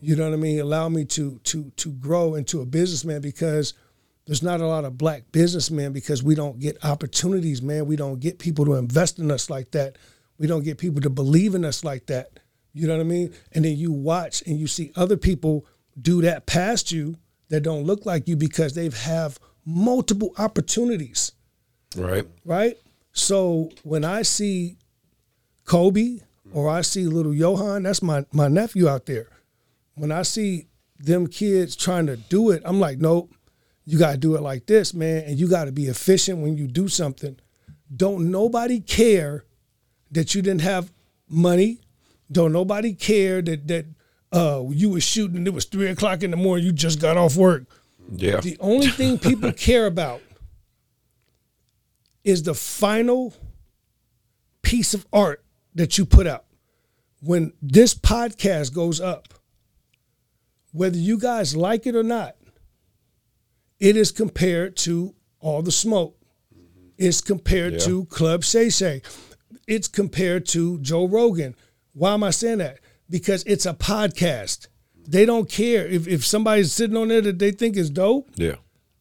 You 0.00 0.16
know 0.16 0.24
what 0.24 0.32
I 0.32 0.36
mean? 0.36 0.52
He 0.52 0.58
allowed 0.58 0.90
me 0.90 1.04
to 1.06 1.38
to 1.44 1.70
to 1.76 1.92
grow 1.92 2.34
into 2.34 2.62
a 2.62 2.66
businessman 2.66 3.20
because 3.20 3.74
there's 4.30 4.44
not 4.44 4.60
a 4.60 4.66
lot 4.68 4.84
of 4.84 4.96
black 4.96 5.24
businessmen 5.32 5.92
because 5.92 6.22
we 6.22 6.36
don't 6.36 6.60
get 6.60 6.84
opportunities, 6.84 7.60
man. 7.62 7.86
We 7.86 7.96
don't 7.96 8.20
get 8.20 8.38
people 8.38 8.64
to 8.66 8.74
invest 8.74 9.18
in 9.18 9.28
us 9.28 9.50
like 9.50 9.72
that. 9.72 9.98
We 10.38 10.46
don't 10.46 10.62
get 10.62 10.78
people 10.78 11.00
to 11.00 11.10
believe 11.10 11.56
in 11.56 11.64
us 11.64 11.82
like 11.82 12.06
that. 12.06 12.38
You 12.72 12.86
know 12.86 12.94
what 12.94 13.00
I 13.00 13.08
mean? 13.08 13.34
And 13.50 13.64
then 13.64 13.76
you 13.76 13.90
watch 13.90 14.44
and 14.46 14.56
you 14.56 14.68
see 14.68 14.92
other 14.94 15.16
people 15.16 15.66
do 16.00 16.22
that 16.22 16.46
past 16.46 16.92
you 16.92 17.16
that 17.48 17.62
don't 17.62 17.82
look 17.82 18.06
like 18.06 18.28
you 18.28 18.36
because 18.36 18.72
they've 18.72 18.96
have 18.96 19.40
multiple 19.66 20.32
opportunities, 20.38 21.32
Right. 21.96 22.24
right? 22.44 22.78
So 23.10 23.72
when 23.82 24.04
I 24.04 24.22
see 24.22 24.76
Kobe 25.64 26.20
or 26.52 26.68
I 26.68 26.82
see 26.82 27.02
little 27.06 27.34
Johan, 27.34 27.82
that's 27.82 28.00
my 28.00 28.24
my 28.32 28.46
nephew 28.46 28.88
out 28.88 29.06
there. 29.06 29.26
When 29.96 30.12
I 30.12 30.22
see 30.22 30.68
them 31.00 31.26
kids 31.26 31.74
trying 31.74 32.06
to 32.06 32.16
do 32.16 32.50
it, 32.50 32.62
I'm 32.64 32.78
like, 32.78 32.98
nope, 32.98 33.34
you 33.84 33.98
got 33.98 34.12
to 34.12 34.18
do 34.18 34.36
it 34.36 34.42
like 34.42 34.66
this, 34.66 34.94
man, 34.94 35.24
and 35.24 35.38
you 35.38 35.48
got 35.48 35.64
to 35.64 35.72
be 35.72 35.86
efficient 35.86 36.38
when 36.38 36.56
you 36.56 36.66
do 36.66 36.88
something. 36.88 37.38
Don't 37.94 38.30
nobody 38.30 38.80
care 38.80 39.44
that 40.10 40.34
you 40.34 40.42
didn't 40.42 40.62
have 40.62 40.92
money. 41.28 41.80
Don't 42.30 42.52
nobody 42.52 42.94
care 42.94 43.42
that 43.42 43.66
that 43.68 43.86
uh, 44.32 44.62
you 44.70 44.90
were 44.90 45.00
shooting 45.00 45.46
it 45.46 45.52
was 45.52 45.64
three 45.64 45.88
o'clock 45.88 46.22
in 46.22 46.30
the 46.30 46.36
morning. 46.36 46.64
You 46.64 46.72
just 46.72 47.00
got 47.00 47.16
off 47.16 47.36
work. 47.36 47.64
Yeah. 48.10 48.40
The 48.40 48.56
only 48.60 48.88
thing 48.88 49.18
people 49.18 49.52
care 49.56 49.86
about 49.86 50.20
is 52.22 52.42
the 52.42 52.54
final 52.54 53.34
piece 54.62 54.94
of 54.94 55.06
art 55.12 55.44
that 55.74 55.98
you 55.98 56.04
put 56.04 56.26
out. 56.26 56.44
When 57.22 57.52
this 57.60 57.94
podcast 57.94 58.72
goes 58.72 59.00
up, 59.00 59.34
whether 60.72 60.96
you 60.96 61.18
guys 61.18 61.56
like 61.56 61.86
it 61.86 61.96
or 61.96 62.02
not, 62.02 62.36
it 63.80 63.96
is 63.96 64.12
compared 64.12 64.76
to 64.78 65.14
all 65.40 65.62
the 65.62 65.72
smoke. 65.72 66.16
Mm-hmm. 66.54 66.88
It's 66.98 67.20
compared 67.20 67.74
Yeah. 67.74 67.78
to 67.80 68.04
Club 68.06 68.44
Shay 68.44 68.70
Shay. 68.70 69.02
It's 69.66 69.88
compared 69.88 70.46
to 70.48 70.78
Joe 70.80 71.06
Rogan. 71.06 71.54
Why 71.94 72.12
am 72.14 72.22
I 72.22 72.30
saying 72.30 72.58
that? 72.58 72.78
Because 73.08 73.42
it's 73.46 73.66
a 73.66 73.74
podcast. 73.74 74.68
They 75.08 75.24
don't 75.26 75.48
care 75.48 75.86
if, 75.86 76.06
if 76.06 76.24
somebody's 76.24 76.72
sitting 76.72 76.96
on 76.96 77.08
there 77.08 77.20
that 77.22 77.38
they 77.38 77.50
think 77.52 77.76
is 77.76 77.90
dope 77.90 78.30
Yeah. 78.36 78.56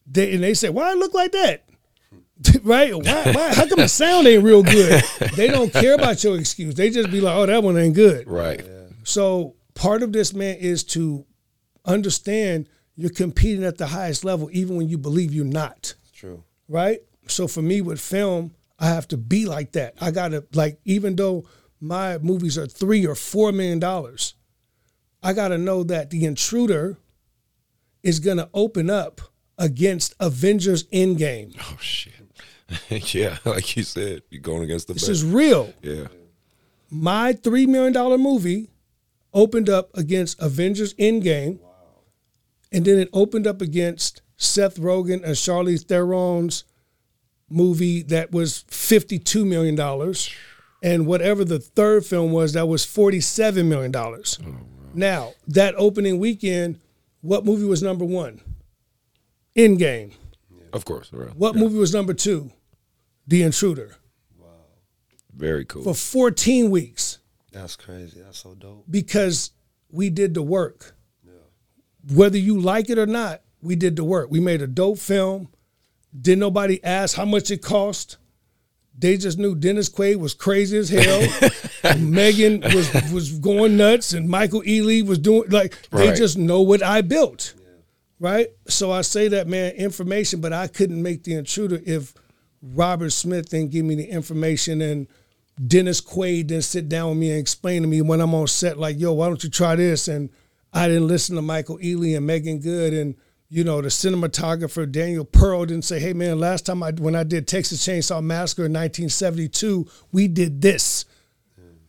they, 0.08 0.34
and 0.34 0.44
they 0.44 0.54
say, 0.56 0.70
"Why 0.70 0.90
I 0.92 0.94
look 0.96 1.14
like 1.14 1.32
that?" 1.34 1.66
right? 2.64 2.96
Why, 2.96 3.32
why? 3.34 3.54
How 3.54 3.68
come 3.68 3.80
the 3.80 3.88
sound 4.02 4.26
ain't 4.28 4.44
real 4.44 4.64
good? 4.64 5.04
They 5.36 5.48
don't 5.48 5.72
care 5.74 5.94
about 5.96 6.24
your 6.24 6.40
excuse. 6.40 6.74
They 6.76 6.90
just 6.90 7.12
be 7.12 7.20
like, 7.22 7.36
"Oh, 7.36 7.46
that 7.46 7.62
one 7.64 7.78
ain't 7.78 7.96
good." 7.96 8.28
Right. 8.28 8.66
So 9.04 9.56
part 9.76 10.02
of 10.04 10.14
this, 10.14 10.34
man, 10.34 10.56
is 10.58 10.84
to 10.86 11.26
understand 11.86 12.68
you're 13.00 13.10
competing 13.10 13.64
at 13.64 13.78
the 13.78 13.88
highest 13.88 14.26
level, 14.26 14.50
even 14.52 14.76
when 14.76 14.90
you 14.90 14.98
believe 14.98 15.34
you're 15.34 15.46
not. 15.46 15.94
True. 16.14 16.44
Right? 16.68 17.00
So 17.28 17.48
for 17.48 17.62
me 17.62 17.80
with 17.82 18.00
film, 18.00 18.54
I 18.78 18.88
have 18.88 19.08
to 19.10 19.18
be 19.18 19.46
like 19.46 19.72
that. 19.74 19.94
I 20.02 20.12
gotta 20.12 20.44
like, 20.54 20.80
even 20.86 21.16
though 21.16 21.46
my 21.80 22.18
movies 22.18 22.58
are 22.58 22.68
three 22.68 23.06
or 23.06 23.16
four 23.16 23.52
million 23.52 23.80
dollars, 23.80 24.34
I 25.24 25.34
gotta 25.34 25.58
know 25.58 25.84
that 25.84 26.10
the 26.10 26.26
intruder 26.26 26.98
is 28.04 28.20
gonna 28.20 28.50
open 28.54 28.90
up 28.90 29.22
against 29.58 30.14
Avengers 30.20 30.84
Endgame. 30.86 31.56
Oh 31.60 31.78
shit. 31.80 32.14
yeah, 33.16 33.38
like 33.46 33.76
you 33.78 33.84
said, 33.84 34.22
you're 34.30 34.42
going 34.42 34.64
against 34.64 34.88
the 34.88 34.94
This 34.94 35.04
best. 35.04 35.10
is 35.12 35.24
real. 35.26 35.74
yeah. 35.82 36.08
My 36.90 37.34
three 37.34 37.66
million 37.66 37.94
dollar 37.94 38.18
movie 38.18 38.70
opened 39.34 39.70
up 39.70 39.90
against 39.96 40.40
Avengers 40.42 40.94
Endgame, 40.96 41.60
and 42.72 42.86
then 42.86 43.00
it 43.00 43.10
opened 43.14 43.48
up 43.48 43.62
against 43.62 44.22
Seth 44.38 44.78
Rogen 44.80 45.24
and 45.24 45.36
Charlize 45.36 45.86
Theron's 45.86 46.64
movie 47.50 48.04
that 48.04 48.32
was 48.32 48.64
fifty 48.68 49.20
two 49.20 49.46
million 49.46 49.76
dollars, 49.76 50.34
and 50.84 51.06
whatever 51.08 51.44
the 51.44 51.60
third 51.60 52.06
film 52.06 52.32
was 52.32 52.54
that 52.54 52.68
was 52.68 52.86
forty 52.86 53.20
seven 53.20 53.68
million 53.70 53.92
dollars. 53.92 54.40
Oh, 54.46 54.56
now 54.94 55.34
that 55.48 55.76
opening 55.78 56.20
weekend, 56.20 56.80
what 57.22 57.46
movie 57.46 57.66
was 57.66 57.84
number 57.84 58.06
one? 58.06 58.42
Endgame. 59.56 60.14
Of 60.72 60.86
course. 60.86 61.12
Right. 61.12 61.36
What 61.36 61.56
movie 61.56 61.78
was 61.78 61.94
number 61.94 62.14
two? 62.14 62.52
The 63.28 63.42
Intruder. 63.44 63.96
Wow. 64.38 64.48
Very 65.36 65.66
cool. 65.66 65.84
For 65.84 65.94
fourteen 65.96 66.70
weeks. 66.70 67.18
That's 67.52 67.76
crazy. 67.76 68.22
That's 68.22 68.40
so 68.40 68.54
dope. 68.54 68.86
because 68.90 69.52
we 69.92 70.10
did 70.12 70.36
the 70.36 70.44
work. 70.44 70.96
Whether 72.14 72.38
you 72.38 72.60
like 72.60 72.90
it 72.90 72.98
or 72.98 73.06
not, 73.06 73.42
we 73.62 73.76
did 73.76 73.96
the 73.96 74.04
work. 74.04 74.30
We 74.32 74.40
made 74.40 74.62
a 74.62 74.68
dope 74.68 75.00
film. 75.00 75.50
Didn't 76.20 76.40
nobody 76.40 76.84
ask 76.84 77.16
how 77.16 77.26
much 77.26 77.52
it 77.52 77.62
cost. 77.62 78.18
They 78.98 79.16
just 79.16 79.38
knew 79.38 79.56
Dennis 79.56 79.90
Quaid 79.90 80.18
was 80.18 80.34
crazy 80.34 80.78
as 80.78 80.90
hell. 80.90 81.98
Meagan 82.00 82.62
was 82.62 82.92
was 83.14 83.32
going 83.40 83.78
nuts, 83.78 84.12
and 84.12 84.28
Michael 84.28 84.62
Ealy 84.64 85.06
was 85.06 85.20
doing 85.20 85.50
like 85.50 85.78
they 85.92 86.14
just 86.14 86.38
know 86.38 86.62
what 86.62 86.84
I 86.84 87.02
built, 87.02 87.54
right? 88.20 88.48
So 88.68 88.92
I 88.92 89.02
say 89.02 89.30
that 89.30 89.48
man, 89.48 89.74
information, 89.76 90.42
but 90.42 90.52
I 90.52 90.68
couldn't 90.68 91.02
make 91.02 91.24
the 91.24 91.36
intruder 91.36 91.80
if 91.86 92.14
Robert 92.62 93.12
Smith 93.12 93.50
didn't 93.50 93.72
give 93.72 93.86
me 93.86 93.96
the 93.96 94.10
information 94.10 94.82
and 94.82 95.08
Dennis 95.66 96.02
Quaid 96.02 96.48
didn't 96.48 96.64
sit 96.64 96.90
down 96.90 97.10
with 97.10 97.18
me 97.20 97.32
and 97.32 97.40
explain 97.40 97.82
to 97.82 97.88
me 97.88 98.02
when 98.02 98.22
I'm 98.22 98.34
on 98.34 98.48
set, 98.48 98.78
like, 98.78 99.00
yo, 99.00 99.14
why 99.14 99.28
don't 99.28 99.44
you 99.44 99.50
try 99.50 99.76
this? 99.76 100.08
And 100.08 100.30
I 100.74 100.88
didn't 100.88 101.08
listen 101.08 101.36
to 101.36 101.42
Michael 101.42 101.78
Ealy 101.80 102.16
and 102.16 102.26
Meagan 102.26 102.60
Good 102.60 102.94
and 102.94 103.16
you 103.50 103.64
know 103.64 103.82
the 103.82 103.88
cinematographer 103.88 104.90
Daniel 104.90 105.26
Pearl 105.26 105.66
didn't 105.66 105.86
say, 105.86 106.00
hey 106.00 106.14
man, 106.14 106.40
last 106.40 106.66
time 106.66 106.84
I 106.84 106.92
when 106.92 107.16
I 107.16 107.24
did 107.24 107.48
Texas 107.48 107.86
Chainsaw 107.86 108.24
Massacre 108.24 108.66
in 108.66 108.74
1972, 108.74 109.88
we 110.12 110.28
did 110.28 110.62
this. 110.62 111.06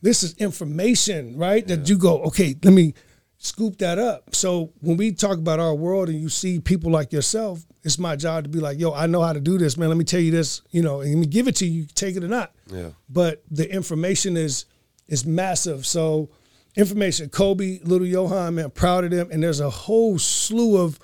This 0.02 0.22
is 0.22 0.34
information, 0.38 1.36
right? 1.36 1.66
That 1.66 1.88
you 1.88 1.98
go, 1.98 2.22
okay, 2.22 2.56
let 2.64 2.72
me 2.72 2.94
scoop 3.36 3.76
that 3.78 3.98
up. 3.98 4.34
So 4.34 4.72
when 4.80 4.96
we 4.96 5.12
talk 5.12 5.36
about 5.36 5.60
our 5.60 5.74
world 5.74 6.08
and 6.08 6.18
you 6.18 6.30
see 6.30 6.58
people 6.58 6.90
like 6.90 7.12
yourself, 7.12 7.66
it's 7.82 7.98
my 7.98 8.16
job 8.16 8.44
to 8.44 8.50
be 8.50 8.60
like, 8.60 8.78
yo, 8.78 8.92
I 8.92 9.06
know 9.06 9.22
how 9.22 9.34
to 9.34 9.40
do 9.40 9.58
this, 9.58 9.76
man. 9.76 9.88
Let 9.88 9.98
me 9.98 10.04
tell 10.04 10.20
you 10.20 10.30
this, 10.30 10.62
you 10.70 10.82
know, 10.82 11.00
and 11.00 11.10
let 11.10 11.18
me 11.18 11.26
give 11.26 11.48
it 11.48 11.56
to 11.56 11.66
you, 11.66 11.82
you 11.82 11.86
take 11.94 12.16
it 12.16 12.24
or 12.24 12.28
not. 12.28 12.54
Yeah. 12.66 12.90
But 13.08 13.42
the 13.50 13.70
information 13.70 14.36
is 14.36 14.64
is 15.08 15.26
massive. 15.26 15.86
So 15.86 16.30
information, 16.76 17.28
Kobe, 17.28 17.80
little 17.84 18.06
Johan, 18.06 18.56
man, 18.56 18.70
proud 18.70 19.04
of 19.04 19.10
them. 19.10 19.28
And 19.30 19.42
there's 19.42 19.60
a 19.60 19.70
whole 19.70 20.18
slew 20.18 20.78
of 20.78 20.98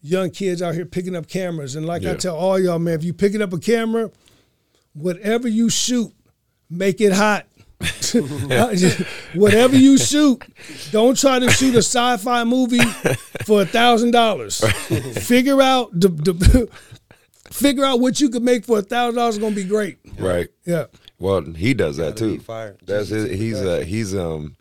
young 0.00 0.30
kids 0.30 0.60
out 0.62 0.74
here 0.74 0.84
picking 0.84 1.14
up 1.16 1.28
cameras. 1.28 1.76
And 1.76 1.86
like 1.86 2.04
I 2.04 2.14
tell 2.14 2.36
all 2.36 2.58
y'all, 2.58 2.78
man, 2.78 2.94
if 2.94 3.04
you 3.04 3.12
picking 3.12 3.40
up 3.42 3.52
a 3.52 3.58
camera, 3.58 4.10
whatever 4.94 5.48
you 5.48 5.68
shoot, 5.70 6.12
make 6.68 7.00
it 7.00 7.12
hot. 7.12 7.46
Whatever 9.34 9.76
you 9.76 9.98
shoot, 9.98 10.40
don't 10.92 11.18
try 11.18 11.40
to 11.40 11.50
shoot 11.50 11.74
a 11.74 11.78
sci-fi 11.78 12.44
movie 12.44 12.78
for 13.44 13.62
a 13.62 13.66
thousand 13.66 14.12
dollars. 14.12 14.60
Figure 15.26 15.60
out 15.60 15.90
the, 15.92 16.08
the 16.08 16.70
figure 17.50 17.84
out 17.84 17.98
what 18.00 18.20
you 18.20 18.30
could 18.30 18.42
make 18.42 18.64
for 18.64 18.78
a 18.78 18.82
thousand 18.82 19.16
dollars. 19.16 19.38
Going 19.38 19.54
to 19.54 19.62
be 19.62 19.68
great. 19.68 19.98
Right. 20.18 20.48
Yeah. 20.64 20.86
Well, 21.18 21.42
he 21.42 21.74
does 21.74 21.96
that 21.96 22.16
too. 22.16 22.38
fired. 22.40 22.78
That's 22.84 23.08
his, 23.08 23.30
he's 23.30 23.60
Christ. 23.60 23.66
uh, 23.68 23.80
he's 23.84 24.14
um 24.14 24.56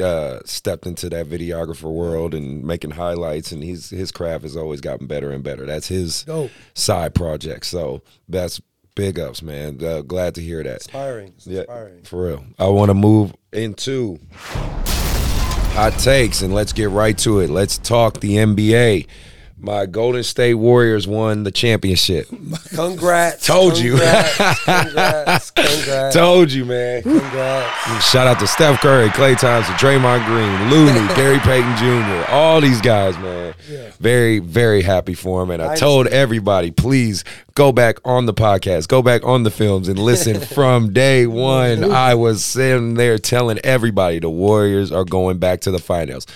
uh, 0.00 0.40
stepped 0.44 0.86
into 0.86 1.08
that 1.10 1.26
videographer 1.26 1.90
world 1.92 2.34
and 2.34 2.64
making 2.64 2.92
highlights, 2.92 3.52
and 3.52 3.62
he's 3.62 3.90
his 3.90 4.10
craft 4.12 4.42
has 4.42 4.56
always 4.56 4.80
gotten 4.80 5.06
better 5.06 5.30
and 5.32 5.42
better. 5.44 5.64
That's 5.66 5.88
his 5.88 6.24
Dope. 6.24 6.50
side 6.74 7.14
project. 7.14 7.66
So 7.66 8.02
that's 8.28 8.60
big 8.94 9.18
ups, 9.20 9.42
man. 9.42 9.82
Uh, 9.82 10.00
glad 10.02 10.34
to 10.36 10.40
hear 10.40 10.62
that. 10.62 10.76
Inspiring. 10.76 11.34
It's 11.36 11.46
Yeah, 11.46 11.60
inspiring. 11.60 12.02
for 12.02 12.26
real. 12.26 12.44
I 12.58 12.66
want 12.68 12.88
to 12.90 12.94
move 12.94 13.34
into 13.52 14.18
hot 15.74 15.92
takes 15.98 16.40
and 16.42 16.54
let's 16.54 16.72
get 16.72 16.88
right 16.90 17.16
to 17.18 17.40
it. 17.40 17.50
Let's 17.50 17.78
talk 17.78 18.20
the 18.20 18.36
NBA. 18.36 19.06
My 19.58 19.86
Golden 19.86 20.22
State 20.22 20.54
Warriors 20.54 21.08
won 21.08 21.42
the 21.44 21.50
championship. 21.50 22.28
Congrats. 22.74 23.46
Told 23.46 23.78
you. 23.78 23.92
Congrats. 23.92 25.50
Congrats. 25.56 26.14
Told 26.14 26.52
you, 26.52 26.66
man. 26.66 27.02
Congrats. 27.02 28.08
Shout 28.10 28.26
out 28.26 28.38
to 28.40 28.46
Steph 28.46 28.80
Curry, 28.82 29.08
Klay 29.08 29.36
Thompson, 29.38 29.74
Draymond 29.76 30.26
Green, 30.26 30.70
Looney, 30.70 31.06
Gary 31.16 31.38
Payton 31.38 31.74
Jr., 31.78 32.30
all 32.30 32.60
these 32.60 32.82
guys, 32.82 33.16
man. 33.18 33.54
Yeah. 33.68 33.90
Very, 33.98 34.40
very 34.40 34.82
happy 34.82 35.14
for 35.14 35.42
him. 35.42 35.50
And 35.50 35.62
I 35.62 35.68
Nice. 35.68 35.80
told 35.80 36.06
everybody, 36.08 36.70
please 36.70 37.24
go 37.54 37.72
back 37.72 37.96
on 38.04 38.26
the 38.26 38.34
podcast, 38.34 38.88
go 38.88 39.00
back 39.00 39.24
on 39.24 39.42
the 39.44 39.50
films 39.50 39.88
and 39.88 39.98
listen 39.98 40.38
from 40.54 40.92
day 40.92 41.26
one. 41.26 41.82
I 41.92 42.14
was 42.14 42.44
sitting 42.44 42.94
there 42.94 43.16
telling 43.16 43.58
everybody 43.64 44.18
the 44.18 44.28
Warriors 44.30 44.92
are 44.92 45.04
going 45.06 45.38
back 45.38 45.62
to 45.62 45.70
the 45.70 45.78
finals. 45.78 46.26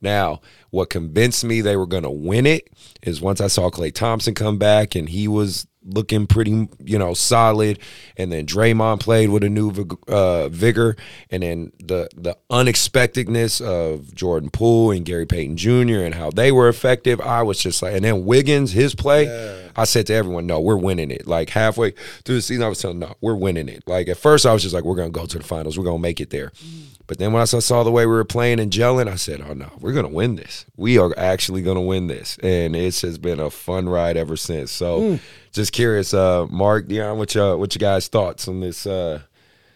Now, 0.00 0.40
what 0.70 0.90
convinced 0.90 1.44
me 1.44 1.60
they 1.60 1.76
were 1.76 1.86
going 1.86 2.04
to 2.04 2.10
win 2.10 2.46
it 2.46 2.68
is 3.02 3.20
once 3.20 3.40
I 3.40 3.48
saw 3.48 3.70
Klay 3.70 3.92
Thompson 3.92 4.34
come 4.34 4.58
back 4.58 4.94
and 4.94 5.08
he 5.08 5.28
was 5.28 5.66
looking 5.88 6.26
pretty, 6.26 6.68
you 6.84 6.98
know, 6.98 7.14
solid. 7.14 7.78
And 8.16 8.30
then 8.32 8.46
Draymond 8.46 9.00
played 9.00 9.30
with 9.30 9.44
a 9.44 9.48
new 9.48 9.72
uh, 10.06 10.48
vigor, 10.48 10.96
and 11.30 11.42
then 11.42 11.72
the 11.78 12.08
the 12.16 12.36
unexpectedness 12.50 13.60
of 13.60 14.14
Jordan 14.14 14.50
Poole 14.50 14.90
and 14.90 15.04
Gary 15.04 15.26
Payton 15.26 15.56
Jr. 15.56 16.00
and 16.04 16.14
how 16.14 16.30
they 16.30 16.52
were 16.52 16.68
effective. 16.68 17.20
I 17.20 17.42
was 17.42 17.58
just 17.58 17.82
like, 17.82 17.94
and 17.94 18.04
then 18.04 18.24
Wiggins, 18.24 18.72
his 18.72 18.94
play. 18.94 19.26
I 19.76 19.84
said 19.84 20.06
to 20.08 20.14
everyone, 20.14 20.46
"No, 20.46 20.60
we're 20.60 20.76
winning 20.76 21.10
it." 21.10 21.26
Like 21.26 21.50
halfway 21.50 21.92
through 22.24 22.36
the 22.36 22.42
season, 22.42 22.64
I 22.64 22.68
was 22.68 22.80
telling, 22.80 22.98
"No, 22.98 23.14
we're 23.20 23.36
winning 23.36 23.68
it." 23.68 23.84
Like 23.86 24.08
at 24.08 24.16
first, 24.16 24.44
I 24.46 24.52
was 24.52 24.62
just 24.62 24.74
like, 24.74 24.84
"We're 24.84 24.96
gonna 24.96 25.10
go 25.10 25.26
to 25.26 25.38
the 25.38 25.44
finals. 25.44 25.78
We're 25.78 25.84
gonna 25.84 25.98
make 25.98 26.20
it 26.20 26.30
there." 26.30 26.52
But 27.06 27.18
then 27.18 27.32
when 27.32 27.40
I 27.40 27.46
saw, 27.46 27.82
the 27.84 27.90
way 27.90 28.04
we 28.04 28.12
were 28.12 28.24
playing 28.24 28.60
and 28.60 28.70
gelling, 28.70 29.08
I 29.08 29.14
said, 29.14 29.40
"Oh 29.48 29.54
no, 29.54 29.70
we're 29.80 29.94
gonna 29.94 30.08
win 30.08 30.36
this. 30.36 30.66
We 30.76 30.98
are 30.98 31.14
actually 31.16 31.62
gonna 31.62 31.80
win 31.80 32.06
this." 32.06 32.36
And 32.42 32.76
it's 32.76 33.00
just 33.00 33.22
been 33.22 33.40
a 33.40 33.50
fun 33.50 33.88
ride 33.88 34.16
ever 34.18 34.36
since. 34.36 34.70
So, 34.70 35.18
just 35.58 35.72
curious, 35.72 36.14
uh, 36.14 36.46
Mark, 36.50 36.86
Deon, 36.88 37.16
what 37.18 37.34
your 37.34 37.56
what 37.58 37.74
you 37.74 37.78
guys 37.80 38.08
thoughts 38.08 38.48
on 38.48 38.60
this? 38.60 38.86
Uh, 38.86 39.20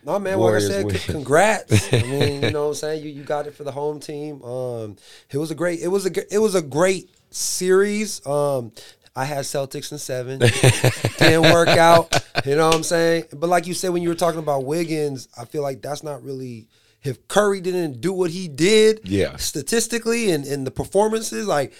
No 0.05 0.19
man, 0.19 0.39
Warriors 0.39 0.69
like 0.69 0.73
I 0.73 0.77
said, 0.77 0.87
win. 0.87 0.95
congrats. 1.17 1.93
I 1.93 2.03
mean, 2.03 2.43
you 2.43 2.51
know 2.51 2.63
what 2.63 2.69
I'm 2.71 2.75
saying? 2.75 3.05
You 3.05 3.11
you 3.11 3.23
got 3.25 3.47
it 3.47 3.55
for 3.55 3.65
the 3.65 3.73
home 3.73 4.01
team. 4.01 4.43
Um 4.43 4.97
it 5.31 5.39
was 5.39 5.51
a 5.51 5.55
great 5.55 5.81
it 5.81 5.89
was 5.89 6.07
a 6.07 6.35
it 6.35 6.39
was 6.39 6.55
a 6.55 6.63
great 6.63 7.11
series. 7.31 8.25
Um 8.27 8.73
I 9.15 9.27
had 9.27 9.45
Celtics 9.45 9.93
in 9.93 9.99
7. 9.99 10.39
Didn't 11.19 11.53
work 11.53 11.69
out, 11.69 12.07
you 12.47 12.57
know 12.57 12.69
what 12.69 12.77
I'm 12.77 12.83
saying? 12.83 13.25
But 13.35 13.49
like 13.51 13.67
you 13.67 13.75
said 13.75 13.91
when 13.91 14.03
you 14.03 14.09
were 14.09 14.15
talking 14.15 14.39
about 14.41 14.65
Wiggins, 14.65 15.29
I 15.39 15.45
feel 15.45 15.63
like 15.63 15.83
that's 15.83 16.03
not 16.03 16.23
really 16.23 16.69
if 17.05 17.27
Curry 17.27 17.61
didn't 17.61 18.01
do 18.01 18.13
what 18.13 18.31
he 18.31 18.47
did, 18.47 19.01
Yeah. 19.03 19.35
statistically 19.37 20.31
and, 20.31 20.45
and 20.47 20.65
the 20.67 20.71
performances, 20.71 21.47
like 21.49 21.73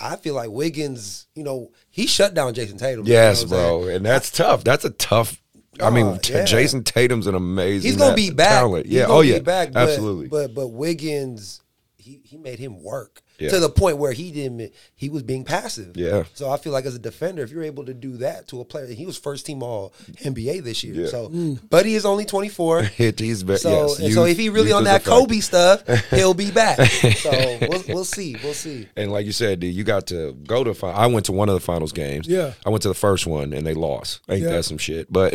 I 0.00 0.16
feel 0.16 0.34
like 0.34 0.50
Wiggins, 0.50 1.26
you 1.34 1.44
know, 1.44 1.70
he 1.90 2.06
shut 2.06 2.34
down 2.34 2.54
Jayson 2.54 2.78
Tatum. 2.78 3.06
you 3.06 3.12
know 3.12 3.20
yes, 3.20 3.38
saying? 3.40 3.48
bro, 3.50 3.88
and 3.88 4.04
that's 4.06 4.30
tough. 4.30 4.64
That's 4.64 4.84
a 4.84 4.90
tough. 4.90 5.40
I 5.80 5.90
mean, 5.90 6.06
Oh, 6.06 6.16
T- 6.18 6.32
yeah. 6.32 6.44
Jayson 6.44 6.84
Tatum's 6.84 7.26
an 7.26 7.34
amazing. 7.34 7.90
He's 7.90 7.98
gonna 7.98 8.14
be 8.14 8.30
back. 8.30 8.48
Talent. 8.60 8.86
Yeah. 8.86 9.06
Oh 9.08 9.22
be 9.22 9.28
yeah. 9.28 9.38
back, 9.40 9.72
but, 9.72 9.88
Absolutely. 9.88 10.28
But 10.28 10.54
but 10.54 10.68
Wiggins, 10.68 11.62
he 11.96 12.20
he 12.24 12.36
made 12.36 12.58
him 12.58 12.82
work 12.82 13.22
Yeah. 13.40 13.50
to 13.50 13.58
the 13.60 13.68
point 13.70 13.96
where 13.98 14.12
he 14.12 14.30
didn't. 14.30 14.72
He 14.94 15.08
was 15.08 15.22
being 15.22 15.44
passive. 15.44 15.96
Yeah. 15.96 16.24
So 16.34 16.50
I 16.50 16.56
feel 16.58 16.72
like 16.72 16.84
as 16.84 16.94
a 16.94 16.98
defender, 16.98 17.42
if 17.42 17.50
you're 17.50 17.62
able 17.62 17.84
to 17.86 17.94
do 17.94 18.18
that 18.18 18.46
to 18.48 18.60
a 18.60 18.64
player, 18.64 18.86
he 18.86 19.06
was 19.06 19.18
first 19.18 19.46
team 19.46 19.62
All 19.62 19.92
NBA 20.22 20.62
this 20.62 20.84
year. 20.84 20.94
Yeah. 20.94 21.06
So, 21.08 21.56
but 21.70 21.86
he 21.86 21.94
is 21.94 22.04
only 22.04 22.24
24. 22.26 22.82
Hit 23.00 23.16
these. 23.16 23.42
Be- 23.42 23.56
So, 23.56 23.70
yes, 23.88 23.98
and 24.00 24.12
so 24.12 24.24
if 24.26 24.36
he 24.36 24.50
really 24.50 24.72
on 24.72 24.84
that 24.84 24.96
a 25.02 25.04
factor. 25.04 25.10
Kobe 25.10 25.40
stuff, 25.40 25.86
he'll 26.10 26.34
be 26.34 26.50
back. 26.50 26.78
So 26.90 27.30
we'll, 27.68 27.82
we'll 27.88 28.04
see. 28.04 28.36
We'll 28.42 28.54
see. 28.54 28.88
And 28.96 29.10
like 29.10 29.24
you 29.26 29.32
said, 29.32 29.60
dude, 29.60 29.74
you 29.74 29.84
got 29.84 30.06
to 30.08 30.32
go 30.46 30.62
to. 30.64 30.74
Fi- 30.74 30.92
I 30.92 31.06
went 31.06 31.26
to 31.26 31.32
one 31.32 31.48
of 31.48 31.54
the 31.54 31.60
finals 31.60 31.92
games. 31.92 32.28
Yeah. 32.28 32.52
I 32.66 32.70
went 32.70 32.82
to 32.82 32.88
the 32.88 32.94
first 32.94 33.26
one 33.26 33.52
and 33.52 33.66
they 33.66 33.74
lost. 33.74 34.20
Ain't 34.28 34.42
Yeah. 34.42 34.50
that 34.50 34.64
some 34.64 34.78
shit? 34.78 35.10
But 35.10 35.34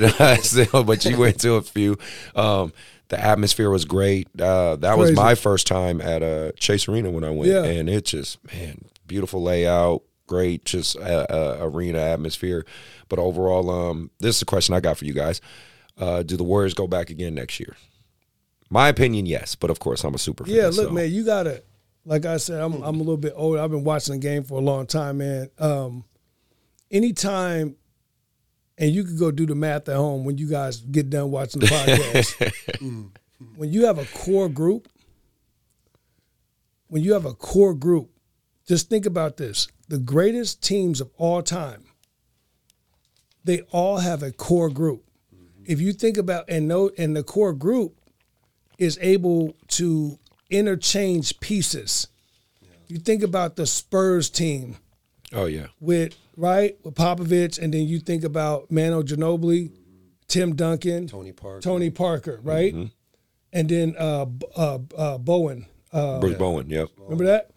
but 0.86 1.06
you 1.06 1.18
went 1.18 1.40
to 1.42 1.54
a 1.56 1.62
few. 1.62 1.98
Um, 2.36 2.74
the 3.10 3.20
atmosphere 3.20 3.70
was 3.70 3.86
great. 3.86 4.28
Uh, 4.40 4.76
that 4.78 4.98
was 4.98 5.12
my 5.14 5.36
first 5.36 5.68
time 5.68 6.02
at 6.02 6.24
uh, 6.24 6.52
Chase 6.58 6.88
Arena 6.88 7.10
when 7.12 7.24
I 7.24 7.30
went, 7.30 7.52
Yeah. 7.52 7.64
and 7.64 7.90
it 7.90 8.06
just 8.06 8.38
man, 8.54 8.86
beautiful 9.08 9.42
layout, 9.44 10.04
great, 10.28 10.66
just 10.66 10.98
uh, 10.98 11.26
uh, 11.30 11.58
arena 11.62 12.00
atmosphere. 12.00 12.66
But 13.10 13.20
overall, 13.20 13.70
um, 13.70 14.10
this 14.20 14.38
is 14.38 14.42
a 14.42 14.46
question 14.46 14.74
I 14.76 14.80
got 14.80 14.98
for 14.98 15.06
you 15.06 15.14
guys: 15.14 15.42
uh, 15.98 16.24
Do 16.24 16.36
the 16.38 16.44
Warriors 16.44 16.74
go 16.74 16.88
back 16.88 17.10
again 17.10 17.36
next 17.36 17.60
year? 17.60 17.76
My 18.70 18.88
opinion, 18.90 19.28
yes, 19.28 19.54
but 19.56 19.70
of 19.70 19.80
course, 19.80 20.04
I'm 20.04 20.16
a 20.16 20.18
super 20.18 20.44
fan. 20.44 20.56
Yeah, 20.56 20.66
look, 20.66 20.88
so- 20.88 20.90
man, 20.92 21.12
you 21.12 21.24
gotta. 21.26 21.64
Like 22.08 22.26
I 22.28 22.38
said, 22.38 22.62
I'm 22.62 22.74
I'm 22.84 22.96
a 22.96 23.00
little 23.00 23.18
bit 23.18 23.34
older. 23.36 23.60
I've 23.60 23.72
been 23.72 23.84
watching 23.84 24.14
the 24.14 24.20
game 24.20 24.44
for 24.44 24.60
a 24.60 24.62
long 24.62 24.86
time, 24.86 25.18
man. 25.18 25.50
Um, 25.58 26.04
anytime, 26.92 27.76
and 28.78 28.92
you 28.92 29.04
could 29.04 29.18
go 29.18 29.32
do 29.32 29.46
the 29.46 29.56
math 29.56 29.88
at 29.90 29.96
home 29.96 30.26
when 30.26 30.38
you 30.38 30.50
guys 30.50 30.78
get 30.78 31.10
done 31.10 31.32
watching 31.32 31.62
the 31.62 31.68
podcast. 31.68 32.36
Mm-hmm. 32.76 33.06
when 33.56 33.72
you 33.72 33.86
have 33.86 33.98
a 33.98 34.06
core 34.06 34.50
group, 34.50 34.88
when 36.88 37.04
you 37.04 37.14
have 37.14 37.26
a 37.26 37.34
core 37.34 37.74
group, 37.74 38.10
just 38.68 38.90
think 38.90 39.06
about 39.06 39.38
this: 39.38 39.68
the 39.88 40.00
greatest 40.00 40.64
teams 40.64 41.02
of 41.02 41.10
all 41.18 41.42
time. 41.42 41.84
They 43.44 43.62
all 43.72 43.98
have 43.98 44.24
a 44.24 44.32
core 44.32 44.70
group. 44.70 45.04
Mm-hmm. 45.34 45.64
If 45.66 45.80
you 45.80 45.94
think 45.94 46.18
about 46.18 46.46
and 46.50 46.68
know, 46.68 46.92
and 46.98 47.16
the 47.16 47.24
core 47.24 47.54
group 47.54 47.96
is 48.78 48.98
able 49.02 49.56
to 49.70 50.18
interchange 50.50 51.40
pieces. 51.40 52.08
You 52.88 52.98
think 52.98 53.24
about 53.24 53.56
the 53.56 53.66
Spurs 53.66 54.30
team 54.30 54.78
Oh 55.34 55.46
yeah, 55.46 55.68
with 55.80 56.16
right 56.38 56.78
with 56.84 56.96
Popovich, 56.96 57.60
and 57.60 57.74
then 57.74 57.88
you 57.88 58.00
think 58.00 58.24
about 58.24 58.72
Manu 58.72 59.04
Ginobili, 59.04 59.72
Tim 60.28 60.56
Duncan, 60.56 61.08
Tony 61.08 61.32
Parker. 61.32 61.62
Tony 61.62 61.90
Parker, 61.90 62.40
right, 62.44 62.74
and 63.54 63.70
then 63.70 63.96
uh, 63.98 64.26
uh, 64.56 64.80
uh, 64.98 65.18
Bowen. 65.18 65.66
Uh, 65.92 66.20
Bruce 66.20 66.38
Bowen. 66.38 66.70
Yep. 66.70 66.90
remember 66.98 67.26
that? 67.26 67.52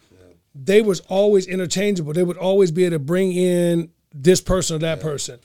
They 0.55 0.83
was 0.83 1.01
always 1.01 1.47
interchangeable. 1.47 2.13
They 2.13 2.25
would 2.25 2.37
always 2.37 2.73
be 2.73 2.85
able 2.85 2.97
to 2.97 2.99
bring 2.99 3.33
in 3.33 3.91
this 4.13 4.41
person 4.41 4.77
or 4.77 4.79
that 4.81 5.01
person. 5.01 5.39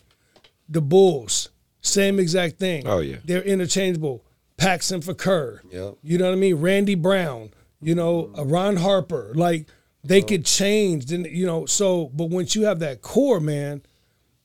The 0.69 0.81
Bulls, 0.81 1.49
same 1.81 2.19
exact 2.19 2.57
thing. 2.57 2.87
Oh, 2.87 2.99
yeah. 2.99 3.17
they're 3.23 3.43
interchangeable. 3.43 4.25
Paxson 4.57 5.01
for 5.01 5.13
Kerr. 5.13 5.61
Yep. 5.71 5.95
You 6.01 6.17
know 6.17 6.25
what 6.25 6.33
I 6.33 6.37
mean? 6.37 6.55
Randy 6.55 6.95
Brown. 6.95 7.51
You 7.81 7.95
know, 7.95 8.31
uh, 8.37 8.45
Ron 8.45 8.77
Harper. 8.77 9.33
Like 9.35 9.67
they 10.03 10.21
could 10.21 10.45
change. 10.45 11.05
Then 11.07 11.25
you 11.29 11.45
know. 11.45 11.65
So, 11.65 12.09
but 12.13 12.29
once 12.29 12.55
you 12.55 12.65
have 12.65 12.79
that 12.79 13.01
core, 13.01 13.39
man, 13.39 13.81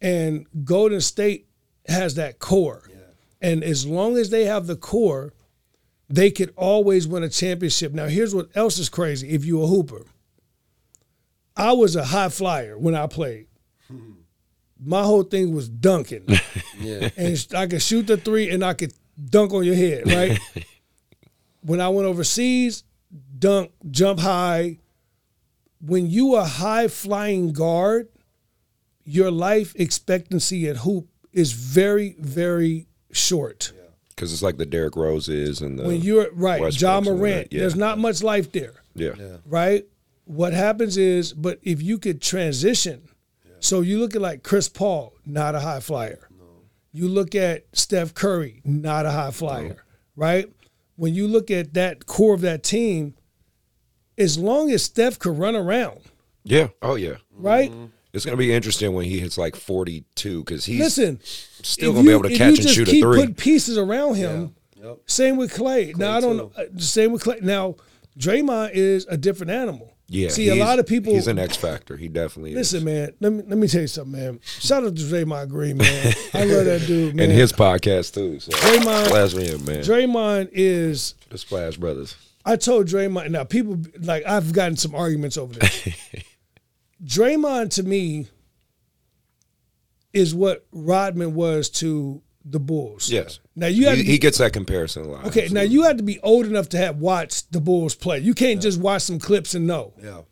and 0.01 0.47
Golden 0.65 1.01
State 1.01 1.47
has 1.89 2.15
that 2.15 2.39
core, 2.39 2.89
and 3.41 3.63
as 3.65 3.87
long 3.87 4.17
as 4.17 4.31
they 4.31 4.45
have 4.45 4.67
the 4.67 4.77
core, 4.77 5.33
they 6.09 6.31
could 6.31 6.53
always 6.57 7.07
win 7.09 7.23
a 7.23 7.29
championship. 7.29 7.93
Now, 7.93 8.07
here's 8.07 8.35
what 8.35 8.49
else 8.55 8.79
is 8.79 8.89
crazy: 8.89 9.31
if 9.31 9.45
you're 9.45 9.65
a 9.65 9.67
hooper, 9.69 10.05
I 11.57 11.73
was 11.73 11.97
a 11.97 12.05
high 12.05 12.29
flyer 12.29 12.79
when 12.79 12.95
I 12.95 13.07
played. 13.07 13.47
My 14.81 15.03
whole 15.03 15.25
thing 15.25 15.53
was 15.55 15.69
dunking, 15.69 16.25
Yeah. 16.81 17.09
and 17.17 17.47
I 17.57 17.67
could 17.67 17.83
shoot 17.83 18.07
the 18.07 18.17
three, 18.17 18.49
and 18.49 18.65
I 18.65 18.75
could 18.75 18.93
dunk 19.29 19.53
on 19.53 19.65
your 19.65 19.75
head, 19.75 20.07
right? 20.07 20.39
when 21.63 21.81
I 21.81 21.89
went 21.89 22.07
overseas, 22.07 22.85
dunk, 23.37 23.73
jump 23.91 24.21
high. 24.21 24.79
When 25.81 26.09
you 26.11 26.37
a 26.37 26.45
high 26.45 26.89
flying 26.89 27.53
guard, 27.53 28.09
your 29.05 29.31
life 29.31 29.75
expectancy 29.77 30.69
at 30.69 30.79
hoop 30.79 31.09
is 31.33 31.53
very, 31.53 32.17
very 32.19 32.87
short. 33.13 33.73
Because 34.11 34.33
it's 34.33 34.43
like 34.43 34.57
the 34.57 34.67
Derrick 34.67 34.97
Roses 34.97 35.61
and 35.61 35.79
the 35.79 35.85
When 35.85 36.01
you're 36.01 36.29
right, 36.33 36.61
Westbrooks 36.61 36.77
John 36.77 37.07
and 37.07 37.19
Morant, 37.19 37.53
yeah. 37.53 37.61
there's 37.61 37.77
not 37.77 37.99
much 37.99 38.23
life 38.23 38.51
there, 38.51 38.75
yeah. 38.95 39.13
right? 39.47 39.87
What 40.25 40.53
happens 40.53 40.97
is, 40.97 41.33
but 41.33 41.61
if 41.63 41.81
you 41.81 41.99
could 41.99 42.21
transition, 42.21 43.09
so 43.61 43.81
you 43.81 43.99
look 43.99 44.15
at 44.15 44.21
like 44.21 44.43
Chris 44.43 44.69
Paul, 44.69 45.15
not 45.25 45.55
a 45.55 45.61
high 45.61 45.81
flyer. 45.81 46.29
You 46.93 47.07
look 47.09 47.35
at 47.35 47.65
Steph 47.73 48.15
Curry, 48.15 48.61
not 48.65 49.07
a 49.07 49.11
high 49.11 49.31
flyer, 49.31 49.85
right? 50.17 50.51
When 50.97 51.15
you 51.15 51.29
look 51.29 51.51
at 51.51 51.75
that 51.75 52.07
core 52.07 52.35
of 52.35 52.41
that 52.41 52.65
team, 52.65 53.15
as 54.19 54.39
long 54.39 54.71
as 54.73 54.83
Steph 54.85 55.19
could 55.19 55.39
run 55.39 55.55
around, 55.57 56.01
yeah, 56.45 56.69
oh 56.83 56.95
yeah. 56.97 57.17
right? 57.37 57.73
It's 58.13 58.25
gonna 58.25 58.37
be 58.37 58.53
interesting 58.53 58.95
when 58.95 59.05
he 59.05 59.19
hits 59.21 59.37
like 59.39 59.55
42 59.55 60.41
because 60.45 60.65
he's 60.65 60.81
Listen, 60.81 61.21
still 61.23 61.93
gonna 61.93 62.05
be 62.05 62.11
able 62.13 62.23
to 62.25 62.31
if 62.33 62.39
catch 62.39 62.47
you 62.51 62.55
and 62.55 62.63
just 62.63 62.75
shoot 62.75 62.89
a 62.89 63.01
three. 63.01 63.27
Put 63.27 63.37
pieces 63.37 63.77
around 63.79 64.15
him. 64.17 64.55
Yep. 64.83 64.99
Same 65.07 65.37
with 65.37 65.53
Klay. 65.55 65.95
now 65.97 66.17
I 66.17 66.21
don't 66.21 66.33
too. 66.39 66.39
know. 66.39 66.53
uh, 66.57 66.79
Same 66.79 67.13
with 67.13 67.23
Klay. 67.23 67.43
Now 67.43 67.77
Draymond 68.19 68.71
is 68.73 69.07
a 69.11 69.17
different 69.17 69.51
animal. 69.51 69.93
yeah, 70.09 70.29
See, 70.31 70.49
a 70.49 70.55
lot 70.55 70.79
of 70.79 70.87
people. 70.87 71.13
He's 71.13 71.27
an 71.29 71.39
X 71.39 71.57
factor. 71.57 71.97
He 71.97 72.09
definitely 72.09 72.55
Listen, 72.55 72.79
is. 72.79 72.85
man. 72.85 73.13
Let 73.21 73.33
me 73.33 73.43
let 73.47 73.59
me 73.59 73.69
tell 73.69 73.83
you 73.83 73.87
something, 73.89 74.13
man. 74.19 74.41
Shout 74.43 74.85
out 74.85 74.97
to 74.97 75.03
Draymond 75.03 75.49
Green, 75.51 75.77
man. 75.77 76.15
I 76.33 76.45
love 76.45 76.65
that 76.65 76.85
dude, 76.87 77.15
man. 77.17 77.25
And 77.29 77.33
his 77.39 77.53
podcast 77.53 78.15
too. 78.15 78.41
So 78.41 78.53
Draymond- 78.53 79.07
Splash 79.07 79.35
man. 79.35 79.83
Draymond 79.85 80.49
is. 80.53 81.15
the 81.29 81.39
Splash 81.39 81.77
Brothers. 81.77 82.17
I 82.49 82.57
told 82.57 82.87
Draymond. 82.87 83.31
Now 83.31 83.45
people 83.45 83.79
like 84.01 84.25
I've 84.27 84.53
gotten 84.55 84.77
some 84.77 84.95
arguments 84.95 85.37
over 85.37 85.53
this. 85.53 85.89
Draymond 87.05 87.75
to 87.75 87.83
me 87.83 88.27
is 90.15 90.35
what 90.35 90.67
Rodman 90.73 91.35
was 91.35 91.69
to 91.69 92.23
the 92.47 92.59
Bulls. 92.59 93.11
Yes. 93.11 93.41
Now 93.55 93.67
you 93.67 93.85
have 93.87 93.99
he, 93.99 94.03
be- 94.03 94.13
he 94.13 94.19
gets 94.19 94.39
that 94.39 94.55
comparison 94.55 95.05
a 95.05 95.09
lot. 95.09 95.27
Okay, 95.27 95.49
now 95.49 95.61
you 95.61 95.83
have 95.83 95.99
to 95.99 96.03
be 96.03 96.19
old 96.21 96.47
enough 96.47 96.71
to 96.71 96.79
have 96.79 96.97
watched 96.97 97.53
the 97.53 97.61
Bulls 97.61 97.95
play. 97.95 98.19
You 98.21 98.33
can't 98.33 98.63
just 98.63 98.81
watch 98.81 99.03
some 99.03 99.19
clips 99.19 99.55
and 99.55 99.67
know. 99.67 99.93
Yeah. 100.03 100.23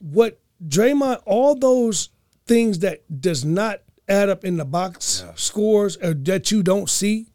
What 0.00 0.40
Draymond, 0.66 1.22
all 1.24 1.54
those 1.54 2.08
things 2.48 2.80
that 2.80 3.20
does 3.20 3.44
not 3.44 3.80
add 4.08 4.28
up 4.28 4.44
in 4.44 4.56
the 4.56 4.64
box 4.64 5.24
scores 5.36 5.96
or 5.98 6.14
that 6.14 6.50
you 6.50 6.64
don't 6.64 6.90
see 6.90 7.28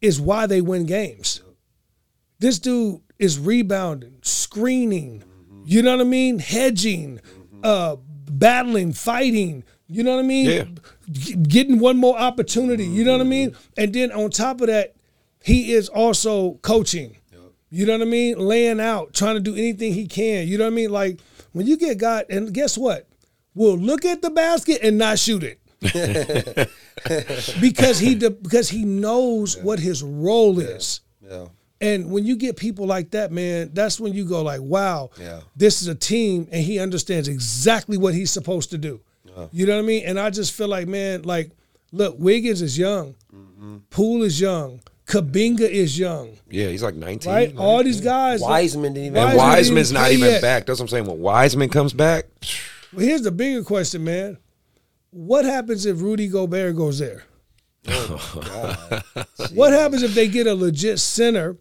is 0.00 0.20
why 0.20 0.46
they 0.46 0.60
win 0.60 0.86
games. 0.86 1.40
This 2.38 2.58
dude 2.58 3.00
is 3.18 3.38
rebounding, 3.38 4.18
screening, 4.22 5.20
mm-hmm. 5.20 5.62
you 5.66 5.82
know 5.82 5.96
what 5.96 6.06
I 6.06 6.08
mean? 6.08 6.38
Hedging, 6.38 7.18
mm-hmm. 7.18 7.60
uh, 7.64 7.96
battling, 8.30 8.92
fighting, 8.92 9.64
you 9.88 10.02
know 10.02 10.16
what 10.16 10.24
I 10.24 10.26
mean? 10.28 10.46
Yeah. 10.46 10.64
G- 11.10 11.34
getting 11.34 11.78
one 11.78 11.96
more 11.96 12.16
opportunity, 12.18 12.86
you 12.86 13.04
know 13.04 13.12
what 13.12 13.20
I 13.20 13.24
mm-hmm. 13.24 13.30
mean? 13.30 13.56
And 13.76 13.92
then 13.92 14.12
on 14.12 14.30
top 14.30 14.60
of 14.60 14.68
that, 14.68 14.94
he 15.42 15.72
is 15.72 15.88
also 15.88 16.54
coaching. 16.62 17.16
You 17.70 17.84
know 17.84 17.92
what 17.92 18.02
I 18.02 18.10
mean? 18.10 18.38
Laying 18.38 18.80
out, 18.80 19.12
trying 19.12 19.34
to 19.34 19.40
do 19.40 19.54
anything 19.54 19.92
he 19.92 20.06
can. 20.06 20.48
You 20.48 20.56
know 20.56 20.64
what 20.64 20.72
I 20.72 20.76
mean? 20.76 20.90
Like 20.90 21.20
when 21.52 21.66
you 21.66 21.76
get 21.76 21.98
God, 21.98 22.24
and 22.30 22.52
guess 22.52 22.78
what? 22.78 23.06
We'll 23.54 23.76
look 23.76 24.04
at 24.04 24.22
the 24.22 24.30
basket 24.30 24.80
and 24.82 24.96
not 24.96 25.18
shoot 25.18 25.42
it. 25.42 25.60
because 27.60 27.98
he 27.98 28.14
de- 28.14 28.30
because 28.30 28.68
he 28.70 28.84
knows 28.84 29.56
what 29.58 29.78
his 29.78 30.02
role 30.02 30.58
is. 30.58 31.00
Yeah. 31.20 31.46
And 31.80 32.10
when 32.10 32.24
you 32.26 32.36
get 32.36 32.56
people 32.56 32.86
like 32.86 33.10
that, 33.12 33.30
man, 33.30 33.70
that's 33.72 34.00
when 34.00 34.12
you 34.12 34.24
go 34.24 34.42
like, 34.42 34.60
wow, 34.60 35.10
Yeah. 35.20 35.40
this 35.54 35.80
is 35.80 35.86
a 35.88 35.94
team 35.94 36.48
and 36.50 36.62
he 36.64 36.78
understands 36.80 37.28
exactly 37.28 37.96
what 37.96 38.14
he's 38.14 38.30
supposed 38.30 38.70
to 38.70 38.78
do. 38.78 39.00
You 39.52 39.66
know 39.66 39.74
what 39.76 39.84
I 39.84 39.86
mean? 39.86 40.04
And 40.04 40.18
I 40.18 40.30
just 40.30 40.52
feel 40.52 40.66
like, 40.66 40.88
man, 40.88 41.22
like, 41.22 41.52
look, 41.92 42.16
Wiggins 42.18 42.60
is 42.60 42.76
young. 42.76 43.14
Mm-hmm. 43.32 43.76
Poole 43.90 44.24
is 44.24 44.40
young. 44.40 44.80
Kuminga 45.06 45.60
is 45.60 45.96
young. 45.96 46.36
Yeah, 46.50 46.66
he's 46.66 46.82
like 46.82 46.96
19. 46.96 47.32
Right? 47.32 47.56
All 47.56 47.84
these 47.84 48.00
guys. 48.00 48.40
Wiseman 48.40 48.94
didn't 48.94 49.06
even. 49.06 49.18
and 49.28 49.36
Wiseman's 49.38 49.92
didn't 49.92 50.10
even 50.12 50.28
yet. 50.30 50.42
back. 50.42 50.66
That's 50.66 50.80
what 50.80 50.86
I'm 50.86 50.88
saying. 50.88 51.04
When 51.06 51.20
Wiseman 51.20 51.68
comes 51.68 51.92
back, 51.92 52.26
Well, 52.92 53.06
here's 53.06 53.22
the 53.22 53.30
bigger 53.30 53.62
question, 53.62 54.02
man. 54.02 54.38
What 55.10 55.44
happens 55.44 55.86
if 55.86 56.00
Rudy 56.02 56.26
Gobert 56.26 56.74
goes 56.76 56.98
there? 56.98 57.22
Oh, 57.90 59.02
what 59.54 59.72
happens 59.72 60.02
if 60.02 60.14
they 60.14 60.26
get 60.28 60.46
a 60.48 60.54
legit 60.54 60.98
center? 60.98 61.56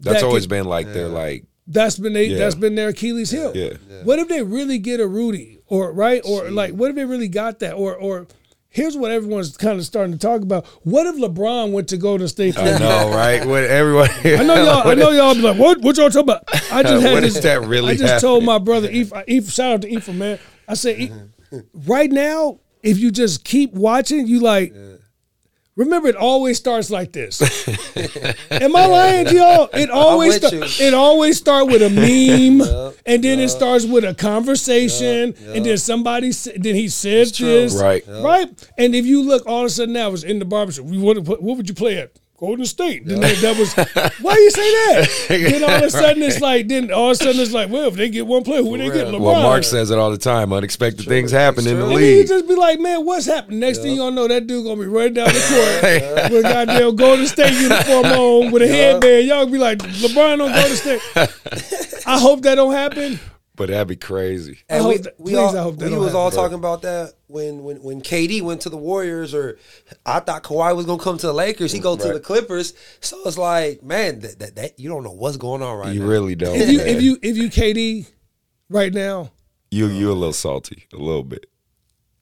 That's 0.00 0.20
that 0.20 0.26
always 0.26 0.44
could- 0.44 0.50
been 0.50 0.64
like 0.66 0.92
they're 0.92 1.08
like, 1.08 1.44
That's 1.66 1.98
been 1.98 2.12
they, 2.12 2.26
Yeah. 2.26 2.38
that's 2.38 2.54
been 2.54 2.74
their 2.76 2.88
Achilles 2.90 3.30
heel. 3.30 3.52
Yeah. 3.54 3.70
What 4.04 4.18
if 4.18 4.28
they 4.28 4.42
really 4.42 4.78
get 4.78 5.00
a 5.00 5.06
Rudy 5.08 5.58
or 5.66 5.92
right 5.92 6.22
or 6.24 6.50
like 6.50 6.72
what 6.74 6.90
if 6.90 6.96
they 6.96 7.04
really 7.04 7.28
got 7.28 7.58
that 7.60 7.74
or 7.74 7.94
or 7.96 8.26
here's 8.68 8.96
what 8.96 9.10
everyone's 9.10 9.56
kind 9.56 9.78
of 9.78 9.86
starting 9.86 10.12
to 10.12 10.18
talk 10.18 10.42
about. 10.42 10.66
What 10.82 11.06
if 11.06 11.16
LeBron 11.16 11.72
went 11.72 11.88
to 11.88 11.96
Golden 11.96 12.28
State? 12.28 12.58
I 12.58 12.78
know, 12.78 13.08
right? 13.10 13.42
What 13.46 13.64
everyone, 13.64 14.10
I 14.24 14.44
know 14.44 14.54
y'all. 14.62 14.86
I 14.88 14.94
know 14.94 15.10
y'all 15.12 15.34
be 15.34 15.40
like, 15.40 15.56
what? 15.56 15.80
What 15.80 15.96
y'all 15.96 16.10
talking 16.10 16.24
about? 16.24 16.44
I 16.70 16.82
just 16.82 17.02
had 17.02 17.14
When 17.14 17.22
this. 17.22 17.34
does 17.34 17.42
that 17.44 17.62
really 17.62 17.92
I 17.94 17.96
just 17.96 18.04
happen? 18.04 18.20
told 18.20 18.44
my 18.44 18.58
brother, 18.58 18.90
Ephraim, 18.90 19.24
Ephraim, 19.26 19.50
shout 19.50 19.72
out 19.72 19.82
to 19.82 19.88
Ephraim, 19.88 20.18
man. 20.18 20.38
I 20.68 20.74
said, 20.74 21.30
right 21.86 22.10
now, 22.12 22.60
if 22.82 22.98
you 22.98 23.10
just 23.10 23.44
keep 23.44 23.72
watching, 23.72 24.26
you 24.26 24.40
like. 24.40 24.74
Remember, 25.76 26.08
it 26.08 26.16
always 26.16 26.56
starts 26.56 26.90
like 26.90 27.12
this. 27.12 27.42
Am 28.50 28.74
I 28.74 28.86
lying 28.86 29.26
to 29.26 29.34
y'all? 29.34 29.68
It 29.74 29.90
always 29.90 30.40
with 30.40 30.44
start, 30.68 30.80
it 30.80 30.94
always 30.94 31.36
start 31.36 31.66
with 31.66 31.82
a 31.82 31.90
meme, 32.60 32.94
and 33.04 33.22
then 33.22 33.38
it 33.40 33.50
starts 33.50 33.84
with 33.84 34.02
a 34.04 34.14
conversation, 34.14 35.34
and 35.48 35.66
then 35.66 35.76
somebody 35.76 36.32
sa- 36.32 36.52
then 36.56 36.74
he 36.74 36.88
says 36.88 37.36
this, 37.36 37.74
Right. 37.74 38.02
right? 38.08 38.70
And 38.78 38.94
if 38.94 39.04
you 39.04 39.22
look, 39.22 39.46
all 39.46 39.60
of 39.60 39.66
a 39.66 39.70
sudden 39.70 39.92
now 39.92 40.12
it's 40.12 40.22
in 40.22 40.38
the 40.38 40.44
barbershop. 40.46 40.86
We 40.86 40.96
want 40.98 41.18
to 41.18 41.24
put, 41.24 41.42
what 41.42 41.58
would 41.58 41.68
you 41.68 41.74
play 41.74 41.98
at? 41.98 42.10
Golden 42.38 42.66
State. 42.66 43.06
Then 43.06 43.20
that- 43.20 43.36
that 43.38 43.56
was 43.56 43.72
why 44.20 44.34
you 44.34 44.50
say 44.50 44.70
that? 44.70 45.08
then 45.50 45.64
all 45.64 45.70
of 45.70 45.82
a 45.82 45.90
sudden 45.90 46.22
it's 46.22 46.40
like 46.40 46.68
then 46.68 46.92
all 46.92 47.06
of 47.06 47.12
a 47.12 47.14
sudden 47.16 47.40
it's 47.40 47.52
like 47.52 47.70
well 47.70 47.88
if 47.88 47.94
they 47.94 48.08
get 48.10 48.26
one 48.26 48.44
player 48.44 48.62
who 48.62 48.76
they 48.76 48.86
get 48.90 49.06
LeBron. 49.08 49.20
well, 49.20 49.42
Mark 49.42 49.64
says 49.64 49.90
it 49.90 49.98
all 49.98 50.10
the 50.10 50.18
time. 50.18 50.52
Unexpected 50.52 51.06
things 51.06 51.30
happen 51.30 51.66
in 51.66 51.76
the 51.78 51.82
true. 51.82 51.82
And 51.84 51.92
then 51.92 52.00
you 52.02 52.16
league. 52.18 52.28
just 52.28 52.46
be 52.46 52.54
like, 52.54 52.78
man, 52.78 53.04
what's 53.06 53.26
happening? 53.26 53.60
Next 53.60 53.78
thing 53.78 53.92
you 53.92 53.98
gonna 53.98 54.14
know, 54.16 54.28
that 54.28 54.46
dude 54.46 54.64
gonna 54.64 54.80
be 54.80 54.86
running 54.86 55.14
down 55.14 55.28
the 55.28 56.12
court 56.20 56.30
with 56.32 56.44
a 56.44 56.48
goddamn 56.48 56.96
Golden 56.96 57.26
State 57.26 57.54
uniform 57.54 58.04
on 58.06 58.50
with 58.52 58.62
a 58.62 58.68
headband. 58.68 59.26
Y'all 59.26 59.46
be 59.46 59.58
like, 59.58 59.78
LeBron 59.78 60.44
on 60.44 60.52
Golden 60.52 60.76
State. 60.76 61.00
I 62.06 62.18
hope 62.18 62.42
that 62.42 62.56
don't 62.56 62.72
happen. 62.72 63.18
But 63.56 63.70
that'd 63.70 63.88
be 63.88 63.96
crazy. 63.96 64.58
I 64.68 64.74
And 64.74 64.82
hope 64.82 64.92
we, 64.92 64.98
that- 64.98 65.14
we 65.20 65.30
please, 65.32 65.36
all, 65.38 65.56
I 65.56 65.62
hope 65.62 65.78
that 65.78 65.90
we 65.90 65.96
was 65.98 66.14
all 66.14 66.26
happen. 66.30 66.36
talking 66.42 66.58
about 66.58 66.82
that 66.82 67.14
when, 67.26 67.64
when 67.64 67.82
when 67.82 68.02
KD 68.02 68.42
went 68.42 68.60
to 68.62 68.68
the 68.70 68.76
Warriors, 68.76 69.34
or 69.34 69.58
I 70.04 70.20
thought 70.20 70.42
Kawhi 70.42 70.76
was 70.76 70.84
gonna 70.86 71.02
come 71.02 71.16
to 71.18 71.26
the 71.26 71.32
Lakers. 71.32 71.72
He 71.72 71.78
go 71.80 71.96
to 71.96 72.12
the 72.12 72.20
Clippers. 72.20 72.74
So 73.00 73.16
it's 73.24 73.38
like, 73.38 73.82
man, 73.82 74.20
that, 74.20 74.38
that, 74.40 74.56
that 74.56 74.78
you 74.78 74.88
don't 74.90 75.02
know 75.04 75.12
what's 75.12 75.38
going 75.38 75.62
on 75.62 75.78
right 75.78 75.92
You 75.94 76.00
now. 76.00 76.04
You 76.04 76.10
really 76.12 76.34
don't. 76.34 76.54
If 76.56 76.68
you 76.68 76.80
if 76.80 77.02
you 77.02 77.18
if 77.22 77.36
you 77.38 77.48
KD 77.48 78.06
right 78.68 78.92
now, 78.92 79.30
you 79.70 79.86
you 79.88 80.10
a 80.10 80.12
little 80.12 80.32
salty, 80.34 80.84
a 80.92 80.96
little 80.96 81.24
bit, 81.24 81.46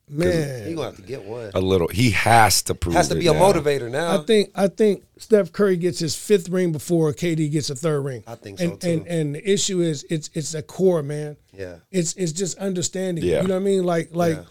Man, 0.08 0.68
he 0.68 0.74
gonna 0.74 0.88
have 0.88 0.96
to 0.96 1.02
get 1.02 1.24
one. 1.24 1.50
a 1.54 1.60
little. 1.60 1.88
He 1.88 2.10
has 2.10 2.62
to 2.64 2.74
prove. 2.74 2.94
Has 2.94 3.08
to 3.08 3.16
it 3.16 3.20
be 3.20 3.26
a 3.28 3.32
now. 3.32 3.40
motivator 3.40 3.90
now. 3.90 4.20
I 4.20 4.22
think 4.24 4.50
I 4.54 4.68
think 4.68 5.02
Steph 5.16 5.50
Curry 5.52 5.76
gets 5.78 5.98
his 5.98 6.14
fifth 6.14 6.48
ring 6.50 6.72
before 6.72 7.12
KD 7.14 7.50
gets 7.50 7.70
a 7.70 7.74
third 7.74 8.00
ring. 8.02 8.22
I 8.26 8.34
think 8.34 8.58
so, 8.58 8.64
and, 8.66 8.80
too. 8.80 8.88
And 8.90 9.06
and 9.06 9.34
the 9.34 9.50
issue 9.50 9.80
is 9.80 10.04
it's 10.10 10.28
it's 10.34 10.52
a 10.52 10.62
core, 10.62 11.02
man. 11.02 11.36
Yeah. 11.52 11.76
It's 11.90 12.12
it's 12.14 12.32
just 12.32 12.58
understanding. 12.58 13.24
Yeah. 13.24 13.40
You 13.42 13.48
know 13.48 13.54
what 13.54 13.60
I 13.60 13.64
mean? 13.64 13.84
Like 13.84 14.10
like 14.12 14.36
Yeah. 14.36 14.44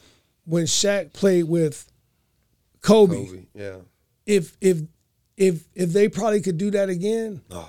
when 0.46 0.64
Shaq 0.66 1.14
played 1.14 1.44
with 1.44 1.88
Kobe, 2.82 3.26
Kobe. 3.28 3.46
Yeah. 3.54 3.76
if 4.26 4.58
if 4.60 4.80
if 5.38 5.64
if 5.76 5.94
they 5.94 6.10
probably 6.10 6.42
could 6.42 6.58
do 6.58 6.72
that 6.72 6.90
again, 6.90 7.42
Oh 7.52 7.56
man. 7.58 7.68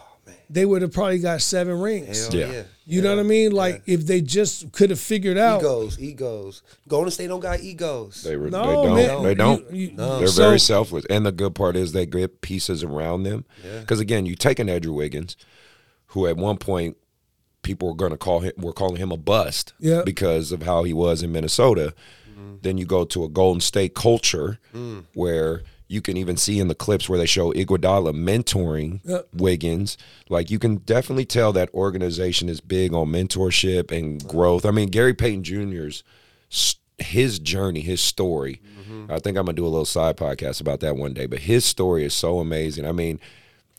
They 0.55 0.65
would 0.65 0.83
have 0.83 0.93
probably 0.93 1.19
got 1.19 1.43
seven 1.43 1.81
rings. 1.81 2.29
Hell 2.29 2.37
Yeah. 2.41 2.53
yeah. 2.53 2.63
You 2.87 3.03
know 3.03 3.11
what 3.15 3.21
I 3.21 3.25
mean? 3.25 3.53
Like 3.53 3.83
if 3.87 4.07
they 4.07 4.21
just 4.21 4.71
could 4.73 4.91
have 4.91 5.01
figured 5.01 5.37
out. 5.39 5.61
Egos, 5.61 5.99
egos. 5.99 6.63
Golden 6.87 7.11
State 7.11 7.29
don't 7.29 7.41
got 7.41 7.61
egos. 7.61 8.23
They, 8.23 8.37
re- 8.37 8.51
No, 8.51 8.95
they 8.95 9.07
don't. 9.07 9.23
man. 9.23 9.23
They 9.25 9.35
don't. 9.35 9.71
You- 9.73 9.87
you- 9.89 9.97
They're 9.97 10.27
So- 10.29 10.43
very 10.43 10.61
selfless. 10.61 11.05
And 11.11 11.27
the 11.27 11.33
good 11.33 11.55
part 11.55 11.77
is 11.77 11.93
they 11.93 12.07
get 12.07 12.41
pieces 12.41 12.85
around 12.85 13.23
them. 13.25 13.45
Because 13.81 14.01
again, 14.01 14.27
you 14.27 14.35
take 14.37 14.59
an 14.59 14.69
Andrew 14.69 14.93
Wiggins, 14.93 15.37
who 16.09 16.27
at 16.27 16.37
one 16.37 16.57
point 16.59 16.97
people 17.63 17.89
were 17.89 17.95
going 17.97 18.13
to 18.13 18.19
call 18.19 18.41
him, 18.41 18.53
were 18.59 18.73
calling 18.75 18.97
him 18.97 19.11
a 19.11 19.17
bust 19.17 19.73
Yeah. 19.81 20.03
because 20.05 20.53
of 20.53 20.63
how 20.63 20.85
he 20.85 20.93
was 20.93 21.23
in 21.23 21.33
Minnesota. 21.33 21.95
Mm-hmm. 22.31 22.57
Then 22.63 22.79
you 22.79 22.85
go 22.85 23.05
to 23.07 23.25
a 23.25 23.29
Golden 23.29 23.61
State 23.61 23.95
culture 23.95 24.59
mm. 24.75 25.05
where 25.15 25.63
you 25.87 26.01
can 26.01 26.17
even 26.17 26.37
see 26.37 26.59
in 26.59 26.69
the 26.69 26.75
clips 26.75 27.09
where 27.09 27.19
they 27.19 27.27
show 27.27 27.53
Iguodala 27.53 28.15
mentoring. 28.15 29.01
Wiggins. 29.33 29.97
Like 30.29 30.51
you 30.51 30.59
can 30.59 30.77
definitely 30.77 31.27
tell 31.27 31.53
that 31.53 31.73
organization 31.75 32.49
is 32.49 32.61
big 32.61 32.93
on 32.95 33.09
mentorship 33.09 33.91
and 33.91 34.27
growth. 34.27 34.65
I 34.65 34.71
mean, 34.71 34.89
Gary 34.89 35.15
Payton 35.15 35.45
Jr.'s 35.45 36.03
his 36.99 37.39
journey, 37.39 37.81
his 37.81 38.01
story. 38.01 38.61
I 39.09 39.19
think 39.19 39.37
I'm 39.37 39.45
gonna 39.45 39.55
do 39.55 39.67
a 39.67 39.69
little 39.69 39.85
side 39.85 40.17
podcast 40.17 40.61
about 40.61 40.81
that 40.81 40.97
one 40.97 41.13
day. 41.15 41.27
But 41.27 41.41
his 41.41 41.65
story 41.65 42.05
is 42.05 42.15
so 42.15 42.39
amazing. 42.39 42.87
I 42.87 42.93
mean, 42.93 43.21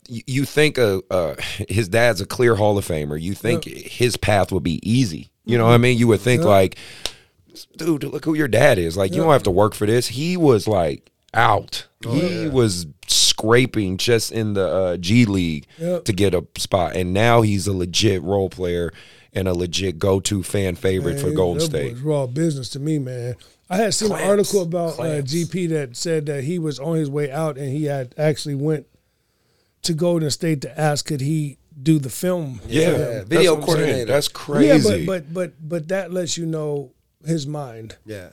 you, 0.08 0.22
you 0.28 0.46
think 0.46 0.78
uh, 0.78 1.36
his 1.70 1.88
dad's 1.88 2.22
a 2.22 2.26
clear 2.26 2.56
Hall 2.56 2.78
of 2.78 2.86
Famer. 2.86 3.20
You 3.20 3.34
think 3.34 3.64
his 3.66 4.18
path 4.18 4.52
would 4.52 4.64
be 4.64 4.80
easy. 4.88 5.32
You 5.46 5.58
know 5.58 5.66
what 5.66 5.74
I 5.74 5.78
mean? 5.78 5.98
You 5.98 6.08
would 6.08 6.22
think 6.22 6.44
like, 6.44 6.78
dude, 7.78 8.04
look 8.04 8.26
who 8.26 8.34
your 8.34 8.48
dad 8.48 8.78
is. 8.78 8.98
Like, 8.98 9.14
you 9.14 9.22
don't 9.22 9.32
have 9.32 9.44
to 9.44 9.52
work 9.52 9.74
for 9.74 9.86
this. 9.86 10.08
He 10.08 10.38
was 10.38 10.68
like 10.68 11.12
out. 11.36 11.88
he 12.04 12.48
was 12.48 12.88
scraping 13.08 13.98
just 13.98 14.32
in 14.32 14.54
the 14.54 14.68
uh, 14.68 14.98
G 14.98 15.26
League 15.26 15.68
Yep. 15.80 16.06
to 16.06 16.14
get 16.14 16.34
a 16.34 16.46
spot, 16.58 16.96
and 16.96 17.14
now 17.14 17.42
he's 17.42 17.68
a 17.68 17.74
legit 17.74 18.22
role 18.24 18.50
player 18.50 18.92
and 19.34 19.48
a 19.48 19.54
legit 19.54 20.00
go-to 20.00 20.42
fan 20.44 20.76
favorite 20.76 21.20
for 21.20 21.32
Golden 21.32 21.60
that 21.60 21.66
State. 21.66 21.92
was 21.94 22.02
raw 22.02 22.26
business 22.26 22.70
to 22.70 22.80
me, 22.80 22.98
man. 23.00 23.36
I 23.70 23.78
had 23.78 23.94
seen 23.94 24.10
Clamps. 24.10 24.24
an 24.24 24.30
article 24.30 24.62
about 24.62 25.00
uh, 25.00 25.22
GP 25.22 25.70
that 25.70 25.98
said 25.98 26.26
that 26.28 26.44
he 26.46 26.58
was 26.60 26.80
on 26.80 26.96
his 26.96 27.10
way 27.10 27.30
out 27.32 27.58
and 27.58 27.70
he 27.76 27.86
had 27.86 28.14
actually 28.18 28.56
went 28.56 28.86
to 29.82 29.94
Golden 29.94 30.30
State 30.32 30.62
to 30.62 30.80
ask 30.80 31.06
could 31.06 31.20
he 31.22 31.58
do 31.82 32.00
the 32.00 32.10
film. 32.10 32.62
Yeah, 32.68 32.92
for 32.92 32.98
them. 32.98 33.14
that's 33.14 33.30
video 33.30 33.56
what 33.56 33.66
coordinator. 33.66 34.06
That's 34.06 34.28
Yeah, 34.28 34.34
crazy. 34.34 35.06
but 35.06 35.26
but 35.26 35.34
but 35.34 35.54
but 35.70 35.88
that 35.90 36.14
lets 36.14 36.38
you 36.38 36.46
know 36.46 36.94
his 37.26 37.46
mind. 37.46 37.98
Yeah. 38.06 38.30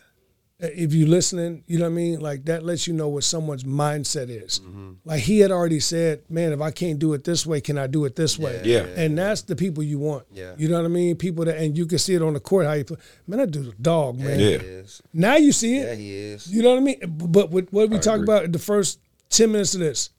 If 0.64 0.94
you 0.94 1.06
listening, 1.06 1.64
you 1.66 1.78
know 1.78 1.86
what 1.86 1.90
I 1.90 1.94
mean. 1.94 2.20
Like 2.20 2.44
that 2.44 2.62
lets 2.62 2.86
you 2.86 2.92
know 2.94 3.08
what 3.08 3.24
someone's 3.24 3.64
mindset 3.64 4.28
is. 4.30 4.60
Mm-hmm. 4.60 4.92
Like 5.04 5.20
he 5.20 5.40
had 5.40 5.50
already 5.50 5.80
said, 5.80 6.22
"Man, 6.30 6.52
if 6.52 6.60
I 6.60 6.70
can't 6.70 7.00
do 7.00 7.14
it 7.14 7.24
this 7.24 7.44
way, 7.44 7.60
can 7.60 7.76
I 7.78 7.88
do 7.88 8.04
it 8.04 8.14
this 8.14 8.38
way?" 8.38 8.60
Yeah. 8.64 8.86
and 8.96 9.18
that's 9.18 9.42
the 9.42 9.56
people 9.56 9.82
you 9.82 9.98
want. 9.98 10.24
Yeah. 10.32 10.54
you 10.56 10.68
know 10.68 10.76
what 10.76 10.84
I 10.84 10.88
mean. 10.88 11.16
People 11.16 11.44
that, 11.46 11.56
and 11.58 11.76
you 11.76 11.84
can 11.86 11.98
see 11.98 12.14
it 12.14 12.22
on 12.22 12.34
the 12.34 12.40
court 12.40 12.66
how 12.66 12.74
you 12.74 12.84
play. 12.84 12.96
Man, 13.26 13.40
that 13.40 13.50
dude's 13.50 13.68
a 13.68 13.72
dog, 13.82 14.18
man. 14.20 14.38
Yeah. 14.38 14.46
He 14.46 14.52
is. 14.54 15.02
Now 15.12 15.36
you 15.36 15.50
see 15.50 15.78
it. 15.78 15.88
Yeah, 15.88 15.94
he 15.96 16.16
is. 16.16 16.46
You 16.52 16.62
know 16.62 16.70
what 16.70 16.78
I 16.78 16.80
mean? 16.82 17.00
But 17.08 17.50
what, 17.50 17.72
what 17.72 17.90
we 17.90 17.98
talk 17.98 18.20
agree. 18.20 18.24
about 18.32 18.52
the 18.52 18.58
first 18.60 19.00
10 19.30 19.50
minutes 19.50 19.74
of 19.74 19.80
this 19.80 20.10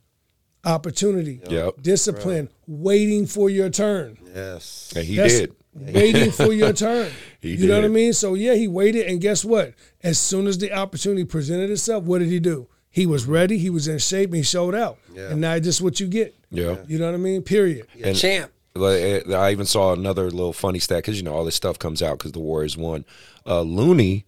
opportunity, 0.66 1.42
Yep. 1.50 1.82
discipline, 1.82 2.50
waiting 2.68 3.28
for 3.28 3.50
your 3.50 3.70
turn. 3.70 4.18
Yes. 4.34 4.92
and 4.96 5.06
he 5.06 5.16
That's- 5.16 5.40
did. 5.40 5.56
Waiting 5.76 6.30
for 6.32 6.54
your 6.54 6.72
turn. 6.74 7.10
He 7.42 7.56
you 7.56 7.68
know 7.68 7.76
what 7.76 7.84
I 7.84 7.90
mean? 7.90 8.14
So, 8.14 8.36
yeah, 8.36 8.54
he 8.54 8.68
waited. 8.70 9.08
And 9.08 9.20
guess 9.20 9.44
what? 9.44 9.74
As 10.04 10.20
soon 10.20 10.48
as 10.48 10.58
the 10.58 10.74
opportunity 10.74 11.24
presented 11.24 11.70
itself, 11.70 12.04
what 12.04 12.20
did 12.20 12.28
he 12.30 12.40
do? 12.40 12.68
He 12.90 13.06
was 13.06 13.26
ready, 13.26 13.58
he 13.58 13.70
was 13.70 13.88
in 13.88 13.98
shape, 13.98 14.30
and 14.30 14.36
he 14.38 14.44
showed 14.44 14.76
out. 14.76 14.98
Yeah. 15.14 15.30
And 15.30 15.42
now 15.42 15.58
just 15.60 15.82
what 15.82 16.00
you 16.00 16.08
get. 16.08 16.36
Yeah. 16.52 16.78
You 16.88 17.00
know 17.00 17.06
what 17.08 17.16
I 17.16 17.18
mean? 17.18 17.42
Period. 17.42 17.88
Yeah, 17.96 18.14
champ. 18.14 18.52
Like, 18.76 19.28
I 19.30 19.52
even 19.52 19.66
saw 19.66 19.94
another 19.94 20.30
little 20.30 20.54
funny 20.54 20.80
stat 20.80 21.00
because 21.00 21.18
you 21.18 21.24
know 21.24 21.34
all 21.34 21.46
this 21.46 21.56
stuff 21.56 21.78
comes 21.80 22.02
out 22.02 22.18
because 22.20 22.32
the 22.34 22.40
Warriors 22.40 22.76
won. 22.76 23.06
Uh, 23.46 23.62
Looney 23.62 24.26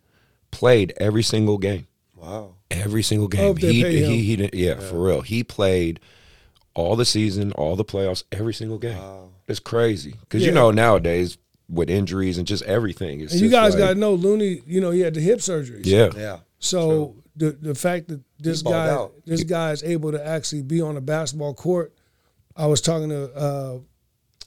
played 0.51 0.93
every 0.97 1.23
single 1.23 1.57
game, 1.57 1.88
Wow. 2.15 2.53
every 2.71 3.01
single 3.03 3.28
game. 3.28 3.41
Hope 3.41 3.59
they 3.59 3.73
he, 3.73 3.84
pay 3.84 3.97
him. 4.03 4.11
he 4.11 4.21
he 4.23 4.36
didn't. 4.36 4.53
Yeah, 4.53 4.80
for 4.80 5.03
real. 5.03 5.21
He 5.21 5.43
played 5.43 5.99
all 6.76 6.95
the 6.95 7.05
season, 7.05 7.51
all 7.53 7.76
the 7.76 7.86
playoffs, 7.86 8.23
every 8.32 8.53
single 8.53 8.78
game. 8.78 8.97
Wow. 8.97 9.30
It's 9.47 9.59
crazy 9.59 10.15
because 10.21 10.45
you 10.45 10.51
know 10.51 10.71
nowadays 10.71 11.38
with 11.70 11.89
injuries 11.89 12.38
and 12.38 12.45
just 12.47 12.63
everything. 12.63 13.22
It's 13.22 13.34
And 13.34 13.41
you 13.41 13.49
guys 13.49 13.74
like- 13.74 13.80
got 13.80 13.89
to 13.93 13.95
know 13.95 14.13
Looney, 14.13 14.61
you 14.68 14.82
know, 14.82 14.91
he 14.91 14.99
had 15.01 15.13
the 15.16 15.22
hip 15.22 15.39
surgeries. 15.39 15.86
yeah, 15.86 16.09
Yeah. 16.16 16.39
So 16.59 17.16
the 17.36 17.51
the 17.51 17.76
fact 17.76 18.07
that 18.07 18.22
this 18.39 18.61
guy 18.61 18.89
out. 18.89 19.13
this 19.26 19.43
guy 19.43 19.72
is 19.72 19.84
able 19.84 20.11
to 20.11 20.26
actually 20.26 20.61
be 20.63 20.80
on 20.82 20.95
a 20.97 21.01
basketball 21.01 21.53
court, 21.53 21.93
I 22.55 22.68
was 22.68 22.82
talking 22.82 23.09
to 23.09 23.34
uh, 23.36 23.78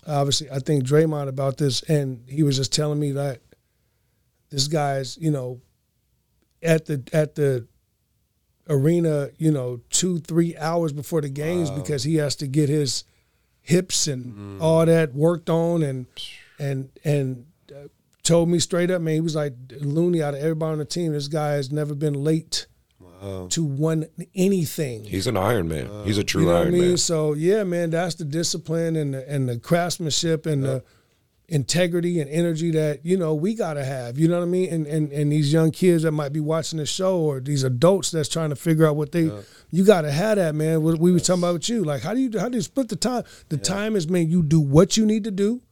obviously 0.07 0.51
I 0.51 0.59
think 0.61 0.85
Draymond 0.85 1.29
about 1.29 1.59
this, 1.59 1.83
and 1.83 2.23
he 2.27 2.43
was 2.43 2.57
just 2.57 2.73
telling 2.73 2.99
me 2.99 3.13
that 3.13 3.41
this 4.51 4.69
guy's 4.69 5.17
you 5.19 5.31
know 5.31 5.61
at 6.63 6.87
the 6.87 7.03
at 7.13 7.35
the 7.35 7.67
arena 8.71 9.31
you 9.39 9.51
know 9.51 9.81
two 9.91 10.19
three 10.21 10.57
hours 10.57 10.93
before 10.93 11.21
the 11.21 11.29
games 11.29 11.71
because 11.71 12.05
he 12.05 12.17
has 12.17 12.37
to 12.37 12.47
get 12.47 12.69
his 12.69 13.05
hips 13.61 14.07
and 14.07 14.61
all 14.61 14.85
that 14.87 15.15
worked 15.15 15.49
on 15.51 15.83
and 15.83 16.07
and 16.59 16.91
and 17.05 17.47
uh, 17.71 17.89
told 18.23 18.49
me 18.49 18.59
straight 18.59 18.91
up 18.91 19.01
man 19.01 19.15
he 19.15 19.21
was 19.21 19.37
like 19.37 19.55
Looney 19.81 20.23
out 20.23 20.35
of 20.35 20.41
everybody 20.41 20.73
on 20.73 20.79
the 20.79 20.85
team 20.85 21.13
this 21.13 21.29
guy 21.29 21.53
has 21.53 21.71
never 21.71 21.95
been 21.95 22.15
late 22.15 22.67
to 23.49 23.65
one 23.65 24.07
anything 24.35 25.03
he's 25.05 25.27
an 25.27 25.37
Iron 25.37 25.67
Man. 25.69 26.05
he's 26.05 26.19
a 26.19 26.25
true 26.25 26.43
you 26.43 26.47
know 26.47 26.55
what 26.55 26.61
I 26.61 26.65
Iron 26.65 26.73
mean? 26.73 26.89
Man. 26.89 26.97
So 26.99 27.33
yeah, 27.33 27.65
man, 27.65 27.91
that's 27.91 28.15
the 28.15 28.25
discipline 28.25 28.95
and 28.95 29.15
the, 29.15 29.29
and 29.29 29.49
the 29.49 29.59
craftsmanship 29.59 30.47
and 30.47 30.63
the 30.63 30.85
integrity 31.49 32.21
and 32.21 32.31
energy 32.31 32.71
that 32.73 33.05
you 33.05 33.17
know 33.17 33.35
we 33.35 33.55
gotta 33.55 33.85
have. 33.85 34.19
You 34.19 34.29
know 34.29 34.39
what 34.39 34.45
I 34.45 34.49
mean? 34.49 34.73
And 34.73 34.87
and 34.87 35.13
and 35.13 35.33
these 35.33 35.53
young 35.53 35.71
kids 35.71 36.03
that 36.05 36.13
might 36.13 36.33
be 36.33 36.41
watching 36.41 36.79
the 36.79 36.87
show 36.87 37.19
or 37.19 37.41
these 37.41 37.65
adults 37.65 38.11
that's 38.11 38.29
trying 38.29 38.51
to 38.51 38.57
figure 38.57 38.87
out 38.87 38.97
what 38.97 39.13
they, 39.13 39.31
you 39.71 39.85
gotta 39.85 40.13
have 40.13 40.37
that, 40.37 40.55
man. 40.55 40.83
What 40.83 40.99
we 40.99 41.11
were 41.11 41.21
talking 41.21 41.43
about 41.43 41.55
with 41.55 41.69
you, 41.69 41.85
like 41.85 42.03
how 42.03 42.15
do 42.15 42.21
you 42.21 42.39
how 42.39 42.49
do 42.49 42.57
you 42.57 42.63
split 42.63 42.89
the 42.89 42.97
time? 42.97 43.25
The 43.49 43.57
time 43.57 43.97
is 43.97 44.09
man, 44.09 44.29
you 44.29 44.43
do 44.43 44.61
what 44.61 44.97
you 44.97 45.07
need 45.07 45.25
to 45.25 45.31
do, 45.31 45.63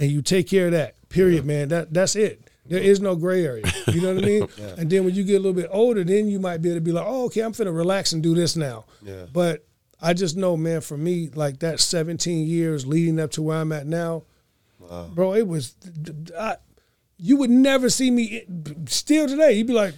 and 0.00 0.10
you 0.10 0.22
take 0.22 0.48
care 0.48 0.66
of 0.66 0.72
that. 0.72 0.96
Period, 1.08 1.44
man. 1.44 1.68
That 1.68 1.92
that's 1.92 2.16
it. 2.16 2.50
There 2.66 2.80
is 2.80 3.00
no 3.00 3.16
gray 3.16 3.44
area. 3.44 3.64
You 3.88 4.00
know 4.00 4.14
what 4.14 4.24
I 4.24 4.26
mean? 4.26 4.48
And 4.78 4.88
then 4.88 5.04
when 5.04 5.14
you 5.14 5.24
get 5.24 5.34
a 5.34 5.40
little 5.40 5.52
bit 5.52 5.68
older, 5.70 6.04
then 6.04 6.28
you 6.28 6.38
might 6.38 6.62
be 6.62 6.70
able 6.70 6.78
to 6.78 6.80
be 6.80 6.92
like, 6.92 7.04
oh, 7.06 7.26
okay, 7.26 7.40
I'm 7.40 7.52
finna 7.52 7.76
relax 7.76 8.12
and 8.12 8.22
do 8.22 8.34
this 8.34 8.56
now. 8.56 8.84
Yeah. 9.02 9.26
But 9.32 9.66
I 10.00 10.14
just 10.14 10.36
know, 10.36 10.56
man, 10.56 10.80
for 10.80 10.96
me, 10.96 11.30
like 11.34 11.58
that 11.60 11.80
17 11.80 12.46
years 12.46 12.86
leading 12.86 13.18
up 13.20 13.32
to 13.32 13.42
where 13.42 13.58
I'm 13.58 13.72
at 13.72 13.86
now, 13.86 14.22
bro, 15.14 15.34
it 15.34 15.46
was, 15.46 15.74
I, 16.38 16.56
you 17.18 17.36
would 17.36 17.50
never 17.50 17.90
see 17.90 18.10
me, 18.10 18.44
still 18.86 19.26
today, 19.26 19.52
you'd 19.52 19.66
be 19.66 19.72
like, 19.72 19.94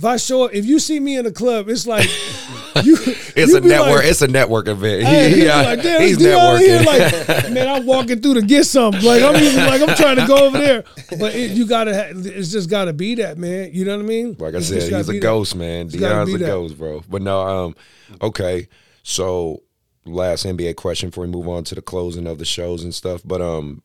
if 0.00 0.04
I 0.06 0.16
show 0.16 0.44
up, 0.44 0.54
if 0.54 0.64
you 0.64 0.78
see 0.78 0.98
me 0.98 1.18
in 1.18 1.26
a 1.26 1.30
club, 1.30 1.68
it's 1.68 1.86
like, 1.86 2.04
you, 2.82 2.96
It's 3.36 3.52
a 3.52 3.60
network. 3.60 3.96
Like, 4.00 4.04
it's 4.06 4.22
a 4.22 4.28
network 4.28 4.66
event. 4.66 5.02
Hey, 5.06 5.30
He- 5.30 5.44
yeah, 5.44 5.60
like, 5.60 5.82
damn, 5.82 6.00
he's 6.00 6.16
networking. 6.16 6.86
like, 6.86 7.50
man, 7.52 7.68
I'm 7.68 7.84
walking 7.84 8.22
through 8.22 8.34
to 8.34 8.42
get 8.42 8.64
something. 8.64 9.02
Like, 9.04 9.22
I'm 9.22 9.36
even 9.36 9.66
like, 9.66 9.82
I'm 9.82 9.94
trying 9.96 10.16
to 10.16 10.26
go 10.26 10.46
over 10.46 10.56
there, 10.56 10.84
but 11.18 11.34
it, 11.34 11.50
you 11.50 11.66
gotta, 11.66 12.12
it's 12.16 12.50
just 12.50 12.70
gotta 12.70 12.94
be 12.94 13.16
that, 13.16 13.36
man. 13.36 13.70
You 13.74 13.84
know 13.84 13.96
what 13.98 14.04
I 14.04 14.08
mean? 14.08 14.36
Like 14.38 14.54
I 14.54 14.58
It's 14.58 14.68
said, 14.68 14.82
he's 14.90 15.08
a 15.08 15.12
be 15.12 15.18
that. 15.18 15.22
ghost, 15.22 15.54
man. 15.54 15.86
It's 15.88 15.96
Deon's 15.96 16.32
a 16.34 16.38
that. 16.38 16.46
ghost, 16.46 16.78
bro. 16.78 17.02
But 17.06 17.20
no, 17.20 17.40
um, 17.46 17.74
okay. 18.22 18.68
So 19.02 19.62
last 20.06 20.46
NBA 20.46 20.76
question 20.76 21.10
before 21.10 21.24
we 21.26 21.30
move 21.30 21.46
on 21.46 21.62
to 21.64 21.74
the 21.74 21.82
closing 21.82 22.26
of 22.26 22.38
the 22.38 22.46
shows 22.46 22.82
and 22.84 22.94
stuff. 22.94 23.20
But 23.22 23.42
um, 23.42 23.82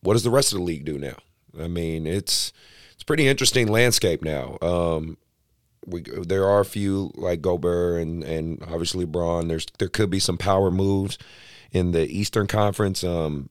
what 0.00 0.14
does 0.14 0.24
the 0.24 0.30
rest 0.30 0.52
of 0.52 0.58
the 0.58 0.64
league 0.64 0.84
do 0.84 0.98
now? 0.98 1.16
I 1.60 1.68
mean, 1.68 2.06
it's 2.06 2.52
it's 2.94 3.04
pretty 3.04 3.28
interesting 3.28 3.68
landscape 3.68 4.22
now. 4.22 4.58
Um, 4.60 5.18
we 5.86 6.02
there 6.02 6.46
are 6.46 6.60
a 6.60 6.64
few 6.64 7.10
like 7.14 7.42
Gobert 7.42 8.00
and 8.00 8.22
and 8.22 8.62
obviously 8.62 9.04
Braun. 9.04 9.48
There's 9.48 9.66
there 9.78 9.88
could 9.88 10.10
be 10.10 10.18
some 10.18 10.38
power 10.38 10.70
moves 10.70 11.18
in 11.70 11.92
the 11.92 12.06
Eastern 12.06 12.46
Conference. 12.46 13.02
Um, 13.02 13.50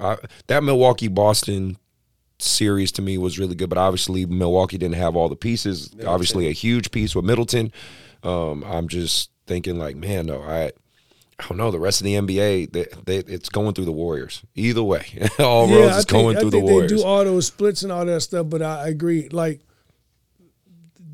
I, 0.00 0.18
that 0.46 0.62
Milwaukee 0.62 1.08
Boston 1.08 1.76
series 2.38 2.92
to 2.92 3.02
me 3.02 3.18
was 3.18 3.38
really 3.38 3.54
good, 3.54 3.68
but 3.68 3.78
obviously 3.78 4.26
Milwaukee 4.26 4.78
didn't 4.78 4.96
have 4.96 5.16
all 5.16 5.28
the 5.28 5.36
pieces. 5.36 5.94
Obviously, 6.06 6.48
a 6.48 6.52
huge 6.52 6.90
piece 6.90 7.14
with 7.14 7.24
Middleton. 7.24 7.72
Um, 8.22 8.64
I'm 8.64 8.88
just 8.88 9.30
thinking 9.46 9.78
like, 9.78 9.96
man, 9.96 10.26
no, 10.26 10.42
I. 10.42 10.72
I 11.38 11.46
don't 11.48 11.58
know. 11.58 11.72
The 11.72 11.80
rest 11.80 12.00
of 12.00 12.04
the 12.04 12.14
NBA, 12.14 12.70
they, 12.70 12.86
they, 13.04 13.16
it's 13.16 13.48
going 13.48 13.74
through 13.74 13.86
the 13.86 13.90
Warriors. 13.90 14.42
Either 14.54 14.82
way, 14.82 15.28
all 15.40 15.66
roads 15.66 15.96
is 15.96 16.04
going 16.04 16.36
I 16.36 16.40
through 16.40 16.52
think 16.52 16.66
the 16.66 16.72
Warriors. 16.72 16.90
They 16.92 16.96
do 16.98 17.02
all 17.02 17.24
those 17.24 17.48
splits 17.48 17.82
and 17.82 17.90
all 17.90 18.04
that 18.04 18.20
stuff, 18.20 18.48
but 18.48 18.62
I 18.62 18.86
agree. 18.86 19.28
Like 19.28 19.60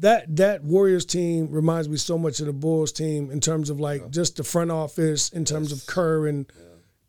that 0.00 0.36
that 0.36 0.62
Warriors 0.62 1.04
team 1.04 1.50
reminds 1.50 1.88
me 1.88 1.96
so 1.96 2.18
much 2.18 2.40
of 2.40 2.46
the 2.46 2.52
Bulls 2.52 2.92
team 2.92 3.30
in 3.30 3.40
terms 3.40 3.70
of 3.70 3.80
like 3.80 4.10
just 4.10 4.36
the 4.36 4.44
front 4.44 4.70
office, 4.70 5.30
in 5.30 5.44
terms 5.44 5.72
of 5.72 5.86
Kerr 5.86 6.26
and 6.26 6.46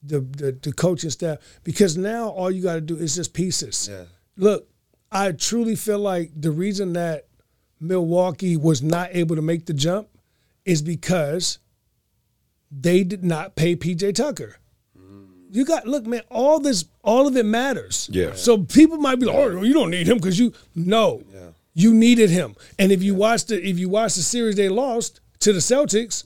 the, 0.03 0.19
the 0.21 0.57
the 0.61 0.73
coaching 0.73 1.09
staff. 1.09 1.37
Because 1.63 1.97
now 1.97 2.29
all 2.29 2.49
you 2.49 2.63
got 2.63 2.75
to 2.75 2.81
do 2.81 2.97
is 2.97 3.15
just 3.15 3.33
pieces. 3.33 3.87
Yeah. 3.91 4.05
Look, 4.37 4.67
I 5.11 5.31
truly 5.31 5.75
feel 5.75 5.99
like 5.99 6.31
the 6.35 6.51
reason 6.51 6.93
that 6.93 7.27
Milwaukee 7.79 8.57
was 8.57 8.81
not 8.81 9.09
able 9.13 9.35
to 9.35 9.41
make 9.41 9.65
the 9.65 9.73
jump 9.73 10.07
is 10.65 10.81
because 10.81 11.59
they 12.71 13.03
did 13.03 13.23
not 13.23 13.55
pay 13.55 13.75
PJ 13.75 14.15
Tucker. 14.15 14.57
Mm. 14.97 15.27
You 15.51 15.65
got 15.65 15.87
look, 15.87 16.05
man. 16.05 16.21
All 16.29 16.59
this, 16.59 16.85
all 17.03 17.27
of 17.27 17.35
it 17.35 17.45
matters. 17.45 18.09
Yeah. 18.11 18.33
So 18.33 18.57
people 18.57 18.97
might 18.97 19.19
be 19.19 19.25
like, 19.25 19.35
"Oh, 19.35 19.63
you 19.63 19.73
don't 19.73 19.89
need 19.89 20.07
him 20.07 20.17
because 20.17 20.37
you 20.37 20.53
no, 20.75 21.23
you 21.73 21.93
needed 21.93 22.29
him." 22.29 22.55
And 22.77 22.91
if 22.91 23.01
you 23.03 23.15
watched 23.15 23.51
it, 23.51 23.63
if 23.63 23.77
you 23.79 23.89
watched 23.89 24.15
the 24.15 24.21
series 24.23 24.55
they 24.55 24.69
lost 24.69 25.19
to 25.39 25.53
the 25.53 25.59
Celtics, 25.59 26.25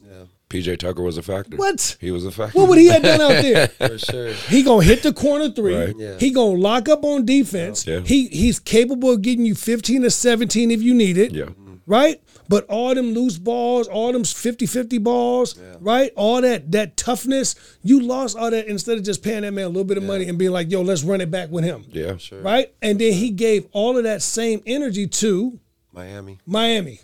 PJ 0.50 0.78
Tucker 0.78 1.02
was 1.02 1.16
a 1.18 1.22
factor. 1.22 1.56
What? 1.56 1.96
He 2.00 2.10
was 2.10 2.24
a 2.24 2.30
factor. 2.30 2.58
what 2.58 2.68
would 2.68 2.78
he 2.78 2.86
have 2.88 3.02
done 3.02 3.20
out 3.20 3.42
there? 3.42 3.68
For 3.88 3.98
sure. 3.98 4.32
He 4.32 4.62
gonna 4.62 4.84
hit 4.84 5.02
the 5.02 5.12
corner 5.12 5.50
three. 5.50 5.74
Right. 5.76 5.94
Yeah. 5.96 6.16
He 6.18 6.30
gonna 6.30 6.58
lock 6.58 6.88
up 6.88 7.04
on 7.04 7.24
defense. 7.24 7.86
Yeah. 7.86 8.00
He 8.00 8.28
he's 8.28 8.60
capable 8.60 9.10
of 9.12 9.22
getting 9.22 9.44
you 9.46 9.54
fifteen 9.54 10.04
or 10.04 10.10
seventeen 10.10 10.70
if 10.70 10.80
you 10.82 10.94
need 10.94 11.18
it. 11.18 11.32
Yeah. 11.32 11.50
Right. 11.86 12.22
But 12.48 12.66
all 12.68 12.94
them 12.94 13.14
loose 13.14 13.38
balls, 13.38 13.88
all 13.88 14.12
them 14.12 14.22
50-50 14.22 15.02
balls, 15.02 15.58
right? 15.80 16.12
All 16.14 16.40
that 16.42 16.70
that 16.72 16.96
toughness, 16.96 17.54
you 17.82 18.00
lost 18.00 18.36
all 18.36 18.50
that 18.50 18.66
instead 18.66 18.98
of 18.98 19.04
just 19.04 19.22
paying 19.22 19.42
that 19.42 19.52
man 19.52 19.64
a 19.64 19.68
little 19.68 19.84
bit 19.84 19.96
of 19.96 20.02
money 20.04 20.28
and 20.28 20.38
being 20.38 20.50
like, 20.52 20.70
yo, 20.70 20.82
let's 20.82 21.02
run 21.02 21.20
it 21.20 21.30
back 21.30 21.50
with 21.50 21.64
him. 21.64 21.84
Yeah, 21.90 22.16
sure. 22.18 22.40
Right? 22.42 22.72
And 22.82 22.98
then 23.00 23.12
he 23.14 23.30
gave 23.30 23.66
all 23.72 23.96
of 23.96 24.04
that 24.04 24.20
same 24.22 24.62
energy 24.66 25.06
to 25.06 25.58
Miami. 25.92 26.38
Miami. 26.44 27.00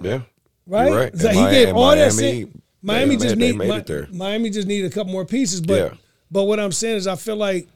Yeah. 0.00 0.22
Right? 0.66 0.88
You're 0.88 0.96
right. 0.98 1.16
So 1.16 1.28
he 1.28 1.44
Mi- 1.44 1.50
gave 1.50 1.68
and 1.68 1.76
all 1.76 1.94
that 1.94 2.12
same 2.12 2.60
Miami 2.82 3.16
they 3.16 3.22
just 3.24 3.38
they 3.38 3.46
need 3.52 3.56
made 3.58 3.68
Mi- 3.68 3.76
it 3.76 3.86
there. 3.86 4.08
Miami 4.12 4.50
just 4.50 4.66
need 4.66 4.84
a 4.84 4.90
couple 4.90 5.12
more 5.12 5.24
pieces. 5.24 5.60
But 5.60 5.78
Yeah. 5.92 5.94
but 6.30 6.44
what 6.44 6.58
I'm 6.58 6.72
saying 6.72 6.96
is 6.96 7.06
I 7.06 7.14
feel 7.16 7.36
like 7.36 7.68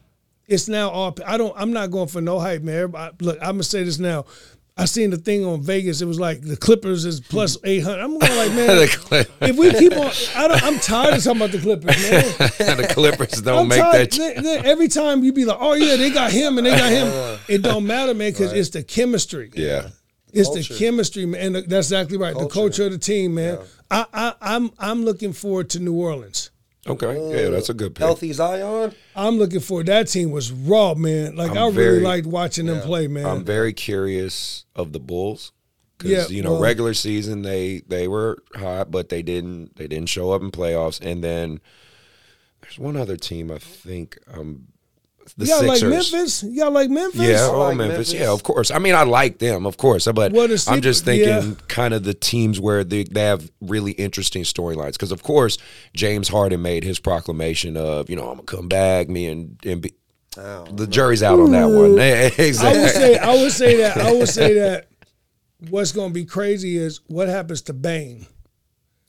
it's 0.49 0.67
now 0.67 0.91
all 0.91 1.17
I 1.25 1.37
don't 1.37 1.55
I'm 1.57 1.73
not 1.73 1.91
going 1.93 2.09
for 2.09 2.21
no 2.21 2.41
hype, 2.41 2.63
man. 2.63 2.75
Everybody- 2.75 3.17
look, 3.21 3.39
I'm 3.41 3.53
gonna 3.53 3.63
say 3.63 3.85
this 3.85 3.99
now. 4.01 4.25
I 4.81 4.87
seen 4.87 5.11
the 5.11 5.17
thing 5.19 5.45
on 5.45 5.61
Vegas. 5.63 6.01
It 6.01 6.07
was 6.07 6.19
like 6.19 6.41
the 6.41 6.57
Clippers 6.57 7.05
is 7.05 7.21
plus 7.21 7.57
eight 7.65 7.81
hundred. 7.81 8.01
I'm 8.03 8.19
going 8.19 8.37
like, 8.37 8.53
man, 8.53 9.27
if 9.43 9.57
we 9.57 9.73
keep 9.75 9.93
on, 9.93 10.11
I 10.35 10.49
don't, 10.49 10.63
I'm 10.63 10.79
tired 10.81 11.15
of 11.15 11.23
talking 11.23 11.41
about 11.43 11.51
the 11.53 11.59
Clippers, 11.59 11.97
man. 12.03 12.23
the 12.79 12.89
Clippers 12.91 13.43
don't 13.43 13.59
I'm 13.63 13.69
make 13.69 13.79
tired. 13.81 14.11
that. 14.13 14.37
they- 14.37 14.41
they- 14.43 14.59
every 14.71 14.89
time 14.89 15.23
you 15.23 15.33
be 15.33 15.45
like, 15.45 15.59
oh 15.61 15.75
yeah, 15.75 15.97
they 15.97 16.11
got 16.11 16.33
him 16.33 16.59
and 16.59 16.67
they 16.67 16.71
got 16.77 16.91
him. 16.91 17.39
It 17.49 17.63
don't 17.63 17.87
matter, 17.87 18.15
man, 18.15 18.33
because 18.33 18.53
it's 18.53 18.71
the 18.71 18.83
chemistry. 18.83 19.51
yeah. 19.55 19.89
It's 20.33 20.49
Culture. 20.49 20.73
the 20.75 20.79
chemistry, 20.79 21.27
man. 21.27 21.57
And 21.57 21.65
that's 21.69 21.89
exactly 21.89 22.17
right. 22.17 22.35
The 22.37 22.47
culture 22.47 22.87
of 22.87 22.93
the 22.93 22.99
team, 22.99 23.35
man. 23.35 23.59
I, 23.91 24.07
I, 24.15 24.35
I'm, 24.41 24.71
I'm 24.79 25.05
looking 25.05 25.33
forward 25.33 25.71
to 25.71 25.81
New 25.81 25.95
Orleans. 25.95 26.51
Okay. 26.91 27.43
Yeah, 27.45 27.51
that's 27.51 27.69
a 27.69 27.75
good 27.75 27.95
pick. 27.95 28.05
Healthy 28.05 28.33
Zion. 28.33 28.93
I'm 29.15 29.39
looking 29.39 29.61
for 29.61 29.83
that 29.85 30.09
team 30.09 30.31
was 30.31 30.51
raw, 30.53 30.95
man. 30.95 31.37
Like 31.37 31.53
I'm 31.53 31.59
i 31.59 31.61
really 31.63 31.75
very- 31.75 32.01
liked 32.01 32.27
watching 32.27 32.67
them 32.67 32.81
play, 32.83 33.07
man. 33.07 33.27
I'm 33.27 33.45
very 33.45 33.73
curious 33.73 34.65
of 34.75 34.93
the 34.93 35.01
Bulls. 35.01 35.53
Because 35.99 36.31
Yeah, 36.31 36.37
you 36.37 36.43
know, 36.43 36.53
well- 36.53 36.63
regular 36.63 36.95
season 36.95 37.43
they 37.43 37.83
they 37.87 38.09
were 38.09 38.39
hot, 38.55 38.91
but 38.91 39.09
they 39.11 39.23
didn't 39.23 39.77
they 39.77 39.87
didn't 39.87 40.09
show 40.09 40.33
up 40.33 40.43
in 40.43 40.51
playoffs. 40.51 41.01
And 41.01 41.23
then 41.23 41.61
there's 42.63 42.79
one 42.79 42.97
other 42.97 43.17
team 43.17 43.51
I 43.51 43.59
think 43.59 44.19
um 44.33 44.69
the 45.41 45.47
you 45.47 45.51
got 45.53 45.65
like 45.65 45.83
Memphis. 45.83 46.43
You 46.43 46.57
got 46.61 46.73
like 46.73 46.91
Memphis. 46.91 47.21
Yeah, 47.21 47.49
oh 47.51 47.59
like 47.59 47.77
Memphis. 47.77 47.97
Memphis. 47.97 48.13
Yeah, 48.15 48.31
of 48.33 48.43
course. 48.43 48.71
I 48.71 48.79
mean, 48.79 48.95
I 48.95 49.03
like 49.03 49.39
them, 49.39 49.67
of 49.67 49.77
course. 49.77 50.07
But 50.07 50.33
Well, 50.33 50.47
the 50.49 50.65
I'm 50.69 50.81
just 50.81 51.05
thinking 51.05 51.29
yeah. 51.29 51.55
kind 51.69 51.93
of 51.95 52.05
the 52.05 52.15
teams 52.15 52.61
where 52.61 52.85
they, 52.85 53.05
they 53.05 53.23
have 53.23 53.51
really 53.61 53.93
interesting 53.93 54.45
storylines. 54.45 54.93
Because 54.93 55.13
of 55.13 55.23
course, 55.23 55.59
James 55.95 56.29
Harden 56.29 56.63
made 56.63 56.85
his 56.85 56.99
proclamation 57.01 57.77
of, 57.77 58.09
you 58.09 58.17
know, 58.17 58.29
I'm 58.29 58.37
gonna 58.37 58.43
come 58.43 58.69
back. 58.69 59.09
Me 59.09 59.27
and, 59.27 59.59
and 59.65 59.83
be, 59.83 59.93
the 60.37 60.87
jury's 60.89 61.23
out 61.23 61.41
on 61.41 61.51
that 61.53 61.67
one. 61.67 61.99
I 62.01 62.31
would 62.37 62.91
say, 62.91 63.19
I 63.19 63.35
would 63.35 63.53
say 63.53 63.77
that, 63.79 63.97
I 63.99 64.13
would 64.13 64.29
say 64.29 64.55
that. 64.55 64.87
What's 65.69 65.93
going 65.93 66.09
to 66.09 66.15
be 66.15 66.25
crazy 66.25 66.79
is 66.79 67.01
what 67.07 67.29
happens 67.29 67.61
to 67.63 67.75
Bane 67.75 68.27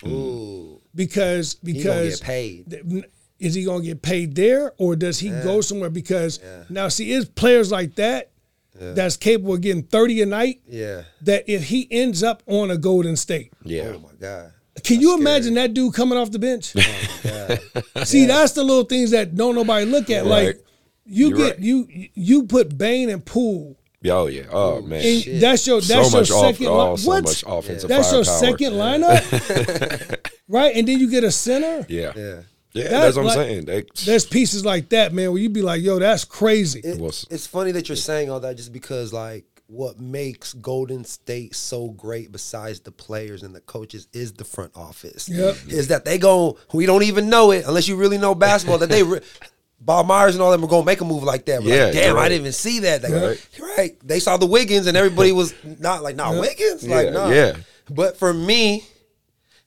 Ooh. 0.05 0.81
because 0.93 1.55
He 1.63 1.71
gonna 1.73 1.83
because 1.83 2.19
get 2.19 2.25
paid. 2.25 2.69
th- 2.69 3.05
is 3.41 3.53
he 3.55 3.63
going 3.65 3.81
to 3.81 3.87
get 3.87 4.01
paid 4.01 4.35
there 4.35 4.73
or 4.77 4.95
does 4.95 5.19
he 5.19 5.29
go 5.29 5.61
somewhere? 5.61 5.89
Because 5.89 6.39
now, 6.69 6.87
see, 6.87 7.11
it's 7.11 7.27
players 7.29 7.71
like 7.71 7.95
that 7.95 8.31
that's 8.79 9.17
capable 9.17 9.53
of 9.55 9.61
getting 9.61 9.83
30 9.83 10.21
a 10.21 10.25
night 10.25 10.61
Yeah. 10.67 11.03
that 11.21 11.43
if 11.47 11.65
he 11.65 11.87
ends 11.91 12.23
up 12.23 12.41
on 12.47 12.71
a 12.71 12.77
Golden 12.77 13.15
State, 13.15 13.51
yeah. 13.63 13.93
Oh 13.95 13.99
my 13.99 14.09
God. 14.19 14.53
can 14.83 14.99
you 15.01 15.15
imagine 15.17 15.53
that 15.55 15.73
dude 15.73 15.93
coming 15.93 16.17
off 16.17 16.31
the 16.31 16.39
bench? 16.39 16.65
see, 18.05 18.25
that's 18.25 18.53
the 18.53 18.63
little 18.63 18.83
things 18.85 19.11
that 19.11 19.35
don't 19.35 19.55
nobody 19.55 19.85
look 19.85 20.09
at. 20.09 20.25
Right. 20.25 20.47
Like 20.47 20.65
you 21.05 21.29
You're 21.29 21.37
get 21.37 21.49
right. 21.51 21.59
you 21.59 21.87
you 22.13 22.43
put 22.43 22.77
Bane 22.77 23.09
and 23.09 23.23
Poole. 23.25 23.77
Oh 24.05 24.25
yeah. 24.27 24.43
Oh 24.51 24.81
man. 24.81 25.03
And 25.03 25.41
that's 25.41 25.67
your 25.67 25.81
So 25.81 25.93
that's 25.93 26.11
your 26.11 26.21
much 26.21 26.31
off- 26.31 26.55
second 26.55 26.67
oh, 26.67 26.77
line. 26.93 26.97
so 26.97 27.11
much 27.21 27.43
offensive 27.45 27.89
that's 27.89 28.11
your 28.11 28.23
firepower. 28.23 28.57
second 28.57 28.73
lineup, 28.73 30.29
right? 30.47 30.75
And 30.75 30.87
then 30.87 30.99
you 30.99 31.09
get 31.09 31.23
a 31.23 31.31
center. 31.31 31.85
Yeah. 31.89 32.13
Yeah. 32.15 32.41
Yeah. 32.73 32.83
That, 32.85 32.89
that's 33.01 33.17
what 33.17 33.25
I'm 33.27 33.31
saying. 33.33 33.65
They, 33.65 33.83
There's 34.05 34.25
pieces 34.25 34.63
like 34.65 34.89
that, 34.89 35.13
man, 35.13 35.31
where 35.31 35.41
you 35.41 35.49
be 35.49 35.61
like, 35.61 35.81
"Yo, 35.81 35.99
that's 35.99 36.23
crazy." 36.25 36.79
It- 36.83 36.97
Well, 36.99 37.09
s- 37.09 37.25
it's 37.29 37.45
funny 37.47 37.71
that 37.73 37.89
you're 37.89 37.95
saying 37.95 38.29
all 38.29 38.39
that 38.41 38.55
just 38.57 38.71
because 38.73 39.11
like 39.13 39.45
what 39.67 39.99
makes 40.01 40.53
Golden 40.53 41.05
State 41.05 41.55
so 41.55 41.89
great 41.91 42.29
besides 42.31 42.81
the 42.81 42.91
players 42.91 43.41
and 43.43 43.55
the 43.55 43.61
coaches 43.61 44.07
is 44.11 44.33
the 44.33 44.43
front 44.43 44.71
office. 44.75 45.29
Yep. 45.29 45.55
Is 45.69 45.87
that 45.87 46.03
they 46.05 46.17
go 46.17 46.57
we 46.73 46.85
don't 46.85 47.03
even 47.03 47.29
know 47.29 47.51
it 47.51 47.65
unless 47.65 47.87
you 47.87 47.95
really 47.95 48.17
know 48.17 48.35
basketball 48.35 48.79
that 48.79 48.89
they 48.89 49.03
re- 49.03 49.21
Bob 49.79 50.05
Myers 50.07 50.35
and 50.35 50.41
all 50.43 50.51
them 50.51 50.63
are 50.63 50.67
gonna 50.67 50.85
make 50.85 51.01
a 51.01 51.05
move 51.05 51.23
like 51.23 51.45
that. 51.45 51.63
We're 51.63 51.75
Yeah, 51.75 51.85
like, 51.85 51.93
damn, 51.93 52.15
right. 52.15 52.25
I 52.25 52.29
didn't 52.29 52.41
even 52.41 52.51
see 52.53 52.79
that. 52.81 53.01
Like, 53.01 53.13
Right. 53.13 53.49
right. 53.77 53.97
They 54.07 54.19
saw 54.19 54.37
the 54.37 54.45
Wiggins 54.45 54.87
and 54.87 54.95
everybody 54.97 55.31
was 55.31 55.53
not 55.79 56.03
like, 56.03 56.15
nah, 56.17 56.37
Wiggins? 56.39 56.85
Like, 56.87 57.05
Yeah, 57.07 57.11
nah. 57.11 57.29
yeah. 57.29 57.55
But 57.89 58.17
for 58.17 58.33
me, 58.33 58.85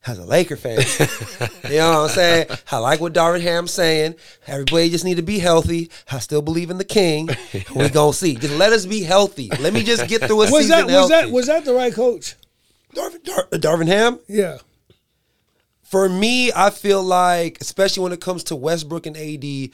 as 0.07 0.19
a 0.19 0.25
Laker 0.25 0.57
fan, 0.57 0.79
you 1.71 1.79
know 1.79 2.03
what 2.03 2.11
I'm 2.11 2.15
saying? 2.15 2.47
I 2.71 2.79
like 2.79 3.01
what 3.01 3.15
Darvin 3.15 3.41
Ham's 3.41 3.73
saying. 3.73 4.17
Everybody 4.47 4.91
just 4.91 5.05
need 5.05 5.17
to 5.17 5.23
be 5.23 5.39
healthy. 5.39 5.91
I 6.11 6.19
still 6.19 6.43
believe 6.43 6.71
in 6.71 6.79
the 6.79 6.85
king. 6.85 7.29
we 7.75 7.89
gonna 7.89 8.13
see. 8.13 8.35
Just 8.35 8.55
let 8.55 8.73
us 8.73 8.87
be 8.87 9.03
healthy. 9.03 9.51
Let 9.61 9.73
me 9.73 9.83
just 9.83 10.07
get 10.09 10.23
through 10.23 10.43
a 10.43 10.51
Was 10.51 10.65
season 10.67 10.69
that 10.69 10.85
was 10.87 10.95
healthy. 10.95 11.09
that 11.27 11.31
was 11.31 11.47
that 11.47 11.65
the 11.65 11.75
right 11.75 11.93
coach? 11.93 12.37
Darvin, 12.95 13.25
Dar- 13.25 13.49
Darvin 13.53 13.87
Ham? 13.89 14.21
Yeah. 14.29 14.59
For 15.83 16.09
me, 16.09 16.51
I 16.55 16.71
feel 16.71 17.03
like, 17.03 17.59
especially 17.61 18.03
when 18.03 18.13
it 18.13 18.21
comes 18.21 18.45
to 18.45 18.57
Westbrook 18.57 19.07
and 19.07 19.17
AD, 19.17 19.71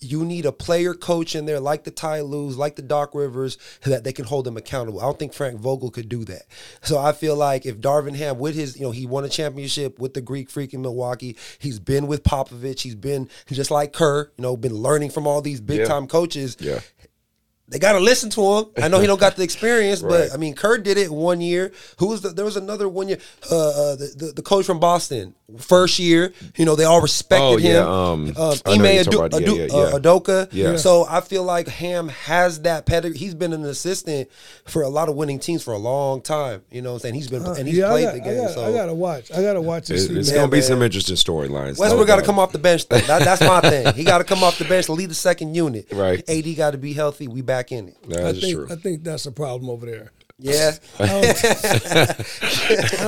you 0.00 0.24
need 0.24 0.46
a 0.46 0.52
player 0.52 0.94
coach 0.94 1.34
in 1.34 1.46
there 1.46 1.60
like 1.60 1.84
the 1.84 1.90
Ty 1.90 2.20
Lues, 2.20 2.56
like 2.56 2.76
the 2.76 2.82
Doc 2.82 3.14
Rivers, 3.14 3.58
that 3.84 4.04
they 4.04 4.12
can 4.12 4.24
hold 4.24 4.44
them 4.44 4.56
accountable. 4.56 5.00
I 5.00 5.04
don't 5.04 5.18
think 5.18 5.32
Frank 5.32 5.60
Vogel 5.60 5.90
could 5.90 6.08
do 6.08 6.24
that. 6.26 6.42
So 6.82 6.98
I 6.98 7.12
feel 7.12 7.36
like 7.36 7.66
if 7.66 7.78
Darvin 7.78 8.16
Ham, 8.16 8.38
with 8.38 8.54
his, 8.54 8.76
you 8.76 8.82
know, 8.82 8.90
he 8.90 9.06
won 9.06 9.24
a 9.24 9.28
championship 9.28 9.98
with 9.98 10.14
the 10.14 10.20
Greek 10.20 10.50
Freak 10.50 10.74
in 10.74 10.82
Milwaukee. 10.82 11.36
He's 11.58 11.78
been 11.78 12.06
with 12.06 12.22
Popovich. 12.22 12.80
He's 12.80 12.94
been 12.94 13.28
just 13.50 13.70
like 13.70 13.92
Kerr, 13.92 14.30
you 14.36 14.42
know, 14.42 14.56
been 14.56 14.74
learning 14.74 15.10
from 15.10 15.26
all 15.26 15.40
these 15.40 15.60
big 15.60 15.86
time 15.86 16.06
coaches 16.06 16.56
yeah. 16.60 16.80
they 17.68 17.78
got 17.78 17.92
to 17.92 18.00
listen 18.00 18.30
to 18.30 18.42
him. 18.42 18.64
I 18.76 18.88
know 18.88 19.00
he 19.00 19.06
don't 19.06 19.20
got 19.20 19.36
the 19.36 19.42
experience, 19.42 20.02
Right. 20.02 20.28
but 20.28 20.34
I 20.34 20.36
mean, 20.36 20.54
Kerr 20.54 20.78
did 20.78 20.98
it 20.98 21.10
one 21.10 21.40
year. 21.40 21.72
Who 21.98 22.08
was 22.08 22.22
the, 22.22 22.30
there 22.30 22.44
was 22.44 22.56
another 22.56 22.88
one 22.88 23.08
year? 23.08 23.18
Uh, 23.50 23.68
uh, 23.68 23.96
the, 23.96 24.14
the 24.16 24.32
the 24.36 24.42
coach 24.42 24.66
from 24.66 24.80
Boston, 24.80 25.34
first 25.58 25.98
year. 25.98 26.32
You 26.56 26.64
know, 26.66 26.76
they 26.76 26.84
all 26.84 27.00
respected 27.00 27.44
Oh, 27.44 27.56
yeah, 27.56 27.82
him. 27.82 27.88
um, 27.88 28.32
uh, 28.36 28.56
I 28.66 28.76
know 28.76 28.84
Ime 28.84 28.94
you're 28.94 29.04
Adu- 29.04 29.10
talking 29.10 29.18
about- 29.26 29.40
yeah, 29.42 29.66
yeah, 29.66 29.74
uh, 29.74 29.86
yeah. 29.92 29.98
Udoka. 29.98 30.48
Yeah. 30.52 30.76
So 30.76 31.06
I 31.08 31.20
feel 31.22 31.42
like 31.42 31.68
Ham 31.68 32.08
has 32.08 32.60
that 32.62 32.84
pedigree. 32.86 33.16
He's 33.18 33.34
been 33.34 33.52
an 33.52 33.64
assistant 33.64 34.28
for 34.66 34.82
a 34.82 34.88
lot 34.88 35.08
of 35.08 35.14
winning 35.16 35.38
teams 35.38 35.62
for 35.62 35.72
a 35.72 35.78
long 35.78 36.20
time. 36.20 36.62
You 36.70 36.82
know, 36.82 36.90
what 36.90 36.96
I'm 36.96 37.00
saying 37.00 37.14
he's 37.14 37.28
been 37.28 37.44
and 37.46 37.66
he's 37.66 37.78
Uh, 37.78 37.80
yeah, 37.86 37.88
played 37.90 38.04
got, 38.04 38.14
the 38.14 38.20
I, 38.20 38.24
game. 38.34 38.44
got, 38.44 38.54
so 38.54 38.64
I 38.64 38.72
gotta 38.72 38.94
watch. 38.94 39.32
I 39.32 39.42
gotta 39.42 39.60
watch 39.62 39.86
this. 39.88 40.04
It- 40.04 40.16
it's 40.18 40.30
gonna 40.32 40.48
be 40.48 40.58
man. 40.58 40.62
some 40.66 40.82
interesting 40.82 41.16
storylines. 41.16 41.78
Westbrook 41.78 42.06
got 42.06 42.16
to 42.16 42.22
come 42.22 42.38
off 42.38 42.52
the 42.52 42.58
bench. 42.58 42.86
Though. 42.88 42.98
That, 42.98 43.22
that's 43.24 43.40
my 43.40 43.60
thing. 43.62 43.94
He 43.94 44.04
got 44.04 44.18
to 44.18 44.24
come 44.24 44.42
off 44.44 44.58
the 44.58 44.64
bench 44.64 44.86
to 44.86 44.92
lead 44.92 45.08
the 45.10 45.14
second 45.14 45.54
unit. 45.54 45.86
Right. 45.92 46.22
AD 46.28 46.54
got 46.56 46.72
to 46.72 46.78
be 46.78 46.92
healthy. 46.92 47.26
We 47.28 47.40
back 47.42 47.72
in 47.72 47.88
it. 47.88 47.96
I 48.04 48.08
That 48.08 48.34
is 48.36 48.40
think 48.42 48.54
true. 48.54 48.66
I 48.70 48.74
think 48.76 49.02
that's 49.04 49.24
a 49.26 49.32
problem 49.32 49.70
over 49.70 49.86
there. 49.86 50.12
Yeah. 50.38 50.72
I 51.00 51.06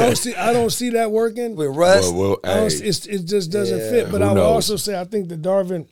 don't 0.00 0.16
see 0.18 0.34
I 0.34 0.52
don't 0.52 0.70
see 0.70 0.90
that 0.90 1.10
working. 1.12 1.54
With 1.56 1.76
Russ. 1.76 2.10
Well, 2.10 2.38
well, 2.42 2.58
hey, 2.60 2.66
it's, 2.66 3.06
it 3.06 3.24
just 3.24 3.50
doesn't 3.52 3.78
Yeah. 3.78 3.90
fit. 3.90 4.10
But 4.10 4.20
Who 4.20 4.26
I 4.26 4.28
would 4.32 4.34
knows? 4.36 4.46
also 4.70 4.76
say 4.76 4.98
I 5.00 5.04
think 5.04 5.28
that 5.28 5.40
Darvin 5.42 5.86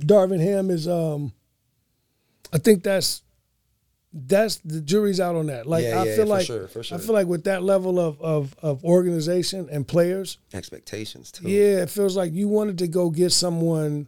Darvin 0.00 0.40
Ham 0.40 0.70
is 0.70 0.86
um 0.86 1.32
I 2.52 2.58
think 2.58 2.82
that's 2.82 3.22
that's 4.12 4.56
the 4.58 4.82
jury's 4.82 5.20
out 5.20 5.36
on 5.36 5.46
that. 5.46 5.66
Like 5.66 5.84
Yeah, 5.84 6.02
I 6.02 6.04
yeah, 6.04 6.16
feel 6.16 6.24
for 6.26 6.30
like 6.30 6.46
sure, 6.46 6.68
for 6.68 6.82
sure. 6.82 6.98
I 6.98 7.00
feel 7.00 7.14
like 7.14 7.26
with 7.28 7.44
that 7.44 7.62
level 7.62 7.98
of 7.98 8.20
of 8.20 8.54
of 8.60 8.84
organization 8.84 9.68
and 9.72 9.88
players, 9.88 10.36
expectations 10.52 11.32
too. 11.32 11.48
yeah, 11.48 11.82
it 11.82 11.88
feels 11.88 12.14
like 12.14 12.32
you 12.34 12.46
wanted 12.48 12.76
to 12.78 12.88
go 12.88 13.08
get 13.08 13.32
someone. 13.32 14.06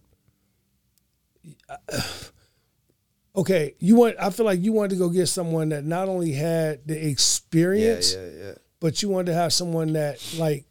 Okay, 3.37 3.75
you 3.81 3.97
want. 3.97 4.17
I 4.21 4.31
feel 4.31 4.47
like 4.47 4.63
you 4.63 4.73
wanted 4.73 4.91
to 4.91 4.97
go 4.97 5.09
get 5.09 5.27
someone 5.27 5.71
that 5.71 5.85
not 5.85 6.09
only 6.09 6.33
had 6.33 6.87
the 6.87 6.95
yeah, 6.95 7.09
experience, 7.09 8.15
yeah, 8.15 8.29
yeah. 8.47 8.53
but 8.81 9.03
you 9.03 9.09
wanted 9.09 9.33
to 9.33 9.35
have 9.35 9.53
someone 9.53 9.95
that 9.95 10.25
like 10.39 10.65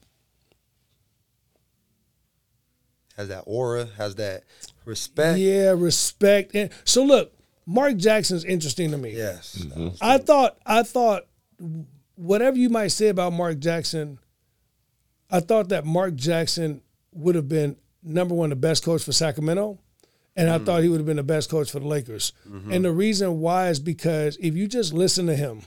Has 3.18 3.28
that 3.28 3.44
aura, 3.46 3.88
has 3.98 4.16
that 4.16 4.44
respect. 4.86 5.40
yeah 5.40 5.72
respect. 5.76 6.56
And 6.56 6.72
so 6.86 7.04
look, 7.04 7.34
Mark 7.66 7.98
Jackson's 7.98 8.46
interesting 8.46 8.92
to 8.92 8.98
me. 8.98 9.12
Yes. 9.16 9.56
Mm-hmm. 9.58 9.90
I 10.02 10.18
thought 10.18 10.58
I 10.66 10.84
thought 10.84 11.24
whatever 12.16 12.58
you 12.58 12.70
might 12.70 12.88
say 12.90 13.10
about 13.10 13.34
Mark 13.34 13.60
Jackson, 13.60 14.20
I 15.30 15.42
thought 15.42 15.70
that 15.70 15.86
Mark 15.86 16.16
Jackson 16.16 16.82
would 17.12 17.36
have 17.36 17.50
been 17.50 17.76
number 18.02 18.34
one, 18.34 18.50
the 18.52 18.56
best 18.56 18.84
coach 18.84 19.04
for 19.04 19.12
Sacramento. 19.12 19.80
And 20.36 20.50
I 20.50 20.58
hmm. 20.58 20.66
thought 20.66 20.84
he 20.84 20.90
would 20.90 21.00
have 21.00 21.06
been 21.06 21.18
the 21.18 21.24
best 21.24 21.50
coach 21.50 21.72
for 21.72 21.80
the 21.80 21.88
Lakers. 21.88 22.34
Mm-hmm. 22.50 22.74
And 22.74 22.86
the 22.86 22.92
reason 22.92 23.40
why 23.40 23.70
is 23.70 23.80
because 23.80 24.38
if 24.42 24.56
you 24.56 24.68
just 24.68 24.94
listen 24.94 25.28
to 25.28 25.36
him, 25.36 25.62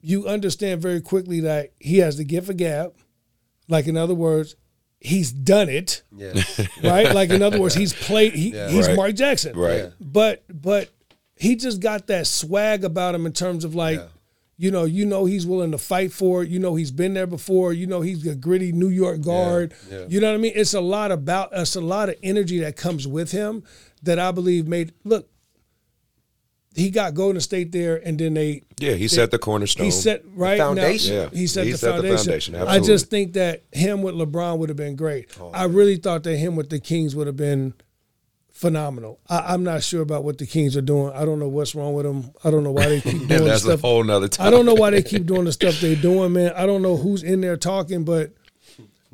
you 0.00 0.26
understand 0.26 0.80
very 0.80 1.00
quickly 1.00 1.40
that 1.40 1.72
he 1.78 1.98
has 1.98 2.16
the 2.16 2.24
gift 2.24 2.48
of 2.48 2.56
gab. 2.56 2.94
Like 3.68 3.86
in 3.86 3.96
other 3.96 4.14
words, 4.14 4.56
he's 5.00 5.32
done 5.32 5.68
it, 5.68 6.02
right? 6.82 7.14
like 7.14 7.30
in 7.30 7.42
other 7.42 7.60
words, 7.60 7.74
he's 7.74 7.92
played. 7.92 8.34
He, 8.34 8.50
He's 8.50 8.86
Right. 8.88 8.96
Mark 8.96 9.14
Jackson, 9.14 9.56
Right. 9.56 9.92
But 10.00 10.44
but 10.48 10.90
he 11.36 11.56
just 11.56 11.80
got 11.80 12.06
that 12.08 12.26
swag 12.26 12.84
about 12.84 13.14
him 13.14 13.26
in 13.26 13.32
terms 13.32 13.64
of 13.64 13.74
like, 13.74 14.00
You 14.62 14.70
know, 14.70 14.84
you 14.84 15.06
know 15.06 15.24
he's 15.24 15.46
willing 15.46 15.70
to 15.70 15.78
fight 15.78 16.12
for 16.12 16.42
it. 16.42 16.50
You 16.50 16.58
know 16.58 16.74
he's 16.74 16.90
been 16.90 17.14
there 17.14 17.26
before. 17.26 17.72
You 17.72 17.86
know 17.86 18.02
he's 18.02 18.26
a 18.26 18.34
gritty 18.34 18.72
New 18.72 18.90
York 18.90 19.22
guard. 19.22 19.72
yeah. 19.90 20.04
You 20.06 20.20
know 20.20 20.28
what 20.28 20.34
I 20.34 20.36
mean? 20.36 20.52
It's 20.54 20.74
a 20.74 20.82
lot 20.82 21.10
about 21.10 21.48
it's 21.52 21.76
a 21.76 21.80
lot 21.80 22.10
of 22.10 22.16
energy 22.22 22.58
that 22.60 22.76
comes 22.76 23.08
with 23.08 23.32
him 23.32 23.62
that 24.02 24.18
I 24.18 24.32
believe 24.32 24.68
made 24.68 24.92
look. 25.02 25.30
He 26.74 26.90
got 26.90 27.14
Golden 27.14 27.40
State 27.40 27.72
there, 27.72 27.96
and 28.06 28.18
then 28.18 28.34
they 28.34 28.62
Yeah, 28.78 28.92
he 28.92 29.08
set 29.08 29.30
the 29.30 29.38
cornerstone. 29.38 29.86
he 29.86 29.90
set 29.90 30.22
right 30.34 30.58
foundation. 30.58 31.16
Now, 31.16 31.22
Yeah. 31.22 31.28
he 31.32 31.46
set, 31.46 31.64
He 31.64 31.72
the, 31.72 31.78
set 31.78 31.96
the 31.96 32.02
foundation. 32.14 32.54
foundation, 32.54 32.54
I 32.68 32.78
just 32.80 33.06
think 33.10 33.32
that 33.32 33.64
him 33.72 34.02
with 34.02 34.14
LeBron 34.14 34.58
would 34.58 34.68
have 34.68 34.76
been 34.76 34.94
great. 34.94 35.30
Oh, 35.40 35.50
I 35.52 35.64
really 35.64 35.96
thought 35.96 36.22
that 36.24 36.36
him 36.36 36.54
with 36.54 36.68
the 36.70 36.78
Kings 36.78 37.16
would 37.16 37.26
have 37.26 37.36
been 37.36 37.72
phenomenal. 38.60 39.18
I, 39.26 39.54
I'm 39.54 39.64
not 39.64 39.82
sure 39.82 40.02
about 40.02 40.22
what 40.22 40.36
the 40.36 40.46
Kings 40.46 40.76
are 40.76 40.82
doing. 40.82 41.14
I 41.14 41.24
don't 41.24 41.38
know 41.38 41.48
what's 41.48 41.74
wrong 41.74 41.94
with 41.94 42.04
them. 42.04 42.30
I 42.44 42.50
don't 42.50 42.62
know 42.62 42.72
why 42.72 42.90
they 42.90 43.00
keep 43.00 43.12
doing 43.28 43.44
that's 43.44 43.62
stuff. 43.62 43.82
a 43.82 43.86
whole 43.86 44.04
nother 44.04 44.28
time. 44.28 44.46
I 44.46 44.50
don't 44.50 44.66
know 44.66 44.74
why 44.74 44.90
they 44.90 45.02
keep 45.02 45.24
doing 45.24 45.46
the 45.46 45.52
stuff 45.52 45.80
they're 45.80 45.96
doing, 45.96 46.34
man. 46.34 46.52
I 46.54 46.66
don't 46.66 46.82
know 46.82 46.98
who's 46.98 47.22
in 47.22 47.40
there 47.40 47.56
talking, 47.56 48.04
but 48.04 48.32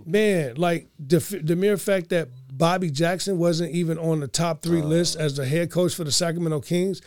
man, 0.05 0.57
like 0.57 0.89
the, 0.99 1.19
the 1.45 1.55
mere 1.55 1.77
fact 1.77 2.09
that 2.09 2.29
Bobby 2.53 2.91
Jackson 2.91 3.39
wasn't 3.39 3.73
even 3.73 3.99
on 3.99 4.19
the 4.19 4.27
top 4.27 4.63
three 4.63 4.81
uh. 4.81 4.85
list 4.85 5.15
as 5.17 5.37
the 5.37 5.47
head 5.47 5.71
coach 5.71 5.95
for 5.95 6.03
the 6.03 6.13
Sacramento 6.13 6.61
Kings. 6.61 7.01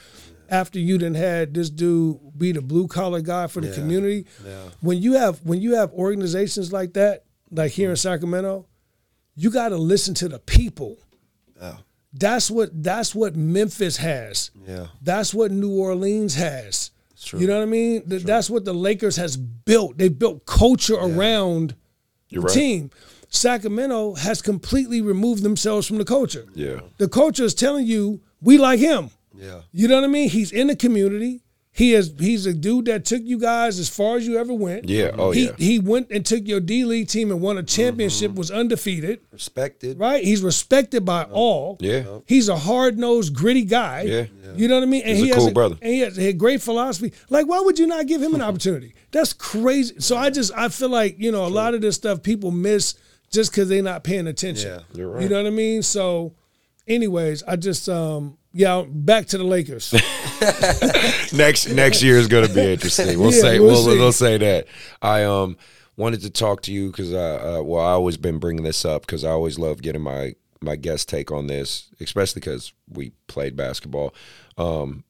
After 0.48 0.80
you 0.80 0.98
done 0.98 1.14
had 1.14 1.54
this 1.54 1.70
dude 1.70 2.20
be 2.36 2.54
the 2.54 2.62
blue 2.62 2.88
collar 2.88 3.22
guy 3.22 3.46
for 3.48 3.62
the 3.62 3.72
community, 3.72 4.26
when 4.82 4.98
you 4.98 5.14
have 5.14 5.46
when 5.46 5.62
you 5.62 5.76
have 5.76 5.92
organizations 5.92 6.74
like 6.74 6.94
that, 6.94 7.26
like 7.52 7.72
here 7.72 7.90
in 7.90 7.96
mm. 7.96 8.00
Sacramento, 8.00 8.66
you 9.36 9.52
got 9.52 9.70
to 9.70 9.78
listen 9.78 10.16
to 10.16 10.28
the 10.28 10.40
people. 10.40 10.98
That's 12.14 12.50
what 12.50 12.70
that's 12.84 13.14
what 13.14 13.36
Memphis 13.36 13.98
has. 13.98 14.52
Yeah. 14.68 14.88
That's 15.02 15.34
what 15.34 15.52
New 15.52 15.72
Orleans 15.80 16.36
has. 16.36 16.92
You 17.34 17.48
know 17.48 17.58
what 17.58 17.64
I 17.64 17.66
mean? 17.66 18.10
Th- 18.10 18.24
That's 18.24 18.50
what 18.50 18.64
the 18.64 18.74
Lakers 18.74 19.18
has 19.18 19.36
built. 19.36 19.98
They 19.98 20.08
built 20.08 20.46
culture 20.46 20.96
around 20.96 21.76
You're 22.30 22.44
the 22.44 22.48
right. 22.48 22.54
team. 22.54 22.92
Sacramento 23.28 24.16
has 24.16 24.42
completely 24.42 25.02
removed 25.02 25.44
themselves 25.44 25.86
from 25.86 25.98
the 25.98 26.06
culture. 26.06 26.46
Yeah. 26.56 26.80
The 26.98 27.10
culture 27.10 27.44
is 27.44 27.54
telling 27.54 27.86
you 27.86 28.22
we 28.42 28.58
like 28.58 28.80
him. 28.80 29.10
Yeah. 29.36 29.62
You 29.72 29.88
know 29.90 29.96
what 29.96 30.06
I 30.06 30.08
mean? 30.08 30.30
He's 30.30 30.52
in 30.52 30.68
the 30.68 30.76
community. 30.78 31.42
He 31.80 31.94
is 31.94 32.14
he's 32.20 32.46
a 32.46 32.54
dude 32.54 32.88
that 32.88 33.06
took 33.06 33.22
you 33.24 33.40
guys 33.40 33.80
as 33.80 33.88
far 33.88 34.18
as 34.18 34.28
you 34.28 34.38
ever 34.38 34.54
went. 34.54 34.90
Yeah. 34.90 35.12
Oh, 35.18 35.32
he 35.32 35.46
yeah. 35.46 35.52
he 35.58 35.80
went 35.80 36.12
and 36.12 36.26
took 36.26 36.46
your 36.46 36.60
D 36.60 36.84
League 36.84 37.08
team 37.08 37.32
and 37.32 37.40
won 37.40 37.58
a 37.58 37.64
championship, 37.64 38.36
was 38.36 38.52
undefeated. 38.52 39.22
Respected. 39.32 39.98
Right? 39.98 40.22
He's 40.22 40.42
respected 40.42 41.06
by 41.06 41.24
all. 41.24 41.78
Yeah. 41.80 42.20
He's 42.26 42.50
a 42.50 42.58
hard 42.58 43.00
nosed, 43.00 43.34
gritty 43.34 43.64
guy. 43.64 44.02
Yeah. 44.02 44.26
You 44.58 44.68
know 44.68 44.76
what 44.76 44.84
I 44.84 44.88
mean? 44.88 45.04
And 45.06 45.16
He's 45.16 45.22
a 45.22 45.26
he 45.28 45.32
has 45.32 45.38
cool 45.38 45.54
brother. 45.54 45.78
And 45.82 45.94
he 45.94 46.00
has 46.02 46.20
a 46.20 46.34
great 46.34 46.62
philosophy. 46.62 47.14
Like, 47.30 47.48
why 47.48 47.62
would 47.62 47.80
you 47.80 47.88
not 47.88 48.08
give 48.08 48.22
him 48.22 48.36
an 48.36 48.42
opportunity? 48.50 48.94
That's 49.12 49.32
crazy. 49.32 50.02
So 50.02 50.18
I 50.18 50.32
just 50.32 50.52
I 50.58 50.68
feel 50.68 50.90
like, 50.90 51.16
you 51.18 51.32
know, 51.32 51.46
a 51.46 51.48
lot 51.48 51.76
of 51.76 51.80
this 51.80 51.96
stuff 51.96 52.22
people 52.22 52.52
miss 52.52 52.96
just 53.32 53.52
because 53.52 53.70
they're 53.70 53.82
not 53.82 54.04
paying 54.04 54.28
attention. 54.28 54.70
Yeah. 54.70 54.98
You're 54.98 55.12
right. 55.12 55.24
You 55.24 55.30
know 55.30 55.38
what 55.38 55.48
I 55.48 55.52
mean? 55.52 55.82
So 55.82 56.36
anyways, 56.90 57.42
I 57.44 57.56
just 57.56 57.88
um 57.88 58.38
yeah, 58.54 58.84
back 58.88 59.28
to 59.28 59.38
the 59.38 59.44
Lakers. 59.44 59.94
next 61.34 61.68
next 61.70 62.02
year 62.02 62.18
is 62.18 62.28
going 62.28 62.48
to 62.48 62.54
be 62.54 62.74
interesting. 62.74 63.20
We'll 63.20 63.34
Yeah, 63.34 63.42
say 63.42 63.60
we'll 63.60 63.86
we'll 63.86 63.98
we'll 63.98 64.12
say 64.12 64.38
that. 64.38 64.68
I 65.02 65.24
um 65.24 65.58
wanted 65.98 66.22
to 66.22 66.30
talk 66.30 66.62
to 66.64 66.72
you 66.72 66.88
because 66.92 67.14
I 67.14 67.36
uh, 67.58 67.62
well 67.62 67.84
I 67.86 67.92
always 67.92 68.18
been 68.18 68.40
bringing 68.40 68.64
this 68.64 68.86
up 68.86 69.02
because 69.04 69.24
I 69.24 69.30
always 69.32 69.60
love 69.60 69.82
getting 69.82 70.02
my 70.02 70.36
my 70.62 70.76
guest 70.76 71.08
take 71.10 71.32
on 71.32 71.48
this, 71.48 71.90
especially 72.00 72.42
because 72.42 72.74
we 72.90 73.12
played 73.28 73.56
basketball. 73.56 74.14
Um, 74.58 75.04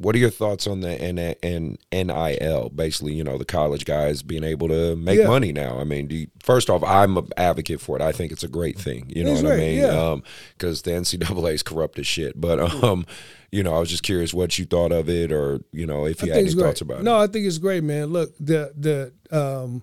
what 0.00 0.14
are 0.14 0.18
your 0.18 0.30
thoughts 0.30 0.66
on 0.66 0.80
the 0.80 0.90
N- 0.98 1.18
N- 1.42 1.76
NIL? 1.92 2.70
Basically, 2.70 3.12
you 3.12 3.22
know, 3.22 3.36
the 3.36 3.44
college 3.44 3.84
guys 3.84 4.22
being 4.22 4.44
able 4.44 4.66
to 4.68 4.96
make 4.96 5.18
Yeah. 5.18 5.26
money 5.28 5.52
now. 5.52 5.78
I 5.78 5.84
mean, 5.84 6.06
do 6.06 6.16
you, 6.16 6.28
first 6.42 6.70
off, 6.70 6.82
I'm 6.82 7.18
an 7.18 7.28
advocate 7.36 7.82
for 7.82 7.96
it. 7.96 8.02
I 8.02 8.10
think 8.10 8.32
it's 8.32 8.42
a 8.42 8.48
great 8.48 8.78
thing. 8.78 9.12
You 9.14 9.24
know 9.24 9.32
It's 9.32 9.42
what 9.42 9.52
I 9.52 9.56
great, 9.56 9.74
mean? 9.74 9.78
yeah. 9.84 10.16
because 10.56 10.80
the 10.82 10.92
NCAA 10.92 11.52
is 11.52 11.62
corrupt 11.62 11.98
as 11.98 12.06
shit. 12.06 12.40
But 12.40 12.60
um, 12.82 13.04
you 13.52 13.62
know, 13.62 13.74
I 13.74 13.78
was 13.78 13.90
just 13.90 14.02
curious 14.02 14.32
what 14.32 14.58
you 14.58 14.64
thought 14.64 14.90
of 14.90 15.10
it, 15.10 15.32
or 15.32 15.60
you 15.72 15.84
know, 15.86 16.06
if 16.06 16.22
you 16.22 16.32
I 16.32 16.36
had 16.36 16.44
any 16.46 16.54
thoughts 16.54 16.80
about 16.80 17.02
no, 17.02 17.16
it. 17.16 17.18
No, 17.18 17.24
I 17.24 17.26
think 17.26 17.46
it's 17.46 17.58
great, 17.58 17.84
man. 17.84 18.06
Look, 18.06 18.34
the 18.40 18.72
the 18.78 19.12
um, 19.36 19.82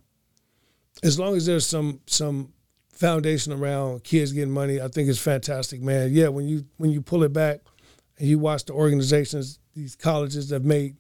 as 1.04 1.20
long 1.20 1.36
as 1.36 1.46
there's 1.46 1.68
some 1.68 2.00
some 2.08 2.54
foundation 2.92 3.54
around 3.54 4.04
kids 4.04 4.32
getting 4.32 4.52
money, 4.52 4.82
I 4.82 4.88
think 4.88 5.10
it's 5.10 5.20
fantastic, 5.20 5.80
man. 5.82 6.10
Yeah, 6.12 6.30
when 6.30 6.48
you 6.48 6.66
when 6.78 6.90
you 6.90 7.02
pull 7.02 7.24
it 7.24 7.34
back 7.34 7.60
and 8.18 8.28
you 8.28 8.40
watch 8.40 8.66
the 8.66 8.74
organizations, 8.74 9.60
these 9.76 9.96
colleges 9.96 10.50
that 10.50 10.56
have 10.56 10.66
made 10.66 10.98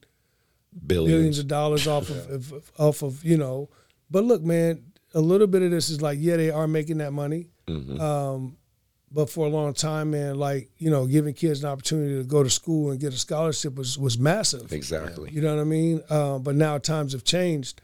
Billions. 0.85 1.11
billions 1.11 1.39
of 1.39 1.47
dollars 1.47 1.87
off 1.87 2.09
of, 2.09 2.51
of 2.51 2.71
off 2.77 3.01
of 3.01 3.23
you 3.23 3.37
know. 3.37 3.69
But 4.11 4.23
look, 4.23 4.43
man, 4.43 4.83
a 5.13 5.21
little 5.21 5.47
bit 5.47 5.61
of 5.61 5.71
this 5.71 5.89
is 5.89 6.01
like, 6.01 6.19
yeah, 6.21 6.37
they 6.37 6.51
are 6.51 6.67
making 6.67 6.99
that 6.99 7.11
money. 7.11 7.47
Mm-hmm. 7.67 7.99
Um, 7.99 8.57
but 9.11 9.29
for 9.29 9.47
a 9.47 9.49
long 9.49 9.73
time, 9.73 10.11
man, 10.11 10.35
like 10.37 10.69
you 10.77 10.89
know, 10.89 11.07
giving 11.07 11.33
kids 11.33 11.63
an 11.63 11.69
opportunity 11.69 12.15
to 12.17 12.23
go 12.23 12.43
to 12.43 12.49
school 12.49 12.91
and 12.91 12.99
get 12.99 13.13
a 13.13 13.17
scholarship 13.17 13.75
was 13.75 13.97
was 13.97 14.19
massive. 14.19 14.71
Exactly. 14.71 15.31
You 15.31 15.41
know 15.41 15.55
what 15.55 15.61
I 15.61 15.65
mean? 15.65 16.01
Uh, 16.09 16.39
but 16.39 16.55
now 16.55 16.77
times 16.77 17.13
have 17.13 17.23
changed, 17.23 17.81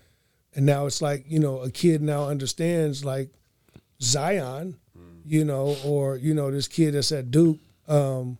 and 0.53 0.65
now 0.65 0.85
it's 0.85 1.01
like 1.01 1.26
you 1.27 1.39
know, 1.39 1.61
a 1.61 1.72
kid 1.72 2.01
now 2.01 2.27
understands 2.27 3.03
like 3.03 3.31
Zion, 4.01 4.77
you 5.26 5.45
know, 5.45 5.77
or 5.85 6.18
you 6.18 6.34
know, 6.34 6.51
this 6.51 6.68
kid 6.68 6.93
that's 6.93 7.11
at 7.11 7.31
Duke. 7.31 7.60
Um, 7.88 8.38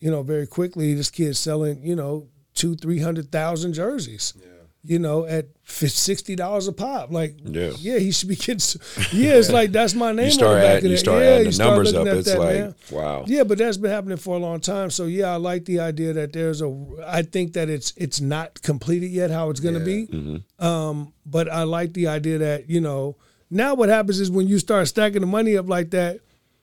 you 0.00 0.10
know, 0.10 0.22
very 0.22 0.46
quickly, 0.46 0.94
this 0.94 1.10
kid's 1.10 1.38
selling, 1.38 1.82
you 1.82 1.96
know, 1.96 2.28
two, 2.54 2.74
three 2.76 3.00
hundred 3.00 3.30
thousand 3.32 3.72
jerseys. 3.74 4.34
Yeah. 4.36 4.44
You 4.84 5.00
know, 5.00 5.26
at 5.26 5.46
sixty 5.64 6.36
dollars 6.36 6.68
a 6.68 6.72
pop. 6.72 7.10
Like, 7.10 7.34
Yeah. 7.44 7.72
yeah, 7.78 7.98
he 7.98 8.12
should 8.12 8.28
be 8.28 8.36
getting. 8.36 8.80
Yeah, 9.12 9.32
it's 9.34 9.50
like 9.50 9.72
that's 9.72 9.92
my 9.92 10.12
name. 10.18 10.26
You 10.26 10.30
start 10.30 10.50
on 10.50 10.54
the 10.54 10.60
back 10.66 10.76
adding, 10.76 10.84
of 10.86 10.90
you 10.92 10.96
start 10.96 11.22
yeah, 11.22 11.28
adding 11.30 11.50
the 11.50 11.58
numbers 11.58 11.94
up. 11.94 12.06
It's 12.06 12.28
that, 12.32 12.38
like 12.38 12.54
man. 12.54 12.74
wow. 12.92 13.24
Yeah, 13.26 13.42
but 13.42 13.58
that's 13.58 13.76
been 13.76 13.90
happening 13.90 14.16
for 14.18 14.36
a 14.36 14.38
long 14.38 14.60
time. 14.60 14.90
So 14.90 15.06
yeah, 15.06 15.32
I 15.32 15.36
like 15.36 15.64
the 15.64 15.80
idea 15.80 16.12
that 16.12 16.32
there's 16.32 16.62
a. 16.62 16.86
I 17.04 17.22
think 17.22 17.54
that 17.54 17.68
it's 17.68 17.92
it's 17.96 18.20
not 18.20 18.62
completed 18.62 19.10
yet 19.10 19.30
how 19.32 19.50
it's 19.50 19.60
going 19.60 19.74
to 19.78 19.84
be. 19.84 20.06
Mm-hmm. 20.06 20.64
Um, 20.64 21.12
but 21.26 21.50
I 21.50 21.64
like 21.64 21.92
the 21.92 22.06
idea 22.06 22.38
that 22.38 22.70
you 22.70 22.80
know 22.80 23.16
now 23.50 23.74
what 23.74 23.88
happens 23.88 24.20
is 24.20 24.30
when 24.30 24.46
you 24.46 24.60
start 24.60 24.86
stacking 24.88 25.20
the 25.22 25.26
money 25.26 25.56
up 25.56 25.68
like 25.68 25.90
that. 25.90 26.20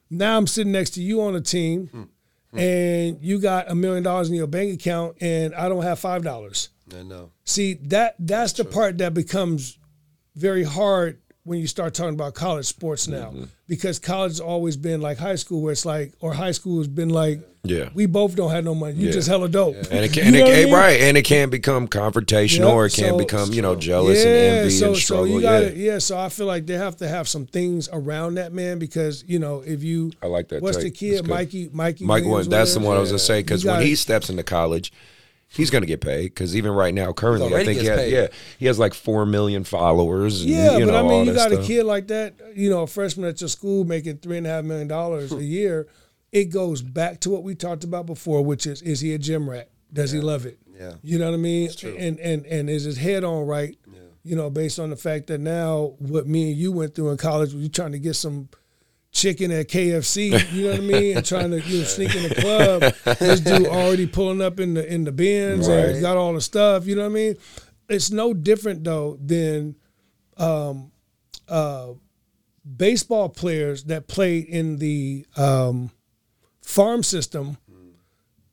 Now 0.10 0.38
I'm 0.38 0.46
sitting 0.48 0.72
next 0.72 0.92
to 0.92 1.02
you 1.02 1.20
on 1.22 1.36
a 1.36 1.42
team, 1.42 2.10
Mm-hmm. 2.56 3.18
and 3.18 3.24
you 3.24 3.40
got 3.40 3.70
a 3.70 3.76
million 3.76 4.04
dollars 4.04 4.30
in 4.30 4.36
your 4.36 4.48
bank 4.48 4.74
account, 4.74 5.18
and 5.22 5.54
I 5.56 5.68
don't 5.68 5.84
have 5.84 6.00
five 6.00 6.24
dollars. 6.24 6.70
I 6.96 7.04
know. 7.04 7.32
See 7.44 7.74
that 7.86 8.16
that's, 8.20 8.54
the 8.54 8.66
part 8.66 9.00
that 9.00 9.14
becomes 9.14 9.78
very 10.36 10.64
hard 10.64 11.22
when 11.46 11.60
you 11.60 11.68
start 11.68 11.94
talking 11.94 12.14
about 12.16 12.34
college 12.34 12.66
sports 12.66 13.08
now 13.08 13.28
Mm-hmm. 13.30 13.44
because 13.68 14.00
college 14.00 14.32
has 14.34 14.40
always 14.40 14.76
been 14.78 15.00
like 15.00 15.18
high 15.18 15.36
school 15.36 15.62
where 15.62 15.72
it's 15.72 15.86
like 15.86 16.12
or 16.20 16.34
high 16.34 16.52
school 16.52 16.80
has 16.80 16.88
been 16.88 17.10
like 17.10 17.40
Yeah. 17.64 17.90
we 17.94 18.06
both 18.08 18.36
don't 18.36 18.50
have 18.52 18.64
no 18.66 18.74
money 18.76 18.96
you 18.96 19.08
Yeah. 19.08 19.14
just 19.14 19.28
hella 19.28 19.48
dope 19.48 19.76
And 19.92 20.04
it 20.06 20.12
can, 20.16 20.26
and 20.28 20.36
it 20.36 20.44
I 20.44 20.52
can 20.52 20.64
mean? 20.66 20.74
right, 20.74 21.00
and 21.02 21.18
it 21.18 21.22
can 21.24 21.50
become 21.50 21.88
confrontational, 21.88 22.60
Yep, 22.70 22.74
or 22.74 22.86
it 22.88 22.94
can 22.94 23.10
so- 23.12 23.18
become 23.18 23.54
you 23.54 23.62
know 23.62 23.76
jealous 23.76 24.20
and 24.26 24.30
envy 24.34 24.70
so, 24.72 24.88
and 24.88 24.98
struggle. 24.98 25.26
So 25.28 25.36
you 25.36 25.42
got 25.42 25.64
yeah, 25.64 25.70
yeah. 25.94 25.98
So 26.00 26.18
I 26.18 26.30
feel 26.30 26.48
like 26.48 26.66
they 26.66 26.78
have 26.78 26.98
to 26.98 27.08
have 27.08 27.28
some 27.28 27.46
things 27.46 27.90
around 27.94 28.36
that 28.36 28.52
man 28.52 28.80
because 28.80 29.24
you 29.28 29.38
know 29.40 29.62
if 29.66 29.84
you 29.84 30.12
I 30.24 30.28
like 30.28 30.48
that 30.50 30.62
What's 30.64 30.78
the 30.78 30.84
take. 30.90 31.00
That's 31.00 31.22
kid. 31.22 31.28
Mikey 31.30 31.70
Mikey 31.74 32.06
Mike, 32.06 32.24
Williams, 32.24 32.48
that's 32.50 32.74
the 32.74 32.80
one 32.80 32.98
I 32.98 33.00
was 33.00 33.10
gonna 33.10 33.20
say 33.20 33.40
because 33.42 33.64
when 33.64 33.82
he 33.82 33.96
steps 33.96 34.30
into 34.32 34.44
college, 34.44 34.92
he's 35.56 35.70
gonna 35.70 35.86
get 35.86 36.02
paid. 36.02 36.26
Because 36.26 36.56
even 36.56 36.72
right 36.72 36.94
now, 36.94 37.14
currently, 37.14 37.54
I 37.56 37.64
think 37.66 37.80
he 37.82 37.86
has, 37.88 38.00
paid. 38.00 38.14
yeah, 38.14 38.28
he 38.60 38.66
has 38.68 38.78
like 38.80 38.94
four 38.94 39.26
million 39.26 39.64
followers. 39.64 40.42
And, 40.42 40.50
Yeah, 40.52 40.78
you 40.78 40.86
but 40.86 40.92
know, 40.92 41.06
I 41.06 41.10
mean, 41.10 41.26
you 41.26 41.34
got 41.34 41.52
stuff. 41.52 41.64
a 41.64 41.68
kid 41.68 41.84
like 41.84 42.08
that, 42.08 42.36
you 42.56 42.70
know, 42.70 42.84
a 42.84 42.88
freshman 42.88 43.28
at 43.28 43.40
your 43.42 43.48
school 43.50 43.84
making 43.84 44.18
three 44.18 44.38
and 44.38 44.46
a 44.48 44.50
half 44.50 44.64
million 44.64 44.88
dollars 44.88 45.32
a 45.32 45.44
year. 45.44 45.88
It 46.32 46.46
goes 46.46 46.82
back 46.82 47.22
to 47.22 47.30
what 47.30 47.44
we 47.44 47.56
talked 47.56 47.84
about 47.84 48.06
before, 48.06 48.44
which 48.44 48.68
is 48.68 48.82
is 48.82 49.00
he 49.00 49.14
a 49.14 49.18
gym 49.18 49.50
rat? 49.50 49.70
Does 49.94 50.12
he 50.12 50.20
love 50.20 50.46
it? 50.46 50.60
Yeah. 50.78 50.94
You 51.02 51.18
know 51.20 51.28
what 51.28 51.36
I 51.36 51.38
mean? 51.38 51.70
And 51.84 52.20
and 52.20 52.46
and 52.46 52.70
is 52.70 52.84
his 52.84 52.98
head 52.98 53.24
on 53.24 53.46
right? 53.48 53.78
Yeah. 53.88 54.00
You 54.24 54.36
know, 54.36 54.50
based 54.50 54.80
on 54.80 54.90
the 54.90 54.98
fact 54.98 55.28
that 55.28 55.40
now 55.40 55.94
what 56.00 56.28
me 56.28 56.50
and 56.50 56.58
you 56.58 56.72
went 56.74 56.96
through 56.96 57.12
in 57.12 57.18
college, 57.18 57.54
you 57.54 57.70
trying 57.70 57.94
to 57.94 58.00
get 58.00 58.16
some 58.16 58.50
chicken 59.16 59.52
at 59.52 59.68
KFC, 59.70 60.54
you 60.54 60.66
know 60.66 60.72
what 60.72 60.80
I 60.80 60.84
mean, 60.84 61.18
and 61.18 61.26
trying 61.34 61.52
to 61.52 61.62
you 61.62 61.80
know, 61.80 61.84
sneak 61.86 62.14
in 62.14 62.30
the 62.30 62.36
club. 62.36 63.18
this 63.18 63.40
dude 63.40 63.68
already 63.68 64.06
pulling 64.06 64.42
up 64.42 64.60
in 64.60 64.76
the 64.76 64.94
in 64.94 65.06
the 65.06 65.12
Benz 65.12 65.68
and 65.68 66.02
got 66.02 66.18
all 66.18 66.34
the 66.34 66.42
stuff. 66.42 66.86
You 66.86 66.96
know 66.96 67.04
what 67.04 67.12
I 67.12 67.14
mean? 67.14 67.36
It's 67.90 68.12
no 68.12 68.34
different 68.34 68.84
though 68.84 69.18
than 69.20 69.76
baseball 72.78 73.30
players 73.30 73.86
that 73.86 74.08
played 74.08 74.46
in 74.46 74.78
the 74.78 75.26
um, 75.38 75.92
farm 76.62 77.04
system, 77.04 77.58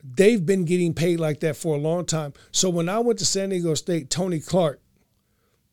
they've 0.02 0.44
been 0.44 0.64
getting 0.64 0.94
paid 0.94 1.20
like 1.20 1.40
that 1.40 1.56
for 1.56 1.74
a 1.74 1.78
long 1.78 2.04
time. 2.04 2.32
So 2.50 2.68
when 2.70 2.88
I 2.88 2.98
went 2.98 3.18
to 3.20 3.26
San 3.26 3.50
Diego 3.50 3.74
State, 3.74 4.10
Tony 4.10 4.40
Clark, 4.40 4.80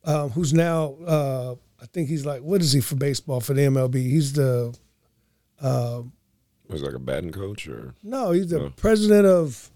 um, 0.06 0.30
who's 0.32 0.54
now 0.54 0.96
uh, 1.06 1.56
I 1.82 1.86
think 1.86 2.10
he's 2.10 2.26
like 2.26 2.42
what 2.42 2.62
is 2.62 2.74
he 2.74 2.82
for 2.82 2.96
baseball 2.96 3.40
for 3.40 3.54
the 3.54 3.62
MLB? 3.62 3.96
He's 3.96 4.34
the 4.34 4.78
was 5.62 6.82
it 6.82 6.86
like 6.86 6.94
a 6.96 7.00
batting 7.00 7.32
coach 7.32 7.68
or 7.68 7.96
no, 8.04 8.32
he's 8.32 8.48
the 8.50 8.72
president 8.72 9.26
of 9.26 9.70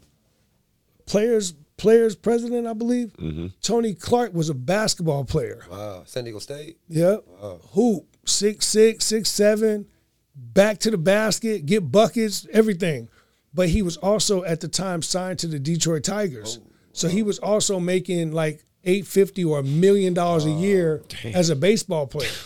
players 1.06 1.54
players 1.78 2.16
president, 2.16 2.68
I 2.68 2.74
believe. 2.74 3.14
Mm-hmm. 3.14 3.48
Tony 3.62 3.94
Clark 3.94 4.34
was 4.34 4.50
a 4.50 4.54
basketball 4.54 5.26
player. 5.26 5.66
Wow, 5.70 6.04
San 6.06 6.24
Diego 6.24 6.40
State. 6.40 6.78
Yep. 6.90 7.26
Hoop, 7.72 8.06
six 8.26 8.68
six, 8.68 9.06
six 9.06 9.30
seven, 9.30 9.88
back 10.36 10.80
to 10.80 10.92
the 10.92 10.98
basket, 10.98 11.66
get 11.66 11.92
buckets, 11.92 12.48
everything. 12.52 13.10
But 13.54 13.70
he 13.70 13.82
was 13.82 13.98
also 13.98 14.44
at 14.44 14.62
the 14.62 14.68
time 14.68 15.02
signed 15.02 15.40
to 15.40 15.48
the 15.48 15.60
Detroit 15.60 16.04
Tigers. 16.04 16.60
So 16.92 17.08
he 17.08 17.24
was 17.24 17.40
also 17.40 17.80
making 17.80 18.32
like 18.32 18.64
eight 18.86 19.08
fifty 19.08 19.44
or 19.44 19.60
a 19.60 19.64
million 19.64 20.14
dollars 20.14 20.46
a 20.46 20.50
oh, 20.50 20.60
year 20.60 21.02
as 21.24 21.50
a 21.50 21.56
baseball 21.56 22.08
player. 22.08 22.30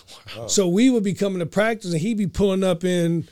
So 0.48 0.68
we 0.68 0.90
would 0.90 1.04
be 1.04 1.14
coming 1.14 1.40
to 1.40 1.46
practice 1.46 1.92
and 1.94 2.02
he'd 2.02 2.18
be 2.18 2.28
pulling 2.28 2.64
up 2.64 2.84
in, 2.84 3.28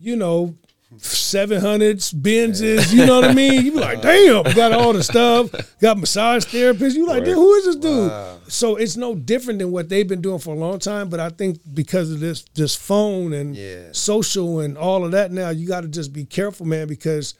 you 0.00 0.16
know, 0.16 0.56
seven 0.96 1.60
hundreds, 1.60 2.12
Benzes, 2.12 2.92
you 2.92 3.04
know 3.04 3.20
what 3.20 3.30
I 3.30 3.34
mean? 3.34 3.64
You 3.64 3.72
be 3.72 3.78
like, 3.78 4.00
damn, 4.02 4.42
got 4.54 4.72
all 4.72 4.92
the 4.92 5.02
stuff, 5.02 5.50
got 5.80 5.98
massage 5.98 6.46
therapists. 6.46 6.94
You 6.94 7.06
like, 7.06 7.24
who 7.26 7.54
is 7.54 7.66
this 7.66 7.76
dude? 7.76 8.12
So 8.50 8.76
it's 8.76 8.96
no 8.96 9.14
different 9.14 9.58
than 9.58 9.70
what 9.70 9.88
they've 9.88 10.08
been 10.08 10.22
doing 10.22 10.38
for 10.38 10.54
a 10.54 10.58
long 10.58 10.78
time. 10.78 11.08
But 11.10 11.20
I 11.20 11.28
think 11.28 11.60
because 11.74 12.10
of 12.10 12.20
this 12.20 12.44
this 12.54 12.74
phone 12.74 13.32
and 13.32 13.54
Yeah. 13.54 13.88
social 13.92 14.60
and 14.60 14.78
all 14.78 15.04
of 15.04 15.12
that 15.12 15.30
now, 15.30 15.50
you 15.50 15.68
got 15.68 15.82
to 15.82 15.88
just 15.88 16.12
be 16.12 16.24
careful, 16.24 16.66
man, 16.66 16.88
because 16.88 17.34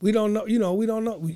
we 0.00 0.12
don't 0.12 0.32
know, 0.32 0.46
you 0.46 0.58
know, 0.58 0.74
we 0.74 0.86
don't 0.86 1.04
know. 1.04 1.28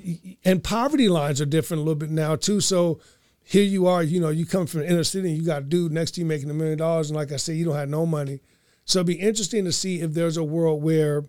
And 0.43 0.63
poverty 0.63 1.07
lines 1.07 1.39
are 1.39 1.45
different 1.45 1.81
a 1.81 1.83
little 1.83 1.95
bit 1.99 2.09
now 2.09 2.35
too. 2.35 2.59
So 2.61 2.99
here 3.43 3.63
you 3.63 3.87
are, 3.87 4.03
you 4.03 4.19
know, 4.19 4.29
you 4.29 4.45
come 4.45 4.67
from 4.67 4.81
inner 4.83 5.03
city 5.03 5.29
and 5.29 5.37
you 5.37 5.45
got 5.45 5.63
a 5.63 5.65
dude 5.65 5.91
next 5.91 6.11
to 6.11 6.21
you 6.21 6.25
making 6.25 6.49
a 6.49 6.53
million 6.53 6.77
dollars, 6.77 7.09
and 7.09 7.17
like 7.17 7.31
I 7.31 7.37
said, 7.37 7.55
you 7.55 7.65
don't 7.65 7.75
have 7.75 7.89
no 7.89 8.05
money. 8.05 8.39
So 8.85 8.99
it'd 8.99 9.07
be 9.07 9.13
interesting 9.15 9.65
to 9.65 9.71
see 9.71 10.01
if 10.01 10.13
there's 10.13 10.37
a 10.37 10.43
world 10.43 10.81
where 10.81 11.25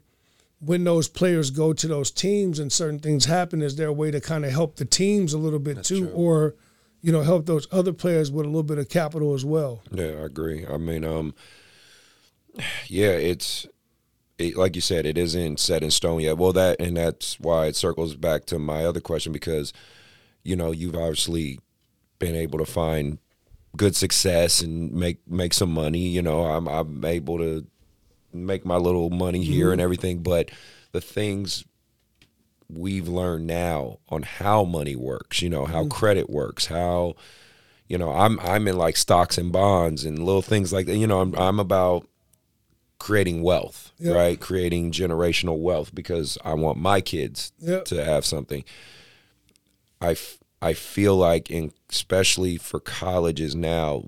when 0.61 0.85
those 0.85 1.09
players 1.09 1.51
go 1.51 1.73
to 1.73 1.89
those 1.89 2.11
teams 2.11 2.59
and 2.59 2.73
certain 2.73 3.01
things 3.01 3.25
happen, 3.25 3.63
is 3.63 3.77
there 3.77 3.89
a 3.89 3.93
way 3.93 4.11
to 4.11 4.21
kind 4.21 4.45
of 4.45 4.53
help 4.53 4.77
the 4.77 4.85
teams 4.85 5.33
a 5.33 5.39
little 5.39 5.59
bit 5.59 5.83
too, 5.83 6.09
or 6.11 6.55
you 7.01 7.11
know, 7.11 7.23
help 7.23 7.47
those 7.47 7.67
other 7.73 7.93
players 7.93 8.31
with 8.31 8.47
a 8.47 8.49
little 8.49 8.63
bit 8.63 8.79
of 8.79 8.89
capital 8.89 9.35
as 9.35 9.45
well? 9.45 9.83
Yeah, 9.91 10.05
I 10.05 10.25
agree. 10.25 10.65
I 10.65 10.77
mean, 10.77 11.05
um, 11.05 11.35
yeah, 12.87 13.11
it's 13.11 13.67
it, 14.39 14.57
like 14.57 14.77
you 14.77 14.81
said, 14.81 15.05
it 15.05 15.19
isn't 15.19 15.59
set 15.59 15.83
in 15.83 15.91
stone 15.91 16.21
yet. 16.21 16.39
Well, 16.39 16.53
that 16.53 16.81
and 16.81 16.97
that's 16.97 17.41
why 17.41 17.67
it 17.67 17.77
circles 17.77 18.15
back 18.15 18.45
to 18.47 18.59
my 18.59 18.85
other 18.85 19.01
question 19.01 19.33
because 19.33 19.73
you 20.45 20.55
know 20.55 20.71
you've 20.71 20.95
obviously 20.95 21.59
been 22.23 22.37
able 22.37 22.59
to 22.59 22.65
find 22.65 23.19
good 23.77 23.97
success 23.97 24.61
and 24.63 24.93
make 24.93 25.27
make 25.29 25.53
some 25.53 25.73
money. 25.73 26.09
You 26.09 26.23
know, 26.23 26.45
I'm 26.45 26.69
I'm 26.69 27.05
able 27.05 27.39
to 27.39 27.67
make 28.33 28.65
my 28.65 28.77
little 28.77 29.11
money 29.11 29.43
here 29.43 29.67
mm-hmm. 29.67 29.73
and 29.73 29.81
everything, 29.81 30.23
but 30.23 30.51
the 30.93 31.01
things 31.01 31.65
we've 32.71 33.09
learned 33.09 33.47
now 33.47 33.99
on 34.09 34.23
how 34.23 34.65
money 34.65 34.97
works, 34.97 35.43
you 35.43 35.51
know, 35.51 35.67
how 35.67 35.85
mm. 35.85 35.91
credit 35.91 36.31
works, 36.31 36.67
how 36.67 37.15
you 37.89 37.99
know, 37.99 38.11
I'm 38.11 38.41
I'm 38.41 38.67
in 38.69 38.79
like 38.79 38.97
stocks 38.97 39.37
and 39.37 39.53
bonds 39.53 40.05
and 40.05 40.19
little 40.19 40.43
things 40.43 40.73
like 40.73 40.87
that. 40.87 40.97
You 40.97 41.07
know, 41.07 41.21
I'm 41.21 41.35
I'm 41.35 41.61
about 41.61 42.07
creating 42.99 43.43
wealth, 43.43 43.93
right? 44.15 44.41
Creating 44.41 44.93
generational 44.93 45.59
wealth 45.59 45.95
because 45.95 46.39
I 46.45 46.55
want 46.55 46.79
my 46.79 47.01
kids 47.01 47.53
to 47.85 48.05
have 48.05 48.25
something. 48.25 48.65
I 50.01 50.13
f- 50.13 50.39
I 50.63 50.73
feel 50.73 51.17
like 51.17 51.51
in 51.51 51.73
especially 51.93 52.57
for 52.57 52.81
colleges 52.81 53.55
now 53.55 54.03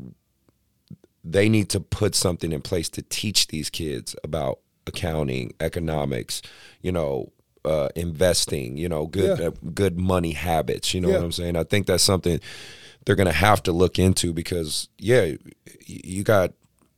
they 1.22 1.48
need 1.48 1.68
to 1.70 1.80
put 1.80 2.14
something 2.14 2.52
in 2.52 2.60
place 2.60 2.88
to 2.90 3.02
teach 3.02 3.46
these 3.48 3.70
kids 3.70 4.14
about 4.22 4.58
accounting, 4.86 5.54
economics, 5.58 6.42
you 6.82 6.92
know, 6.92 7.32
uh, 7.64 7.88
investing, 7.96 8.76
you 8.76 8.88
know, 8.90 9.06
good 9.06 9.38
Yeah. 9.38 9.46
uh, 9.48 9.50
good 9.72 9.98
money 9.98 10.32
habits. 10.32 10.92
You 10.92 11.00
know 11.00 11.08
Yeah. 11.08 11.16
what 11.16 11.24
I'm 11.24 11.32
saying? 11.32 11.56
I 11.56 11.64
think 11.64 11.86
that's 11.86 12.02
something 12.02 12.40
they're 13.06 13.16
going 13.16 13.26
to 13.26 13.32
have 13.32 13.62
to 13.62 13.72
look 13.72 13.98
into 13.98 14.34
because 14.34 14.88
yeah, 14.98 15.32
you 15.86 16.22
got 16.24 16.52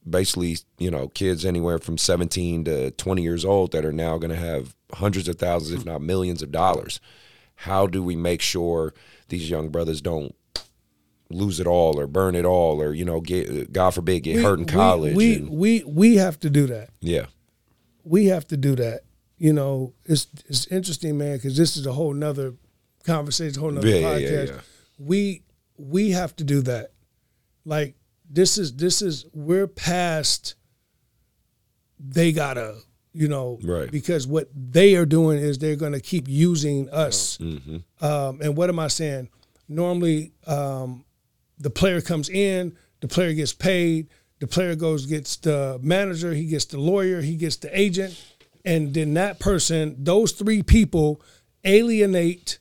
basically 0.08 0.56
you 0.78 0.90
know 0.90 1.06
kids 1.08 1.44
anywhere 1.44 1.78
from 1.78 1.96
17 1.98 2.64
to 2.64 2.90
20 2.92 3.22
years 3.22 3.44
old 3.44 3.70
that 3.72 3.84
are 3.84 3.92
now 3.92 4.18
going 4.18 4.30
to 4.30 4.36
have 4.36 4.74
hundreds 4.94 5.28
of 5.28 5.36
thousands, 5.36 5.80
if 5.80 5.86
not 5.86 6.00
millions 6.02 6.42
of 6.42 6.50
dollars. 6.50 6.98
How 7.60 7.86
do 7.86 8.02
we 8.02 8.16
make 8.16 8.40
sure 8.42 8.92
these 9.28 9.48
young 9.48 9.68
brothers 9.68 10.00
don't 10.00 10.34
lose 11.30 11.58
it 11.60 11.66
all 11.66 11.98
or 11.98 12.06
burn 12.06 12.34
it 12.34 12.44
all 12.44 12.80
or 12.80 12.92
you 12.94 13.04
know 13.04 13.20
get 13.20 13.72
God 13.72 13.90
forbid 13.90 14.20
get 14.20 14.42
hurt 14.42 14.58
in 14.58 14.66
college? 14.66 15.14
We 15.16 15.36
and- 15.36 15.50
we, 15.50 15.82
we 15.84 16.16
have 16.16 16.38
to 16.40 16.50
do 16.50 16.66
that. 16.68 16.90
yeah, 17.00 17.26
we 18.04 18.26
have 18.26 18.46
to 18.48 18.56
do 18.56 18.74
that. 18.76 19.00
You 19.38 19.52
know, 19.52 19.92
it's 20.04 20.28
it's 20.46 20.66
interesting, 20.68 21.18
man, 21.18 21.36
because 21.36 21.56
this 21.56 21.76
is 21.76 21.86
a 21.86 21.92
whole 21.92 22.14
nother 22.14 22.54
conversation, 23.04 23.60
whole 23.60 23.70
nother 23.70 23.88
Yeah, 23.88 24.00
podcast. 24.02 24.46
yeah, 24.48 24.54
yeah. 24.54 24.60
We 24.98 25.42
we 25.76 26.10
have 26.12 26.34
to 26.36 26.44
do 26.44 26.62
that. 26.62 26.92
Like 27.64 27.96
this 28.30 28.56
is 28.58 28.74
this 28.76 29.02
is 29.02 29.26
we're 29.34 29.66
past. 29.66 30.54
They 31.98 32.32
gotta, 32.32 32.78
you 33.12 33.26
know, 33.28 33.58
Right. 33.62 33.90
Because 33.90 34.26
what 34.26 34.48
they 34.54 34.96
are 34.96 35.06
doing 35.06 35.38
is 35.38 35.58
they're 35.58 35.76
gonna 35.76 36.00
keep 36.00 36.28
using 36.28 36.88
us. 36.90 37.38
Mm-hmm. 37.38 38.04
Um, 38.04 38.40
and 38.42 38.56
what 38.56 38.68
am 38.68 38.78
I 38.78 38.88
saying? 38.88 39.28
Normally, 39.68 40.32
um, 40.46 41.04
the 41.58 41.70
player 41.70 42.00
comes 42.00 42.28
in, 42.28 42.76
the 43.00 43.08
player 43.08 43.32
gets 43.32 43.52
paid, 43.52 44.08
the 44.38 44.46
player 44.46 44.74
goes 44.74 45.06
gets 45.06 45.36
the 45.36 45.78
manager, 45.82 46.32
he 46.32 46.46
gets 46.46 46.66
the 46.66 46.78
lawyer, 46.78 47.20
he 47.20 47.36
gets 47.36 47.56
the 47.56 47.78
agent, 47.78 48.20
and 48.64 48.92
then 48.94 49.14
that 49.14 49.38
person, 49.38 49.96
those 49.98 50.32
three 50.32 50.62
people 50.62 51.20
alienate 51.64 52.58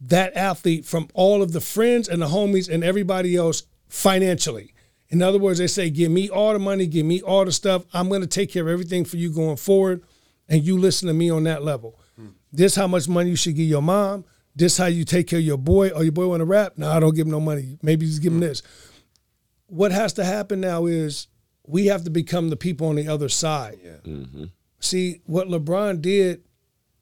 that 0.00 0.34
athlete 0.36 0.84
from 0.84 1.08
all 1.14 1.42
of 1.42 1.52
the 1.52 1.60
friends 1.60 2.08
and 2.08 2.22
the 2.22 2.26
homies 2.26 2.68
and 2.68 2.84
everybody 2.84 3.36
else 3.36 3.64
financially. 3.88 4.72
In 5.10 5.22
other 5.22 5.38
words, 5.38 5.58
they 5.58 5.66
say, 5.66 5.90
"Give 5.90 6.10
me 6.10 6.28
all 6.28 6.52
the 6.52 6.58
money, 6.58 6.86
give 6.86 7.06
me 7.06 7.20
all 7.22 7.44
the 7.44 7.52
stuff. 7.52 7.84
I'm 7.92 8.08
going 8.08 8.20
to 8.20 8.26
take 8.26 8.52
care 8.52 8.62
of 8.62 8.68
everything 8.68 9.04
for 9.04 9.16
you 9.16 9.30
going 9.30 9.56
forward, 9.56 10.02
and 10.48 10.62
you 10.62 10.78
listen 10.78 11.08
to 11.08 11.14
me 11.14 11.30
on 11.30 11.44
that 11.44 11.64
level. 11.64 11.98
Hmm. 12.16 12.28
This 12.52 12.76
how 12.76 12.86
much 12.86 13.08
money 13.08 13.30
you 13.30 13.36
should 13.36 13.56
give 13.56 13.68
your 13.68 13.82
mom. 13.82 14.24
This 14.58 14.76
how 14.76 14.86
you 14.86 15.04
take 15.04 15.28
care 15.28 15.38
of 15.38 15.44
your 15.44 15.56
boy. 15.56 15.90
Or 15.90 16.02
your 16.02 16.12
boy 16.12 16.26
want 16.26 16.40
to 16.40 16.44
rap? 16.44 16.74
No, 16.76 16.90
I 16.90 16.98
don't 16.98 17.14
give 17.14 17.26
him 17.26 17.30
no 17.30 17.40
money. 17.40 17.78
Maybe 17.80 18.06
just 18.06 18.20
give 18.20 18.32
him 18.32 18.38
mm. 18.40 18.48
this. 18.48 18.62
What 19.68 19.92
has 19.92 20.14
to 20.14 20.24
happen 20.24 20.60
now 20.60 20.86
is 20.86 21.28
we 21.64 21.86
have 21.86 22.02
to 22.04 22.10
become 22.10 22.50
the 22.50 22.56
people 22.56 22.88
on 22.88 22.96
the 22.96 23.06
other 23.06 23.28
side. 23.28 23.78
Mm-hmm. 24.04 24.46
See, 24.80 25.20
what 25.26 25.46
LeBron 25.46 26.02
did 26.02 26.42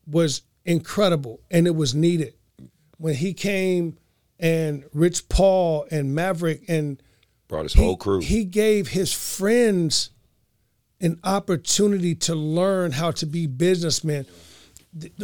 was 0.07 0.43
incredible 0.67 1.41
and 1.51 1.67
it 1.67 1.75
was 1.75 1.95
needed. 1.95 2.35
When 2.99 3.15
he 3.15 3.33
came 3.33 3.97
and 4.39 4.85
Rich 4.93 5.29
Paul 5.31 5.87
and 5.91 6.15
Maverick 6.15 6.63
and 6.69 7.03
brought 7.49 7.63
his 7.63 7.73
he, 7.73 7.83
whole 7.83 7.97
crew. 7.97 8.21
he 8.21 8.45
gave 8.45 8.89
his 8.89 9.15
friends 9.15 10.11
an 11.01 11.19
opportunity 11.25 12.15
to 12.15 12.35
learn 12.35 12.93
how 12.93 13.13
to 13.13 13.25
be 13.25 13.47
businessmen 13.47 14.27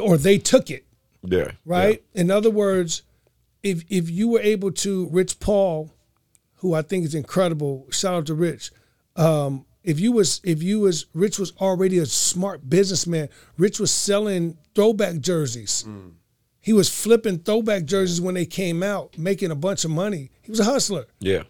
or 0.00 0.16
they 0.16 0.38
took 0.38 0.70
it 0.70 0.86
yeah, 1.22 1.52
right? 1.64 2.02
In 2.14 2.30
other 2.30 2.50
words, 2.50 3.02
if 3.62 3.84
if 3.88 4.10
you 4.10 4.28
were 4.28 4.40
able 4.40 4.72
to, 4.72 5.08
Rich 5.10 5.40
Paul, 5.40 5.92
who 6.56 6.74
I 6.74 6.82
think 6.82 7.04
is 7.04 7.14
incredible, 7.14 7.86
shout 7.90 8.14
out 8.14 8.26
to 8.26 8.34
Rich. 8.34 8.70
Um, 9.16 9.66
if 9.84 9.98
you 9.98 10.12
was 10.12 10.40
if 10.44 10.62
you 10.62 10.80
was 10.80 11.06
Rich 11.12 11.38
was 11.38 11.52
already 11.60 11.98
a 11.98 12.06
smart 12.06 12.68
businessman. 12.68 13.28
Rich 13.58 13.80
was 13.80 13.90
selling 13.90 14.58
throwback 14.74 15.20
jerseys. 15.20 15.84
He 16.60 16.72
was 16.72 16.88
flipping 16.88 17.40
throwback 17.40 17.84
jerseys 17.84 18.20
when 18.20 18.34
they 18.34 18.46
came 18.46 18.82
out, 18.84 19.18
making 19.18 19.50
a 19.50 19.56
bunch 19.56 19.84
of 19.84 19.90
money. 19.90 20.30
He 20.42 20.50
was 20.50 20.60
a 20.60 20.64
hustler, 20.64 21.06
yeah, 21.18 21.42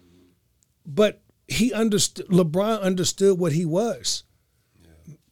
but 0.87 1.21
he 1.47 1.73
understood. 1.73 2.27
LeBron 2.29 2.81
understood 2.81 3.39
what 3.39 3.53
he 3.53 3.67
was. 3.67 4.25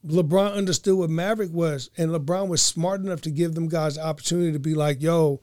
LeBron 0.06 0.54
understood 0.54 0.96
what 0.96 1.10
Maverick 1.10 1.52
was, 1.52 1.90
and 1.98 2.10
LeBron 2.10 2.48
was 2.48 2.62
smart 2.62 3.00
enough 3.00 3.20
to 3.22 3.30
give 3.30 3.54
them 3.54 3.68
guys 3.68 3.96
the 3.96 4.04
opportunity 4.04 4.52
to 4.52 4.58
be 4.58 4.74
like, 4.74 5.02
"Yo, 5.02 5.40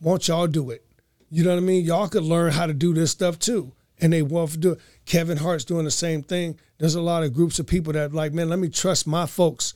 won't 0.00 0.28
y'all 0.28 0.46
do 0.46 0.70
it?" 0.70 0.84
You 1.30 1.42
know 1.42 1.50
what 1.50 1.56
I 1.62 1.66
mean? 1.66 1.84
Y'all 1.84 2.08
could 2.08 2.22
learn 2.22 2.52
how 2.52 2.66
to 2.66 2.74
do 2.74 2.92
this 2.92 3.10
stuff 3.10 3.38
too, 3.38 3.72
and 4.00 4.12
they 4.12 4.20
want 4.22 4.50
to 4.52 4.58
do 4.58 4.72
it. 4.72 4.80
Kevin 5.06 5.38
Hart's 5.38 5.64
doing 5.64 5.84
the 5.86 5.90
same 5.90 6.22
thing. 6.22 6.58
There's 6.78 6.94
a 6.94 7.00
lot 7.00 7.22
of 7.24 7.32
groups 7.32 7.58
of 7.58 7.66
people 7.66 7.92
that 7.94 8.12
like, 8.12 8.32
man, 8.34 8.48
let 8.50 8.58
me 8.58 8.68
trust 8.68 9.06
my 9.06 9.24
folks 9.26 9.72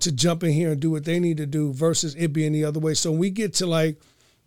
to 0.00 0.12
jump 0.12 0.44
in 0.44 0.52
here 0.52 0.70
and 0.72 0.80
do 0.80 0.90
what 0.90 1.04
they 1.04 1.18
need 1.18 1.36
to 1.38 1.46
do 1.46 1.72
versus 1.72 2.14
it 2.16 2.32
being 2.32 2.52
the 2.52 2.64
other 2.64 2.80
way. 2.80 2.94
So 2.94 3.10
when 3.10 3.20
we 3.20 3.30
get 3.30 3.54
to 3.54 3.66
like 3.66 4.00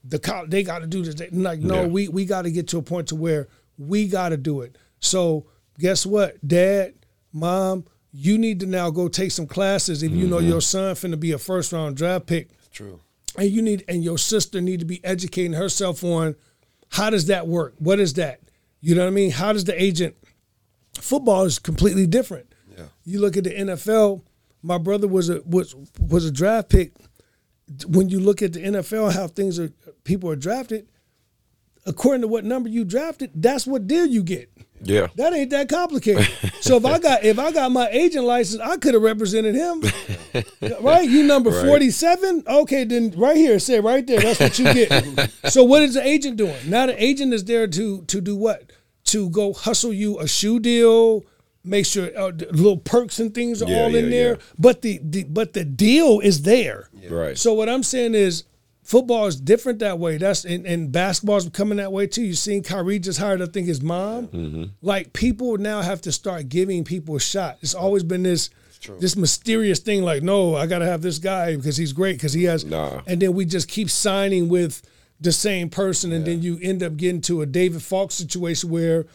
the 0.04 0.20
college, 0.20 0.50
they 0.52 0.64
got 0.64 0.80
to 0.80 0.88
do 0.88 1.04
this. 1.04 1.16
They, 1.16 1.30
like, 1.32 1.60
no, 1.60 1.82
Yeah. 1.82 1.88
we 1.88 2.08
we 2.08 2.26
got 2.26 2.44
to 2.44 2.52
get 2.52 2.68
to 2.70 2.78
a 2.78 2.82
point 2.82 3.08
to 3.10 3.16
where 3.16 3.48
we 3.78 4.08
got 4.08 4.30
to 4.30 4.38
do 4.38 4.62
it. 4.62 4.78
So 5.00 5.46
guess 5.80 6.06
what, 6.06 6.46
Dad, 6.48 6.94
Mom, 7.34 7.86
you 8.20 8.40
need 8.40 8.60
to 8.60 8.66
now 8.66 8.90
go 8.90 9.08
take 9.08 9.32
some 9.32 9.46
classes 9.46 10.02
if 10.02 10.12
you 10.12 10.26
know 10.28 10.38
mm-hmm. 10.38 10.48
your 10.48 10.62
son 10.62 10.96
finna 10.96 11.20
be 11.20 11.34
a 11.34 11.38
first 11.38 11.72
round 11.72 11.96
draft 11.96 12.26
pick, 12.26 12.50
True. 12.72 13.00
and 13.38 13.48
you 13.48 13.62
need 13.62 13.86
and 13.88 14.04
your 14.04 14.18
sister 14.18 14.60
need 14.60 14.80
to 14.80 14.88
be 14.88 15.06
educating 15.06 15.54
herself 15.54 16.04
on 16.04 16.36
how 16.90 17.12
does 17.12 17.28
that 17.28 17.48
work? 17.48 17.76
What 17.78 18.00
is 18.00 18.16
that? 18.16 18.42
You 18.82 18.96
know 18.96 19.02
what 19.02 19.10
I 19.10 19.12
mean? 19.12 19.30
How 19.30 19.54
does 19.54 19.66
the 19.66 19.80
agent? 19.80 20.16
Football 20.96 21.44
is 21.44 21.60
completely 21.60 22.08
different. 22.08 22.56
Yeah. 22.76 22.86
You 23.06 23.20
look 23.20 23.38
at 23.38 23.44
the 23.44 23.52
NFL. 23.52 24.24
My 24.64 24.80
brother 24.80 25.08
was 25.08 25.30
a 25.30 25.44
was 25.46 25.76
was 26.00 26.26
a 26.26 26.32
draft 26.32 26.70
pick. 26.70 26.94
when 27.86 28.10
you 28.10 28.20
look 28.20 28.42
at 28.42 28.54
the 28.54 28.64
NFL, 28.64 29.14
how 29.14 29.28
things 29.28 29.60
are, 29.60 29.70
people 30.06 30.32
are 30.32 30.36
drafted. 30.36 30.88
According 31.86 32.22
to 32.22 32.28
what 32.28 32.46
number 32.46 32.68
you 32.68 32.84
drafted, 32.84 33.32
that's 33.36 33.68
what 33.68 33.86
deal 33.86 34.08
you 34.08 34.24
get. 34.24 34.52
Yeah. 34.82 35.08
That 35.16 35.34
ain't 35.34 35.50
that 35.52 35.70
complicated. 35.70 36.28
so 36.62 36.78
if 36.78 36.86
I 36.86 37.00
got 37.08 37.24
if 37.24 37.40
I 37.40 37.52
got 37.52 37.72
my 37.72 37.88
agent 37.90 38.26
license, 38.26 38.62
I 38.62 38.78
could 38.78 38.94
have 38.94 39.04
represented 39.04 39.56
him. 39.56 39.82
right? 40.82 41.10
You 41.10 41.24
number 41.24 41.50
Right. 41.50 41.66
47? 41.66 42.44
Okay, 42.48 42.84
then 42.84 43.12
right 43.18 43.36
here, 43.38 43.58
say 43.60 43.80
right 43.80 44.06
there, 44.06 44.20
that's 44.20 44.40
what 44.40 44.58
you 44.60 44.66
get. 44.74 45.32
so 45.48 45.64
what 45.64 45.82
is 45.84 45.96
the 45.96 46.06
agent 46.06 46.38
doing? 46.38 46.56
Now 46.68 46.86
the 46.86 47.04
agent 47.04 47.34
is 47.34 47.44
there 47.46 47.68
to 47.68 48.04
to 48.04 48.22
do 48.22 48.36
what? 48.36 48.72
To 49.06 49.30
go 49.30 49.54
hustle 49.54 49.94
you 49.94 50.20
a 50.20 50.28
shoe 50.28 50.60
deal, 50.60 51.24
make 51.64 51.86
sure 51.86 52.10
uh, 52.18 52.32
little 52.52 52.78
perks 52.78 53.20
and 53.20 53.34
things 53.34 53.62
are 53.62 53.70
Yeah, 53.70 53.84
all 53.84 53.96
in 53.96 54.06
yeah, 54.06 54.10
there. 54.12 54.30
yeah. 54.32 54.42
But 54.60 54.82
the, 54.82 55.00
the 55.04 55.24
but 55.24 55.54
the 55.54 55.64
deal 55.66 56.20
is 56.20 56.42
there. 56.44 56.90
Right. 57.10 57.38
So 57.38 57.54
what 57.54 57.70
I'm 57.70 57.84
saying 57.84 58.16
is 58.16 58.44
football 58.88 59.26
is 59.28 59.40
different 59.40 59.80
that 59.80 60.00
way. 60.00 60.18
That's 60.18 60.46
and, 60.46 60.66
and 60.66 60.92
basketball's 60.92 61.44
becoming 61.46 61.78
that 61.78 61.92
way 61.92 62.08
too. 62.08 62.24
You've 62.24 62.38
seen 62.38 62.64
Kyrie 62.64 63.00
just 63.00 63.20
hired, 63.20 63.42
I 63.42 63.46
think, 63.48 63.68
his 63.68 63.82
mom. 63.82 64.28
Mm-hmm. 64.28 64.64
Like 64.82 65.12
people 65.12 65.58
now 65.58 65.82
have 65.82 66.02
to 66.02 66.12
start 66.14 66.48
giving 66.48 66.86
people 66.86 67.18
a 67.18 67.20
shot. 67.20 67.58
It's 67.62 67.76
always 67.76 68.04
been 68.04 68.24
this 68.24 68.50
this 69.00 69.16
mysterious 69.18 69.80
thing, 69.80 70.04
like, 70.04 70.24
no, 70.24 70.56
I 70.56 70.68
gotta 70.68 70.86
have 70.86 71.02
this 71.02 71.18
guy 71.18 71.56
because 71.58 71.76
he's 71.76 71.92
great, 71.94 72.14
because 72.18 72.32
he 72.32 72.46
has 72.46 72.64
Nah. 72.64 73.02
and 73.06 73.20
then 73.22 73.34
we 73.34 73.44
just 73.44 73.68
keep 73.68 73.90
signing 73.90 74.48
with 74.50 74.82
the 75.20 75.32
same 75.32 75.70
person, 75.70 76.14
and 76.14 76.26
then 76.26 76.42
you 76.44 76.60
end 76.62 76.84
up 76.84 76.96
getting 76.96 77.22
to 77.22 77.42
a 77.42 77.46
David 77.48 77.82
Falk 77.82 78.12
situation 78.12 78.70
where 78.70 79.06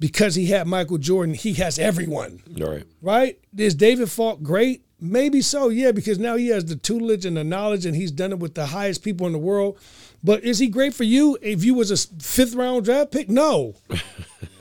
because 0.00 0.34
he 0.34 0.46
had 0.46 0.66
Michael 0.66 0.98
Jordan, 0.98 1.34
he 1.34 1.54
has 1.54 1.78
everyone 1.78 2.42
Right. 2.58 2.82
right? 3.00 3.38
Is 3.56 3.76
David 3.76 4.10
Falk 4.10 4.42
great? 4.42 4.82
Maybe 5.02 5.40
so, 5.40 5.68
yeah, 5.68 5.90
because 5.92 6.18
now 6.20 6.36
he 6.36 6.48
has 6.48 6.64
the 6.64 6.76
tutelage 6.76 7.26
and 7.26 7.36
the 7.36 7.42
knowledge, 7.44 7.84
and 7.86 7.96
he's 7.96 8.12
done 8.12 8.30
it 8.32 8.38
with 8.38 8.54
the 8.54 8.66
highest 8.66 9.02
people 9.02 9.26
in 9.26 9.32
the 9.32 9.38
world. 9.38 9.78
But 10.22 10.44
is 10.44 10.60
he 10.60 10.68
great 10.68 10.94
for 10.94 11.02
you 11.04 11.36
if 11.42 11.64
you 11.64 11.74
was 11.74 11.90
a 11.90 11.96
fifth 12.22 12.54
round 12.54 12.84
draft 12.84 13.10
pick? 13.10 13.28
No. 13.28 13.74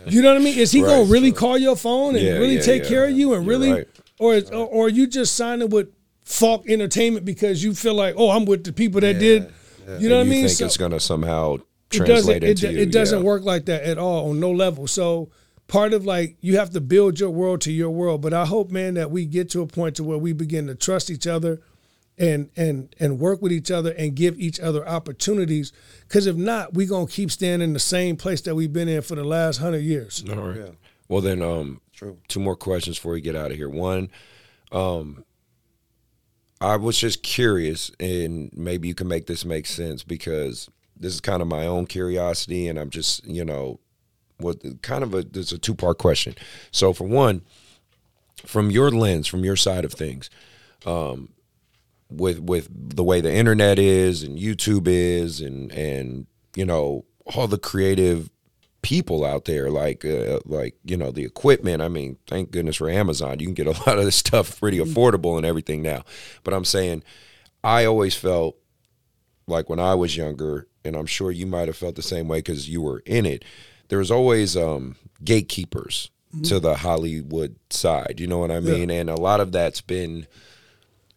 You 0.07 0.23
know 0.23 0.29
what 0.33 0.41
I 0.41 0.43
mean? 0.43 0.57
Is 0.57 0.71
he 0.71 0.81
Right, 0.81 0.87
gonna 0.89 1.03
really 1.03 1.31
call 1.31 1.59
your 1.59 1.75
phone 1.75 2.15
and 2.15 2.25
Yeah, 2.25 2.31
really 2.33 2.55
yeah, 2.55 2.61
take 2.61 2.81
yeah. 2.83 2.89
care 2.89 3.05
of 3.05 3.11
you 3.11 3.35
and 3.35 3.45
You're 3.45 3.49
really, 3.59 3.71
right. 3.71 3.87
or, 4.17 4.33
or 4.51 4.65
or 4.67 4.89
you 4.89 5.05
just 5.05 5.35
signing 5.35 5.69
with 5.69 5.89
Falk 6.23 6.67
Entertainment 6.67 7.23
because 7.23 7.63
you 7.63 7.75
feel 7.75 7.93
like, 7.93 8.15
oh, 8.17 8.31
I'm 8.31 8.45
with 8.45 8.63
the 8.63 8.73
people 8.73 8.99
that 9.01 9.19
did. 9.19 9.53
You 9.99 10.09
know 10.09 10.15
what 10.17 10.25
I 10.25 10.29
mean? 10.29 10.47
Think 10.47 10.57
So- 10.57 10.65
it's 10.65 10.77
gonna 10.77 10.99
somehow 10.99 11.57
it 11.57 11.61
translate 11.91 12.07
doesn't 12.07 12.35
it, 12.37 12.43
into 12.49 12.67
do- 12.69 12.73
you, 12.73 12.79
it 12.81 12.91
doesn't 12.91 13.21
work 13.21 13.43
like 13.43 13.65
that 13.65 13.83
at 13.83 13.99
all 13.99 14.31
on 14.31 14.39
no 14.39 14.49
level 14.49 14.87
so 14.87 15.29
part 15.71 15.93
of 15.93 16.05
like 16.05 16.35
you 16.41 16.57
have 16.57 16.69
to 16.71 16.81
build 16.81 17.17
your 17.17 17.29
world 17.29 17.61
to 17.61 17.71
your 17.71 17.89
world. 17.89 18.21
But 18.21 18.33
i 18.33 18.45
hope 18.45 18.69
man 18.69 18.95
that 18.95 19.09
we 19.09 19.25
get 19.25 19.49
to 19.51 19.61
a 19.61 19.67
point 19.67 19.95
to 19.95 20.03
where 20.03 20.17
we 20.17 20.33
begin 20.33 20.67
to 20.67 20.75
trust 20.75 21.09
each 21.09 21.25
other 21.25 21.61
and 22.17 22.49
and 22.57 22.93
and 22.99 23.19
work 23.19 23.41
with 23.41 23.53
each 23.53 23.71
other 23.71 23.91
and 23.91 24.13
give 24.13 24.37
each 24.37 24.59
other 24.59 24.87
opportunities. 24.87 25.71
Because 26.07 26.27
if 26.27 26.35
not 26.35 26.73
we're 26.73 26.89
going 26.89 27.07
to 27.07 27.13
keep 27.13 27.31
staying 27.31 27.61
in 27.61 27.71
the 27.71 27.79
same 27.79 28.17
place 28.17 28.41
that 28.41 28.53
we've 28.53 28.73
been 28.73 28.89
in 28.89 29.01
for 29.01 29.15
the 29.15 29.23
last 29.23 29.57
hundred 29.57 29.79
years. 29.79 30.23
All 30.29 30.35
right. 30.35 30.75
Well 31.07 31.21
then, 31.21 31.41
um, 31.41 31.79
two 32.27 32.39
more 32.39 32.55
questions 32.55 32.97
before 32.97 33.13
we 33.13 33.21
get 33.21 33.35
out 33.35 33.51
of 33.51 33.57
here. 33.57 33.69
One, 33.69 34.09
um, 34.71 35.23
I 36.59 36.75
was 36.77 36.97
just 36.97 37.23
curious, 37.23 37.91
and 37.99 38.49
maybe 38.53 38.87
you 38.87 38.95
can 38.95 39.07
make 39.07 39.27
this 39.27 39.43
make 39.43 39.65
sense 39.65 40.03
because 40.03 40.69
this 40.97 41.13
is 41.13 41.21
kind 41.21 41.41
of 41.41 41.47
my 41.47 41.65
own 41.65 41.85
curiosity, 41.85 42.67
and 42.67 42.79
I'm 42.79 42.89
just, 42.89 43.25
you 43.25 43.43
know, 43.43 43.80
what 44.41 44.81
kind 44.81 45.03
of 45.03 45.13
a 45.13 45.23
there's 45.23 45.51
a 45.51 45.57
two 45.57 45.75
part 45.75 45.97
question. 45.97 46.35
So 46.71 46.93
for 46.93 47.05
one, 47.05 47.41
from 48.45 48.71
your 48.71 48.91
lens, 48.91 49.27
from 49.27 49.43
your 49.43 49.55
side 49.55 49.85
of 49.85 49.93
things, 49.93 50.29
um, 50.85 51.29
with 52.09 52.39
with 52.39 52.67
the 52.71 53.03
way 53.03 53.21
the 53.21 53.33
internet 53.33 53.79
is 53.79 54.23
and 54.23 54.37
YouTube 54.37 54.87
is, 54.87 55.41
and 55.41 55.71
and 55.71 56.27
you 56.55 56.65
know 56.65 57.05
all 57.35 57.47
the 57.47 57.57
creative 57.57 58.29
people 58.81 59.23
out 59.23 59.45
there 59.45 59.69
like 59.69 60.03
uh, 60.03 60.39
like 60.45 60.75
you 60.83 60.97
know 60.97 61.11
the 61.11 61.23
equipment 61.23 61.83
i 61.83 61.87
mean 61.87 62.17
thank 62.27 62.51
goodness 62.51 62.77
for 62.77 62.89
amazon. 62.89 63.39
You 63.39 63.45
can 63.45 63.53
get 63.53 63.67
a 63.67 63.71
lot 63.87 63.99
of 63.99 64.05
this 64.05 64.15
stuff 64.15 64.59
pretty 64.59 64.79
affordable 64.79 65.37
and 65.37 65.45
everything 65.45 65.81
now. 65.81 66.03
But 66.43 66.53
i'm 66.53 66.65
saying 66.65 67.03
i 67.63 67.85
always 67.85 68.15
felt 68.15 68.57
like 69.47 69.69
when 69.69 69.79
i 69.79 69.93
was 69.93 70.17
younger 70.17 70.67
and 70.83 70.95
i'm 70.95 71.05
sure 71.05 71.31
you 71.31 71.45
might 71.45 71.67
have 71.67 71.77
felt 71.77 71.95
the 71.95 72.01
same 72.01 72.27
way 72.27 72.39
because 72.39 72.69
you 72.69 72.81
were 72.81 73.03
in 73.05 73.25
it 73.25 73.45
there's 73.91 74.09
always 74.09 74.57
um 74.57 74.95
gatekeepers 75.23 76.09
to 76.43 76.59
the 76.59 76.75
hollywood 76.77 77.55
side 77.69 78.15
you 78.19 78.25
know 78.25 78.39
what 78.39 78.49
i 78.49 78.59
mean 78.59 78.89
and 78.89 79.09
a 79.09 79.15
lot 79.15 79.39
of 79.39 79.51
that's 79.51 79.81
been 79.81 80.25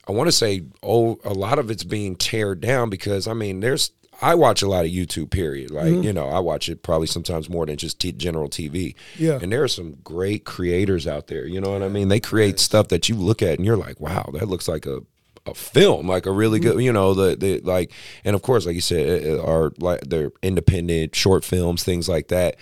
I 0.07 0.13
want 0.13 0.29
to 0.29 0.33
say, 0.33 0.63
oh, 0.83 1.19
a 1.25 1.33
lot 1.33 1.59
of 1.59 1.71
it's 1.71 1.85
being 1.85 2.17
teared 2.17 2.61
down 2.61 2.91
because 2.91 3.27
I 3.27 3.33
mean, 3.33 3.61
there's 3.61 3.91
I 4.21 4.35
watch 4.35 4.63
a 4.63 4.69
lot 4.69 4.85
of 4.85 4.91
YouTube. 4.91 5.31
Period. 5.31 5.71
Like 5.71 5.87
you 6.05 6.13
know, 6.13 6.29
I 6.29 6.41
watch 6.41 6.69
it 6.69 6.83
probably 6.83 7.07
sometimes 7.07 7.49
more 7.49 7.67
than 7.67 7.77
just 7.77 8.01
t- 8.01 8.13
general 8.13 8.49
TV. 8.49 8.95
Yeah. 9.17 9.39
and 9.41 9.51
there 9.51 9.63
are 9.63 9.69
some 9.69 9.97
great 10.05 10.45
creators 10.45 11.07
out 11.07 11.29
there. 11.29 11.47
You 11.47 11.61
know 11.61 11.71
what 11.71 11.83
I 11.83 11.89
mean? 11.89 12.09
They 12.09 12.21
create 12.21 12.61
stuff 12.61 12.89
that 12.89 13.09
you 13.09 13.15
look 13.15 13.43
at 13.43 13.57
and 13.59 13.65
you're 13.65 13.77
like, 13.77 13.99
wow, 14.01 14.29
that 14.35 14.49
looks 14.49 14.69
like 14.69 14.85
a 14.87 15.01
a 15.47 15.55
film, 15.55 16.09
like 16.09 16.27
a 16.27 16.33
really 16.33 16.59
good, 16.59 16.81
you 16.83 16.93
know, 16.93 17.13
the 17.15 17.37
the 17.37 17.61
like, 17.61 17.93
and 18.25 18.35
of 18.35 18.43
course, 18.43 18.65
like 18.67 18.75
you 18.75 18.81
said, 18.81 19.39
are 19.41 19.73
like 19.79 20.01
they're 20.03 20.31
independent 20.43 21.15
short 21.15 21.45
films, 21.45 21.85
things 21.85 22.09
like 22.09 22.29
that. 22.29 22.57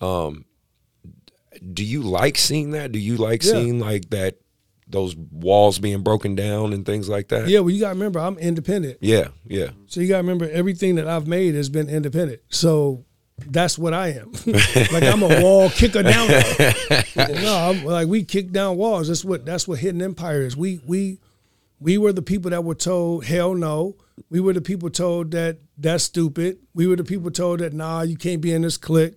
Um, 0.00 0.44
do 1.72 1.84
you 1.84 2.02
like 2.02 2.36
seeing 2.36 2.72
that? 2.72 2.92
Do 2.92 2.98
you 2.98 3.16
like 3.16 3.42
Yeah. 3.42 3.52
seeing 3.52 3.78
like 3.80 4.10
that? 4.10 4.36
Those 4.88 5.16
walls 5.16 5.80
being 5.80 6.02
broken 6.02 6.36
down 6.36 6.72
and 6.72 6.86
things 6.86 7.08
like 7.08 7.26
that. 7.28 7.48
yeah 7.48 7.58
well 7.58 7.70
you 7.70 7.80
got 7.80 7.88
to 7.88 7.94
remember 7.94 8.20
i'm 8.20 8.38
independent 8.38 8.98
Yeah, 9.00 9.28
yeah. 9.44 9.70
So 9.86 10.00
you 10.00 10.06
got 10.06 10.18
to 10.18 10.22
remember 10.22 10.48
everything 10.48 10.94
that 10.94 11.08
I've 11.08 11.26
made 11.26 11.56
has 11.56 11.68
been 11.68 11.88
independent. 11.88 12.40
So 12.50 13.04
that's 13.48 13.76
what 13.76 13.92
I 13.94 14.10
am. 14.10 14.30
like 14.46 15.02
I'm 15.02 15.24
a 15.24 15.42
wall 15.42 15.70
kicker 15.70 16.04
down. 16.04 16.28
no, 17.16 17.56
I'm, 17.56 17.84
like 17.84 18.06
we 18.06 18.22
kick 18.22 18.52
down 18.52 18.76
walls. 18.76 19.08
That's 19.08 19.24
what 19.24 19.44
that's 19.44 19.66
what 19.66 19.80
hidden 19.80 20.00
empire 20.02 20.42
is. 20.42 20.56
We 20.56 20.80
we 20.86 21.18
we 21.80 21.98
were 21.98 22.12
the 22.12 22.22
people 22.22 22.50
that 22.50 22.64
were 22.64 22.74
told 22.74 23.24
hell 23.24 23.54
no. 23.54 23.96
We 24.30 24.40
were 24.40 24.54
the 24.54 24.62
people 24.62 24.88
told 24.88 25.32
that 25.32 25.58
that's 25.76 26.04
stupid. 26.04 26.58
We 26.74 26.86
were 26.86 26.96
the 26.96 27.04
people 27.04 27.30
told 27.30 27.60
that 27.60 27.74
nah 27.74 28.02
you 28.02 28.16
can't 28.16 28.40
be 28.40 28.52
in 28.52 28.62
this 28.62 28.76
clique. 28.78 29.14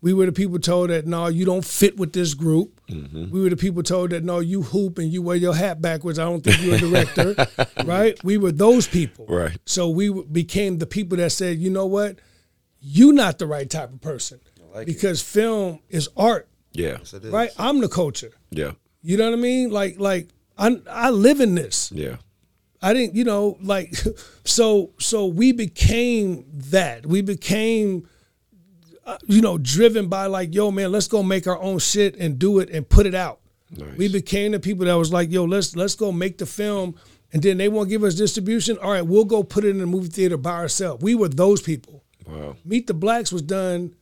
We 0.00 0.12
were 0.12 0.26
the 0.26 0.32
people 0.32 0.58
told 0.58 0.90
that 0.90 1.06
nah, 1.06 1.28
you 1.28 1.44
don't 1.44 1.64
fit 1.64 1.96
with 1.96 2.12
this 2.12 2.34
group. 2.34 2.80
Mm-hmm. 2.90 3.30
We 3.30 3.40
were 3.40 3.50
the 3.50 3.56
people 3.56 3.84
told 3.84 4.10
that 4.10 4.24
no, 4.24 4.40
you 4.40 4.62
hoop 4.62 4.98
and 4.98 5.12
you 5.12 5.22
wear 5.22 5.36
your 5.36 5.54
hat 5.54 5.80
backwards. 5.80 6.18
I 6.18 6.24
don't 6.24 6.42
think 6.42 6.60
you're 6.60 6.74
a 6.74 6.78
director, 6.78 7.46
right? 7.84 8.18
We 8.24 8.36
were 8.36 8.50
those 8.50 8.88
people, 8.88 9.26
Right. 9.28 9.56
So 9.64 9.88
we 9.88 10.10
became 10.24 10.78
the 10.78 10.86
people 10.86 11.18
that 11.18 11.30
said, 11.30 11.58
you 11.58 11.70
know 11.70 11.86
what, 11.86 12.18
you 12.80 13.12
not 13.12 13.38
the 13.38 13.46
right 13.46 13.70
type 13.70 13.92
of 13.92 14.00
person 14.00 14.40
because 14.84 15.22
film 15.22 15.78
is 15.88 16.08
art, 16.16 16.48
Yeah. 16.72 16.96
right? 17.24 17.50
I'm 17.56 17.80
the 17.80 17.88
culture. 17.88 18.32
Yeah. 18.50 18.72
You 19.02 19.16
know 19.18 19.30
what 19.30 19.38
I 19.38 19.40
mean? 19.40 19.70
Like 19.70 20.00
like 20.00 20.28
I 20.58 20.80
I 20.88 21.10
live 21.10 21.40
in 21.40 21.54
this. 21.54 21.90
Yeah. 21.92 22.16
I 22.84 22.94
didn't, 22.94 23.14
you 23.14 23.24
know, 23.24 23.58
like 23.62 23.94
so 24.44 24.90
so 24.98 25.26
we 25.26 25.52
became 25.52 26.44
that. 26.52 27.06
We 27.06 27.22
became 27.22 28.08
uh, 29.04 29.18
you 29.26 29.40
know, 29.40 29.58
driven 29.58 30.08
by 30.08 30.26
like, 30.26 30.54
yo, 30.54 30.70
man, 30.70 30.92
let's 30.92 31.08
go 31.08 31.22
make 31.22 31.46
our 31.46 31.58
own 31.60 31.78
shit 31.78 32.16
and 32.16 32.38
do 32.38 32.60
it 32.60 32.70
and 32.70 32.88
put 32.88 33.06
it 33.06 33.14
out. 33.14 33.40
Nice. 33.76 33.96
We 33.96 34.08
became 34.08 34.52
the 34.52 34.60
people 34.60 34.86
that 34.86 34.94
was 34.94 35.12
like, 35.12 35.30
yo, 35.32 35.44
let's 35.44 35.74
let's 35.74 35.94
go 35.94 36.12
make 36.12 36.38
the 36.38 36.46
film, 36.46 36.94
and 37.32 37.42
then 37.42 37.56
they 37.56 37.68
won't 37.68 37.88
give 37.88 38.04
us 38.04 38.14
distribution. 38.14 38.78
All 38.78 38.92
right, 38.92 39.04
we'll 39.06 39.24
go 39.24 39.42
put 39.42 39.64
it 39.64 39.70
in 39.70 39.78
the 39.78 39.86
movie 39.86 40.08
theater 40.08 40.36
by 40.36 40.52
ourselves. 40.52 41.02
We 41.02 41.14
were 41.14 41.28
those 41.28 41.62
people. 41.62 42.04
Wow. 42.26 42.56
Meet 42.64 42.86
the 42.86 42.94
Blacks 42.94 43.32
was 43.32 43.42
done 43.42 43.94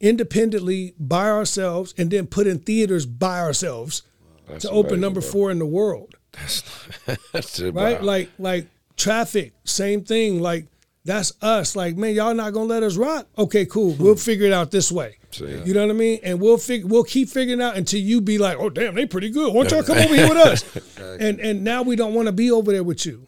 independently 0.00 0.94
by 0.98 1.28
ourselves, 1.28 1.94
and 1.98 2.10
then 2.10 2.26
put 2.26 2.46
in 2.46 2.58
theaters 2.60 3.04
by 3.04 3.40
ourselves 3.40 4.02
That's 4.48 4.64
to 4.64 4.70
open 4.70 5.00
number 5.00 5.20
bro. 5.20 5.30
four 5.30 5.50
in 5.50 5.58
the 5.58 5.66
world 5.66 6.14
That's 6.32 7.58
it, 7.60 7.74
right? 7.74 8.02
Like 8.02 8.30
like 8.38 8.66
Traffik, 8.96 9.52
same 9.64 10.04
thing. 10.04 10.40
Like 10.40 10.66
that's 11.04 11.32
us. 11.40 11.76
Like 11.76 11.96
man, 11.96 12.14
y'all 12.14 12.34
not 12.34 12.52
gonna 12.52 12.66
let 12.66 12.82
us 12.82 12.96
rock? 12.96 13.26
Okay, 13.36 13.64
cool. 13.66 13.94
We'll 13.94 14.14
hmm. 14.14 14.18
figure 14.18 14.46
it 14.46 14.52
out 14.52 14.70
this 14.70 14.90
way. 14.92 15.16
See. 15.30 15.62
You 15.64 15.74
know 15.74 15.86
what 15.86 15.90
I 15.90 15.98
mean? 15.98 16.20
And 16.22 16.40
we'll 16.40 16.58
figure 16.58 16.86
we'll 16.86 17.04
keep 17.04 17.28
figuring 17.28 17.60
out 17.60 17.76
until 17.76 18.00
you 18.00 18.20
be 18.20 18.38
like, 18.38 18.58
oh 18.58 18.70
damn, 18.70 18.94
they 18.94 19.06
pretty 19.06 19.30
good. 19.30 19.52
Why 19.52 19.64
don't 19.64 19.72
y'all 19.72 19.82
come 19.82 19.98
over 19.98 20.14
here 20.14 20.28
with 20.28 20.38
us? 20.38 20.64
And 21.20 21.40
and 21.40 21.64
now 21.64 21.82
we 21.82 21.96
don't 21.96 22.14
want 22.14 22.26
to 22.26 22.32
be 22.32 22.50
over 22.50 22.70
there 22.70 22.84
with 22.84 23.04
you. 23.04 23.26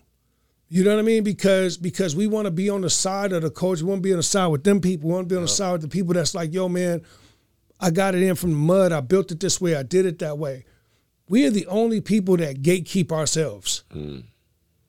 You 0.69 0.85
know 0.85 0.95
what 0.95 1.01
I 1.01 1.03
mean? 1.03 1.25
Because 1.25 1.77
because 1.77 2.15
we 2.15 2.29
want 2.29 2.45
to 2.45 2.53
be 2.53 2.71
on 2.71 2.83
the 2.83 2.91
side 2.91 3.33
of 3.33 3.43
the 3.43 3.51
coach. 3.51 3.83
We 3.83 3.89
want 3.89 3.99
to 3.99 4.03
be 4.03 4.13
on 4.13 4.19
the 4.19 4.23
side 4.23 4.47
with 4.47 4.63
them 4.63 4.81
people. 4.81 5.09
We 5.09 5.15
want 5.15 5.29
to 5.29 5.33
be 5.33 5.37
on 5.37 5.43
the 5.43 5.49
side 5.49 5.73
with 5.73 5.83
the 5.83 5.89
people 5.89 6.15
that's 6.15 6.35
like, 6.35 6.53
yo, 6.53 6.69
man, 6.69 7.03
I 7.81 7.91
got 7.91 8.15
it 8.15 8.23
in 8.23 8.37
from 8.37 8.51
the 8.51 8.57
mud. 8.57 8.93
I 8.93 9.01
built 9.01 9.33
it 9.33 9.41
this 9.41 9.61
way. 9.61 9.75
I 9.75 9.83
did 9.83 10.07
it 10.07 10.21
that 10.21 10.39
way. 10.39 10.65
We 11.31 11.47
are 11.47 11.51
the 11.51 11.69
only 11.69 12.01
people 12.01 12.37
that 12.39 12.61
gatekeep 12.61 13.13
ourselves. 13.13 13.85
Mm. 13.95 14.25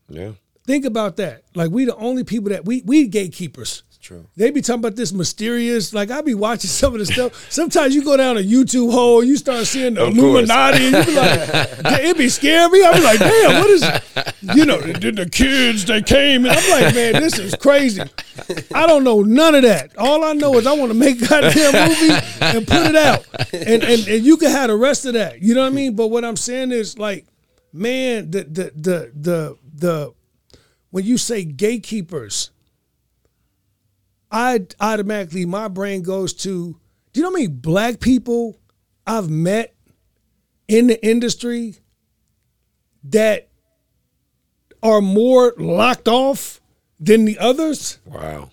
yeah. 0.10 0.32
Think 0.66 0.86
about 0.86 1.18
that. 1.18 1.44
Like 1.54 1.70
we 1.70 1.86
the 1.86 1.96
only 1.96 2.24
people 2.24 2.50
that 2.50 2.66
we 2.66 2.82
we 2.84 3.08
gatekeepers. 3.08 3.84
True. 4.12 4.28
They 4.36 4.52
be 4.52 4.62
talking 4.62 4.82
about 4.82 4.98
this 4.98 5.14
mysterious. 5.14 5.94
Like 5.94 6.12
I 6.12 6.20
be 6.20 6.34
watching 6.34 6.70
some 6.70 6.92
of 6.92 7.00
the 7.00 7.06
stuff. 7.06 7.50
Sometimes 7.50 7.96
you 7.96 8.04
go 8.04 8.18
down 8.18 8.36
a 8.36 8.42
YouTube 8.42 8.92
hole, 8.92 9.24
you 9.24 9.38
start 9.38 9.66
seeing 9.66 9.94
the 9.94 10.08
Of. 10.08 10.18
Illuminati, 10.18 10.88
and 10.88 10.98
you 10.98 11.06
be 11.06 11.16
like, 11.16 11.40
it 12.04 12.18
be 12.18 12.28
scary. 12.28 12.70
me. 12.72 12.84
I 12.84 12.94
be 12.94 13.04
like, 13.04 13.20
damn, 13.20 13.62
what 13.62 13.70
is? 13.70 13.84
You 14.58 14.66
know, 14.66 14.82
the, 14.82 15.12
the 15.12 15.30
kids 15.30 15.86
they 15.86 16.02
came, 16.02 16.44
and 16.46 16.54
I'm 16.54 16.70
like, 16.72 16.94
man, 16.94 17.22
this 17.22 17.40
is 17.40 17.56
crazy. 17.56 18.02
I 18.76 18.86
don't 18.86 19.06
know 19.06 19.22
none 19.22 19.56
of 19.56 19.62
that. 19.62 19.98
All 19.98 20.26
I 20.26 20.34
know 20.34 20.56
is 20.56 20.68
I 20.68 20.74
want 20.74 20.92
to 20.92 20.98
make 20.98 21.22
a 21.22 21.28
goddamn 21.30 21.88
movie 21.90 22.26
and 22.42 22.68
put 22.68 22.88
it 22.88 22.96
out, 22.98 23.26
and, 23.54 23.82
and 23.82 24.08
and 24.10 24.26
you 24.26 24.36
can 24.36 24.52
have 24.52 24.68
the 24.68 24.76
rest 24.76 25.06
of 25.06 25.14
that. 25.14 25.42
You 25.42 25.56
know 25.56 25.62
what 25.62 25.72
I 25.72 25.76
mean? 25.76 25.96
But 25.96 26.08
what 26.08 26.26
I'm 26.26 26.36
saying 26.36 26.74
is 26.74 27.00
like, 27.00 27.28
man, 27.72 28.30
the 28.30 28.44
the 28.44 28.72
the 28.76 29.12
the 29.16 29.58
the 29.74 30.14
when 30.90 31.06
you 31.06 31.18
say 31.18 31.46
gatekeepers. 31.46 32.52
I 34.32 34.66
automatically 34.80 35.46
my 35.46 35.68
brain 35.68 36.04
goes 36.04 36.34
to 36.34 36.78
do 37.14 37.20
you 37.20 37.24
know 37.24 37.30
how 37.30 37.34
many 37.34 37.48
black 37.48 38.00
people 38.00 38.58
I've 39.06 39.30
met 39.30 39.76
in 40.68 40.88
the 40.88 41.06
industry 41.06 41.76
that 43.06 43.50
are 44.82 45.02
more 45.02 45.54
locked 45.58 46.08
off 46.08 46.62
than 47.00 47.26
the 47.26 47.38
others? 47.40 48.00
Wow. 48.06 48.50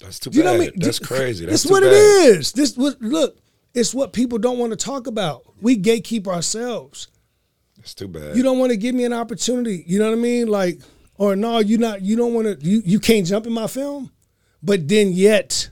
That's 0.00 0.18
too 0.20 0.30
Do 0.30 0.38
you 0.38 0.44
know 0.44 0.52
bad. 0.52 0.58
what 0.58 0.66
I 0.68 0.70
mean? 0.72 0.80
That's 0.80 0.98
crazy. 0.98 1.46
That's 1.46 1.66
what 1.66 1.82
bad. 1.82 1.92
it 1.92 1.94
is. 1.96 2.52
This 2.52 2.76
was 2.76 2.96
look, 3.00 3.38
it's 3.74 3.94
what 3.94 4.12
people 4.12 4.38
don't 4.38 4.58
want 4.58 4.72
to 4.72 4.76
talk 4.76 5.06
about. 5.06 5.42
We 5.60 5.76
gatekeep 5.76 6.26
ourselves. 6.26 7.08
That's 7.78 7.94
too 7.94 8.08
bad. 8.08 8.36
You 8.36 8.42
don't 8.42 8.58
want 8.58 8.70
to 8.72 8.76
give 8.76 8.94
me 8.94 9.04
an 9.04 9.12
opportunity. 9.12 9.84
You 9.86 9.98
know 9.98 10.06
what 10.10 10.18
I 10.18 10.20
mean? 10.20 10.48
Like, 10.48 10.80
or 11.16 11.34
no, 11.34 11.58
you 11.60 11.78
not. 11.78 12.02
You 12.02 12.16
don't 12.16 12.34
want 12.34 12.60
to. 12.60 12.66
You 12.66 12.82
you 12.84 13.00
can't 13.00 13.26
jump 13.26 13.46
in 13.46 13.52
my 13.52 13.66
film, 13.66 14.10
but 14.66 14.88
then 14.88 15.12
yet, 15.12 15.70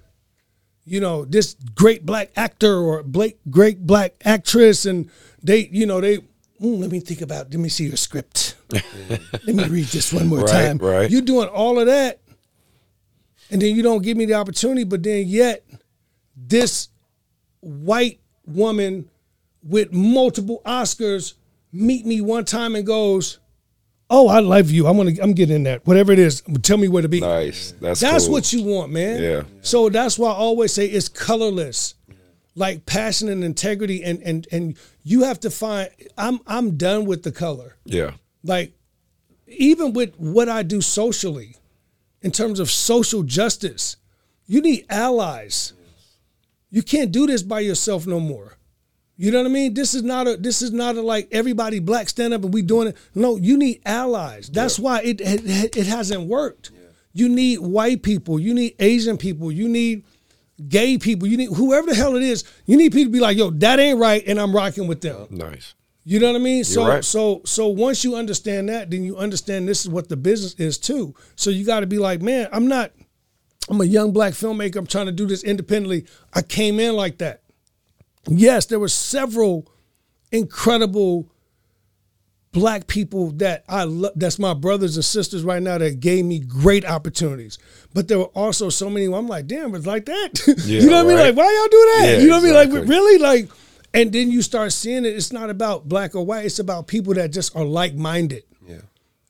you 0.84 1.00
know, 1.00 1.24
this 1.24 1.56
great 1.74 2.06
black 2.06 2.30
actor 2.36 2.76
or 2.78 3.02
Blake, 3.02 3.38
great 3.50 3.86
black 3.86 4.14
actress, 4.24 4.86
and 4.86 5.10
they, 5.42 5.66
you 5.72 5.84
know, 5.86 6.00
they. 6.00 6.18
"Mm, 6.60 6.78
let 6.80 6.90
me 6.90 7.00
think 7.00 7.20
about. 7.20 7.50
Let 7.50 7.58
me 7.60 7.68
see 7.68 7.86
your 7.86 7.96
script. 7.96 8.54
let 8.70 9.46
me 9.46 9.64
read 9.68 9.86
this 9.86 10.12
one 10.12 10.28
more 10.28 10.40
Right, 10.40 10.50
time. 10.66 10.78
right. 10.78 11.10
You're 11.10 11.20
doing 11.22 11.48
all 11.48 11.78
of 11.80 11.86
that, 11.86 12.20
and 13.50 13.60
then 13.60 13.74
you 13.74 13.82
don't 13.82 14.02
give 14.02 14.16
me 14.16 14.24
the 14.26 14.34
opportunity. 14.34 14.84
But 14.84 15.02
then 15.02 15.26
yet, 15.26 15.64
this 16.36 16.88
white 17.60 18.20
woman 18.46 19.10
with 19.62 19.92
multiple 19.92 20.60
Oscars 20.64 21.34
meet 21.72 22.06
me 22.06 22.20
one 22.20 22.44
time 22.44 22.76
and 22.76 22.86
goes, 22.86 23.38
"Oh, 24.14 24.28
I 24.28 24.40
love 24.40 24.70
you. 24.70 24.86
I'm 24.86 24.96
gonna 24.96 25.12
I'm 25.22 25.32
getting 25.32 25.56
in 25.56 25.62
that. 25.64 25.86
Whatever 25.86 26.12
it 26.12 26.18
is, 26.18 26.42
tell 26.62 26.76
me 26.76 26.88
where 26.88 27.02
to 27.02 27.08
be." 27.08 27.20
nice. 27.20 27.72
That's 27.80 28.00
That's 28.00 28.24
cool. 28.24 28.32
what 28.34 28.52
you 28.52 28.62
want, 28.62 28.92
man. 28.92 29.22
Yeah. 29.22 29.42
So 29.62 29.88
that's 29.88 30.18
why 30.18 30.30
I 30.30 30.34
always 30.34 30.72
say 30.72 30.86
it's 30.86 31.08
colorless. 31.08 31.94
Like 32.56 32.86
passion 32.86 33.28
and 33.28 33.42
integrity 33.42 34.04
and 34.04 34.22
and 34.22 34.46
and 34.52 34.76
you 35.02 35.24
have 35.24 35.40
to 35.40 35.50
find 35.50 35.88
I'm 36.16 36.38
I'm 36.46 36.76
done 36.76 37.04
with 37.04 37.24
the 37.24 37.32
color. 37.32 37.76
Yeah. 37.84 38.12
Like 38.44 38.74
even 39.48 39.92
with 39.92 40.14
what 40.18 40.48
I 40.48 40.62
do 40.62 40.80
socially 40.80 41.56
in 42.22 42.30
terms 42.30 42.60
of 42.60 42.70
social 42.70 43.22
justice, 43.24 43.96
you 44.46 44.60
need 44.60 44.86
allies. 44.88 45.72
You 46.70 46.82
can't 46.82 47.12
do 47.12 47.26
this 47.26 47.42
by 47.42 47.60
yourself 47.60 48.06
no 48.06 48.20
more. 48.20 48.56
You 49.16 49.30
know 49.30 49.38
what 49.38 49.46
I 49.46 49.52
mean? 49.52 49.74
This 49.74 49.94
is 49.94 50.02
not 50.02 50.26
a 50.26 50.36
this 50.36 50.60
is 50.60 50.72
not 50.72 50.96
a 50.96 51.02
like 51.02 51.28
everybody 51.30 51.78
black 51.78 52.08
stand 52.08 52.34
up 52.34 52.42
and 52.42 52.52
we 52.52 52.62
doing 52.62 52.88
it. 52.88 52.96
No, 53.14 53.36
you 53.36 53.56
need 53.56 53.80
allies. 53.86 54.48
That's 54.48 54.78
why 54.78 55.02
it, 55.02 55.20
it 55.20 55.76
it 55.76 55.86
hasn't 55.86 56.26
worked. 56.28 56.72
You 57.12 57.28
need 57.28 57.60
white 57.60 58.02
people, 58.02 58.40
you 58.40 58.52
need 58.54 58.74
Asian 58.80 59.16
people, 59.16 59.52
you 59.52 59.68
need 59.68 60.04
gay 60.68 60.98
people, 60.98 61.28
you 61.28 61.36
need 61.36 61.50
whoever 61.50 61.86
the 61.86 61.94
hell 61.94 62.16
it 62.16 62.22
is, 62.22 62.42
you 62.66 62.76
need 62.76 62.92
people 62.92 63.06
to 63.06 63.12
be 63.12 63.20
like, 63.20 63.36
yo, 63.36 63.50
that 63.50 63.78
ain't 63.78 64.00
right, 64.00 64.22
and 64.26 64.40
I'm 64.40 64.54
rocking 64.54 64.88
with 64.88 65.00
them. 65.00 65.28
Nice. 65.30 65.74
You 66.04 66.18
know 66.18 66.26
what 66.26 66.36
I 66.36 66.42
mean? 66.42 66.64
So 66.64 66.86
right. 66.86 67.04
so 67.04 67.40
so 67.44 67.68
once 67.68 68.02
you 68.02 68.16
understand 68.16 68.68
that, 68.68 68.90
then 68.90 69.04
you 69.04 69.16
understand 69.16 69.68
this 69.68 69.82
is 69.82 69.88
what 69.88 70.08
the 70.08 70.16
business 70.16 70.54
is 70.54 70.76
too. 70.76 71.14
So 71.36 71.50
you 71.50 71.64
got 71.64 71.80
to 71.80 71.86
be 71.86 71.98
like, 71.98 72.20
man, 72.20 72.48
I'm 72.52 72.66
not. 72.66 72.92
I'm 73.70 73.80
a 73.80 73.84
young 73.84 74.12
black 74.12 74.34
filmmaker. 74.34 74.76
I'm 74.76 74.86
trying 74.86 75.06
to 75.06 75.12
do 75.12 75.26
this 75.26 75.42
independently. 75.42 76.04
I 76.34 76.42
came 76.42 76.78
in 76.78 76.94
like 76.94 77.16
that. 77.18 77.43
Yes, 78.28 78.66
there 78.66 78.78
were 78.78 78.88
several 78.88 79.66
incredible 80.32 81.30
black 82.52 82.86
people 82.86 83.32
that 83.32 83.64
I 83.68 83.84
love. 83.84 84.12
That's 84.16 84.38
my 84.38 84.54
brothers 84.54 84.96
and 84.96 85.04
sisters 85.04 85.42
right 85.42 85.62
now 85.62 85.76
that 85.78 86.00
gave 86.00 86.24
me 86.24 86.38
great 86.38 86.84
opportunities. 86.84 87.58
But 87.92 88.08
there 88.08 88.18
were 88.18 88.24
also 88.26 88.70
so 88.70 88.88
many. 88.88 89.06
I'm 89.06 89.28
like, 89.28 89.46
damn, 89.46 89.74
it's 89.74 89.86
like 89.86 90.06
that. 90.06 90.46
Yeah, 90.64 90.80
you 90.80 90.90
know 90.90 91.04
what 91.04 91.12
I 91.12 91.16
mean? 91.16 91.18
Like, 91.18 91.36
why 91.36 91.44
y'all 91.44 91.68
do 91.68 91.92
that? 91.92 92.04
Yeah, 92.04 92.18
you 92.18 92.28
know 92.28 92.36
what 92.36 92.42
I 92.42 92.66
mean? 92.66 92.80
Like, 92.80 92.88
really, 92.88 93.18
like. 93.18 93.50
And 93.92 94.12
then 94.12 94.28
you 94.28 94.42
start 94.42 94.72
seeing 94.72 95.04
it. 95.04 95.10
It's 95.10 95.32
not 95.32 95.50
about 95.50 95.88
black 95.88 96.16
or 96.16 96.26
white. 96.26 96.44
It's 96.44 96.58
about 96.58 96.88
people 96.88 97.14
that 97.14 97.30
just 97.30 97.54
are 97.54 97.64
like 97.64 97.94
minded. 97.94 98.42
Yeah. 98.66 98.80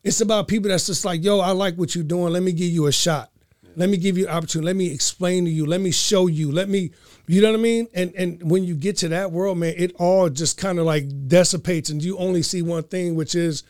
It's 0.02 0.22
about 0.22 0.48
people 0.48 0.70
that's 0.70 0.86
just 0.86 1.04
like, 1.04 1.22
yo, 1.22 1.40
I 1.40 1.50
like 1.50 1.76
what 1.76 1.94
you're 1.94 2.02
doing. 2.02 2.32
Let 2.32 2.42
me 2.42 2.52
give 2.52 2.70
you 2.70 2.86
a 2.86 2.92
shot. 2.92 3.30
Let 3.76 3.90
me 3.90 3.98
give 3.98 4.16
you 4.16 4.26
an 4.26 4.32
opportunity. 4.32 4.66
Let 4.66 4.76
me 4.76 4.90
explain 4.90 5.44
to 5.44 5.50
you. 5.50 5.66
Let 5.66 5.82
me 5.82 5.90
show 5.90 6.28
you. 6.28 6.50
Let 6.50 6.70
me, 6.70 6.92
you 7.26 7.40
know 7.40 7.50
what 7.50 7.58
I 7.58 7.62
mean? 7.62 7.88
And 7.94 8.14
and 8.14 8.50
when 8.50 8.64
you 8.64 8.74
get 8.74 8.98
to 8.98 9.08
that 9.08 9.32
world, 9.32 9.58
man, 9.58 9.74
it 9.76 9.94
all 9.98 10.28
just 10.28 10.58
kind 10.58 10.78
of 10.78 10.86
like 10.86 11.04
dissipates, 11.28 11.90
and 11.90 12.02
you 12.02 12.18
only 12.18 12.42
see 12.42 12.62
one 12.62 12.82
thing, 12.82 13.14
which 13.14 13.34
is, 13.34 13.62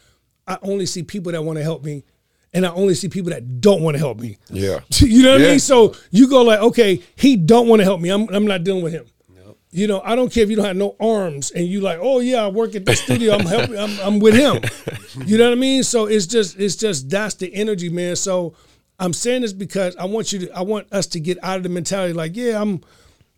I 0.47 0.59
only 0.62 0.86
see 0.86 1.02
people 1.02 1.32
that 1.32 1.43
want 1.43 1.59
to 1.59 1.62
help 1.62 1.85
me, 1.85 2.05
and 2.52 2.66
I 2.66 2.70
only 2.70 2.94
see 2.94 3.09
people 3.09 3.31
that 3.31 3.60
don't 3.60 3.82
want 3.82 3.94
to 3.94 3.98
help 3.98 4.18
me. 4.18 4.39
Yeah. 4.51 4.81
You 5.01 5.22
know 5.22 5.32
what 5.32 5.43
I 5.43 5.44
mean? 5.44 5.59
So 5.60 5.94
you 6.10 6.28
go 6.28 6.43
like, 6.43 6.60
okay, 6.60 7.02
he 7.16 7.36
don't 7.36 7.68
want 7.68 7.81
to 7.81 7.85
help 7.85 8.01
me. 8.01 8.10
I'm 8.10 8.28
I'm 8.28 8.47
not 8.47 8.64
dealing 8.64 8.82
with 8.82 8.93
him. 8.93 9.06
You 9.70 9.89
know, 9.89 10.01
I 10.05 10.14
don't 10.14 10.32
care 10.32 10.44
if 10.44 10.51
you 10.51 10.55
don't 10.55 10.66
have 10.66 10.76
no 10.76 10.94
arms 11.01 11.51
and 11.51 11.66
you 11.66 11.81
like, 11.81 11.98
oh 12.01 12.20
yeah, 12.20 12.44
I 12.44 12.47
work 12.47 12.76
at 12.76 12.85
the 12.85 12.94
studio. 12.94 13.35
I'm 13.35 13.44
helping. 13.44 13.76
I'm, 13.76 13.98
I'm 14.01 14.18
with 14.20 14.35
him. 14.35 14.62
You 15.26 15.39
know 15.39 15.44
what 15.44 15.56
I 15.56 15.60
mean? 15.60 15.85
So 15.85 16.06
it's 16.06 16.26
just 16.26 16.59
it's 16.59 16.74
just 16.74 17.09
that's 17.09 17.36
the 17.36 17.52
energy, 17.55 17.89
man. 17.89 18.16
So 18.16 18.55
I'm 18.98 19.12
saying 19.12 19.43
this 19.43 19.52
because 19.52 19.94
I 19.94 20.06
want 20.06 20.32
you 20.32 20.40
to 20.40 20.56
I 20.56 20.62
want 20.62 20.93
us 20.93 21.06
to 21.09 21.20
get 21.20 21.39
out 21.43 21.56
of 21.56 21.62
the 21.62 21.68
mentality 21.68 22.12
like, 22.12 22.35
yeah, 22.36 22.60
I'm. 22.60 22.81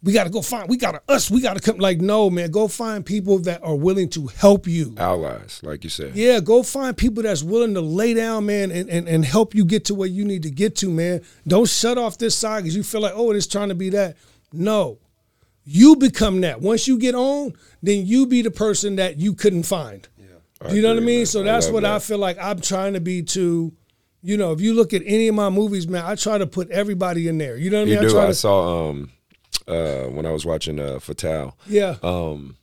We 0.02 0.12
got 0.12 0.24
to 0.24 0.30
go 0.30 0.42
find. 0.42 0.68
We 0.68 0.76
got 0.76 0.92
to 0.92 1.02
us. 1.12 1.30
We 1.30 1.40
got 1.40 1.56
to 1.56 1.60
come. 1.60 1.78
Like, 1.78 2.00
no, 2.00 2.30
man. 2.30 2.50
Go 2.50 2.68
find 2.68 3.04
people 3.04 3.38
that 3.40 3.62
are 3.64 3.74
willing 3.74 4.08
to 4.10 4.26
help 4.28 4.66
you. 4.66 4.94
Allies, 4.98 5.60
like 5.64 5.84
you 5.84 5.90
said. 5.90 6.14
Yeah, 6.14 6.40
go 6.40 6.62
find 6.62 6.96
people 6.96 7.22
that's 7.22 7.42
willing 7.42 7.74
to 7.74 7.80
lay 7.80 8.14
down, 8.14 8.46
man, 8.46 8.70
and, 8.70 8.88
and, 8.88 9.08
and 9.08 9.24
help 9.24 9.54
you 9.54 9.64
get 9.64 9.86
to 9.86 9.94
where 9.94 10.08
you 10.08 10.24
need 10.24 10.42
to 10.44 10.50
get 10.50 10.76
to, 10.76 10.90
man. 10.90 11.22
Don't 11.46 11.68
shut 11.68 11.98
off 11.98 12.18
this 12.18 12.36
side 12.36 12.62
because 12.62 12.76
you 12.76 12.82
feel 12.82 13.00
like, 13.00 13.14
oh, 13.16 13.32
it's 13.32 13.46
trying 13.46 13.70
to 13.70 13.74
be 13.74 13.90
that. 13.90 14.16
No. 14.52 14.98
You 15.64 15.96
become 15.96 16.42
that. 16.42 16.60
Once 16.60 16.86
you 16.86 16.98
get 16.98 17.16
on, 17.16 17.54
then 17.82 18.06
you 18.06 18.26
be 18.26 18.42
the 18.42 18.52
person 18.52 18.96
that 18.96 19.18
you 19.18 19.34
couldn't 19.34 19.64
find. 19.64 20.06
I 20.60 20.72
you 20.72 20.80
know 20.80 20.88
what 20.88 21.02
I 21.02 21.04
mean? 21.04 21.26
So 21.26 21.42
that's 21.42 21.66
love 21.66 21.74
what 21.74 21.84
I 21.84 21.98
feel 21.98 22.18
like 22.18 22.38
I'm 22.40 22.60
trying 22.60 22.94
to 22.94 23.00
be 23.00 23.22
to, 23.24 23.72
you 24.22 24.36
know, 24.36 24.52
if 24.52 24.60
you 24.60 24.74
look 24.74 24.94
at 24.94 25.02
any 25.04 25.28
of 25.28 25.34
my 25.34 25.50
movies, 25.50 25.86
man, 25.86 26.04
I 26.04 26.14
try 26.14 26.38
to 26.38 26.46
put 26.46 26.70
everybody 26.70 27.28
in 27.28 27.38
there. 27.38 27.56
You 27.56 27.70
know 27.70 27.80
what 27.80 27.88
I 27.88 27.90
mean? 27.90 27.98
I 27.98 28.02
do. 28.02 28.10
try 28.10 28.26
I 28.28 28.32
saw 28.32 28.88
um 28.88 29.10
uh 29.68 30.04
when 30.04 30.26
I 30.26 30.30
was 30.30 30.44
watching 30.46 30.78
uh 30.80 30.98
Fatal. 30.98 31.56
Yeah. 31.66 31.96
Um 32.02 32.56